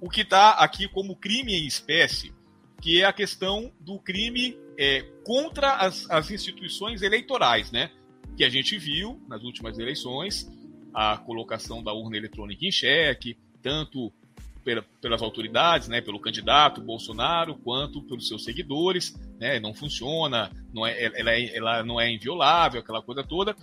o 0.00 0.10
que 0.10 0.22
está 0.22 0.50
aqui 0.50 0.88
como 0.88 1.14
crime 1.14 1.54
em 1.54 1.66
espécie, 1.66 2.34
que 2.80 3.00
é 3.00 3.04
a 3.04 3.12
questão 3.12 3.72
do 3.78 3.96
crime 3.98 4.56
é, 4.76 5.02
contra 5.24 5.74
as, 5.74 6.10
as 6.10 6.32
instituições 6.32 7.00
eleitorais, 7.00 7.70
né? 7.70 7.92
Que 8.36 8.44
a 8.44 8.48
gente 8.48 8.76
viu 8.76 9.22
nas 9.28 9.44
últimas 9.44 9.78
eleições, 9.78 10.50
a 10.92 11.16
colocação 11.16 11.80
da 11.80 11.92
urna 11.92 12.16
eletrônica 12.16 12.66
em 12.66 12.72
xeque, 12.72 13.38
tanto 13.62 14.12
pela, 14.64 14.82
pelas 15.00 15.22
autoridades, 15.22 15.86
né, 15.86 16.00
pelo 16.00 16.18
candidato 16.18 16.80
Bolsonaro, 16.80 17.54
quanto 17.56 18.02
pelos 18.02 18.26
seus 18.26 18.44
seguidores, 18.44 19.14
né, 19.38 19.60
não 19.60 19.72
funciona, 19.72 20.50
não 20.72 20.84
é, 20.84 21.04
ela, 21.18 21.30
é, 21.30 21.56
ela 21.56 21.82
não 21.84 22.00
é 22.00 22.10
inviolável, 22.10 22.80
aquela 22.80 23.00
coisa 23.00 23.22
toda. 23.22 23.56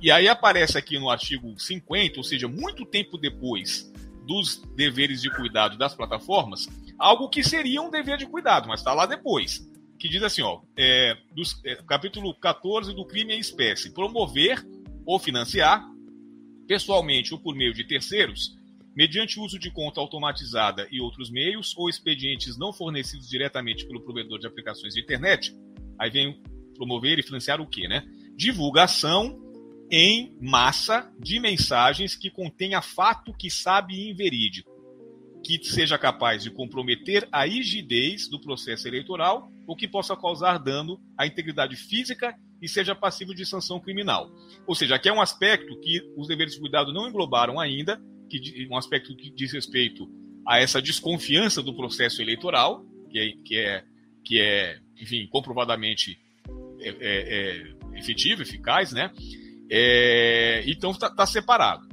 E 0.00 0.10
aí 0.10 0.28
aparece 0.28 0.76
aqui 0.76 0.98
no 0.98 1.10
artigo 1.10 1.58
50, 1.58 2.18
ou 2.18 2.24
seja, 2.24 2.46
muito 2.48 2.84
tempo 2.84 3.16
depois 3.16 3.90
dos 4.26 4.62
deveres 4.74 5.22
de 5.22 5.30
cuidado 5.30 5.78
das 5.78 5.94
plataformas, 5.94 6.68
algo 6.98 7.28
que 7.28 7.42
seria 7.42 7.80
um 7.80 7.90
dever 7.90 8.18
de 8.18 8.26
cuidado, 8.26 8.68
mas 8.68 8.80
está 8.80 8.92
lá 8.92 9.06
depois 9.06 9.64
que 9.98 10.08
diz 10.08 10.22
assim, 10.22 10.42
ó, 10.42 10.60
é, 10.76 11.16
dos, 11.34 11.60
é, 11.64 11.76
capítulo 11.76 12.34
14 12.34 12.94
do 12.94 13.04
crime 13.04 13.34
em 13.34 13.38
espécie, 13.38 13.92
promover 13.92 14.64
ou 15.04 15.18
financiar, 15.18 15.84
pessoalmente 16.66 17.32
ou 17.32 17.40
por 17.40 17.54
meio 17.54 17.72
de 17.72 17.84
terceiros, 17.84 18.56
mediante 18.94 19.38
uso 19.38 19.58
de 19.58 19.70
conta 19.70 20.00
automatizada 20.00 20.86
e 20.90 21.00
outros 21.00 21.30
meios, 21.30 21.74
ou 21.76 21.88
expedientes 21.88 22.56
não 22.58 22.72
fornecidos 22.72 23.28
diretamente 23.28 23.86
pelo 23.86 24.00
provedor 24.00 24.38
de 24.38 24.46
aplicações 24.46 24.94
de 24.94 25.00
internet, 25.00 25.54
aí 25.98 26.10
vem 26.10 26.40
promover 26.74 27.18
e 27.18 27.22
financiar 27.22 27.60
o 27.60 27.66
quê, 27.66 27.88
né? 27.88 28.06
Divulgação 28.36 29.45
em 29.90 30.36
massa 30.40 31.10
de 31.18 31.38
mensagens 31.38 32.14
que 32.14 32.30
contenha 32.30 32.82
fato 32.82 33.32
que 33.32 33.50
sabe 33.50 34.10
inverídico, 34.10 34.70
que 35.44 35.62
seja 35.64 35.96
capaz 35.96 36.42
de 36.42 36.50
comprometer 36.50 37.28
a 37.30 37.44
rigidez 37.44 38.28
do 38.28 38.40
processo 38.40 38.88
eleitoral 38.88 39.50
ou 39.66 39.76
que 39.76 39.86
possa 39.86 40.16
causar 40.16 40.58
dano 40.58 41.00
à 41.16 41.26
integridade 41.26 41.76
física 41.76 42.34
e 42.60 42.68
seja 42.68 42.94
passivo 42.94 43.34
de 43.34 43.44
sanção 43.46 43.78
criminal. 43.78 44.30
Ou 44.66 44.74
seja, 44.74 44.96
aqui 44.96 45.08
é 45.08 45.12
um 45.12 45.20
aspecto 45.20 45.78
que 45.80 46.00
os 46.16 46.26
deveres 46.26 46.54
de 46.54 46.60
cuidado 46.60 46.92
não 46.92 47.08
englobaram 47.08 47.60
ainda, 47.60 48.00
que 48.28 48.66
um 48.70 48.76
aspecto 48.76 49.14
que 49.14 49.30
diz 49.30 49.52
respeito 49.52 50.10
a 50.46 50.58
essa 50.58 50.80
desconfiança 50.80 51.62
do 51.62 51.74
processo 51.74 52.20
eleitoral, 52.22 52.84
que 53.10 53.18
é, 53.18 53.32
que 53.44 53.56
é, 53.56 53.84
que 54.24 54.40
é 54.40 54.78
enfim, 55.00 55.26
comprovadamente 55.28 56.18
é, 56.80 56.88
é, 56.88 56.96
é 57.00 57.98
efetivo, 57.98 58.42
eficaz, 58.42 58.92
né? 58.92 59.12
É, 59.70 60.62
então 60.66 60.90
está 60.90 61.10
tá 61.10 61.26
separado. 61.26 61.88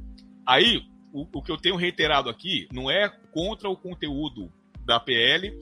Aí 0.45 0.83
o, 1.11 1.27
o, 1.31 1.41
que 1.41 1.51
eu 1.51 1.57
tenho 1.57 1.75
reiterado 1.75 2.29
aqui 2.29 2.67
não 2.71 2.89
é 2.89 3.09
contra 3.31 3.69
o 3.69 3.77
conteúdo 3.77 4.51
da 4.85 4.99
PL, 4.99 5.53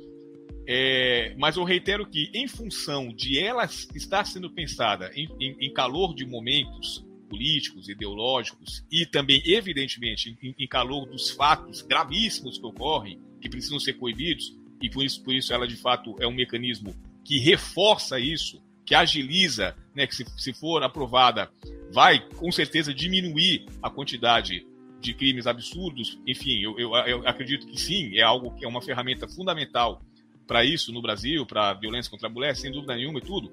é, 0.68 1.36
mas 1.38 1.58
eu 1.58 1.64
reitero 1.64 2.06
que, 2.06 2.30
em 2.34 2.48
função 2.48 3.10
de 3.14 3.40
ela 3.40 3.66
estar 3.66 4.26
sendo 4.26 4.50
pensada 4.50 5.12
em, 5.16 5.28
em, 5.40 5.58
em 5.60 5.74
calor 5.74 6.14
de 6.14 6.26
momentos 6.26 7.06
políticos, 7.30 7.88
ideológicos 7.88 8.86
e 8.92 9.06
também, 9.06 9.42
evidentemente, 9.46 10.38
em, 10.42 10.56
em, 10.58 10.68
calor 10.68 11.06
dos 11.06 11.30
fatos 11.30 11.82
gravíssimos 11.82 12.58
que 12.58 12.66
ocorrem, 12.66 13.20
que 13.40 13.50
precisam 13.50 13.80
ser 13.80 13.94
coibidos, 13.94 14.54
e 14.82 14.90
por 14.90 15.06
isso, 15.06 15.24
por 15.24 15.34
isso 15.34 15.54
ela 15.54 15.68
de 15.68 15.78
fato 15.78 16.16
é 16.20 16.28
um 16.28 16.34
mecanismo 16.34 16.94
que 17.24 17.40
reforça 17.40 18.20
isso, 18.20 18.62
que 18.92 18.96
agiliza, 18.96 19.74
né, 19.96 20.06
que 20.06 20.14
se, 20.14 20.26
se 20.36 20.52
for 20.52 20.84
aprovada, 20.84 21.50
vai 21.94 22.20
com 22.36 22.52
certeza 22.52 22.94
diminuir 22.94 23.66
a 23.82 23.90
quantidade 23.90 24.68
de 25.00 25.14
crimes 25.14 25.48
absurdos, 25.48 26.20
enfim, 26.28 26.62
eu, 26.62 26.78
eu, 26.78 26.94
eu 27.08 27.26
acredito 27.26 27.66
que 27.68 27.80
sim, 27.80 28.18
é 28.18 28.22
algo 28.22 28.52
que 28.52 28.66
é 28.66 28.68
uma 28.68 28.82
ferramenta 28.82 29.30
fundamental 29.30 30.02
para 30.46 30.66
isso 30.66 30.92
no 30.92 31.02
Brasil, 31.02 31.46
para 31.46 31.74
violência 31.76 32.12
contra 32.12 32.28
a 32.28 32.30
mulher, 32.30 32.54
sem 32.54 32.70
dúvida 32.70 32.94
nenhuma 32.94 33.20
e 33.20 33.22
tudo. 33.22 33.50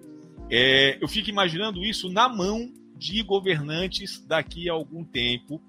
É, 0.50 0.98
eu 1.00 1.06
fico 1.06 1.30
imaginando 1.30 1.84
isso 1.84 2.08
na 2.08 2.28
mão 2.28 2.72
de 2.96 3.22
governantes 3.22 4.20
daqui 4.26 4.68
a 4.68 4.72
algum 4.72 5.04
tempo. 5.04 5.62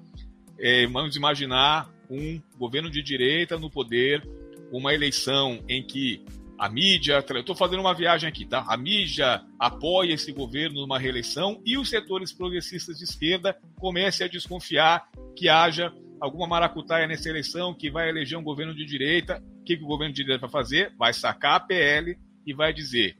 É, 0.57 0.87
vamos 0.87 1.15
imaginar 1.15 1.87
um 2.09 2.41
governo 2.57 2.89
de 2.89 3.03
direita 3.03 3.55
no 3.59 3.69
poder, 3.69 4.27
uma 4.71 4.95
eleição 4.95 5.63
em 5.69 5.83
que 5.83 6.25
a 6.59 6.67
mídia, 6.67 7.23
eu 7.29 7.39
estou 7.39 7.55
fazendo 7.55 7.79
uma 7.79 7.93
viagem 7.93 8.27
aqui, 8.27 8.45
tá? 8.45 8.65
A 8.67 8.75
mídia 8.75 9.41
apoia 9.57 10.13
esse 10.13 10.33
governo 10.33 10.81
numa 10.81 10.99
reeleição 10.99 11.61
e 11.65 11.77
os 11.77 11.89
setores 11.89 12.33
progressistas 12.33 12.97
de 12.97 13.05
esquerda 13.05 13.57
comecem 13.77 14.27
a 14.27 14.29
desconfiar 14.29 15.07
que 15.37 15.47
haja 15.47 15.93
alguma 16.19 16.45
maracutaia 16.45 17.07
nessa 17.07 17.29
eleição, 17.29 17.73
que 17.73 17.89
vai 17.89 18.09
eleger 18.09 18.37
um 18.37 18.43
governo 18.43 18.75
de 18.75 18.83
direita. 18.83 19.41
O 19.61 19.63
que, 19.63 19.77
que 19.77 19.83
o 19.83 19.87
governo 19.87 20.13
de 20.13 20.21
direita 20.21 20.47
vai 20.47 20.49
fazer? 20.51 20.93
Vai 20.97 21.13
sacar 21.13 21.55
a 21.55 21.59
PL 21.61 22.19
e 22.45 22.53
vai 22.53 22.73
dizer: 22.73 23.17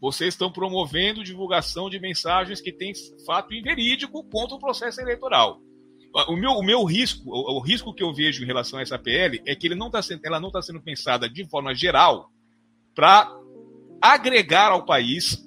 vocês 0.00 0.34
estão 0.34 0.50
promovendo 0.50 1.22
divulgação 1.22 1.88
de 1.88 2.00
mensagens 2.00 2.60
que 2.60 2.72
têm 2.72 2.92
fato 3.24 3.54
inverídico 3.54 4.24
contra 4.24 4.56
o 4.56 4.60
processo 4.60 5.00
eleitoral. 5.00 5.60
O 6.26 6.34
meu, 6.34 6.50
o 6.50 6.64
meu 6.64 6.82
risco, 6.82 7.30
o, 7.30 7.58
o 7.58 7.60
risco 7.60 7.94
que 7.94 8.02
eu 8.02 8.12
vejo 8.12 8.42
em 8.42 8.46
relação 8.46 8.80
a 8.80 8.82
essa 8.82 8.98
PL 8.98 9.40
é 9.46 9.54
que 9.54 9.68
ele 9.68 9.76
não 9.76 9.88
tá 9.88 10.00
ela 10.24 10.40
não 10.40 10.48
está 10.48 10.60
sendo 10.60 10.82
pensada 10.82 11.28
de 11.28 11.48
forma 11.48 11.72
geral 11.76 12.32
para 12.94 13.30
agregar 14.00 14.70
ao 14.70 14.84
país 14.84 15.38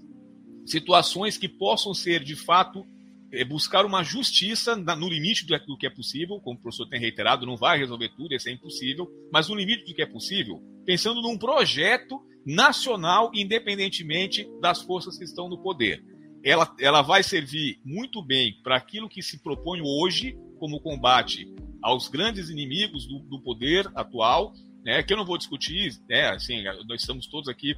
situações 0.66 1.38
que 1.38 1.48
possam 1.48 1.94
ser, 1.94 2.24
de 2.24 2.36
fato, 2.36 2.86
é, 3.32 3.44
buscar 3.44 3.86
uma 3.86 4.04
justiça 4.04 4.76
no 4.76 5.10
limite 5.10 5.46
do 5.46 5.78
que 5.78 5.86
é 5.86 5.90
possível, 5.90 6.40
como 6.40 6.58
o 6.58 6.62
professor 6.62 6.88
tem 6.88 7.00
reiterado, 7.00 7.46
não 7.46 7.58
vai 7.58 7.78
resolver 7.78 8.10
tudo, 8.16 8.34
isso 8.34 8.50
é 8.50 8.52
impossível, 8.52 9.08
mas 9.32 9.50
no 9.50 9.56
limite 9.56 9.86
do 9.86 9.94
que 9.94 10.02
é 10.02 10.06
possível, 10.06 10.62
pensando 10.86 11.22
num 11.22 11.38
projeto 11.38 12.22
nacional, 12.46 13.32
independentemente 13.34 14.48
das 14.62 14.82
forças 14.82 15.18
que 15.18 15.24
estão 15.24 15.50
no 15.50 15.58
poder. 15.58 16.04
Ela, 16.44 16.74
ela 16.80 17.02
vai 17.02 17.24
servir 17.24 17.80
muito 17.84 18.22
bem 18.22 18.54
para 18.64 18.76
aquilo 18.76 19.10
que 19.10 19.24
se 19.24 19.40
propõe 19.42 19.82
hoje 19.82 20.38
como 20.60 20.80
combate 20.80 21.52
aos 21.82 22.08
grandes 22.08 22.50
inimigos 22.50 23.08
do, 23.08 23.20
do 23.20 23.42
poder 23.42 23.92
atual, 23.96 24.54
né, 24.86 25.02
que 25.02 25.12
eu 25.12 25.18
não 25.18 25.26
vou 25.26 25.38
discutir, 25.38 25.98
né, 26.08 26.30
assim, 26.30 26.64
nós 26.88 27.02
estamos 27.02 27.26
todos 27.28 27.50
aqui 27.50 27.76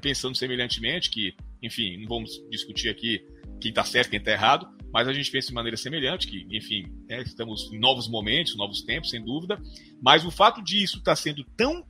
pensando 0.00 0.36
semelhantemente, 0.36 1.10
que, 1.10 1.34
enfim, 1.62 1.98
não 1.98 2.08
vamos 2.08 2.30
discutir 2.50 2.88
aqui 2.88 3.24
quem 3.60 3.70
está 3.70 3.84
certo, 3.84 4.10
quem 4.10 4.18
está 4.18 4.32
errado, 4.32 4.66
mas 4.92 5.06
a 5.06 5.12
gente 5.12 5.30
pensa 5.30 5.48
de 5.48 5.54
maneira 5.54 5.76
semelhante, 5.76 6.26
que, 6.26 6.46
enfim, 6.50 6.90
né, 7.08 7.22
estamos 7.22 7.70
em 7.72 7.78
novos 7.78 8.08
momentos, 8.08 8.56
novos 8.56 8.82
tempos, 8.82 9.10
sem 9.10 9.22
dúvida, 9.22 9.60
mas 10.02 10.24
o 10.24 10.30
fato 10.30 10.62
disso 10.62 10.98
estar 10.98 11.12
tá 11.12 11.16
sendo 11.16 11.44
tão 11.56 11.84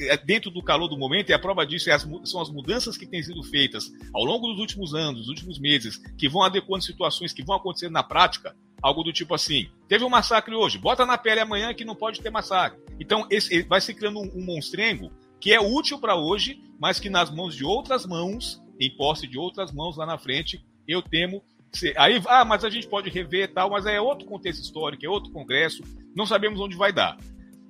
é, 0.00 0.16
dentro 0.16 0.50
do 0.50 0.62
calor 0.62 0.88
do 0.88 0.98
momento, 0.98 1.30
e 1.30 1.32
a 1.32 1.38
prova 1.38 1.66
disso 1.66 1.90
é 1.90 1.92
as, 1.92 2.06
são 2.24 2.40
as 2.40 2.50
mudanças 2.50 2.96
que 2.96 3.06
têm 3.06 3.22
sido 3.22 3.42
feitas 3.44 3.90
ao 4.12 4.24
longo 4.24 4.48
dos 4.48 4.58
últimos 4.58 4.94
anos, 4.94 5.20
dos 5.20 5.28
últimos 5.28 5.58
meses, 5.58 5.96
que 6.16 6.28
vão 6.28 6.42
adequando 6.42 6.84
situações 6.84 7.32
que 7.32 7.44
vão 7.44 7.56
acontecendo 7.56 7.92
na 7.92 8.02
prática, 8.02 8.56
algo 8.82 9.02
do 9.02 9.12
tipo 9.12 9.34
assim: 9.34 9.68
teve 9.88 10.04
um 10.04 10.08
massacre 10.08 10.54
hoje, 10.54 10.78
bota 10.78 11.06
na 11.06 11.18
pele 11.18 11.40
amanhã 11.40 11.74
que 11.74 11.84
não 11.84 11.94
pode 11.94 12.20
ter 12.20 12.30
massacre. 12.30 12.80
Então, 12.98 13.26
esse, 13.30 13.62
vai 13.62 13.80
se 13.80 13.94
criando 13.94 14.20
um, 14.20 14.30
um 14.34 14.44
monstrengo 14.44 15.10
que 15.40 15.52
é 15.52 15.60
útil 15.60 15.98
para 15.98 16.16
hoje, 16.16 16.62
mas 16.78 17.00
que 17.00 17.08
nas 17.08 17.30
mãos 17.30 17.54
de 17.54 17.64
outras 17.64 18.04
mãos, 18.04 18.62
em 18.78 18.90
posse 18.90 19.26
de 19.26 19.38
outras 19.38 19.72
mãos 19.72 19.96
lá 19.96 20.04
na 20.04 20.18
frente, 20.18 20.64
eu 20.86 21.02
temo. 21.02 21.42
Ser, 21.72 21.94
aí, 21.96 22.20
ah, 22.26 22.44
mas 22.44 22.64
a 22.64 22.70
gente 22.70 22.88
pode 22.88 23.08
rever 23.10 23.44
e 23.44 23.48
tal, 23.48 23.70
mas 23.70 23.86
é 23.86 24.00
outro 24.00 24.26
contexto 24.26 24.62
histórico, 24.62 25.06
é 25.06 25.08
outro 25.08 25.30
congresso, 25.30 25.84
não 26.16 26.26
sabemos 26.26 26.60
onde 26.60 26.76
vai 26.76 26.92
dar. 26.92 27.16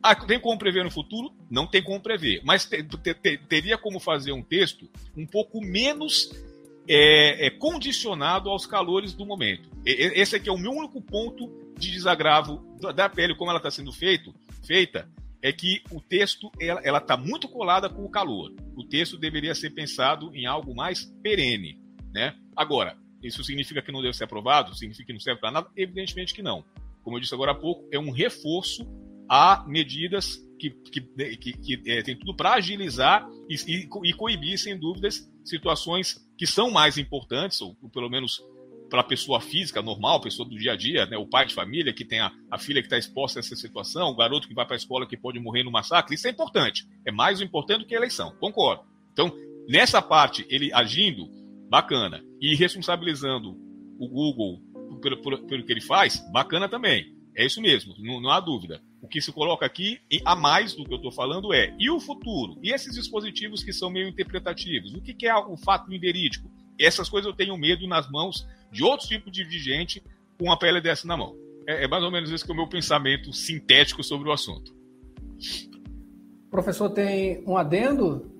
Ah, 0.02 0.14
tem 0.14 0.40
como 0.40 0.58
prever 0.58 0.82
no 0.82 0.90
futuro? 0.90 1.30
Não 1.50 1.66
tem 1.66 1.82
como 1.82 2.00
prever, 2.00 2.40
mas 2.42 2.64
te, 2.64 2.82
te, 2.82 3.14
te, 3.14 3.36
teria 3.36 3.76
como 3.76 4.00
fazer 4.00 4.32
um 4.32 4.42
texto 4.42 4.88
um 5.14 5.26
pouco 5.26 5.60
menos 5.60 6.30
é, 6.88 7.46
é, 7.46 7.50
condicionado 7.50 8.48
aos 8.48 8.66
calores 8.66 9.12
do 9.12 9.24
momento. 9.24 9.70
Esse 9.84 10.36
aqui 10.36 10.48
é 10.48 10.52
o 10.52 10.58
meu 10.58 10.72
único 10.72 11.00
ponto 11.00 11.50
de 11.78 11.90
desagravo 11.90 12.62
da 12.94 13.08
pele, 13.08 13.34
como 13.34 13.50
ela 13.50 13.58
está 13.58 13.70
sendo 13.70 13.92
feito, 13.92 14.34
feita, 14.66 15.08
é 15.42 15.52
que 15.52 15.82
o 15.90 16.00
texto 16.00 16.50
ela 16.60 16.98
está 16.98 17.16
muito 17.16 17.48
colada 17.48 17.88
com 17.88 18.04
o 18.04 18.10
calor. 18.10 18.52
O 18.76 18.84
texto 18.84 19.16
deveria 19.16 19.54
ser 19.54 19.70
pensado 19.70 20.34
em 20.34 20.46
algo 20.46 20.74
mais 20.74 21.04
perene. 21.22 21.80
Né? 22.12 22.34
Agora, 22.54 22.96
isso 23.22 23.42
significa 23.42 23.80
que 23.80 23.92
não 23.92 24.02
deve 24.02 24.16
ser 24.16 24.24
aprovado? 24.24 24.74
Significa 24.74 25.06
que 25.06 25.12
não 25.12 25.20
serve 25.20 25.40
para 25.40 25.50
nada? 25.50 25.68
Evidentemente 25.76 26.34
que 26.34 26.42
não. 26.42 26.64
Como 27.02 27.16
eu 27.16 27.20
disse 27.20 27.34
agora 27.34 27.52
há 27.52 27.54
pouco, 27.54 27.88
é 27.90 27.98
um 27.98 28.10
reforço 28.10 28.86
a 29.28 29.64
medidas 29.66 30.38
que, 30.58 30.70
que, 30.70 31.00
que, 31.36 31.52
que 31.52 31.90
é, 31.90 32.02
tem 32.02 32.16
tudo 32.16 32.34
para 32.34 32.54
agilizar 32.54 33.26
e, 33.48 33.54
e, 33.66 33.88
e 34.10 34.12
coibir, 34.12 34.58
sem 34.58 34.78
dúvidas, 34.78 35.30
situações 35.44 36.20
que 36.40 36.46
são 36.46 36.70
mais 36.70 36.96
importantes, 36.96 37.60
ou, 37.60 37.76
ou 37.82 37.90
pelo 37.90 38.08
menos 38.08 38.42
para 38.88 39.02
a 39.02 39.04
pessoa 39.04 39.42
física 39.42 39.82
normal, 39.82 40.22
pessoa 40.22 40.48
do 40.48 40.56
dia 40.56 40.72
a 40.72 40.76
dia, 40.76 41.04
né, 41.04 41.18
o 41.18 41.26
pai 41.26 41.44
de 41.44 41.52
família 41.52 41.92
que 41.92 42.02
tem 42.02 42.18
a, 42.18 42.32
a 42.50 42.56
filha 42.56 42.80
que 42.80 42.86
está 42.86 42.96
exposta 42.96 43.38
a 43.38 43.40
essa 43.40 43.54
situação, 43.54 44.08
o 44.08 44.16
garoto 44.16 44.48
que 44.48 44.54
vai 44.54 44.64
para 44.64 44.74
a 44.74 44.78
escola 44.78 45.06
que 45.06 45.18
pode 45.18 45.38
morrer 45.38 45.64
no 45.64 45.70
massacre, 45.70 46.14
isso 46.14 46.26
é 46.26 46.30
importante. 46.30 46.88
É 47.04 47.12
mais 47.12 47.42
importante 47.42 47.80
do 47.80 47.86
que 47.86 47.94
a 47.94 47.98
eleição, 47.98 48.34
concordo. 48.40 48.84
Então, 49.12 49.30
nessa 49.68 50.00
parte, 50.00 50.46
ele 50.48 50.72
agindo, 50.72 51.28
bacana, 51.68 52.24
e 52.40 52.56
responsabilizando 52.56 53.54
o 53.98 54.08
Google 54.08 54.62
pelo, 55.02 55.20
pelo, 55.20 55.46
pelo 55.46 55.62
que 55.66 55.72
ele 55.72 55.82
faz, 55.82 56.26
bacana 56.32 56.70
também. 56.70 57.14
É 57.36 57.44
isso 57.44 57.60
mesmo, 57.60 57.94
não, 57.98 58.18
não 58.18 58.30
há 58.30 58.40
dúvida. 58.40 58.80
O 59.02 59.08
que 59.08 59.20
se 59.20 59.32
coloca 59.32 59.64
aqui, 59.64 59.98
a 60.24 60.36
mais 60.36 60.74
do 60.74 60.84
que 60.84 60.92
eu 60.92 60.96
estou 60.96 61.10
falando, 61.10 61.54
é 61.54 61.74
e 61.78 61.90
o 61.90 61.98
futuro? 61.98 62.58
E 62.62 62.72
esses 62.72 62.94
dispositivos 62.94 63.64
que 63.64 63.72
são 63.72 63.90
meio 63.90 64.08
interpretativos? 64.08 64.92
O 64.94 65.00
que, 65.00 65.26
é 65.26 65.34
o 65.34 65.56
fato 65.56 65.88
verídico? 65.88 66.50
Essas 66.78 67.08
coisas 67.08 67.30
eu 67.30 67.36
tenho 67.36 67.56
medo 67.56 67.86
nas 67.86 68.10
mãos 68.10 68.46
de 68.70 68.84
outros 68.84 69.08
tipos 69.08 69.32
de 69.32 69.44
gente 69.58 70.02
com 70.38 70.46
uma 70.46 70.58
pele 70.58 70.80
dessa 70.80 71.06
na 71.06 71.16
mão. 71.16 71.34
É, 71.66 71.84
é 71.84 71.88
mais 71.88 72.04
ou 72.04 72.10
menos 72.10 72.30
esse 72.30 72.44
que 72.44 72.50
é 72.50 72.54
o 72.54 72.56
meu 72.56 72.66
pensamento 72.66 73.32
sintético 73.32 74.02
sobre 74.02 74.28
o 74.28 74.32
assunto. 74.32 74.74
Professor, 76.50 76.90
tem 76.90 77.42
um 77.46 77.56
adendo? 77.56 78.39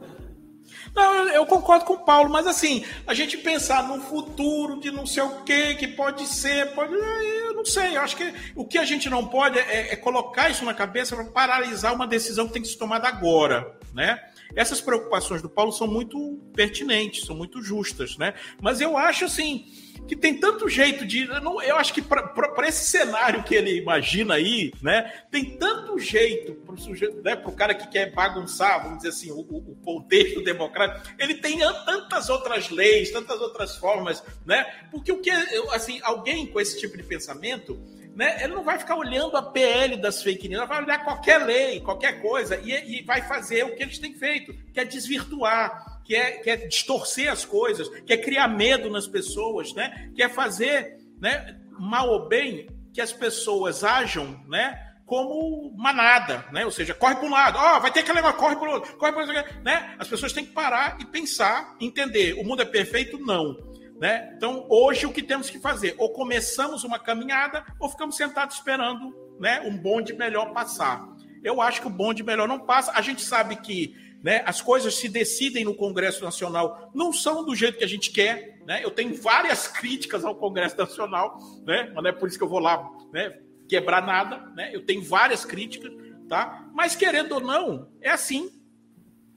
Não, 0.95 1.29
eu 1.29 1.47
concordo 1.47 1.85
com 1.85 1.95
o 1.95 2.05
Paulo, 2.05 2.31
mas 2.31 2.47
assim, 2.47 2.85
a 3.07 3.15
gente 3.15 3.39
pensar 3.39 3.87
no 3.87 4.01
futuro 4.01 4.81
de 4.81 4.91
não 4.91 5.07
sei 5.07 5.23
o 5.23 5.43
que, 5.43 5.75
que 5.77 5.89
pode 5.89 6.27
ser, 6.27 6.75
pode. 6.75 6.93
Eu 6.95 7.55
não 7.55 7.65
sei, 7.65 7.97
eu 7.97 8.01
acho 8.01 8.17
que 8.17 8.35
o 8.55 8.65
que 8.65 8.79
a 8.79 8.85
gente 8.85 9.09
não 9.09 9.27
pode 9.27 9.59
é, 9.59 9.93
é 9.93 9.97
colocar 9.97 10.51
isso 10.51 10.65
na 10.65 10.75
cabeça 10.75 11.15
para 11.15 11.25
paralisar 11.27 11.95
uma 11.95 12.07
decisão 12.07 12.47
que 12.47 12.55
tem 12.55 12.63
que 12.63 12.69
ser 12.69 12.79
tomada 12.79 13.09
agora, 13.09 13.79
né? 13.95 14.21
Essas 14.55 14.81
preocupações 14.81 15.41
do 15.41 15.49
Paulo 15.49 15.73
são 15.73 15.87
muito 15.87 16.41
pertinentes, 16.55 17.25
são 17.25 17.37
muito 17.37 17.63
justas, 17.63 18.17
né? 18.17 18.35
Mas 18.61 18.81
eu 18.81 18.97
acho 18.97 19.25
assim 19.25 19.67
que 20.11 20.17
tem 20.17 20.35
tanto 20.35 20.69
jeito 20.69 21.07
de. 21.07 21.23
Eu, 21.23 21.41
não, 21.41 21.63
eu 21.63 21.77
acho 21.77 21.95
que 21.95 22.03
para 22.03 22.67
esse 22.67 22.85
cenário 22.85 23.45
que 23.45 23.55
ele 23.55 23.79
imagina 23.79 24.35
aí, 24.35 24.73
né? 24.83 25.23
Tem 25.31 25.57
tanto 25.57 25.97
jeito 26.01 26.53
para 26.53 26.75
o 26.75 26.79
sujeito, 26.79 27.23
né, 27.23 27.37
pro 27.37 27.53
cara 27.53 27.73
que 27.77 27.87
quer 27.87 28.13
bagunçar, 28.13 28.83
vamos 28.83 28.97
dizer 28.97 29.11
assim, 29.11 29.31
o, 29.31 29.39
o 29.39 29.77
contexto 29.85 30.43
democrático. 30.43 31.15
Ele 31.17 31.35
tem 31.35 31.61
tantas 31.61 32.29
outras 32.29 32.71
leis, 32.71 33.13
tantas 33.13 33.41
outras 33.41 33.77
formas, 33.77 34.21
né? 34.45 34.67
Porque 34.91 35.13
o 35.13 35.21
que 35.21 35.31
assim, 35.31 36.01
alguém 36.03 36.49
com 36.49 36.61
esse 36.61 36.81
tipo 36.81 36.97
de 36.97 37.05
pensamento 37.05 37.81
né? 38.15 38.43
Ele 38.43 38.55
não 38.55 38.63
vai 38.63 38.79
ficar 38.79 38.97
olhando 38.97 39.37
a 39.37 39.43
PL 39.43 39.97
das 39.97 40.23
fake 40.23 40.49
news, 40.49 40.61
ele 40.61 40.69
vai 40.69 40.83
olhar 40.83 41.05
qualquer 41.05 41.39
lei, 41.39 41.81
qualquer 41.81 42.21
coisa, 42.21 42.57
e, 42.57 42.99
e 42.99 43.03
vai 43.03 43.23
fazer 43.23 43.65
o 43.65 43.75
que 43.75 43.83
eles 43.83 43.99
têm 43.99 44.15
feito, 44.15 44.53
que 44.73 44.81
é 44.81 44.85
desvirtuar, 44.85 46.01
que 46.05 46.15
é, 46.15 46.33
que 46.33 46.51
é 46.51 46.57
distorcer 46.57 47.31
as 47.31 47.45
coisas, 47.45 47.89
que 48.05 48.13
é 48.13 48.17
criar 48.17 48.49
medo 48.49 48.91
nas 48.91 49.07
pessoas, 49.07 49.73
né? 49.75 50.11
Que 50.15 50.23
é 50.23 50.29
fazer, 50.29 50.99
né, 51.21 51.59
mal 51.79 52.09
ou 52.09 52.29
bem, 52.29 52.69
que 52.93 53.01
as 53.01 53.13
pessoas 53.13 53.85
ajam, 53.85 54.41
né? 54.49 54.87
como 55.11 55.75
manada, 55.77 56.47
né? 56.53 56.65
Ou 56.65 56.71
seja, 56.71 56.95
corre 56.95 57.17
para 57.17 57.27
um 57.27 57.33
lado, 57.33 57.59
ó, 57.59 57.77
oh, 57.77 57.81
vai 57.81 57.91
ter 57.91 57.99
aquele 57.99 58.15
negócio, 58.15 58.39
corre 58.39 58.55
para 58.55 58.69
o 58.69 58.73
outro, 58.75 58.97
corre 58.97 59.11
para 59.11 59.23
outro, 59.23 59.63
né? 59.65 59.97
As 59.99 60.07
pessoas 60.07 60.33
têm 60.33 60.45
que 60.45 60.53
parar 60.53 60.99
e 61.01 61.05
pensar, 61.05 61.75
entender. 61.81 62.35
O 62.35 62.45
mundo 62.45 62.63
é 62.63 62.65
perfeito? 62.65 63.19
Não. 63.19 63.70
Né? 64.01 64.33
Então, 64.35 64.67
hoje, 64.71 65.05
o 65.05 65.13
que 65.13 65.23
temos 65.23 65.51
que 65.51 65.59
fazer? 65.59 65.95
Ou 65.99 66.11
começamos 66.11 66.85
uma 66.85 66.99
caminhada, 66.99 67.63
ou 67.79 67.91
ficamos 67.91 68.17
sentados 68.17 68.57
esperando 68.57 69.15
né, 69.39 69.61
um 69.61 69.77
bonde 69.77 70.15
melhor 70.15 70.55
passar. 70.55 71.07
Eu 71.45 71.61
acho 71.61 71.83
que 71.83 71.87
o 71.87 71.91
bonde 71.91 72.23
melhor 72.23 72.49
não 72.49 72.59
passa. 72.59 72.93
A 72.93 73.03
gente 73.03 73.21
sabe 73.21 73.57
que 73.57 73.95
né, 74.23 74.43
as 74.47 74.63
coisas 74.63 74.95
se 74.95 75.07
decidem 75.07 75.67
no 75.67 75.75
Congresso 75.75 76.25
Nacional, 76.25 76.91
não 76.95 77.13
são 77.13 77.45
do 77.45 77.55
jeito 77.55 77.77
que 77.77 77.85
a 77.85 77.89
gente 77.89 78.11
quer. 78.11 78.59
Né? 78.67 78.83
Eu 78.83 78.91
tenho 78.91 79.15
várias 79.15 79.69
críticas 79.69 80.25
ao 80.25 80.35
Congresso 80.35 80.79
Nacional, 80.79 81.39
né? 81.67 81.91
mas 81.95 82.03
não 82.03 82.11
é 82.11 82.13
por 82.13 82.27
isso 82.27 82.39
que 82.39 82.45
eu 82.45 82.49
vou 82.49 82.61
lá 82.61 82.91
né, 83.13 83.39
quebrar 83.69 84.07
nada. 84.07 84.39
Né? 84.57 84.75
Eu 84.75 84.85
tenho 84.85 85.03
várias 85.03 85.45
críticas, 85.45 85.93
tá? 86.27 86.67
mas 86.73 86.97
querendo 86.97 87.33
ou 87.33 87.41
não, 87.41 87.87
é 88.01 88.11
assim 88.11 88.60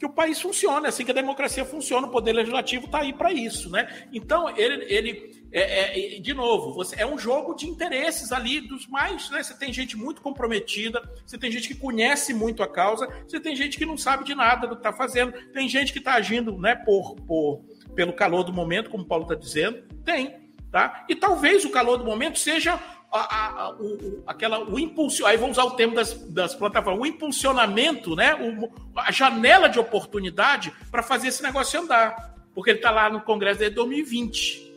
que 0.03 0.07
o 0.07 0.09
país 0.09 0.41
funciona, 0.41 0.87
é 0.87 0.89
assim 0.89 1.05
que 1.05 1.11
a 1.11 1.13
democracia 1.13 1.63
funciona, 1.63 2.07
o 2.07 2.11
poder 2.11 2.33
legislativo 2.33 2.87
está 2.87 2.99
aí 2.99 3.13
para 3.13 3.31
isso, 3.31 3.69
né? 3.69 3.87
Então, 4.11 4.49
ele, 4.57 4.85
ele 4.93 5.45
é, 5.49 6.17
é, 6.17 6.19
de 6.19 6.33
novo, 6.33 6.73
você, 6.73 7.01
é 7.01 7.05
um 7.05 7.17
jogo 7.17 7.53
de 7.55 7.69
interesses 7.69 8.33
ali 8.33 8.59
dos 8.59 8.85
mais, 8.85 9.29
né? 9.29 9.41
Você 9.41 9.57
tem 9.57 9.71
gente 9.71 9.95
muito 9.95 10.21
comprometida, 10.21 11.01
você 11.25 11.37
tem 11.37 11.49
gente 11.49 11.69
que 11.69 11.75
conhece 11.75 12.33
muito 12.33 12.61
a 12.61 12.67
causa, 12.67 13.07
você 13.25 13.39
tem 13.39 13.55
gente 13.55 13.77
que 13.77 13.85
não 13.85 13.97
sabe 13.97 14.25
de 14.25 14.35
nada 14.35 14.67
do 14.67 14.75
que 14.75 14.81
está 14.81 14.91
fazendo, 14.91 15.31
tem 15.53 15.69
gente 15.69 15.93
que 15.93 15.99
está 15.99 16.15
agindo, 16.15 16.57
né, 16.57 16.75
por, 16.75 17.15
por, 17.21 17.61
pelo 17.95 18.11
calor 18.11 18.43
do 18.43 18.51
momento, 18.51 18.89
como 18.89 19.05
o 19.05 19.07
Paulo 19.07 19.23
está 19.23 19.35
dizendo, 19.35 19.83
tem, 20.03 20.51
tá? 20.69 21.05
E 21.07 21.15
talvez 21.15 21.63
o 21.63 21.69
calor 21.69 21.95
do 21.95 22.03
momento 22.03 22.37
seja 22.37 22.77
a, 23.13 23.61
a, 23.61 23.71
o, 23.73 24.23
aquela, 24.25 24.63
o 24.63 24.79
impulso, 24.79 25.25
aí 25.25 25.37
vamos 25.37 25.57
usar 25.57 25.67
o 25.67 25.75
termo 25.75 25.95
das, 25.95 26.13
das 26.29 26.55
plataformas, 26.55 27.01
o 27.01 27.05
impulsionamento, 27.05 28.15
né? 28.15 28.33
O, 28.35 28.71
a 28.99 29.11
janela 29.11 29.69
de 29.69 29.79
oportunidade 29.79 30.73
para 30.89 31.03
fazer 31.03 31.27
esse 31.27 31.43
negócio 31.43 31.79
andar. 31.79 32.33
Porque 32.53 32.71
ele 32.71 32.79
está 32.79 32.91
lá 32.91 33.09
no 33.09 33.21
Congresso 33.21 33.59
desde 33.59 33.75
2020. 33.75 34.73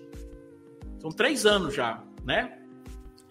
São 1.00 1.10
três 1.10 1.46
anos 1.46 1.74
já, 1.74 2.02
né? 2.24 2.58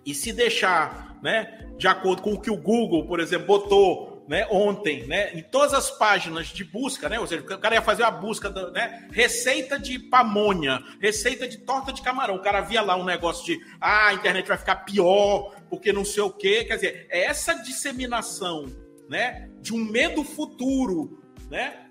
E 0.06 0.14
se 0.14 0.32
deixar, 0.32 1.18
né, 1.22 1.68
de 1.78 1.88
acordo 1.88 2.22
com 2.22 2.34
o 2.34 2.40
que 2.40 2.52
o 2.52 2.58
Google, 2.58 3.06
por 3.06 3.20
exemplo, 3.20 3.48
botou 3.48 4.15
né, 4.28 4.48
ontem, 4.50 5.06
né, 5.06 5.34
em 5.34 5.42
todas 5.44 5.74
as 5.74 5.92
páginas 5.92 6.48
de 6.48 6.64
busca, 6.64 7.08
né, 7.08 7.20
ou 7.20 7.28
seja, 7.28 7.42
o 7.42 7.60
cara 7.60 7.76
ia 7.76 7.82
fazer 7.82 8.04
a 8.04 8.12
busca, 8.12 8.50
da, 8.50 8.72
né, 8.72 9.08
receita 9.12 9.78
de 9.78 10.00
pamonha, 10.00 10.84
receita 11.00 11.48
de 11.48 11.60
torta 11.60 11.94
de 11.94 12.02
camarão, 12.02 12.36
o 12.36 12.42
cara 12.42 12.62
via 12.62 12.82
lá 12.82 12.96
um 12.96 13.06
negócio 13.06 13.46
de, 13.46 13.64
ah, 13.80 14.08
a 14.08 14.14
internet 14.14 14.48
vai 14.48 14.58
ficar 14.58 14.78
pior, 14.78 15.56
porque 15.70 15.94
não 15.94 16.04
sei 16.04 16.24
o 16.24 16.32
quê, 16.32 16.64
quer 16.66 16.76
dizer, 16.76 17.08
é 17.10 17.26
essa 17.26 17.54
disseminação, 17.54 18.66
né, 19.08 19.50
de 19.62 19.74
um 19.74 19.84
medo 19.84 20.24
futuro, 20.24 21.22
né, 21.50 21.86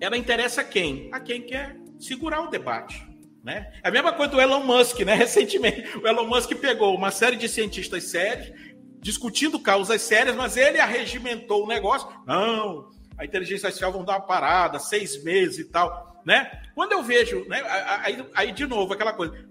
ela 0.00 0.16
interessa 0.16 0.62
a 0.62 0.64
quem? 0.64 1.10
A 1.12 1.20
quem 1.20 1.42
quer 1.42 1.76
segurar 1.98 2.42
o 2.42 2.48
debate. 2.48 3.06
Né? 3.42 3.72
É 3.82 3.88
a 3.88 3.90
mesma 3.90 4.12
coisa 4.12 4.32
do 4.32 4.40
Elon 4.40 4.62
Musk, 4.62 5.00
né? 5.00 5.14
Recentemente, 5.16 5.96
o 5.96 6.06
Elon 6.06 6.26
Musk 6.26 6.52
pegou 6.56 6.94
uma 6.94 7.10
série 7.10 7.36
de 7.36 7.48
cientistas 7.48 8.04
sérios 8.04 8.52
discutindo 9.00 9.58
causas 9.60 10.02
sérias, 10.02 10.36
mas 10.36 10.56
ele 10.56 10.78
arregimentou 10.78 11.64
o 11.64 11.68
negócio. 11.68 12.08
Não, 12.26 12.90
a 13.16 13.24
inteligência 13.24 13.66
artificial 13.66 13.92
vão 13.92 14.04
dar 14.04 14.14
uma 14.14 14.26
parada, 14.26 14.78
seis 14.78 15.22
meses 15.22 15.58
e 15.58 15.64
tal, 15.64 16.20
né? 16.24 16.62
Quando 16.74 16.92
eu 16.92 17.02
vejo, 17.02 17.44
né? 17.48 17.62
Aí, 18.02 18.26
aí 18.34 18.52
de 18.52 18.66
novo 18.66 18.92
aquela 18.92 19.12
coisa. 19.12 19.48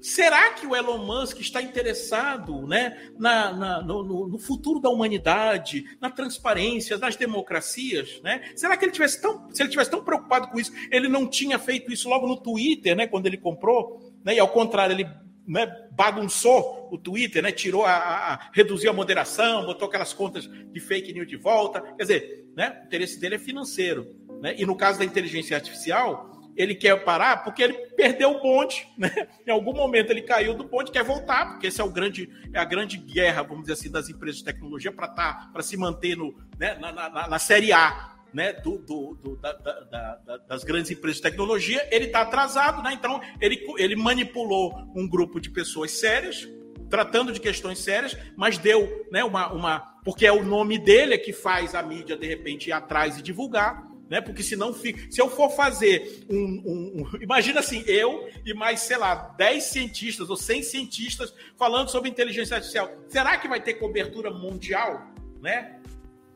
Será 0.00 0.52
que 0.52 0.66
o 0.66 0.76
Elon 0.76 0.98
Musk 0.98 1.40
está 1.40 1.60
interessado 1.60 2.66
né, 2.66 3.10
na, 3.18 3.52
na 3.52 3.82
no, 3.82 4.28
no, 4.28 4.38
futuro 4.38 4.78
da 4.78 4.88
humanidade, 4.88 5.84
na 6.00 6.08
transparência, 6.08 6.96
nas 6.96 7.16
democracias? 7.16 8.20
Né? 8.22 8.52
Será 8.54 8.76
que 8.76 8.84
ele 8.84 8.92
tivesse 8.92 9.20
tão, 9.20 9.48
se 9.52 9.60
ele 9.60 9.70
tivesse 9.70 9.90
tão 9.90 10.04
preocupado 10.04 10.48
com 10.48 10.60
isso, 10.60 10.70
ele 10.92 11.08
não 11.08 11.26
tinha 11.26 11.58
feito 11.58 11.92
isso 11.92 12.08
logo 12.08 12.26
no 12.26 12.36
Twitter, 12.36 12.94
né, 12.94 13.08
quando 13.08 13.26
ele 13.26 13.36
comprou? 13.36 14.12
Né, 14.22 14.34
e 14.34 14.38
ao 14.38 14.48
contrário, 14.48 14.94
ele 14.94 15.08
né, 15.46 15.66
bagunçou 15.92 16.88
o 16.90 16.98
Twitter, 16.98 17.42
né, 17.42 17.52
tirou 17.52 17.84
a, 17.84 17.94
a, 17.94 18.50
reduziu 18.52 18.90
a 18.90 18.94
moderação, 18.94 19.64
botou 19.64 19.88
aquelas 19.88 20.12
contas 20.12 20.48
de 20.48 20.80
fake 20.80 21.12
news 21.12 21.26
de 21.26 21.36
volta. 21.36 21.80
Quer 21.80 22.02
dizer, 22.02 22.44
né, 22.56 22.80
o 22.82 22.86
interesse 22.86 23.20
dele 23.20 23.36
é 23.36 23.38
financeiro. 23.38 24.14
Né? 24.40 24.54
E 24.58 24.66
no 24.66 24.76
caso 24.76 24.98
da 24.98 25.04
inteligência 25.04 25.56
artificial, 25.56 26.36
ele 26.56 26.74
quer 26.74 27.04
parar 27.04 27.44
porque 27.44 27.62
ele 27.62 27.74
perdeu 27.96 28.30
o 28.30 28.40
bonde, 28.40 28.88
né? 28.96 29.10
Em 29.46 29.50
algum 29.50 29.74
momento 29.74 30.10
ele 30.10 30.22
caiu 30.22 30.54
do 30.54 30.64
bonde, 30.64 30.90
quer 30.90 31.04
voltar, 31.04 31.50
porque 31.50 31.66
esse 31.66 31.80
é 31.80 31.84
o 31.84 31.90
grande, 31.90 32.30
é 32.52 32.58
a 32.58 32.64
grande 32.64 32.96
guerra, 32.96 33.42
vamos 33.42 33.62
dizer 33.62 33.74
assim, 33.74 33.90
das 33.90 34.08
empresas 34.08 34.38
de 34.38 34.44
tecnologia 34.44 34.90
para 34.90 35.08
tá, 35.08 35.50
para 35.52 35.62
se 35.62 35.76
manter 35.76 36.16
no, 36.16 36.34
né, 36.58 36.74
na, 36.80 36.92
na, 36.92 37.28
na 37.28 37.38
série 37.38 37.72
A 37.72 38.15
né, 38.32 38.52
do, 38.52 38.78
do, 38.78 39.14
do 39.22 39.36
da, 39.36 39.52
da, 39.52 39.80
da, 40.16 40.36
das 40.48 40.64
grandes 40.64 40.90
empresas 40.90 41.16
de 41.16 41.22
tecnologia, 41.22 41.86
ele 41.90 42.06
está 42.06 42.22
atrasado, 42.22 42.82
né? 42.82 42.92
Então 42.92 43.20
ele, 43.40 43.64
ele 43.78 43.96
manipulou 43.96 44.74
um 44.94 45.08
grupo 45.08 45.40
de 45.40 45.50
pessoas 45.50 45.92
sérias, 45.92 46.48
tratando 46.88 47.32
de 47.32 47.40
questões 47.40 47.78
sérias, 47.78 48.16
mas 48.36 48.58
deu 48.58 49.06
né, 49.10 49.24
uma, 49.24 49.52
uma. 49.52 49.80
Porque 50.04 50.26
é 50.26 50.32
o 50.32 50.44
nome 50.44 50.78
dele 50.78 51.14
é 51.14 51.18
que 51.18 51.32
faz 51.32 51.74
a 51.74 51.82
mídia, 51.82 52.16
de 52.16 52.26
repente, 52.26 52.68
ir 52.68 52.72
atrás 52.72 53.18
e 53.18 53.22
divulgar. 53.22 53.86
Né? 54.08 54.20
Porque 54.20 54.42
senão 54.42 54.72
fica. 54.72 55.10
Se 55.10 55.20
eu 55.20 55.28
for 55.28 55.50
fazer 55.50 56.24
um, 56.30 56.36
um, 56.36 57.02
um, 57.02 57.22
Imagina 57.22 57.60
assim, 57.60 57.82
eu 57.86 58.28
e 58.44 58.54
mais, 58.54 58.80
sei 58.80 58.96
lá, 58.96 59.14
10 59.36 59.64
cientistas 59.64 60.30
ou 60.30 60.36
100 60.36 60.62
cientistas 60.62 61.34
falando 61.56 61.88
sobre 61.88 62.08
inteligência 62.08 62.56
artificial. 62.56 62.88
Será 63.08 63.36
que 63.36 63.48
vai 63.48 63.60
ter 63.60 63.74
cobertura 63.74 64.30
mundial? 64.30 65.12
Né? 65.42 65.75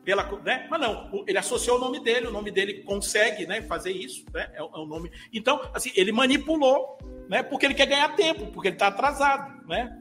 Pela, 0.03 0.23
né? 0.43 0.67
Mas 0.69 0.81
não, 0.81 1.23
ele 1.27 1.37
associou 1.37 1.77
o 1.77 1.79
nome 1.79 1.99
dele, 2.03 2.27
o 2.27 2.31
nome 2.31 2.51
dele 2.51 2.83
consegue, 2.83 3.45
né, 3.45 3.61
fazer 3.61 3.91
isso, 3.91 4.25
né? 4.33 4.49
É, 4.53 4.59
é 4.59 4.63
o 4.63 4.85
nome. 4.85 5.11
Então, 5.31 5.61
assim, 5.73 5.91
ele 5.95 6.11
manipulou, 6.11 6.97
né? 7.29 7.43
Porque 7.43 7.65
ele 7.65 7.73
quer 7.73 7.85
ganhar 7.85 8.15
tempo, 8.15 8.47
porque 8.47 8.69
ele 8.69 8.75
está 8.75 8.87
atrasado, 8.87 9.65
né? 9.67 9.97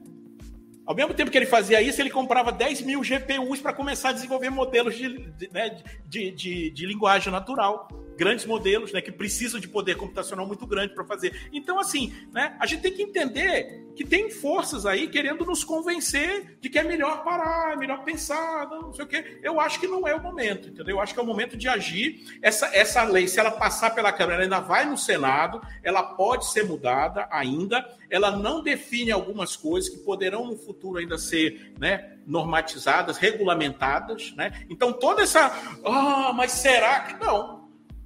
Ao 0.86 0.94
mesmo 0.94 1.14
tempo 1.14 1.30
que 1.30 1.38
ele 1.38 1.46
fazia 1.46 1.80
isso, 1.80 2.00
ele 2.00 2.10
comprava 2.10 2.50
10 2.50 2.82
mil 2.82 3.02
GPUs 3.02 3.60
para 3.60 3.72
começar 3.72 4.08
a 4.08 4.12
desenvolver 4.12 4.50
modelos 4.50 4.96
de, 4.96 5.30
de, 5.32 5.48
né, 5.52 5.80
de, 6.06 6.30
de, 6.32 6.70
de 6.70 6.86
linguagem 6.86 7.30
natural 7.30 7.86
grandes 8.20 8.44
modelos, 8.44 8.92
né, 8.92 9.00
que 9.00 9.10
precisam 9.10 9.58
de 9.58 9.66
poder 9.66 9.96
computacional 9.96 10.46
muito 10.46 10.66
grande 10.66 10.92
para 10.92 11.02
fazer. 11.06 11.48
Então, 11.54 11.80
assim, 11.80 12.12
né, 12.34 12.54
a 12.60 12.66
gente 12.66 12.82
tem 12.82 12.92
que 12.92 13.02
entender 13.02 13.82
que 13.96 14.04
tem 14.04 14.30
forças 14.30 14.84
aí 14.84 15.08
querendo 15.08 15.42
nos 15.46 15.64
convencer 15.64 16.58
de 16.60 16.68
que 16.68 16.78
é 16.78 16.82
melhor 16.82 17.24
parar, 17.24 17.72
é 17.72 17.76
melhor 17.76 18.04
pensar, 18.04 18.68
não 18.68 18.92
sei 18.92 19.06
o 19.06 19.08
quê. 19.08 19.40
Eu 19.42 19.58
acho 19.58 19.80
que 19.80 19.86
não 19.86 20.06
é 20.06 20.14
o 20.14 20.22
momento, 20.22 20.68
entendeu? 20.68 20.96
Eu 20.96 21.00
acho 21.00 21.14
que 21.14 21.20
é 21.20 21.22
o 21.22 21.26
momento 21.26 21.56
de 21.56 21.66
agir. 21.66 22.38
Essa, 22.42 22.66
essa 22.76 23.02
lei, 23.04 23.26
se 23.26 23.40
ela 23.40 23.52
passar 23.52 23.94
pela 23.94 24.12
Câmara, 24.12 24.34
ela 24.34 24.42
ainda 24.44 24.60
vai 24.60 24.84
no 24.84 24.98
Senado, 24.98 25.58
ela 25.82 26.02
pode 26.02 26.52
ser 26.52 26.66
mudada 26.66 27.26
ainda, 27.30 27.82
ela 28.10 28.30
não 28.30 28.62
define 28.62 29.10
algumas 29.10 29.56
coisas 29.56 29.88
que 29.88 29.96
poderão 29.96 30.44
no 30.44 30.58
futuro 30.58 30.98
ainda 30.98 31.16
ser, 31.16 31.72
né, 31.78 32.18
normatizadas, 32.26 33.16
regulamentadas, 33.16 34.34
né? 34.36 34.66
Então 34.68 34.92
toda 34.92 35.22
essa, 35.22 35.46
ah, 35.86 36.32
mas 36.34 36.52
será 36.52 37.00
que 37.00 37.24
não? 37.24 37.59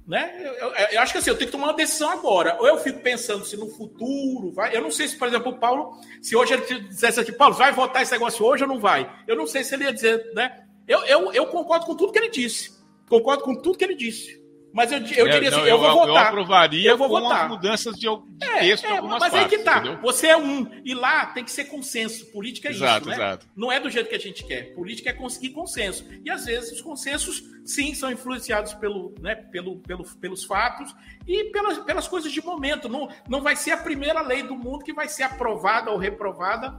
Né? 0.07 0.39
Eu, 0.39 0.53
eu, 0.53 0.69
eu, 0.91 1.01
acho 1.01 1.13
que 1.13 1.17
assim, 1.17 1.31
eu 1.31 1.35
tenho 1.35 1.47
que 1.47 1.51
tomar 1.51 1.67
uma 1.67 1.73
decisão 1.73 2.11
agora. 2.11 2.57
Ou 2.59 2.67
eu 2.67 2.77
fico 2.77 2.99
pensando 2.99 3.43
se 3.43 3.57
no 3.57 3.67
futuro 3.69 4.51
vai. 4.51 4.75
Eu 4.75 4.81
não 4.81 4.91
sei 4.91 5.07
se, 5.07 5.15
por 5.17 5.27
exemplo, 5.27 5.51
o 5.51 5.57
Paulo, 5.57 5.99
se 6.21 6.35
hoje 6.35 6.53
ele 6.53 6.81
dissesse 6.81 7.19
assim, 7.19 7.33
Paulo, 7.33 7.55
vai 7.55 7.71
votar 7.71 8.03
esse 8.03 8.11
negócio 8.11 8.45
hoje 8.45 8.63
ou 8.63 8.69
não 8.69 8.79
vai? 8.79 9.11
Eu 9.27 9.35
não 9.35 9.47
sei 9.47 9.63
se 9.63 9.73
ele 9.73 9.85
ia 9.85 9.93
dizer, 9.93 10.31
né? 10.35 10.63
Eu, 10.87 11.03
eu, 11.05 11.33
eu 11.33 11.47
concordo 11.47 11.87
com 11.87 11.95
tudo 11.95 12.11
que 12.11 12.19
ele 12.19 12.29
disse. 12.29 12.75
Concordo 13.09 13.43
com 13.43 13.55
tudo 13.55 13.77
que 13.77 13.83
ele 13.83 13.95
disse. 13.95 14.44
Mas 14.75 14.91
eu, 14.91 14.97
eu 14.97 15.29
diria 15.29 15.47
assim, 15.47 15.51
não, 15.51 15.65
eu, 15.65 15.79
vou 15.79 15.93
votar. 15.93 16.07
Eu 16.07 16.17
aprovaria 16.17 16.89
eu 16.89 16.97
vou 16.97 17.07
com 17.07 17.21
votar. 17.21 17.43
as 17.43 17.49
mudanças 17.49 17.95
de, 17.95 18.07
de 18.07 18.45
é, 18.45 18.59
texto 18.59 18.85
é, 18.85 18.99
Mas 18.99 19.19
partes, 19.19 19.39
aí 19.39 19.47
que 19.47 19.59
tá. 19.59 19.77
Entendeu? 19.77 20.01
Você 20.01 20.27
é 20.27 20.35
um. 20.35 20.69
E 20.83 20.93
lá 20.93 21.27
tem 21.27 21.45
que 21.45 21.51
ser 21.51 21.63
consenso. 21.65 22.29
Política 22.33 22.67
é 22.67 22.71
exato, 22.71 22.99
isso, 22.99 23.09
né? 23.09 23.15
Exato. 23.15 23.47
Não 23.55 23.71
é 23.71 23.79
do 23.79 23.89
jeito 23.89 24.09
que 24.09 24.15
a 24.15 24.19
gente 24.19 24.43
quer. 24.43 24.73
Política 24.75 25.11
é 25.11 25.13
conseguir 25.13 25.51
consenso. 25.51 26.05
E 26.25 26.29
às 26.29 26.43
vezes 26.43 26.73
os 26.73 26.81
consensos, 26.81 27.41
sim, 27.63 27.95
são 27.95 28.11
influenciados 28.11 28.73
pelo, 28.73 29.15
né, 29.21 29.35
pelo, 29.35 29.77
pelo, 29.77 30.03
pelos 30.03 30.43
fatos 30.43 30.93
e 31.25 31.45
pelas, 31.45 31.77
pelas 31.77 32.05
coisas 32.09 32.29
de 32.29 32.43
momento. 32.43 32.89
Não, 32.89 33.07
não 33.29 33.41
vai 33.41 33.55
ser 33.55 33.71
a 33.71 33.77
primeira 33.77 34.21
lei 34.21 34.43
do 34.43 34.57
mundo 34.57 34.83
que 34.83 34.91
vai 34.91 35.07
ser 35.07 35.23
aprovada 35.23 35.89
ou 35.89 35.97
reprovada 35.97 36.75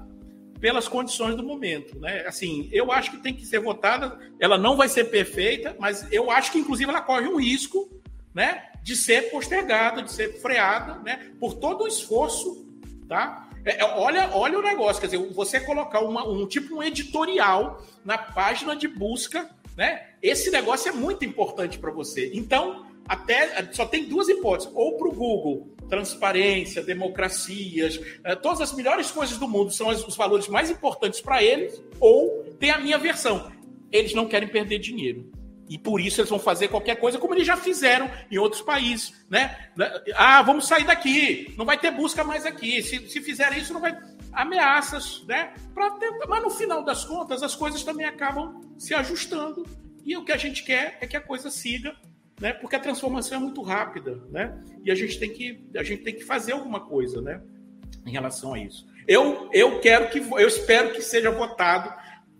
pelas 0.60 0.88
condições 0.88 1.36
do 1.36 1.42
momento, 1.42 1.98
né? 1.98 2.24
Assim, 2.26 2.68
eu 2.72 2.90
acho 2.90 3.10
que 3.10 3.18
tem 3.18 3.34
que 3.34 3.44
ser 3.44 3.58
votada. 3.60 4.18
Ela 4.40 4.56
não 4.56 4.76
vai 4.76 4.88
ser 4.88 5.04
perfeita, 5.04 5.76
mas 5.78 6.06
eu 6.10 6.30
acho 6.30 6.52
que 6.52 6.58
inclusive 6.58 6.90
ela 6.90 7.02
corre 7.02 7.28
um 7.28 7.36
risco, 7.36 7.88
né, 8.34 8.64
de 8.82 8.94
ser 8.94 9.30
postergada, 9.30 10.02
de 10.02 10.12
ser 10.12 10.40
freada, 10.40 11.00
né, 11.00 11.30
por 11.40 11.54
todo 11.54 11.84
o 11.84 11.88
esforço, 11.88 12.66
tá? 13.08 13.48
É, 13.64 13.80
é 13.80 13.84
olha, 13.84 14.30
olha 14.32 14.58
o 14.58 14.62
negócio, 14.62 15.00
quer 15.00 15.08
dizer, 15.08 15.32
você 15.32 15.58
colocar 15.58 16.00
uma, 16.00 16.26
um 16.26 16.46
tipo 16.46 16.76
um 16.76 16.82
editorial 16.82 17.82
na 18.04 18.18
página 18.18 18.76
de 18.76 18.86
busca, 18.86 19.50
né? 19.76 20.06
Esse 20.22 20.50
negócio 20.50 20.88
é 20.88 20.92
muito 20.92 21.24
importante 21.24 21.78
para 21.78 21.90
você. 21.90 22.30
Então, 22.32 22.86
até 23.08 23.70
só 23.72 23.84
tem 23.84 24.04
duas 24.04 24.28
hipóteses: 24.28 24.72
ou 24.74 24.96
para 24.96 25.08
o 25.08 25.12
Google 25.12 25.75
transparência, 25.88 26.82
democracias, 26.82 28.00
eh, 28.24 28.34
todas 28.34 28.60
as 28.60 28.72
melhores 28.72 29.10
coisas 29.10 29.38
do 29.38 29.48
mundo 29.48 29.72
são 29.72 29.88
os 29.88 30.16
valores 30.16 30.48
mais 30.48 30.70
importantes 30.70 31.20
para 31.20 31.42
eles, 31.42 31.82
ou 32.00 32.44
tem 32.58 32.70
a 32.70 32.78
minha 32.78 32.98
versão. 32.98 33.50
Eles 33.90 34.14
não 34.14 34.26
querem 34.26 34.48
perder 34.48 34.78
dinheiro. 34.78 35.30
E 35.68 35.76
por 35.76 36.00
isso 36.00 36.20
eles 36.20 36.30
vão 36.30 36.38
fazer 36.38 36.68
qualquer 36.68 36.96
coisa, 36.96 37.18
como 37.18 37.34
eles 37.34 37.46
já 37.46 37.56
fizeram 37.56 38.08
em 38.30 38.38
outros 38.38 38.62
países. 38.62 39.12
Né? 39.28 39.70
Ah, 40.14 40.40
vamos 40.42 40.68
sair 40.68 40.84
daqui, 40.84 41.52
não 41.56 41.64
vai 41.64 41.76
ter 41.76 41.90
busca 41.90 42.22
mais 42.22 42.46
aqui. 42.46 42.82
Se, 42.82 43.08
se 43.08 43.20
fizerem 43.20 43.58
isso, 43.58 43.72
não 43.72 43.80
vai. 43.80 43.96
Ameaças, 44.32 45.24
né? 45.26 45.54
Ter... 45.98 46.28
Mas 46.28 46.42
no 46.42 46.50
final 46.50 46.84
das 46.84 47.04
contas, 47.04 47.42
as 47.42 47.54
coisas 47.54 47.82
também 47.82 48.06
acabam 48.06 48.60
se 48.78 48.94
ajustando. 48.94 49.66
E 50.04 50.16
o 50.16 50.24
que 50.24 50.30
a 50.30 50.36
gente 50.36 50.62
quer 50.62 50.98
é 51.00 51.06
que 51.06 51.16
a 51.16 51.20
coisa 51.20 51.50
siga 51.50 51.96
né? 52.40 52.52
Porque 52.52 52.76
a 52.76 52.80
transformação 52.80 53.38
é 53.38 53.40
muito 53.40 53.62
rápida, 53.62 54.22
né? 54.30 54.62
E 54.84 54.90
a 54.90 54.94
gente 54.94 55.18
tem 55.18 55.30
que 55.30 55.64
a 55.76 55.82
gente 55.82 56.02
tem 56.02 56.14
que 56.14 56.24
fazer 56.24 56.52
alguma 56.52 56.80
coisa, 56.80 57.20
né? 57.20 57.40
Em 58.04 58.10
relação 58.10 58.54
a 58.54 58.58
isso. 58.58 58.86
Eu 59.06 59.48
eu 59.52 59.80
quero 59.80 60.10
que 60.10 60.18
eu 60.18 60.48
espero 60.48 60.92
que 60.92 61.02
seja 61.02 61.30
votado 61.30 61.92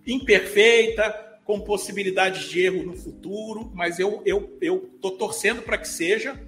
imperfeita, 0.07 1.25
com 1.45 1.61
possibilidades 1.61 2.49
de 2.49 2.61
erro 2.61 2.83
no 2.83 2.97
futuro, 2.97 3.71
mas 3.75 3.99
eu 3.99 4.23
eu 4.27 4.59
eu 4.61 4.99
tô 5.01 5.13
torcendo 5.13 5.63
para 5.63 5.79
que 5.79 5.89
seja 5.89 6.41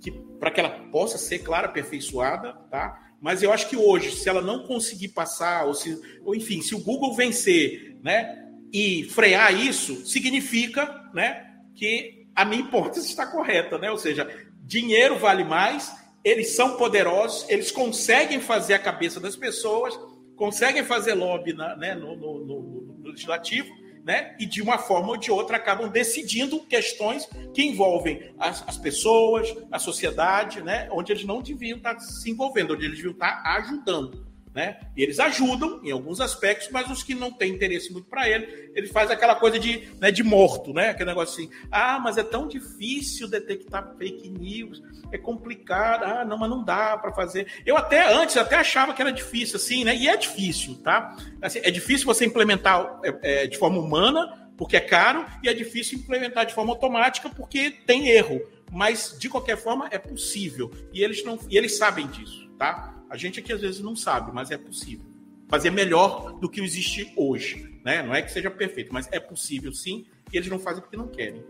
que 0.00 0.10
para 0.10 0.50
que 0.50 0.60
ela 0.60 0.70
possa 0.90 1.18
ser 1.18 1.40
claro 1.40 1.66
aperfeiçoada, 1.66 2.52
tá? 2.70 3.08
Mas 3.20 3.42
eu 3.42 3.52
acho 3.52 3.68
que 3.68 3.76
hoje, 3.76 4.12
se 4.12 4.28
ela 4.28 4.40
não 4.40 4.64
conseguir 4.64 5.08
passar, 5.08 5.66
ou 5.66 5.74
se, 5.74 6.00
ou 6.24 6.34
enfim, 6.34 6.62
se 6.62 6.74
o 6.74 6.78
Google 6.78 7.14
vencer, 7.14 7.96
né, 8.02 8.46
e 8.72 9.04
frear 9.10 9.52
isso, 9.52 10.06
significa, 10.06 11.10
né, 11.12 11.56
que 11.74 12.17
a 12.40 12.44
minha 12.44 12.62
hipótese 12.62 13.06
está 13.06 13.26
correta, 13.26 13.78
né? 13.78 13.90
Ou 13.90 13.98
seja, 13.98 14.28
dinheiro 14.62 15.18
vale 15.18 15.44
mais, 15.44 15.92
eles 16.24 16.54
são 16.54 16.76
poderosos, 16.76 17.48
eles 17.48 17.70
conseguem 17.70 18.40
fazer 18.40 18.74
a 18.74 18.78
cabeça 18.78 19.18
das 19.20 19.36
pessoas 19.36 19.98
conseguem 20.38 20.84
fazer 20.84 21.14
lobby 21.14 21.52
na, 21.52 21.76
né, 21.76 21.94
no, 21.94 22.16
no, 22.16 22.38
no, 22.38 22.62
no 22.62 23.08
legislativo, 23.08 23.68
né? 24.04 24.36
E 24.38 24.46
de 24.46 24.62
uma 24.62 24.78
forma 24.78 25.08
ou 25.08 25.16
de 25.18 25.30
outra 25.30 25.58
acabam 25.58 25.90
decidindo 25.90 26.60
questões 26.60 27.28
que 27.52 27.62
envolvem 27.62 28.32
as, 28.38 28.66
as, 28.66 28.78
pessoas, 28.78 29.54
a 29.70 29.78
sociedade, 29.78 30.62
né? 30.62 30.88
Onde 30.92 31.12
eles 31.12 31.24
não 31.24 31.42
deviam 31.42 31.76
estar 31.76 31.98
se 31.98 32.30
envolvendo, 32.30 32.72
onde 32.72 32.86
eles 32.86 32.96
deviam 32.96 33.12
estar 33.12 33.42
ajudando. 33.44 34.27
Né? 34.54 34.80
Eles 34.96 35.20
ajudam 35.20 35.80
em 35.84 35.90
alguns 35.90 36.20
aspectos, 36.20 36.68
mas 36.70 36.90
os 36.90 37.02
que 37.02 37.14
não 37.14 37.30
têm 37.30 37.52
interesse 37.52 37.92
muito 37.92 38.08
para 38.08 38.28
ele, 38.28 38.72
ele 38.74 38.86
faz 38.86 39.10
aquela 39.10 39.34
coisa 39.34 39.58
de, 39.58 39.88
né, 40.00 40.10
de 40.10 40.22
morto, 40.22 40.72
né? 40.72 40.90
Aquele 40.90 41.10
negócio 41.10 41.34
assim, 41.34 41.52
ah, 41.70 41.98
mas 41.98 42.16
é 42.16 42.22
tão 42.22 42.48
difícil 42.48 43.28
detectar 43.28 43.94
fake 43.96 44.28
news, 44.28 44.82
é 45.12 45.18
complicado, 45.18 46.04
ah, 46.04 46.24
não, 46.24 46.38
mas 46.38 46.50
não 46.50 46.64
dá 46.64 46.96
para 46.96 47.12
fazer. 47.12 47.46
Eu 47.64 47.76
até 47.76 48.12
antes 48.12 48.36
até 48.36 48.56
achava 48.56 48.94
que 48.94 49.02
era 49.02 49.12
difícil, 49.12 49.56
assim, 49.56 49.84
né? 49.84 49.94
E 49.94 50.08
é 50.08 50.16
difícil, 50.16 50.76
tá? 50.82 51.16
Assim, 51.40 51.60
é 51.62 51.70
difícil 51.70 52.06
você 52.06 52.24
implementar 52.24 53.00
é, 53.04 53.42
é, 53.42 53.46
de 53.46 53.58
forma 53.58 53.78
humana, 53.78 54.50
porque 54.56 54.76
é 54.76 54.80
caro, 54.80 55.24
e 55.42 55.48
é 55.48 55.54
difícil 55.54 55.98
implementar 55.98 56.44
de 56.44 56.54
forma 56.54 56.72
automática, 56.72 57.28
porque 57.30 57.70
tem 57.70 58.08
erro. 58.08 58.40
Mas 58.70 59.16
de 59.18 59.28
qualquer 59.28 59.56
forma 59.56 59.88
é 59.90 59.98
possível 59.98 60.70
e 60.92 61.02
eles 61.02 61.24
não, 61.24 61.38
e 61.48 61.56
eles 61.56 61.78
sabem 61.78 62.06
disso, 62.08 62.50
tá? 62.58 62.97
A 63.10 63.16
gente 63.16 63.40
aqui 63.40 63.52
às 63.52 63.60
vezes 63.60 63.80
não 63.80 63.96
sabe, 63.96 64.30
mas 64.34 64.50
é 64.50 64.58
possível. 64.58 65.06
Fazer 65.48 65.70
melhor 65.70 66.38
do 66.38 66.48
que 66.48 66.60
existe 66.60 67.10
hoje. 67.16 67.80
Né? 67.82 68.02
Não 68.02 68.14
é 68.14 68.20
que 68.20 68.30
seja 68.30 68.50
perfeito, 68.50 68.92
mas 68.92 69.08
é 69.10 69.18
possível 69.18 69.72
sim, 69.72 70.04
e 70.30 70.36
eles 70.36 70.50
não 70.50 70.58
fazem 70.58 70.82
porque 70.82 70.96
não 70.96 71.08
querem. 71.08 71.42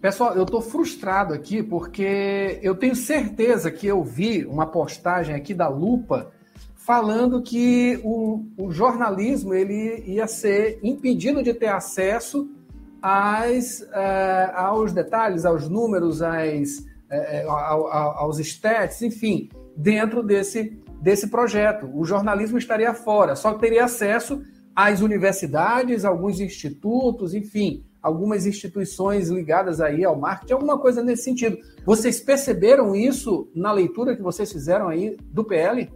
Pessoal, 0.00 0.34
eu 0.34 0.44
estou 0.44 0.60
frustrado 0.60 1.34
aqui 1.34 1.62
porque 1.62 2.60
eu 2.62 2.74
tenho 2.76 2.94
certeza 2.94 3.70
que 3.70 3.86
eu 3.86 4.02
vi 4.04 4.44
uma 4.44 4.66
postagem 4.66 5.34
aqui 5.34 5.52
da 5.52 5.68
Lupa 5.68 6.32
falando 6.74 7.42
que 7.42 8.00
o, 8.02 8.44
o 8.56 8.70
jornalismo 8.72 9.54
ele 9.54 10.02
ia 10.06 10.26
ser 10.26 10.78
impedido 10.82 11.42
de 11.42 11.54
ter 11.54 11.68
acesso 11.68 12.48
às, 13.00 13.80
uh, 13.80 14.56
aos 14.56 14.92
detalhes, 14.92 15.44
aos 15.44 15.68
números, 15.68 16.20
às, 16.20 16.78
uh, 16.78 17.48
aos 17.48 18.40
stats, 18.40 19.02
enfim 19.02 19.48
dentro 19.76 20.22
desse, 20.22 20.78
desse 21.00 21.28
projeto. 21.28 21.90
O 21.94 22.04
jornalismo 22.04 22.58
estaria 22.58 22.92
fora, 22.94 23.36
só 23.36 23.54
teria 23.54 23.84
acesso 23.84 24.42
às 24.74 25.00
universidades, 25.00 26.04
alguns 26.04 26.40
institutos, 26.40 27.34
enfim, 27.34 27.84
algumas 28.02 28.46
instituições 28.46 29.28
ligadas 29.28 29.80
aí 29.80 30.04
ao 30.04 30.18
marketing, 30.18 30.54
alguma 30.54 30.78
coisa 30.78 31.02
nesse 31.02 31.24
sentido. 31.24 31.58
Vocês 31.84 32.20
perceberam 32.20 32.96
isso 32.96 33.50
na 33.54 33.72
leitura 33.72 34.16
que 34.16 34.22
vocês 34.22 34.50
fizeram 34.50 34.88
aí 34.88 35.16
do 35.20 35.44
PL? 35.44 35.90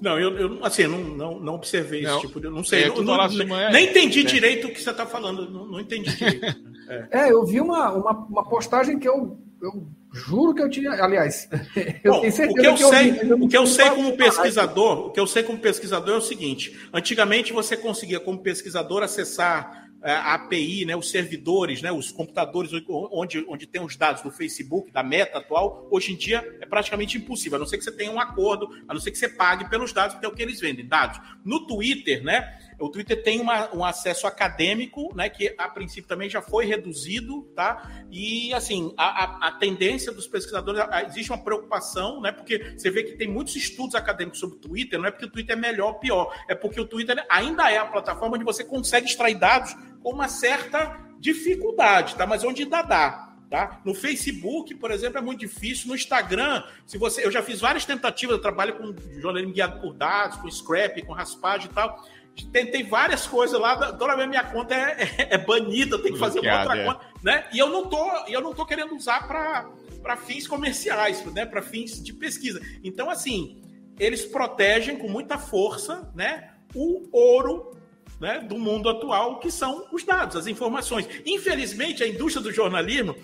Não, 0.00 0.18
eu, 0.18 0.36
eu 0.36 0.64
assim, 0.64 0.86
não, 0.86 0.98
não, 0.98 1.40
não 1.40 1.54
observei 1.54 2.02
não. 2.02 2.18
esse 2.18 2.26
tipo 2.26 2.38
de. 2.38 2.50
Não 2.50 2.62
sei. 2.62 2.84
É, 2.84 2.88
não, 2.88 3.02
não, 3.02 3.72
nem 3.72 3.88
entendi 3.88 4.20
é. 4.20 4.24
direito 4.24 4.66
o 4.66 4.70
que 4.70 4.82
você 4.82 4.90
está 4.90 5.06
falando. 5.06 5.50
Não, 5.50 5.66
não 5.66 5.80
entendi 5.80 6.14
direito. 6.14 6.44
É. 6.88 7.08
é, 7.24 7.32
eu 7.32 7.42
vi 7.46 7.58
uma, 7.58 7.90
uma, 7.92 8.10
uma 8.12 8.44
postagem 8.44 8.98
que 8.98 9.08
eu, 9.08 9.38
eu 9.62 9.88
Juro 10.14 10.54
que 10.54 10.62
eu 10.62 10.70
tinha, 10.70 10.92
aliás, 10.92 11.48
eu 12.04 12.12
Bom, 12.12 12.20
tenho 12.20 12.32
certeza 12.32 12.52
o 12.52 12.54
que 12.54 12.66
eu, 12.68 12.74
que 12.76 12.82
eu 12.84 12.88
sei, 12.88 13.10
ouvi, 13.10 13.44
o 13.44 13.48
que 13.48 13.56
eu 13.56 13.66
sei 13.66 13.90
como 13.90 14.16
pesquisador, 14.16 15.06
o 15.06 15.10
que 15.10 15.18
eu 15.18 15.26
sei 15.26 15.42
como 15.42 15.58
pesquisador 15.58 16.14
é 16.14 16.18
o 16.18 16.22
seguinte: 16.22 16.88
antigamente 16.92 17.52
você 17.52 17.76
conseguia 17.76 18.20
como 18.20 18.38
pesquisador 18.38 19.02
acessar 19.02 19.90
é, 20.04 20.12
a 20.12 20.34
API, 20.34 20.84
né, 20.84 20.94
os 20.94 21.10
servidores, 21.10 21.82
né, 21.82 21.90
os 21.90 22.12
computadores 22.12 22.70
onde, 22.88 23.44
onde 23.48 23.66
tem 23.66 23.82
os 23.82 23.96
dados 23.96 24.22
do 24.22 24.30
Facebook, 24.30 24.92
da 24.92 25.02
Meta 25.02 25.38
atual, 25.38 25.88
hoje 25.90 26.12
em 26.12 26.16
dia 26.16 26.46
é 26.60 26.66
praticamente 26.66 27.18
impossível, 27.18 27.56
a 27.56 27.58
não 27.58 27.66
ser 27.66 27.78
que 27.78 27.84
você 27.84 27.90
tenha 27.90 28.12
um 28.12 28.20
acordo, 28.20 28.68
a 28.86 28.94
não 28.94 29.00
ser 29.00 29.10
que 29.10 29.18
você 29.18 29.30
pague 29.30 29.68
pelos 29.68 29.92
dados, 29.92 30.16
que 30.16 30.24
é 30.24 30.28
o 30.28 30.34
que 30.34 30.42
eles 30.42 30.60
vendem, 30.60 30.86
dados. 30.86 31.18
No 31.44 31.66
Twitter, 31.66 32.22
né, 32.22 32.56
o 32.78 32.88
Twitter 32.88 33.22
tem 33.22 33.40
uma, 33.40 33.74
um 33.74 33.84
acesso 33.84 34.26
acadêmico, 34.26 35.14
né, 35.14 35.28
que 35.28 35.54
a 35.56 35.68
princípio 35.68 36.08
também 36.08 36.28
já 36.28 36.42
foi 36.42 36.66
reduzido, 36.66 37.42
tá? 37.54 38.04
E 38.10 38.52
assim, 38.52 38.92
a, 38.96 39.24
a, 39.24 39.48
a 39.48 39.52
tendência 39.52 40.12
dos 40.12 40.26
pesquisadores, 40.26 40.80
a, 40.80 41.02
existe 41.04 41.30
uma 41.30 41.42
preocupação, 41.42 42.20
né? 42.20 42.32
Porque 42.32 42.74
você 42.76 42.90
vê 42.90 43.02
que 43.02 43.16
tem 43.16 43.28
muitos 43.28 43.56
estudos 43.56 43.94
acadêmicos 43.94 44.40
sobre 44.40 44.56
o 44.56 44.60
Twitter, 44.60 44.98
não 44.98 45.06
é 45.06 45.10
porque 45.10 45.26
o 45.26 45.30
Twitter 45.30 45.56
é 45.56 45.60
melhor 45.60 45.88
ou 45.88 45.94
pior, 45.94 46.34
é 46.48 46.54
porque 46.54 46.80
o 46.80 46.86
Twitter 46.86 47.24
ainda 47.28 47.70
é 47.70 47.78
a 47.78 47.86
plataforma 47.86 48.36
onde 48.36 48.44
você 48.44 48.64
consegue 48.64 49.06
extrair 49.06 49.36
dados 49.36 49.74
com 50.02 50.10
uma 50.10 50.28
certa 50.28 50.98
dificuldade, 51.18 52.14
tá? 52.16 52.26
Mas 52.26 52.44
onde 52.44 52.62
ainda 52.62 52.82
dá. 52.82 53.34
Tá? 53.50 53.80
No 53.84 53.94
Facebook, 53.94 54.74
por 54.74 54.90
exemplo, 54.90 55.18
é 55.18 55.20
muito 55.20 55.38
difícil. 55.40 55.88
No 55.88 55.94
Instagram, 55.94 56.64
se 56.86 56.98
você, 56.98 57.24
eu 57.24 57.30
já 57.30 57.40
fiz 57.40 57.60
várias 57.60 57.84
tentativas, 57.84 58.36
eu 58.36 58.42
trabalho 58.42 58.74
com 58.74 58.92
jornalismo 59.20 59.54
guiado 59.54 59.80
por 59.80 59.94
dados, 59.94 60.38
com 60.38 60.50
scrap, 60.50 61.00
com 61.02 61.12
raspagem 61.12 61.70
e 61.70 61.72
tal. 61.72 62.04
Tentei 62.52 62.82
várias 62.82 63.26
coisas 63.26 63.58
lá, 63.60 63.92
toda 63.92 64.16
vez 64.16 64.28
minha 64.28 64.44
conta 64.44 64.74
é, 64.74 65.02
é, 65.18 65.34
é 65.34 65.38
banida, 65.38 65.98
tenho 65.98 66.14
que 66.14 66.20
fazer 66.20 66.40
uma 66.40 66.58
outra 66.58 66.76
é. 66.76 66.84
conta, 66.84 67.00
né? 67.22 67.44
E 67.52 67.58
eu 67.58 67.68
não 67.68 67.86
tô, 67.86 68.10
eu 68.28 68.40
não 68.40 68.52
tô 68.52 68.66
querendo 68.66 68.94
usar 68.94 69.26
para 69.28 70.16
fins 70.16 70.46
comerciais, 70.46 71.24
né? 71.26 71.46
Para 71.46 71.62
fins 71.62 72.02
de 72.02 72.12
pesquisa. 72.12 72.60
Então, 72.82 73.08
assim, 73.08 73.62
eles 73.98 74.24
protegem 74.24 74.96
com 74.96 75.08
muita 75.08 75.38
força, 75.38 76.10
né? 76.14 76.50
O 76.74 77.08
ouro 77.12 77.74
né, 78.20 78.40
do 78.40 78.58
mundo 78.58 78.88
atual, 78.88 79.38
que 79.38 79.50
são 79.50 79.86
os 79.92 80.04
dados, 80.04 80.36
as 80.36 80.46
informações. 80.46 81.06
Infelizmente, 81.26 82.02
a 82.02 82.08
indústria 82.08 82.42
do 82.42 82.52
jornalismo 82.52 83.14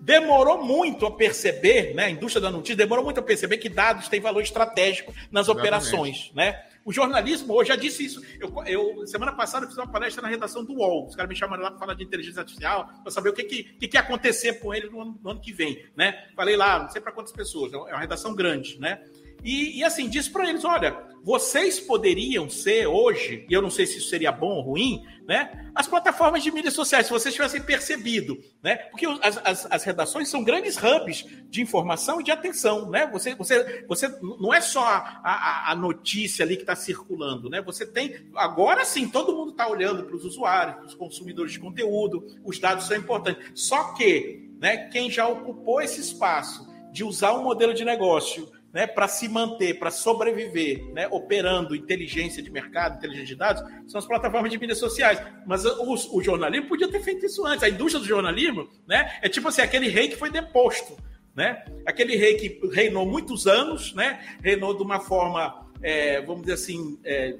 demorou 0.00 0.62
muito 0.62 1.06
a 1.06 1.10
perceber, 1.10 1.94
né, 1.94 2.04
a 2.04 2.10
indústria 2.10 2.42
da 2.42 2.50
notícia 2.50 2.76
demorou 2.76 3.04
muito 3.04 3.20
a 3.20 3.22
perceber 3.22 3.56
que 3.56 3.70
dados 3.70 4.08
têm 4.08 4.20
valor 4.20 4.42
estratégico 4.42 5.14
nas 5.30 5.46
Exatamente. 5.46 5.60
operações, 5.60 6.30
né? 6.34 6.62
O 6.84 6.92
jornalismo, 6.92 7.58
eu 7.58 7.64
já 7.64 7.76
disse 7.76 8.04
isso. 8.04 8.22
Eu, 8.38 8.52
eu, 8.66 9.06
semana 9.06 9.32
passada, 9.32 9.64
eu 9.64 9.68
fiz 9.68 9.78
uma 9.78 9.90
palestra 9.90 10.20
na 10.22 10.28
redação 10.28 10.62
do 10.62 10.74
UOL. 10.74 11.06
Os 11.06 11.16
caras 11.16 11.28
me 11.28 11.34
chamaram 11.34 11.62
lá 11.62 11.70
para 11.70 11.80
falar 11.80 11.94
de 11.94 12.04
inteligência 12.04 12.40
artificial, 12.40 12.90
para 13.02 13.10
saber 13.10 13.30
o 13.30 13.32
que, 13.32 13.44
que, 13.44 13.62
que, 13.64 13.88
que 13.88 13.96
acontecer 13.96 14.60
com 14.60 14.74
ele 14.74 14.90
no 14.90 15.00
ano, 15.00 15.18
no 15.22 15.30
ano 15.30 15.40
que 15.40 15.52
vem. 15.52 15.82
Né? 15.96 16.28
Falei 16.36 16.56
lá, 16.56 16.80
não 16.80 16.90
sei 16.90 17.00
para 17.00 17.12
quantas 17.12 17.32
pessoas, 17.32 17.72
é 17.72 17.76
uma 17.76 17.98
redação 17.98 18.34
grande. 18.34 18.78
Né? 18.78 19.02
E, 19.44 19.78
e 19.78 19.84
assim, 19.84 20.08
disse 20.08 20.30
para 20.30 20.48
eles: 20.48 20.64
olha, 20.64 20.96
vocês 21.22 21.78
poderiam 21.78 22.48
ser 22.48 22.86
hoje, 22.86 23.46
e 23.48 23.52
eu 23.52 23.60
não 23.60 23.70
sei 23.70 23.86
se 23.86 23.98
isso 23.98 24.08
seria 24.08 24.32
bom 24.32 24.56
ou 24.56 24.62
ruim, 24.62 25.04
né? 25.26 25.70
As 25.74 25.86
plataformas 25.86 26.42
de 26.42 26.50
mídias 26.50 26.74
sociais, 26.74 27.06
se 27.06 27.12
vocês 27.12 27.34
tivessem 27.34 27.62
percebido, 27.62 28.38
né? 28.62 28.76
Porque 28.76 29.06
as, 29.22 29.38
as, 29.44 29.66
as 29.70 29.84
redações 29.84 30.28
são 30.28 30.42
grandes 30.42 30.76
hubs 30.76 31.26
de 31.48 31.60
informação 31.60 32.20
e 32.20 32.24
de 32.24 32.30
atenção, 32.30 32.90
né? 32.90 33.06
Você, 33.12 33.34
você, 33.34 33.84
você 33.86 34.08
não 34.22 34.52
é 34.52 34.60
só 34.62 34.82
a, 34.82 35.20
a, 35.22 35.72
a 35.72 35.74
notícia 35.74 36.42
ali 36.44 36.56
que 36.56 36.62
está 36.62 36.76
circulando, 36.76 37.50
né? 37.50 37.60
Você 37.62 37.86
tem. 37.86 38.30
Agora 38.34 38.84
sim, 38.84 39.08
todo 39.08 39.36
mundo 39.36 39.50
está 39.50 39.68
olhando 39.68 40.04
para 40.04 40.16
os 40.16 40.24
usuários, 40.24 40.76
para 40.76 40.86
os 40.86 40.94
consumidores 40.94 41.52
de 41.52 41.60
conteúdo, 41.60 42.26
os 42.44 42.58
dados 42.58 42.86
são 42.86 42.96
importantes. 42.96 43.50
Só 43.54 43.94
que, 43.94 44.50
né, 44.58 44.88
quem 44.88 45.10
já 45.10 45.28
ocupou 45.28 45.82
esse 45.82 46.00
espaço 46.00 46.66
de 46.92 47.02
usar 47.02 47.32
um 47.32 47.42
modelo 47.42 47.74
de 47.74 47.84
negócio 47.84 48.48
né, 48.74 48.88
para 48.88 49.06
se 49.06 49.28
manter, 49.28 49.78
para 49.78 49.92
sobreviver, 49.92 50.84
né, 50.92 51.06
operando 51.08 51.76
inteligência 51.76 52.42
de 52.42 52.50
mercado, 52.50 52.96
inteligência 52.96 53.28
de 53.28 53.36
dados, 53.36 53.62
são 53.86 54.00
as 54.00 54.04
plataformas 54.04 54.50
de 54.50 54.58
mídias 54.58 54.78
sociais. 54.78 55.22
Mas 55.46 55.64
o, 55.64 55.94
o, 56.16 56.20
jornalismo 56.20 56.66
podia 56.66 56.88
ter 56.88 57.00
feito 57.00 57.24
isso 57.24 57.46
antes. 57.46 57.62
A 57.62 57.68
indústria 57.68 58.00
do 58.00 58.06
jornalismo 58.06 58.68
né, 58.84 59.16
é 59.22 59.28
tipo 59.28 59.46
assim, 59.46 59.62
aquele 59.62 59.88
rei 59.88 60.08
que 60.08 60.16
foi 60.16 60.28
deposto. 60.28 60.96
Né? 61.36 61.64
Aquele 61.86 62.16
rei 62.16 62.34
que 62.34 62.68
reinou 62.72 63.06
muitos 63.06 63.46
anos, 63.46 63.94
né, 63.94 64.18
reinou 64.42 64.76
de 64.76 64.82
uma 64.82 64.98
forma, 64.98 65.68
é, 65.80 66.20
vamos 66.22 66.42
dizer 66.42 66.54
assim, 66.54 66.98
é, 67.04 67.36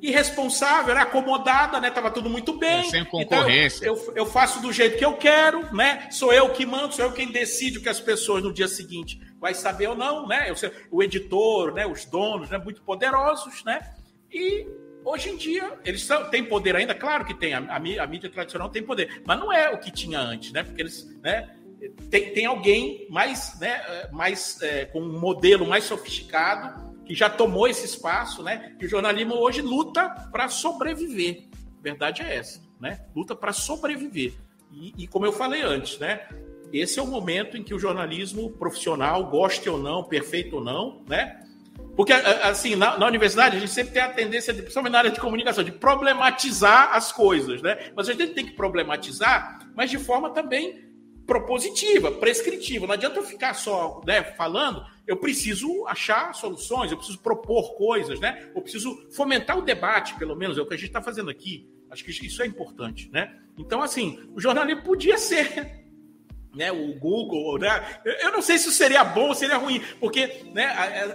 irresponsável, 0.00 0.90
era 0.90 1.02
acomodada, 1.02 1.80
né? 1.80 1.90
Tava 1.90 2.10
tudo 2.10 2.28
muito 2.28 2.58
bem. 2.58 2.80
É, 2.80 2.84
sem 2.84 3.00
então, 3.00 3.10
concorrência. 3.10 3.88
Então, 3.88 3.96
eu, 4.08 4.12
eu 4.16 4.26
faço 4.26 4.60
do 4.60 4.70
jeito 4.70 4.98
que 4.98 5.04
eu 5.04 5.14
quero, 5.14 5.74
né? 5.74 6.08
Sou 6.10 6.30
eu 6.32 6.50
que 6.50 6.66
mando, 6.66 6.94
sou 6.94 7.06
eu 7.06 7.12
quem 7.12 7.32
decide 7.32 7.78
o 7.78 7.80
que 7.80 7.88
as 7.88 8.00
pessoas 8.00 8.42
no 8.42 8.52
dia 8.52 8.68
seguinte 8.68 9.18
vai 9.44 9.52
saber 9.52 9.88
ou 9.88 9.94
não, 9.94 10.26
né? 10.26 10.46
O 10.90 11.02
editor, 11.02 11.74
né? 11.74 11.86
Os 11.86 12.06
donos, 12.06 12.48
né? 12.48 12.56
Muito 12.56 12.80
poderosos, 12.80 13.62
né? 13.62 13.94
E 14.32 14.66
hoje 15.04 15.28
em 15.28 15.36
dia 15.36 15.78
eles 15.84 16.02
são, 16.02 16.30
têm 16.30 16.42
poder 16.42 16.74
ainda, 16.74 16.94
claro 16.94 17.26
que 17.26 17.34
tem. 17.34 17.52
A, 17.52 17.58
a, 17.58 18.06
mídia 18.06 18.30
tradicional 18.30 18.70
tem 18.70 18.82
poder, 18.82 19.20
mas 19.26 19.38
não 19.38 19.52
é 19.52 19.68
o 19.68 19.78
que 19.78 19.92
tinha 19.92 20.18
antes, 20.18 20.50
né? 20.50 20.62
Porque 20.62 20.80
eles, 20.80 21.04
né? 21.22 21.54
Tem, 22.10 22.32
tem 22.32 22.46
alguém 22.46 23.06
mais, 23.10 23.60
né? 23.60 24.08
Mais 24.12 24.62
é, 24.62 24.86
com 24.86 25.02
um 25.02 25.20
modelo 25.20 25.66
mais 25.66 25.84
sofisticado 25.84 26.94
que 27.04 27.14
já 27.14 27.28
tomou 27.28 27.68
esse 27.68 27.84
espaço, 27.84 28.42
né? 28.42 28.74
Que 28.78 28.86
o 28.86 28.88
jornalismo 28.88 29.34
hoje 29.34 29.60
luta 29.60 30.08
para 30.32 30.48
sobreviver. 30.48 31.44
Verdade 31.82 32.22
é 32.22 32.36
essa, 32.36 32.62
né? 32.80 33.04
Luta 33.14 33.36
para 33.36 33.52
sobreviver. 33.52 34.32
E, 34.72 34.94
e, 35.04 35.06
como 35.06 35.26
eu 35.26 35.34
falei 35.34 35.60
antes, 35.60 35.98
né? 35.98 36.26
Esse 36.74 36.98
é 36.98 37.02
o 37.02 37.06
momento 37.06 37.56
em 37.56 37.62
que 37.62 37.72
o 37.72 37.78
jornalismo 37.78 38.50
profissional, 38.50 39.24
goste 39.30 39.70
ou 39.70 39.78
não, 39.78 40.02
perfeito 40.02 40.56
ou 40.56 40.64
não, 40.64 41.04
né? 41.06 41.40
Porque, 41.94 42.12
assim, 42.12 42.74
na, 42.74 42.98
na, 42.98 43.06
universidade, 43.06 43.56
a 43.56 43.60
gente 43.60 43.70
sempre 43.70 43.92
tem 43.92 44.02
a 44.02 44.08
tendência, 44.08 44.52
de, 44.52 44.60
principalmente 44.60 44.92
na 44.92 44.98
área 44.98 45.10
de 45.12 45.20
comunicação, 45.20 45.62
de 45.62 45.70
problematizar 45.70 46.90
as 46.92 47.12
coisas, 47.12 47.62
né? 47.62 47.92
Mas 47.94 48.08
a 48.08 48.12
gente 48.12 48.34
tem 48.34 48.44
que 48.44 48.54
problematizar, 48.54 49.60
mas 49.76 49.88
de 49.88 49.98
forma 49.98 50.30
também 50.30 50.84
propositiva, 51.24 52.10
prescritiva. 52.10 52.88
Não 52.88 52.94
adianta 52.94 53.20
eu 53.20 53.24
ficar 53.24 53.54
só 53.54 54.02
né, 54.04 54.24
falando, 54.36 54.84
eu 55.06 55.16
preciso 55.16 55.86
achar 55.86 56.34
soluções, 56.34 56.90
eu 56.90 56.96
preciso 56.96 57.20
propor 57.20 57.76
coisas, 57.76 58.18
né? 58.18 58.50
Eu 58.52 58.60
preciso 58.60 59.08
fomentar 59.12 59.56
o 59.56 59.62
debate, 59.62 60.16
pelo 60.16 60.34
menos, 60.34 60.58
é 60.58 60.60
o 60.60 60.66
que 60.66 60.74
a 60.74 60.76
gente 60.76 60.88
está 60.88 61.00
fazendo 61.00 61.30
aqui. 61.30 61.70
Acho 61.88 62.04
que 62.04 62.10
isso 62.10 62.42
é 62.42 62.46
importante, 62.46 63.08
né? 63.12 63.32
Então, 63.56 63.80
assim, 63.80 64.28
o 64.34 64.40
jornalismo 64.40 64.82
podia 64.82 65.16
ser 65.16 65.83
né, 66.54 66.70
o 66.72 66.98
Google, 66.98 67.58
né? 67.58 68.00
Eu 68.22 68.32
não 68.32 68.42
sei 68.42 68.58
se 68.58 68.72
seria 68.72 69.04
bom 69.04 69.28
ou 69.28 69.34
seria 69.34 69.56
ruim, 69.56 69.82
porque 70.00 70.44
né, 70.52 70.66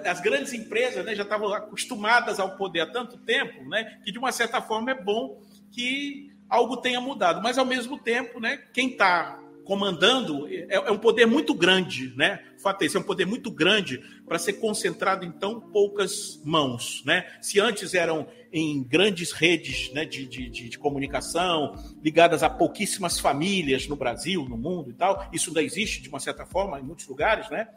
as 0.06 0.20
grandes 0.20 0.54
empresas 0.54 1.06
né, 1.06 1.16
já 1.16 1.24
estavam 1.24 1.54
acostumadas 1.54 2.40
ao 2.40 2.56
poder 2.58 2.82
há 2.82 2.92
tanto 2.92 3.18
tempo, 3.18 3.68
né, 3.70 4.00
que 4.04 4.12
de 4.12 4.20
uma 4.20 4.32
certa 4.32 4.62
forma 4.62 4.92
é 4.92 4.96
bom 4.96 5.42
que 5.72 6.32
algo 6.50 6.78
tenha 6.78 7.00
mudado. 7.00 7.42
Mas 7.42 7.58
ao 7.58 7.66
mesmo 7.66 7.98
tempo, 7.98 8.40
né, 8.40 8.58
quem 8.74 8.90
está 8.90 9.40
comandando 9.70 10.48
é, 10.48 10.66
é, 10.72 10.92
um 10.92 10.98
poder 10.98 11.28
muito 11.28 11.54
grande, 11.54 12.12
né? 12.18 12.44
O 12.58 12.60
fato 12.60 12.82
é 12.82 12.88
esse, 12.88 12.98
é 12.98 13.00
um 13.00 13.04
poder 13.04 13.28
muito 13.28 13.52
grande 13.52 14.00
para 14.26 14.40
ser 14.40 14.54
concentrado 14.54 15.24
em 15.24 15.32
tão 15.32 15.62
poucas 15.62 16.42
mãos, 16.44 17.04
né? 17.06 17.28
Se 17.40 17.60
antes 17.60 17.94
eram 17.94 18.28
em 18.52 18.82
grandes 18.82 19.32
redes 19.32 19.94
né, 19.94 20.06
de, 20.06 20.26
de, 20.26 20.50
de, 20.50 20.80
comunicação, 20.80 21.76
ligadas 22.04 22.42
a 22.42 22.50
pouquíssimas 22.50 23.20
famílias 23.20 23.88
no 23.88 23.96
Brasil, 23.96 24.44
no 24.50 24.58
mundo 24.58 24.90
e 24.90 24.94
tal, 24.94 25.30
isso 25.32 25.52
ainda 25.52 25.62
existe 25.62 26.02
de 26.02 26.10
uma 26.10 26.20
certa 26.20 26.48
forma 26.48 26.80
em 26.80 26.84
muitos 26.84 27.08
lugares, 27.08 27.48
né? 27.52 27.68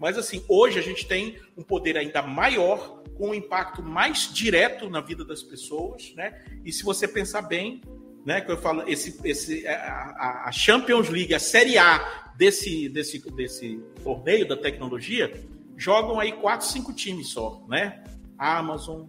Mas 0.00 0.18
assim, 0.18 0.44
hoje 0.48 0.80
a 0.80 0.82
gente 0.82 1.06
tem 1.06 1.38
um 1.56 1.62
poder 1.62 1.96
ainda 1.96 2.22
maior, 2.22 3.04
com 3.16 3.28
um 3.28 3.34
impacto 3.34 3.84
mais 3.84 4.34
direto 4.34 4.90
na 4.90 5.00
vida 5.00 5.24
das 5.24 5.44
pessoas, 5.44 6.12
né? 6.16 6.42
E 6.64 6.72
se 6.72 6.82
você 6.82 7.06
pensar 7.06 7.42
bem, 7.42 7.80
né? 8.26 8.40
Que 8.40 8.50
eu 8.50 8.56
falo, 8.56 8.82
esse, 8.88 9.16
esse, 9.24 9.66
a, 9.68 10.48
a 10.48 10.52
Champions 10.52 11.08
League, 11.08 11.32
a 11.32 11.38
Série 11.38 11.78
A 11.78 12.32
desse, 12.36 12.88
desse, 12.88 13.18
desse 13.30 13.80
torneio 14.02 14.46
da 14.46 14.56
tecnologia, 14.56 15.32
jogam 15.76 16.18
aí 16.18 16.32
quatro, 16.32 16.66
cinco 16.66 16.92
times 16.92 17.28
só, 17.28 17.64
né? 17.68 18.02
Amazon, 18.36 19.04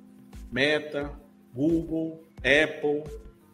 Meta, 0.51 1.11
Google, 1.51 2.23
Apple, 2.37 3.03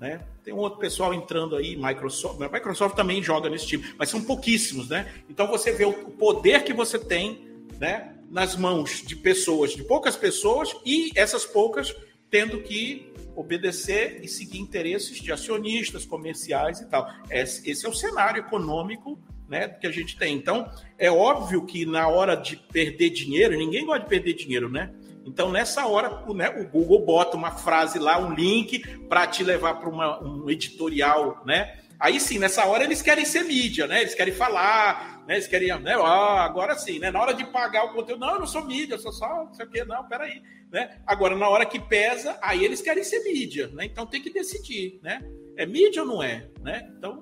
né? 0.02 0.20
Tem 0.44 0.54
um 0.54 0.58
outro 0.58 0.78
pessoal 0.80 1.14
entrando 1.14 1.56
aí, 1.56 1.78
Microsoft. 1.78 2.38
Microsoft 2.38 2.98
também 2.98 3.24
joga 3.24 3.50
nesse 3.50 3.66
time, 3.66 3.86
mas 3.98 4.10
são 4.10 4.22
pouquíssimos, 4.22 4.90
né? 4.90 5.10
Então 5.30 5.48
você 5.48 5.72
vê 5.72 5.86
o 5.86 5.94
poder 5.94 6.66
que 6.66 6.74
você 6.74 7.00
tem, 7.00 7.48
né? 7.80 8.14
Nas 8.30 8.58
mãos 8.58 9.02
de 9.02 9.16
pessoas, 9.16 9.72
de 9.72 9.84
poucas 9.84 10.18
pessoas, 10.18 10.76
e 10.86 11.12
essas 11.16 11.46
poucas 11.46 11.96
tendo 12.30 12.60
que 12.62 13.13
obedecer 13.36 14.20
e 14.24 14.28
seguir 14.28 14.60
interesses 14.60 15.20
de 15.20 15.32
acionistas, 15.32 16.06
comerciais 16.06 16.80
e 16.82 16.86
tal. 16.88 17.10
Esse 17.30 17.86
é 17.86 17.90
o 17.90 17.94
cenário 17.94 18.40
econômico 18.40 19.20
né, 19.48 19.68
que 19.68 19.88
a 19.88 19.92
gente 19.92 20.18
tem. 20.18 20.36
Então, 20.36 20.70
é 20.98 21.12
óbvio 21.12 21.66
que 21.66 21.86
na 21.86 22.08
hora 22.08 22.36
de 22.36 22.56
perder 22.56 23.10
dinheiro, 23.10 23.56
ninguém 23.56 23.86
gosta 23.86 24.04
de 24.04 24.10
perder 24.10 24.34
dinheiro, 24.34 24.70
né? 24.70 24.92
Então, 25.26 25.52
nessa 25.52 25.86
hora, 25.86 26.24
o, 26.28 26.34
né, 26.34 26.50
o 26.50 26.68
Google 26.68 27.06
bota 27.06 27.38
uma 27.38 27.52
frase 27.52 27.98
lá, 27.98 28.18
um 28.18 28.34
link, 28.34 28.80
para 29.08 29.26
te 29.28 29.44
levar 29.44 29.76
para 29.76 29.90
um 29.90 30.50
editorial, 30.50 31.42
né? 31.46 31.78
Aí 32.00 32.20
sim, 32.20 32.38
nessa 32.38 32.66
hora 32.66 32.84
eles 32.84 33.02
querem 33.02 33.24
ser 33.24 33.44
mídia, 33.44 33.88
né? 33.88 34.02
Eles 34.02 34.14
querem 34.14 34.34
falar, 34.34 35.24
né? 35.26 35.36
Eles 35.36 35.48
querem, 35.48 35.70
né? 35.80 35.94
Ah, 35.94 36.44
agora 36.44 36.76
sim, 36.76 37.00
né? 37.00 37.10
Na 37.10 37.22
hora 37.22 37.34
de 37.34 37.46
pagar 37.46 37.86
o 37.86 37.94
conteúdo, 37.94 38.20
não, 38.20 38.34
eu 38.34 38.40
não 38.40 38.48
sou 38.48 38.66
mídia, 38.66 38.96
eu 38.96 39.00
sou 39.00 39.14
só 39.14 39.46
não 39.46 39.54
sei 39.54 39.66
o 39.66 39.70
quê, 39.70 39.86
não, 39.86 40.04
peraí. 40.04 40.42
Né? 40.74 40.98
Agora, 41.06 41.36
na 41.36 41.48
hora 41.48 41.68
que 41.68 41.80
pesa, 41.80 42.36
aí 42.42 42.66
eles 42.66 42.82
querem 42.82 43.04
ser 43.04 43.24
mídia, 43.24 43.68
né? 43.68 43.86
Então 43.86 44.08
tem 44.08 44.20
que 44.20 44.34
decidir, 44.34 45.00
né? 45.04 45.24
É 45.56 45.68
mídia 45.68 46.02
ou 46.02 46.08
não 46.08 46.24
é, 46.24 46.50
né? 46.64 46.92
Então 46.98 47.22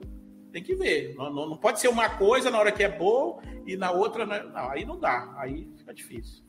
tem 0.53 0.63
que 0.63 0.73
ver. 0.73 1.13
Não, 1.17 1.29
não, 1.29 1.49
não 1.49 1.57
pode 1.57 1.81
ser 1.81 1.89
uma 1.89 2.07
coisa 2.07 2.49
na 2.49 2.57
hora 2.57 2.71
que 2.71 2.81
é 2.81 2.87
boa 2.87 3.41
e 3.67 3.75
na 3.75 3.91
outra, 3.91 4.25
né? 4.25 4.41
não, 4.53 4.69
aí 4.69 4.85
não 4.85 4.97
dá, 4.97 5.35
aí 5.37 5.69
fica 5.75 5.93
difícil. 5.93 6.45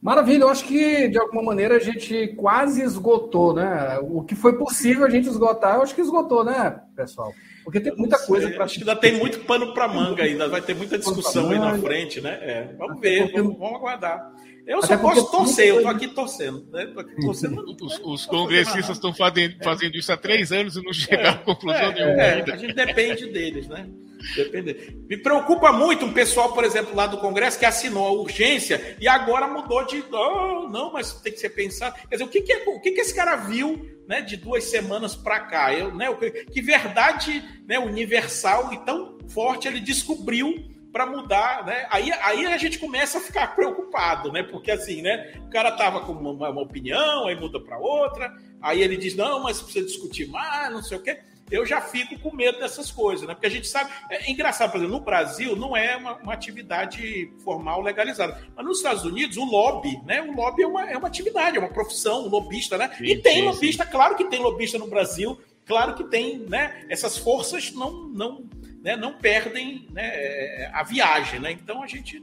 Maravilha, 0.00 0.44
eu 0.44 0.48
acho 0.48 0.64
que 0.64 1.08
de 1.08 1.18
alguma 1.18 1.42
maneira 1.42 1.76
a 1.76 1.80
gente 1.80 2.28
quase 2.28 2.82
esgotou, 2.82 3.52
né? 3.52 3.98
O 4.02 4.22
que 4.22 4.34
foi 4.34 4.56
possível 4.56 5.04
a 5.04 5.10
gente 5.10 5.28
esgotar, 5.28 5.74
eu 5.74 5.82
acho 5.82 5.94
que 5.94 6.00
esgotou, 6.00 6.42
né, 6.42 6.80
pessoal? 6.94 7.34
Porque 7.64 7.80
tem 7.80 7.94
muita 7.94 8.18
coisa 8.20 8.48
para. 8.50 8.64
Acho 8.64 8.76
que 8.76 8.88
ainda 8.88 8.96
tem 8.96 9.18
muito 9.18 9.40
pano 9.40 9.74
para 9.74 9.88
manga 9.88 10.22
ainda, 10.22 10.48
vai 10.48 10.62
ter 10.62 10.74
muita 10.74 10.96
discussão 10.96 11.50
aí 11.50 11.58
na 11.58 11.76
frente, 11.78 12.20
né? 12.20 12.38
É, 12.40 12.74
vamos 12.78 12.98
ver, 12.98 13.30
vamos, 13.32 13.58
vamos 13.58 13.74
aguardar. 13.74 14.32
Eu 14.66 14.82
só 14.82 14.96
posso 14.98 15.30
torcer, 15.30 15.68
eu 15.68 15.82
tô 15.82 15.88
aqui 15.88 16.08
torcendo. 16.08 16.66
Né? 16.72 16.86
Tô 16.86 17.00
aqui 17.00 17.14
torcendo 17.20 17.64
os, 17.80 18.00
os 18.02 18.26
congressistas 18.26 18.96
estão 18.96 19.14
fazendo, 19.14 19.56
fazendo 19.62 19.96
isso 19.96 20.12
há 20.12 20.16
três 20.16 20.50
anos 20.50 20.76
e 20.76 20.82
não 20.82 20.92
chegaram 20.92 21.28
é, 21.28 21.28
a 21.28 21.38
conclusão 21.38 21.80
é, 21.80 21.94
nenhuma. 21.94 22.22
É, 22.22 22.52
a 22.52 22.56
gente 22.56 22.74
depende 22.74 23.26
deles, 23.26 23.68
né? 23.68 23.88
Depende. 24.34 24.96
Me 25.08 25.16
preocupa 25.16 25.72
muito 25.72 26.04
um 26.04 26.12
pessoal, 26.12 26.52
por 26.52 26.64
exemplo, 26.64 26.96
lá 26.96 27.06
do 27.06 27.18
Congresso, 27.18 27.58
que 27.58 27.64
assinou 27.64 28.08
a 28.08 28.12
urgência 28.12 28.96
e 29.00 29.06
agora 29.06 29.46
mudou 29.46 29.86
de. 29.86 30.02
Oh, 30.10 30.68
não, 30.68 30.92
mas 30.92 31.12
tem 31.20 31.32
que 31.32 31.38
ser 31.38 31.50
pensado. 31.50 31.94
Quer 32.08 32.16
dizer, 32.16 32.24
o 32.24 32.28
que, 32.28 32.40
que, 32.40 32.52
é, 32.52 32.64
o 32.66 32.80
que, 32.80 32.90
que 32.90 33.00
esse 33.00 33.14
cara 33.14 33.36
viu 33.36 33.88
né, 34.08 34.20
de 34.20 34.36
duas 34.36 34.64
semanas 34.64 35.14
para 35.14 35.40
cá? 35.40 35.72
Eu, 35.72 35.94
né, 35.94 36.06
que 36.52 36.60
verdade 36.60 37.44
né, 37.68 37.78
universal 37.78 38.72
e 38.72 38.78
tão 38.84 39.16
forte 39.28 39.68
ele 39.68 39.80
descobriu 39.80 40.74
para 40.96 41.04
mudar, 41.04 41.66
né? 41.66 41.86
Aí, 41.90 42.10
aí 42.22 42.46
a 42.46 42.56
gente 42.56 42.78
começa 42.78 43.18
a 43.18 43.20
ficar 43.20 43.54
preocupado, 43.54 44.32
né? 44.32 44.42
Porque 44.42 44.70
assim, 44.70 45.02
né? 45.02 45.34
O 45.46 45.50
cara 45.50 45.70
tava 45.72 46.00
com 46.00 46.12
uma, 46.12 46.48
uma 46.48 46.62
opinião, 46.62 47.26
aí 47.26 47.38
muda 47.38 47.60
para 47.60 47.78
outra, 47.78 48.34
aí 48.62 48.80
ele 48.80 48.96
diz 48.96 49.14
não, 49.14 49.42
mas 49.42 49.60
precisa 49.60 49.84
discutir 49.84 50.26
mais, 50.26 50.72
não 50.72 50.82
sei 50.82 50.96
o 50.96 51.02
quê. 51.02 51.18
Eu 51.50 51.66
já 51.66 51.82
fico 51.82 52.18
com 52.18 52.34
medo 52.34 52.58
dessas 52.58 52.90
coisas, 52.90 53.28
né? 53.28 53.34
Porque 53.34 53.46
a 53.46 53.50
gente 53.50 53.68
sabe, 53.68 53.90
é 54.08 54.30
engraçado, 54.30 54.70
por 54.70 54.78
exemplo, 54.78 54.96
no 54.96 55.04
Brasil 55.04 55.54
não 55.54 55.76
é 55.76 55.98
uma, 55.98 56.16
uma 56.16 56.32
atividade 56.32 57.30
formal 57.44 57.82
legalizada, 57.82 58.42
mas 58.56 58.64
nos 58.64 58.78
Estados 58.78 59.04
Unidos 59.04 59.36
o 59.36 59.44
lobby, 59.44 60.00
né? 60.06 60.22
O 60.22 60.34
lobby 60.34 60.62
é 60.62 60.66
uma, 60.66 60.90
é 60.90 60.96
uma 60.96 61.08
atividade, 61.08 61.58
é 61.58 61.60
uma 61.60 61.68
profissão, 61.68 62.24
um 62.24 62.30
lobista, 62.30 62.78
né? 62.78 62.90
Sim, 62.96 63.04
e 63.04 63.20
tem 63.20 63.34
sim, 63.34 63.42
lobista, 63.42 63.84
sim. 63.84 63.90
claro 63.90 64.16
que 64.16 64.24
tem 64.24 64.40
lobista 64.40 64.78
no 64.78 64.86
Brasil, 64.86 65.38
claro 65.66 65.94
que 65.94 66.04
tem, 66.04 66.38
né? 66.38 66.86
Essas 66.88 67.18
forças 67.18 67.70
não 67.70 68.08
não 68.08 68.48
né, 68.82 68.96
não 68.96 69.14
perdem 69.14 69.88
né, 69.90 70.70
a 70.72 70.82
viagem. 70.82 71.40
Né? 71.40 71.52
Então 71.52 71.82
a 71.82 71.86
gente, 71.86 72.22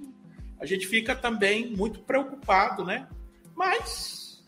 a 0.60 0.66
gente 0.66 0.88
fica 0.88 1.16
também 1.16 1.68
muito 1.68 2.00
preocupado, 2.00 2.84
né? 2.84 3.08
Mas 3.56 4.44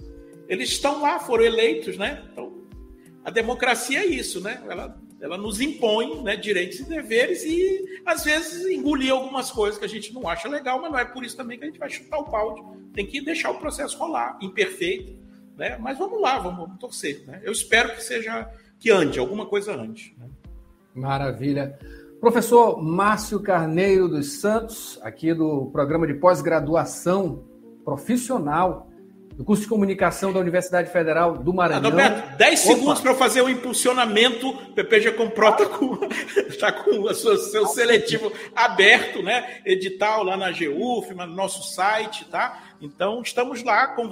eles 0.47 0.69
estão 0.69 1.01
lá, 1.01 1.19
foram 1.19 1.43
eleitos, 1.43 1.97
né? 1.97 2.23
Então 2.31 2.65
a 3.23 3.31
democracia 3.31 3.99
é 3.99 4.05
isso, 4.05 4.39
né? 4.39 4.63
Ela, 4.69 4.97
ela 5.19 5.37
nos 5.37 5.59
impõe 5.59 6.21
né, 6.21 6.35
direitos 6.35 6.79
e 6.79 6.83
deveres 6.83 7.43
e 7.43 8.01
às 8.05 8.23
vezes 8.23 8.65
engolir 8.67 9.11
algumas 9.11 9.51
coisas 9.51 9.79
que 9.79 9.85
a 9.85 9.89
gente 9.89 10.13
não 10.13 10.27
acha 10.27 10.47
legal, 10.47 10.79
mas 10.79 10.91
não 10.91 10.99
é 10.99 11.05
por 11.05 11.23
isso 11.23 11.35
também 11.35 11.57
que 11.57 11.63
a 11.63 11.67
gente 11.67 11.79
vai 11.79 11.89
chutar 11.89 12.19
o 12.19 12.29
balde. 12.29 12.61
Tem 12.93 13.05
que 13.05 13.19
deixar 13.21 13.49
o 13.49 13.57
processo 13.57 13.97
rolar, 13.97 14.37
imperfeito, 14.41 15.17
né? 15.57 15.77
Mas 15.79 15.97
vamos 15.97 16.21
lá, 16.21 16.37
vamos, 16.37 16.59
vamos 16.59 16.79
torcer. 16.79 17.25
Né? 17.25 17.41
Eu 17.43 17.51
espero 17.51 17.95
que 17.95 18.03
seja 18.03 18.47
que 18.79 18.91
ande, 18.91 19.17
alguma 19.17 19.47
coisa 19.47 19.73
ande. 19.73 20.15
Né? 20.19 20.27
Maravilha. 20.95 21.77
Professor 22.19 22.81
Márcio 22.81 23.39
Carneiro 23.41 24.07
dos 24.07 24.39
Santos, 24.39 24.97
aqui 25.03 25.33
do 25.33 25.69
programa 25.71 26.07
de 26.07 26.13
pós-graduação 26.13 27.43
profissional 27.83 28.89
do 29.35 29.43
curso 29.43 29.63
de 29.63 29.67
comunicação 29.67 30.31
da 30.31 30.39
Universidade 30.39 30.89
Federal 30.89 31.37
do 31.37 31.53
Maranhão. 31.53 31.79
Adalberto, 31.79 32.37
10 32.37 32.59
segundos 32.59 33.01
para 33.01 33.11
eu 33.11 33.15
fazer 33.15 33.41
o 33.41 33.49
impulsionamento. 33.49 34.49
O 34.49 34.73
PPG 34.73 35.11
Compró 35.11 35.49
está 35.49 35.65
com, 35.65 35.97
tá 36.57 36.71
com 36.71 37.01
o 37.01 37.13
seu, 37.13 37.37
seu 37.37 37.67
seletivo 37.67 38.31
aberto, 38.55 39.21
né? 39.21 39.59
Edital 39.65 40.23
lá 40.23 40.37
na 40.37 40.51
GUF, 40.51 41.13
no 41.13 41.27
nosso 41.27 41.75
site, 41.75 42.23
tá? 42.25 42.63
Então, 42.79 43.21
estamos 43.21 43.61
lá. 43.61 43.87
Com, 43.87 44.09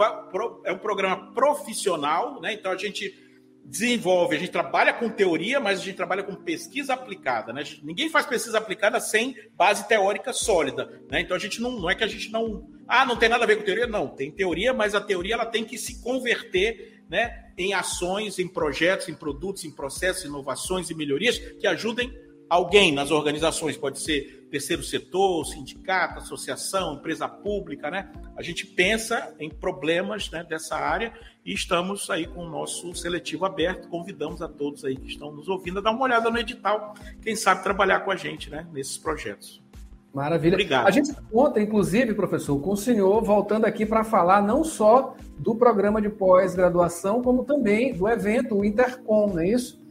é 0.66 0.74
um 0.74 0.78
programa 0.78 1.32
profissional, 1.34 2.42
né? 2.42 2.54
Então, 2.54 2.72
a 2.72 2.78
gente 2.78 3.23
desenvolve, 3.66 4.36
a 4.36 4.40
gente 4.40 4.52
trabalha 4.52 4.94
com 4.94 5.10
teoria, 5.10 5.60
mas 5.60 5.80
a 5.80 5.84
gente 5.84 5.96
trabalha 5.96 6.24
com 6.24 6.36
pesquisa 6.36 6.94
aplicada. 6.94 7.54
Né? 7.54 7.64
Ninguém 7.82 8.10
faz 8.10 8.26
pesquisa 8.26 8.58
aplicada 8.58 9.00
sem 9.00 9.36
base 9.56 9.88
teórica 9.88 10.34
sólida. 10.34 11.02
Né? 11.10 11.22
Então 11.22 11.36
a 11.36 11.40
gente 11.40 11.62
não, 11.62 11.72
não 11.72 11.90
é 11.90 11.96
que 11.96 12.04
a 12.04 12.08
gente 12.08 12.32
não. 12.32 12.70
Ah, 12.88 13.06
não 13.06 13.18
tem 13.18 13.30
nada 13.30 13.44
a 13.44 13.48
ver 13.48 13.58
com 13.58 13.64
teoria? 13.64 13.88
Não, 13.88 14.08
tem 14.08 14.30
teoria, 14.32 14.74
mas 14.74 14.94
a 14.94 15.02
teoria 15.02 15.36
ela 15.36 15.46
tem 15.46 15.64
que 15.64 15.78
se 15.78 16.02
converter 16.02 17.04
né, 17.10 17.52
em 17.58 17.74
ações, 17.74 18.40
em 18.40 18.48
projetos, 18.48 19.08
em 19.08 19.14
produtos, 19.14 19.64
em 19.64 19.72
processos, 19.72 20.26
inovações 20.26 20.90
e 20.90 20.96
melhorias 20.96 21.38
que 21.38 21.68
ajudem 21.68 22.12
alguém 22.50 22.92
nas 22.92 23.12
organizações, 23.12 23.78
pode 23.78 24.00
ser 24.00 24.48
terceiro 24.52 24.84
setor, 24.84 25.46
sindicato, 25.46 26.20
associação, 26.20 26.96
empresa 26.96 27.28
pública, 27.28 27.90
né? 27.90 28.12
A 28.38 28.44
gente 28.44 28.68
pensa 28.68 29.34
em 29.40 29.50
problemas 29.50 30.30
né, 30.30 30.44
dessa 30.44 30.76
área 30.76 31.12
e 31.44 31.54
estamos 31.54 32.10
aí 32.10 32.28
com 32.28 32.46
o 32.46 32.50
nosso 32.50 32.94
seletivo 32.94 33.46
aberto. 33.46 33.88
Convidamos 33.90 34.42
a 34.42 34.48
todos 34.48 34.86
aí 34.86 34.96
que 34.96 35.08
estão 35.08 35.32
nos 35.32 35.48
ouvindo 35.48 35.80
a 35.80 35.82
dar 35.82 35.92
uma 35.92 36.04
olhada 36.04 36.30
no 36.30 36.38
edital, 36.38 36.94
quem 37.22 37.36
sabe 37.36 37.64
trabalhar 37.64 38.02
com 38.02 38.12
a 38.12 38.16
gente 38.16 38.50
né, 38.50 38.68
nesses 38.72 38.98
projetos. 38.98 39.64
Maravilha. 40.14 40.54
Obrigado. 40.54 40.88
A 40.88 40.92
gente 40.92 41.12
conta, 41.32 41.60
inclusive, 41.60 42.14
professor, 42.14 42.60
com 42.60 42.74
o 42.74 42.78
senhor 42.78 43.24
voltando 43.24 43.66
aqui 43.66 43.84
para 43.84 44.04
falar 44.04 44.44
não 44.44 44.64
só 44.64 45.16
do 45.40 45.56
programa 45.56 46.00
de 46.00 46.10
pós-graduação, 46.10 47.24
como 47.24 47.44
também 47.44 47.96
do 47.96 48.08
evento, 48.08 48.56
o 48.56 48.64
Intercom, 48.64 49.34
não 49.34 49.40
é 49.40 49.48
isso? 49.48 49.83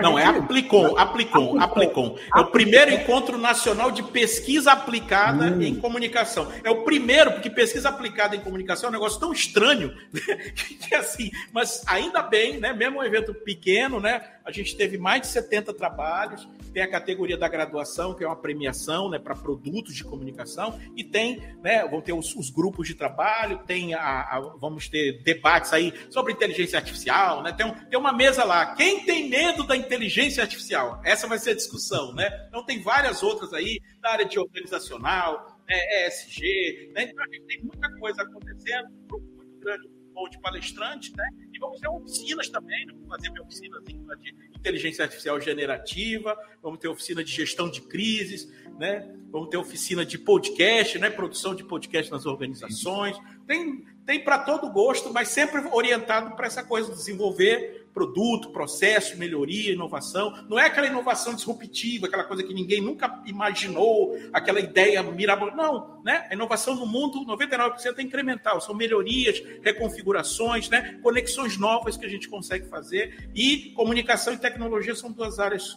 Não, 0.00 0.18
é 0.18 0.24
aplicou, 0.24 0.98
aplicou, 0.98 1.60
aplicou. 1.60 2.18
É 2.34 2.40
o 2.40 2.46
primeiro 2.46 2.92
encontro 2.92 3.38
nacional 3.38 3.90
de 3.90 4.02
pesquisa 4.02 4.72
aplicada 4.72 5.46
hum. 5.46 5.62
em 5.62 5.74
comunicação. 5.74 6.50
É 6.64 6.70
o 6.70 6.82
primeiro, 6.84 7.32
porque 7.32 7.50
pesquisa 7.50 7.88
aplicada 7.88 8.36
em 8.36 8.40
comunicação 8.40 8.88
é 8.88 8.90
um 8.90 8.92
negócio 8.92 9.20
tão 9.20 9.32
estranho 9.32 9.94
que 10.80 10.94
assim, 10.94 11.30
mas 11.52 11.82
ainda 11.86 12.22
bem, 12.22 12.58
né? 12.58 12.72
Mesmo 12.72 13.00
um 13.00 13.04
evento 13.04 13.34
pequeno, 13.34 14.00
né? 14.00 14.22
A 14.44 14.50
gente 14.50 14.76
teve 14.76 14.98
mais 14.98 15.22
de 15.22 15.28
70 15.28 15.72
trabalhos, 15.74 16.48
tem 16.72 16.82
a 16.82 16.90
categoria 16.90 17.36
da 17.36 17.46
graduação, 17.48 18.14
que 18.14 18.24
é 18.24 18.26
uma 18.26 18.36
premiação 18.36 19.08
né, 19.08 19.18
para 19.18 19.34
produtos 19.34 19.94
de 19.94 20.02
comunicação, 20.02 20.80
e 20.96 21.04
tem, 21.04 21.40
né, 21.62 21.86
vão 21.86 22.00
ter 22.00 22.12
os, 22.12 22.34
os 22.34 22.50
grupos 22.50 22.88
de 22.88 22.94
trabalho, 22.94 23.58
tem 23.66 23.94
a, 23.94 24.00
a, 24.00 24.40
vamos 24.58 24.88
ter 24.88 25.22
debates 25.22 25.72
aí 25.72 25.92
sobre 26.10 26.32
inteligência 26.32 26.78
artificial, 26.78 27.42
né? 27.42 27.52
Tem, 27.52 27.66
um, 27.66 27.72
tem 27.72 27.98
uma 27.98 28.12
mesa 28.12 28.42
lá. 28.42 28.74
Quem 28.74 29.04
tem 29.04 29.28
medo 29.28 29.64
da 29.64 29.71
inteligência 29.76 30.42
artificial? 30.42 31.00
Essa 31.04 31.26
vai 31.26 31.38
ser 31.38 31.50
a 31.50 31.54
discussão, 31.54 32.14
né? 32.14 32.46
Então 32.48 32.64
tem 32.64 32.82
várias 32.82 33.22
outras 33.22 33.52
aí, 33.52 33.80
na 34.02 34.10
área 34.10 34.24
de 34.24 34.38
organizacional, 34.38 35.60
né, 35.68 36.06
ESG, 36.06 36.92
né? 36.94 37.04
Então 37.04 37.24
a 37.24 37.28
gente 37.34 37.46
tem 37.46 37.62
muita 37.62 37.90
coisa 37.98 38.22
acontecendo, 38.22 38.88
um 38.88 39.06
grupo 39.06 39.26
muito 39.36 39.58
grande 39.60 39.88
de 40.30 40.38
palestrante, 40.40 41.12
né? 41.16 41.26
E 41.52 41.58
vamos 41.58 41.80
ter 41.80 41.88
oficinas 41.88 42.48
também, 42.48 42.86
né? 42.86 42.92
vamos 42.92 43.08
fazer 43.08 43.40
oficinas 43.40 43.82
de 43.84 44.34
inteligência 44.54 45.04
artificial 45.04 45.40
generativa, 45.40 46.36
vamos 46.62 46.78
ter 46.78 46.88
oficina 46.88 47.24
de 47.24 47.32
gestão 47.32 47.68
de 47.68 47.80
crises, 47.80 48.48
né? 48.78 49.10
Vamos 49.30 49.48
ter 49.48 49.56
oficina 49.56 50.04
de 50.04 50.18
podcast, 50.18 50.98
né? 50.98 51.10
Produção 51.10 51.54
de 51.54 51.64
podcast 51.64 52.10
nas 52.12 52.26
organizações. 52.26 53.16
Tem, 53.46 53.84
tem 54.04 54.20
para 54.22 54.38
todo 54.38 54.70
gosto, 54.70 55.12
mas 55.12 55.28
sempre 55.28 55.62
orientado 55.70 56.34
para 56.34 56.46
essa 56.46 56.62
coisa 56.62 56.90
de 56.90 56.96
desenvolver 56.96 57.82
produto, 57.92 58.50
processo, 58.50 59.18
melhoria, 59.18 59.72
inovação. 59.72 60.32
Não 60.48 60.58
é 60.58 60.66
aquela 60.66 60.86
inovação 60.86 61.34
disruptiva, 61.34 62.06
aquela 62.06 62.24
coisa 62.24 62.42
que 62.42 62.54
ninguém 62.54 62.80
nunca 62.80 63.22
imaginou, 63.26 64.18
aquela 64.32 64.60
ideia 64.60 65.02
mirabolante. 65.02 65.56
Não, 65.56 66.02
né? 66.02 66.26
A 66.30 66.34
inovação 66.34 66.74
no 66.74 66.86
mundo, 66.86 67.24
99% 67.26 67.98
é 67.98 68.02
incremental. 68.02 68.60
São 68.60 68.74
melhorias, 68.74 69.42
reconfigurações, 69.62 70.68
né? 70.68 70.98
conexões 71.02 71.58
novas 71.58 71.96
que 71.96 72.06
a 72.06 72.08
gente 72.08 72.28
consegue 72.28 72.66
fazer. 72.68 73.30
E 73.34 73.72
comunicação 73.76 74.32
e 74.32 74.38
tecnologia 74.38 74.94
são 74.94 75.12
duas 75.12 75.38
áreas 75.38 75.76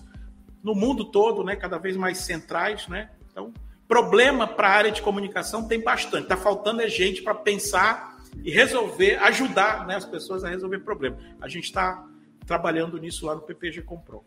no 0.64 0.74
mundo 0.74 1.06
todo, 1.06 1.44
né? 1.44 1.56
cada 1.56 1.78
vez 1.78 1.98
mais 1.98 2.20
centrais. 2.20 2.88
Né? 2.88 3.10
Então, 3.30 3.54
problema 3.88 4.48
para 4.48 4.70
a 4.70 4.72
área 4.72 4.92
de 4.92 5.02
comunicação 5.02 5.68
tem 5.68 5.82
bastante. 5.82 6.24
Está 6.24 6.38
faltando 6.38 6.82
é 6.82 6.88
gente 6.88 7.22
para 7.22 7.36
pensar 7.36 8.15
e 8.44 8.52
resolver, 8.52 9.16
ajudar 9.18 9.86
né, 9.88 9.96
as 9.96 10.06
pessoas 10.06 10.44
a 10.44 10.50
resolver 10.50 10.80
problemas. 10.80 11.20
A 11.42 11.48
gente 11.48 11.66
está 11.66 12.06
trabalhando 12.46 12.98
nisso 12.98 13.26
lá 13.26 13.36
no 13.36 13.42
PPG 13.42 13.82
Comprou. 13.82 14.24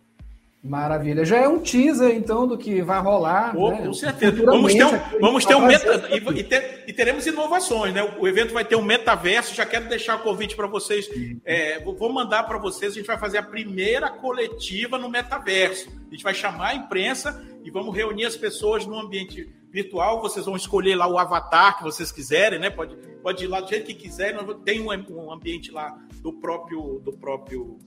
Maravilha. 0.63 1.25
Já 1.25 1.37
é 1.37 1.47
um 1.47 1.61
teaser, 1.61 2.17
então, 2.17 2.47
do 2.47 2.59
que 2.59 2.83
vai 2.83 3.01
rolar. 3.01 3.57
Oh, 3.57 3.71
né? 3.71 3.87
Com 3.87 3.93
certeza. 3.93 4.45
Vamos 4.45 4.75
ter 4.75 4.85
um, 4.85 5.21
vamos 5.21 5.45
ter 5.45 5.55
um 5.55 5.65
meta, 5.65 6.09
e, 6.11 6.17
e, 6.17 6.45
ter, 6.45 6.85
e, 6.89 6.93
teremos 6.93 7.25
inovações, 7.27 7.95
né? 7.95 8.03
O, 8.19 8.27
evento 8.27 8.53
vai 8.53 8.65
ter 8.65 8.75
um 8.75 8.83
metaverso. 8.83 9.55
Já 9.55 9.65
quero 9.65 9.89
deixar 9.89 10.17
o 10.17 10.19
convite 10.19 10.57
para 10.57 10.67
vocês. 10.67 11.09
É, 11.45 11.81
vou 11.85 12.13
mandar 12.13 12.43
para 12.43 12.59
vocês. 12.59 12.93
A 12.93 12.95
gente 12.97 13.07
vai 13.07 13.17
fazer 13.17 13.39
a 13.39 13.43
primeira 13.43 14.11
coletiva 14.11 14.99
no 14.99 15.09
metaverso. 15.09 15.89
A 16.09 16.11
gente 16.11 16.25
vai 16.25 16.35
chamar 16.35 16.71
a 16.71 16.75
imprensa 16.75 17.41
e 17.65 17.71
vamos 17.71 17.95
reunir 17.95 18.25
as 18.25 18.37
pessoas 18.37 18.85
no 18.85 18.99
ambiente 18.99 19.49
virtual, 19.71 20.21
vocês 20.21 20.47
vão 20.47 20.57
escolher 20.57 20.97
lá 20.97 21.07
o 21.07 21.19
avatar 21.19 21.77
que 21.77 21.85
vocês 21.85 22.11
quiserem, 22.11 22.59
né? 22.59 22.71
Pode, 22.71 22.97
pode 23.23 23.45
ir 23.45 23.49
lá 23.49 23.61
do 23.61 23.69
jeito 23.69 23.87
que 23.87 23.95
quiserem. 23.95 24.39
Tem 24.65 24.81
um, 24.81 24.89
um 25.11 25.33
ambiente 25.33 25.71
lá 25.71 25.99
do 26.21 26.33
próprio, 26.33 27.01
do 27.05 27.13
próprio 27.13 27.79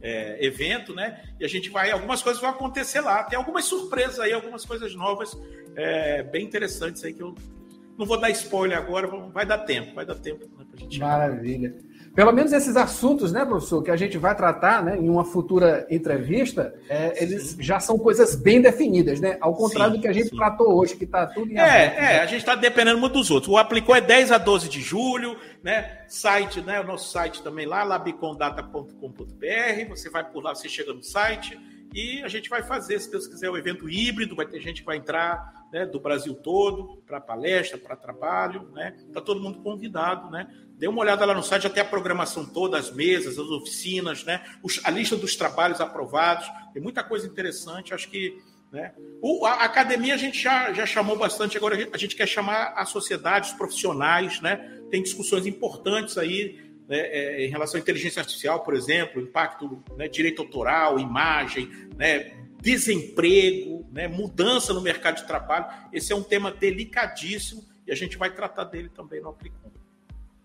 é, 0.00 0.44
evento, 0.44 0.94
né? 0.94 1.22
E 1.38 1.44
a 1.44 1.48
gente 1.48 1.70
vai, 1.70 1.90
algumas 1.90 2.22
coisas 2.22 2.40
vão 2.40 2.50
acontecer 2.50 3.00
lá. 3.00 3.24
Tem 3.24 3.38
algumas 3.38 3.64
surpresas 3.64 4.20
aí, 4.20 4.32
algumas 4.32 4.64
coisas 4.64 4.94
novas, 4.94 5.36
é, 5.76 6.22
bem 6.22 6.44
interessantes 6.44 7.04
aí 7.04 7.12
que 7.12 7.22
eu 7.22 7.34
não 7.98 8.06
vou 8.06 8.18
dar 8.18 8.30
spoiler 8.30 8.78
agora, 8.78 9.06
vai 9.06 9.44
dar 9.44 9.58
tempo, 9.58 9.94
vai 9.94 10.06
dar 10.06 10.14
tempo 10.14 10.46
né, 10.58 10.64
pra 10.70 10.80
gente. 10.80 10.98
Maravilha. 10.98 11.76
Pelo 12.14 12.32
menos 12.32 12.52
esses 12.52 12.76
assuntos, 12.76 13.32
né, 13.32 13.44
professor, 13.44 13.82
que 13.82 13.90
a 13.90 13.96
gente 13.96 14.18
vai 14.18 14.34
tratar 14.34 14.82
né, 14.82 14.98
em 14.98 15.08
uma 15.08 15.24
futura 15.24 15.86
entrevista, 15.88 16.74
é, 16.88 17.22
eles 17.22 17.56
já 17.60 17.78
são 17.78 17.96
coisas 17.96 18.34
bem 18.34 18.60
definidas, 18.60 19.20
né? 19.20 19.38
Ao 19.40 19.54
contrário 19.54 19.92
sim, 19.92 19.98
do 19.98 20.02
que 20.02 20.08
a 20.08 20.12
gente 20.12 20.30
sim. 20.30 20.36
tratou 20.36 20.74
hoje, 20.74 20.96
que 20.96 21.04
está 21.04 21.26
tudo 21.26 21.52
em 21.52 21.56
É, 21.56 21.60
aberto, 21.60 21.98
é, 21.98 22.00
né? 22.00 22.20
a 22.20 22.26
gente 22.26 22.40
está 22.40 22.56
dependendo 22.56 22.98
muito 22.98 23.12
dos 23.12 23.30
outros. 23.30 23.52
O 23.52 23.56
aplicou 23.56 23.94
é 23.94 24.00
10 24.00 24.32
a 24.32 24.38
12 24.38 24.68
de 24.68 24.80
julho, 24.80 25.36
né? 25.62 26.00
Site, 26.08 26.60
né? 26.60 26.80
O 26.80 26.84
nosso 26.84 27.12
site 27.12 27.42
também 27.42 27.64
lá, 27.64 27.84
labicondata.com.br. 27.84 29.88
Você 29.88 30.10
vai 30.10 30.28
por 30.28 30.42
lá, 30.42 30.52
você 30.52 30.68
chega 30.68 30.92
no 30.92 31.02
site 31.02 31.56
e 31.92 32.22
a 32.22 32.28
gente 32.28 32.48
vai 32.48 32.62
fazer, 32.62 33.00
se 33.00 33.10
Deus 33.10 33.26
quiser, 33.26 33.50
o 33.50 33.54
um 33.54 33.56
evento 33.56 33.88
híbrido, 33.88 34.36
vai 34.36 34.46
ter 34.46 34.60
gente 34.60 34.80
que 34.80 34.86
vai 34.86 34.96
entrar 34.96 35.52
né, 35.72 35.84
do 35.84 35.98
Brasil 35.98 36.34
todo 36.34 37.02
para 37.06 37.20
palestra, 37.20 37.78
para 37.78 37.96
trabalho, 37.96 38.68
né? 38.72 38.96
Está 39.06 39.20
todo 39.20 39.40
mundo 39.40 39.60
convidado, 39.60 40.30
né? 40.30 40.48
Dê 40.80 40.88
uma 40.88 41.02
olhada 41.02 41.26
lá 41.26 41.34
no 41.34 41.42
site, 41.42 41.66
até 41.66 41.82
a 41.82 41.84
programação 41.84 42.46
toda, 42.46 42.78
as 42.78 42.90
mesas, 42.90 43.38
as 43.38 43.50
oficinas, 43.50 44.24
né? 44.24 44.42
a 44.82 44.90
lista 44.90 45.14
dos 45.14 45.36
trabalhos 45.36 45.78
aprovados. 45.78 46.50
Tem 46.72 46.82
muita 46.82 47.04
coisa 47.04 47.26
interessante. 47.26 47.92
Acho 47.92 48.08
que 48.08 48.40
né? 48.72 48.94
O, 49.20 49.44
a 49.44 49.64
academia 49.64 50.14
a 50.14 50.16
gente 50.16 50.40
já, 50.40 50.72
já 50.72 50.86
chamou 50.86 51.18
bastante, 51.18 51.56
agora 51.56 51.76
a 51.92 51.98
gente 51.98 52.16
quer 52.16 52.26
chamar 52.26 52.72
a 52.76 52.86
sociedade, 52.86 53.50
os 53.50 53.56
profissionais, 53.58 54.40
né? 54.40 54.80
Tem 54.90 55.02
discussões 55.02 55.44
importantes 55.44 56.16
aí 56.16 56.70
né, 56.88 56.98
é, 56.98 57.46
em 57.46 57.50
relação 57.50 57.78
à 57.78 57.80
inteligência 57.80 58.20
artificial, 58.20 58.62
por 58.64 58.74
exemplo, 58.74 59.20
impacto, 59.20 59.82
né, 59.96 60.08
direito 60.08 60.40
autoral, 60.40 60.98
imagem, 60.98 61.68
né, 61.96 62.32
desemprego, 62.60 63.86
né, 63.92 64.08
mudança 64.08 64.72
no 64.72 64.80
mercado 64.80 65.16
de 65.16 65.26
trabalho. 65.26 65.66
Esse 65.92 66.12
é 66.12 66.16
um 66.16 66.22
tema 66.22 66.50
delicadíssimo 66.50 67.64
e 67.86 67.92
a 67.92 67.94
gente 67.94 68.16
vai 68.16 68.32
tratar 68.32 68.64
dele 68.64 68.88
também 68.88 69.20
no 69.20 69.28
Aplicom. 69.28 69.79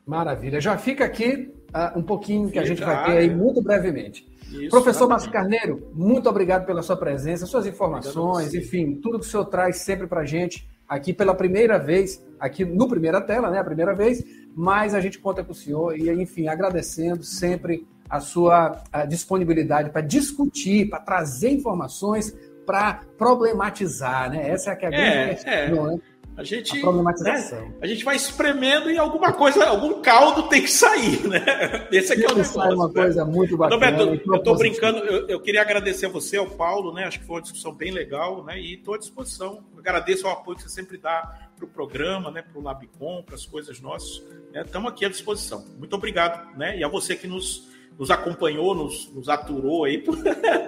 Maravilha. 0.06 0.62
Já 0.62 0.78
fica 0.78 1.06
aqui 1.06 1.52
uh, 1.74 1.98
um 1.98 2.04
pouquinho 2.04 2.50
que 2.52 2.60
a 2.60 2.66
gente 2.66 2.84
vai 2.84 3.06
ter 3.06 3.18
aí 3.18 3.30
muito 3.34 3.62
brevemente. 3.62 4.28
Isso, 4.52 4.70
Professor 4.70 5.08
Márcio 5.08 5.32
Carneiro, 5.32 5.90
muito 5.94 6.30
obrigado 6.30 6.66
pela 6.66 6.84
sua 6.84 6.96
presença, 6.96 7.46
suas 7.46 7.66
informações, 7.66 8.54
enfim, 8.54 8.96
tudo 9.02 9.20
que 9.20 9.26
o 9.26 9.30
senhor 9.30 9.46
traz 9.46 9.78
sempre 9.78 10.06
para 10.08 10.22
a 10.22 10.26
gente 10.26 10.70
aqui 10.88 11.14
pela 11.14 11.34
primeira 11.34 11.80
vez, 11.80 12.24
aqui 12.40 12.64
no 12.64 12.88
Primeira 12.88 13.20
Tela, 13.20 13.50
né? 13.50 13.60
A 13.60 13.64
primeira 13.64 13.94
vez, 13.94 14.24
mas 14.56 14.94
a 14.94 15.02
gente 15.02 15.20
conta 15.20 15.44
com 15.44 15.52
o 15.52 15.56
senhor 15.56 15.98
e, 15.98 16.10
enfim, 16.10 16.48
agradecendo 16.48 17.24
sempre 17.24 17.88
a 18.10 18.20
sua 18.20 18.84
a 18.94 19.06
disponibilidade 19.06 19.90
para 19.90 20.02
discutir, 20.02 20.90
para 20.90 21.00
trazer 21.00 21.50
informações, 21.50 22.36
para 22.66 23.02
problematizar, 23.18 24.30
né? 24.30 24.50
Essa 24.50 24.72
é, 24.72 24.74
a, 24.74 24.76
que 24.76 24.86
é 24.86 24.88
a 24.88 24.92
grande 24.92 25.18
é, 25.18 25.30
questão, 25.30 25.88
é. 25.88 25.92
né? 25.92 26.02
A 26.38 26.44
gente, 26.44 26.86
a, 26.86 26.92
né, 26.92 27.74
a 27.82 27.88
gente 27.88 28.04
vai 28.04 28.18
espremendo 28.18 28.92
e 28.92 28.98
alguma 28.98 29.32
coisa, 29.32 29.66
algum 29.66 30.02
caldo 30.02 30.50
tem 30.50 30.62
que 30.62 30.72
sair, 30.72 31.26
né? 31.26 31.88
Esse 31.90 32.12
aqui 32.12 32.26
é 32.26 32.28
o 32.28 32.36
negócio. 32.36 32.60
uma 32.74 32.88
né? 32.88 32.94
coisa 32.94 33.24
muito 33.24 33.56
bacana. 33.56 34.02
Eu 34.02 34.36
estou 34.36 34.58
brincando, 34.58 35.00
eu, 35.00 35.28
eu, 35.30 35.40
queria 35.40 35.62
agradecer 35.62 36.08
a 36.08 36.10
você, 36.10 36.36
ao 36.36 36.48
Paulo, 36.48 36.94
né? 36.94 37.06
Acho 37.06 37.20
que 37.20 37.26
foi 37.26 37.38
uma 37.38 37.42
discussão 37.42 37.74
bem 37.74 37.92
legal, 37.92 38.44
né? 38.44 38.60
E 38.60 38.74
estou 38.74 38.96
à 38.96 38.98
disposição. 38.98 39.64
agradeço 39.78 40.28
o 40.28 40.30
apoio 40.30 40.58
que 40.58 40.64
você 40.64 40.70
sempre 40.70 40.98
dá 40.98 41.48
para 41.56 41.66
o 41.66 41.70
programa, 41.70 42.30
né? 42.30 42.42
Para 42.42 42.60
o 42.60 42.62
Labicom, 42.62 43.24
para 43.24 43.36
as 43.36 43.46
coisas 43.46 43.80
nossas. 43.80 44.22
Estamos 44.54 44.90
né? 44.90 44.94
aqui 44.94 45.06
à 45.06 45.10
disposição. 45.10 45.66
Muito 45.78 45.96
obrigado, 45.96 46.58
né? 46.58 46.78
E 46.78 46.84
a 46.84 46.90
você 46.90 47.16
que 47.16 47.28
nos 47.28 47.74
nos 47.98 48.12
acompanhou, 48.12 48.76
nos, 48.76 49.10
nos 49.14 49.30
aturou 49.30 49.86
aí 49.86 49.98
por, 50.04 50.18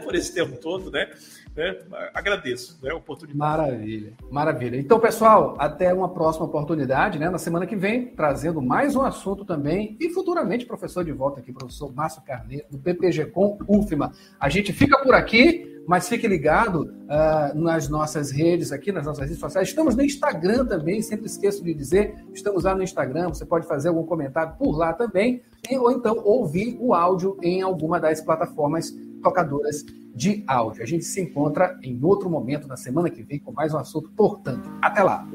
por 0.04 0.16
esse 0.16 0.34
tempo 0.34 0.58
todo, 0.58 0.90
né? 0.90 1.10
É, 1.58 1.80
agradeço 2.14 2.78
né, 2.84 2.92
a 2.92 2.96
oportunidade. 2.96 3.38
Maravilha, 3.38 4.14
maravilha. 4.30 4.78
Então, 4.78 5.00
pessoal, 5.00 5.56
até 5.58 5.92
uma 5.92 6.10
próxima 6.10 6.46
oportunidade, 6.46 7.18
né? 7.18 7.30
Na 7.30 7.40
semana 7.40 7.66
que 7.66 7.76
vem, 7.76 8.08
trazendo 8.08 8.62
mais 8.62 8.96
um 8.96 9.02
assunto 9.02 9.44
também. 9.44 9.98
E 10.00 10.10
futuramente, 10.10 10.68
professor 10.68 11.04
de 11.04 11.12
volta 11.12 11.40
aqui, 11.40 11.52
professor 11.52 11.92
Márcio 11.92 12.22
Carneiro, 12.22 12.66
do 12.70 12.78
PPG 12.78 13.26
com 13.28 13.58
UFMA. 13.68 14.12
A 14.40 14.50
gente 14.50 14.72
fica 14.72 15.00
por 15.00 15.16
aqui. 15.16 15.74
Mas 15.88 16.10
fique 16.10 16.28
ligado 16.28 16.94
uh, 17.06 17.58
nas 17.58 17.88
nossas 17.88 18.30
redes 18.30 18.74
aqui, 18.74 18.92
nas 18.92 19.06
nossas 19.06 19.24
redes 19.24 19.40
sociais. 19.40 19.70
Estamos 19.70 19.96
no 19.96 20.04
Instagram 20.04 20.66
também, 20.66 21.02
sempre 21.02 21.28
esqueço 21.28 21.64
de 21.64 21.74
dizer. 21.74 22.14
Estamos 22.34 22.66
lá 22.66 22.76
no 22.76 22.84
Instagram, 22.84 23.30
você 23.30 23.46
pode 23.46 23.66
fazer 23.66 23.88
algum 23.88 24.04
comentário 24.04 24.54
por 24.58 24.78
lá 24.78 24.92
também, 24.92 25.42
e, 25.72 25.78
ou 25.78 25.90
então 25.90 26.22
ouvir 26.26 26.78
o 26.82 26.94
áudio 26.94 27.38
em 27.42 27.62
alguma 27.62 28.02
das 28.02 28.20
plataformas 28.20 28.94
tocadoras 29.28 29.86
de 30.16 30.44
áudio. 30.48 30.82
A 30.82 30.86
gente 30.86 31.04
se 31.04 31.22
encontra 31.22 31.78
em 31.84 32.00
outro 32.02 32.30
momento 32.30 32.68
na 32.68 32.78
semana 32.78 33.10
que 33.10 33.22
vem 33.24 33.40
com 33.40 33.52
mais 33.52 33.74
um 33.74 33.78
assunto. 33.78 34.10
Portanto, 34.16 34.70
até 34.82 35.04
lá! 35.04 35.28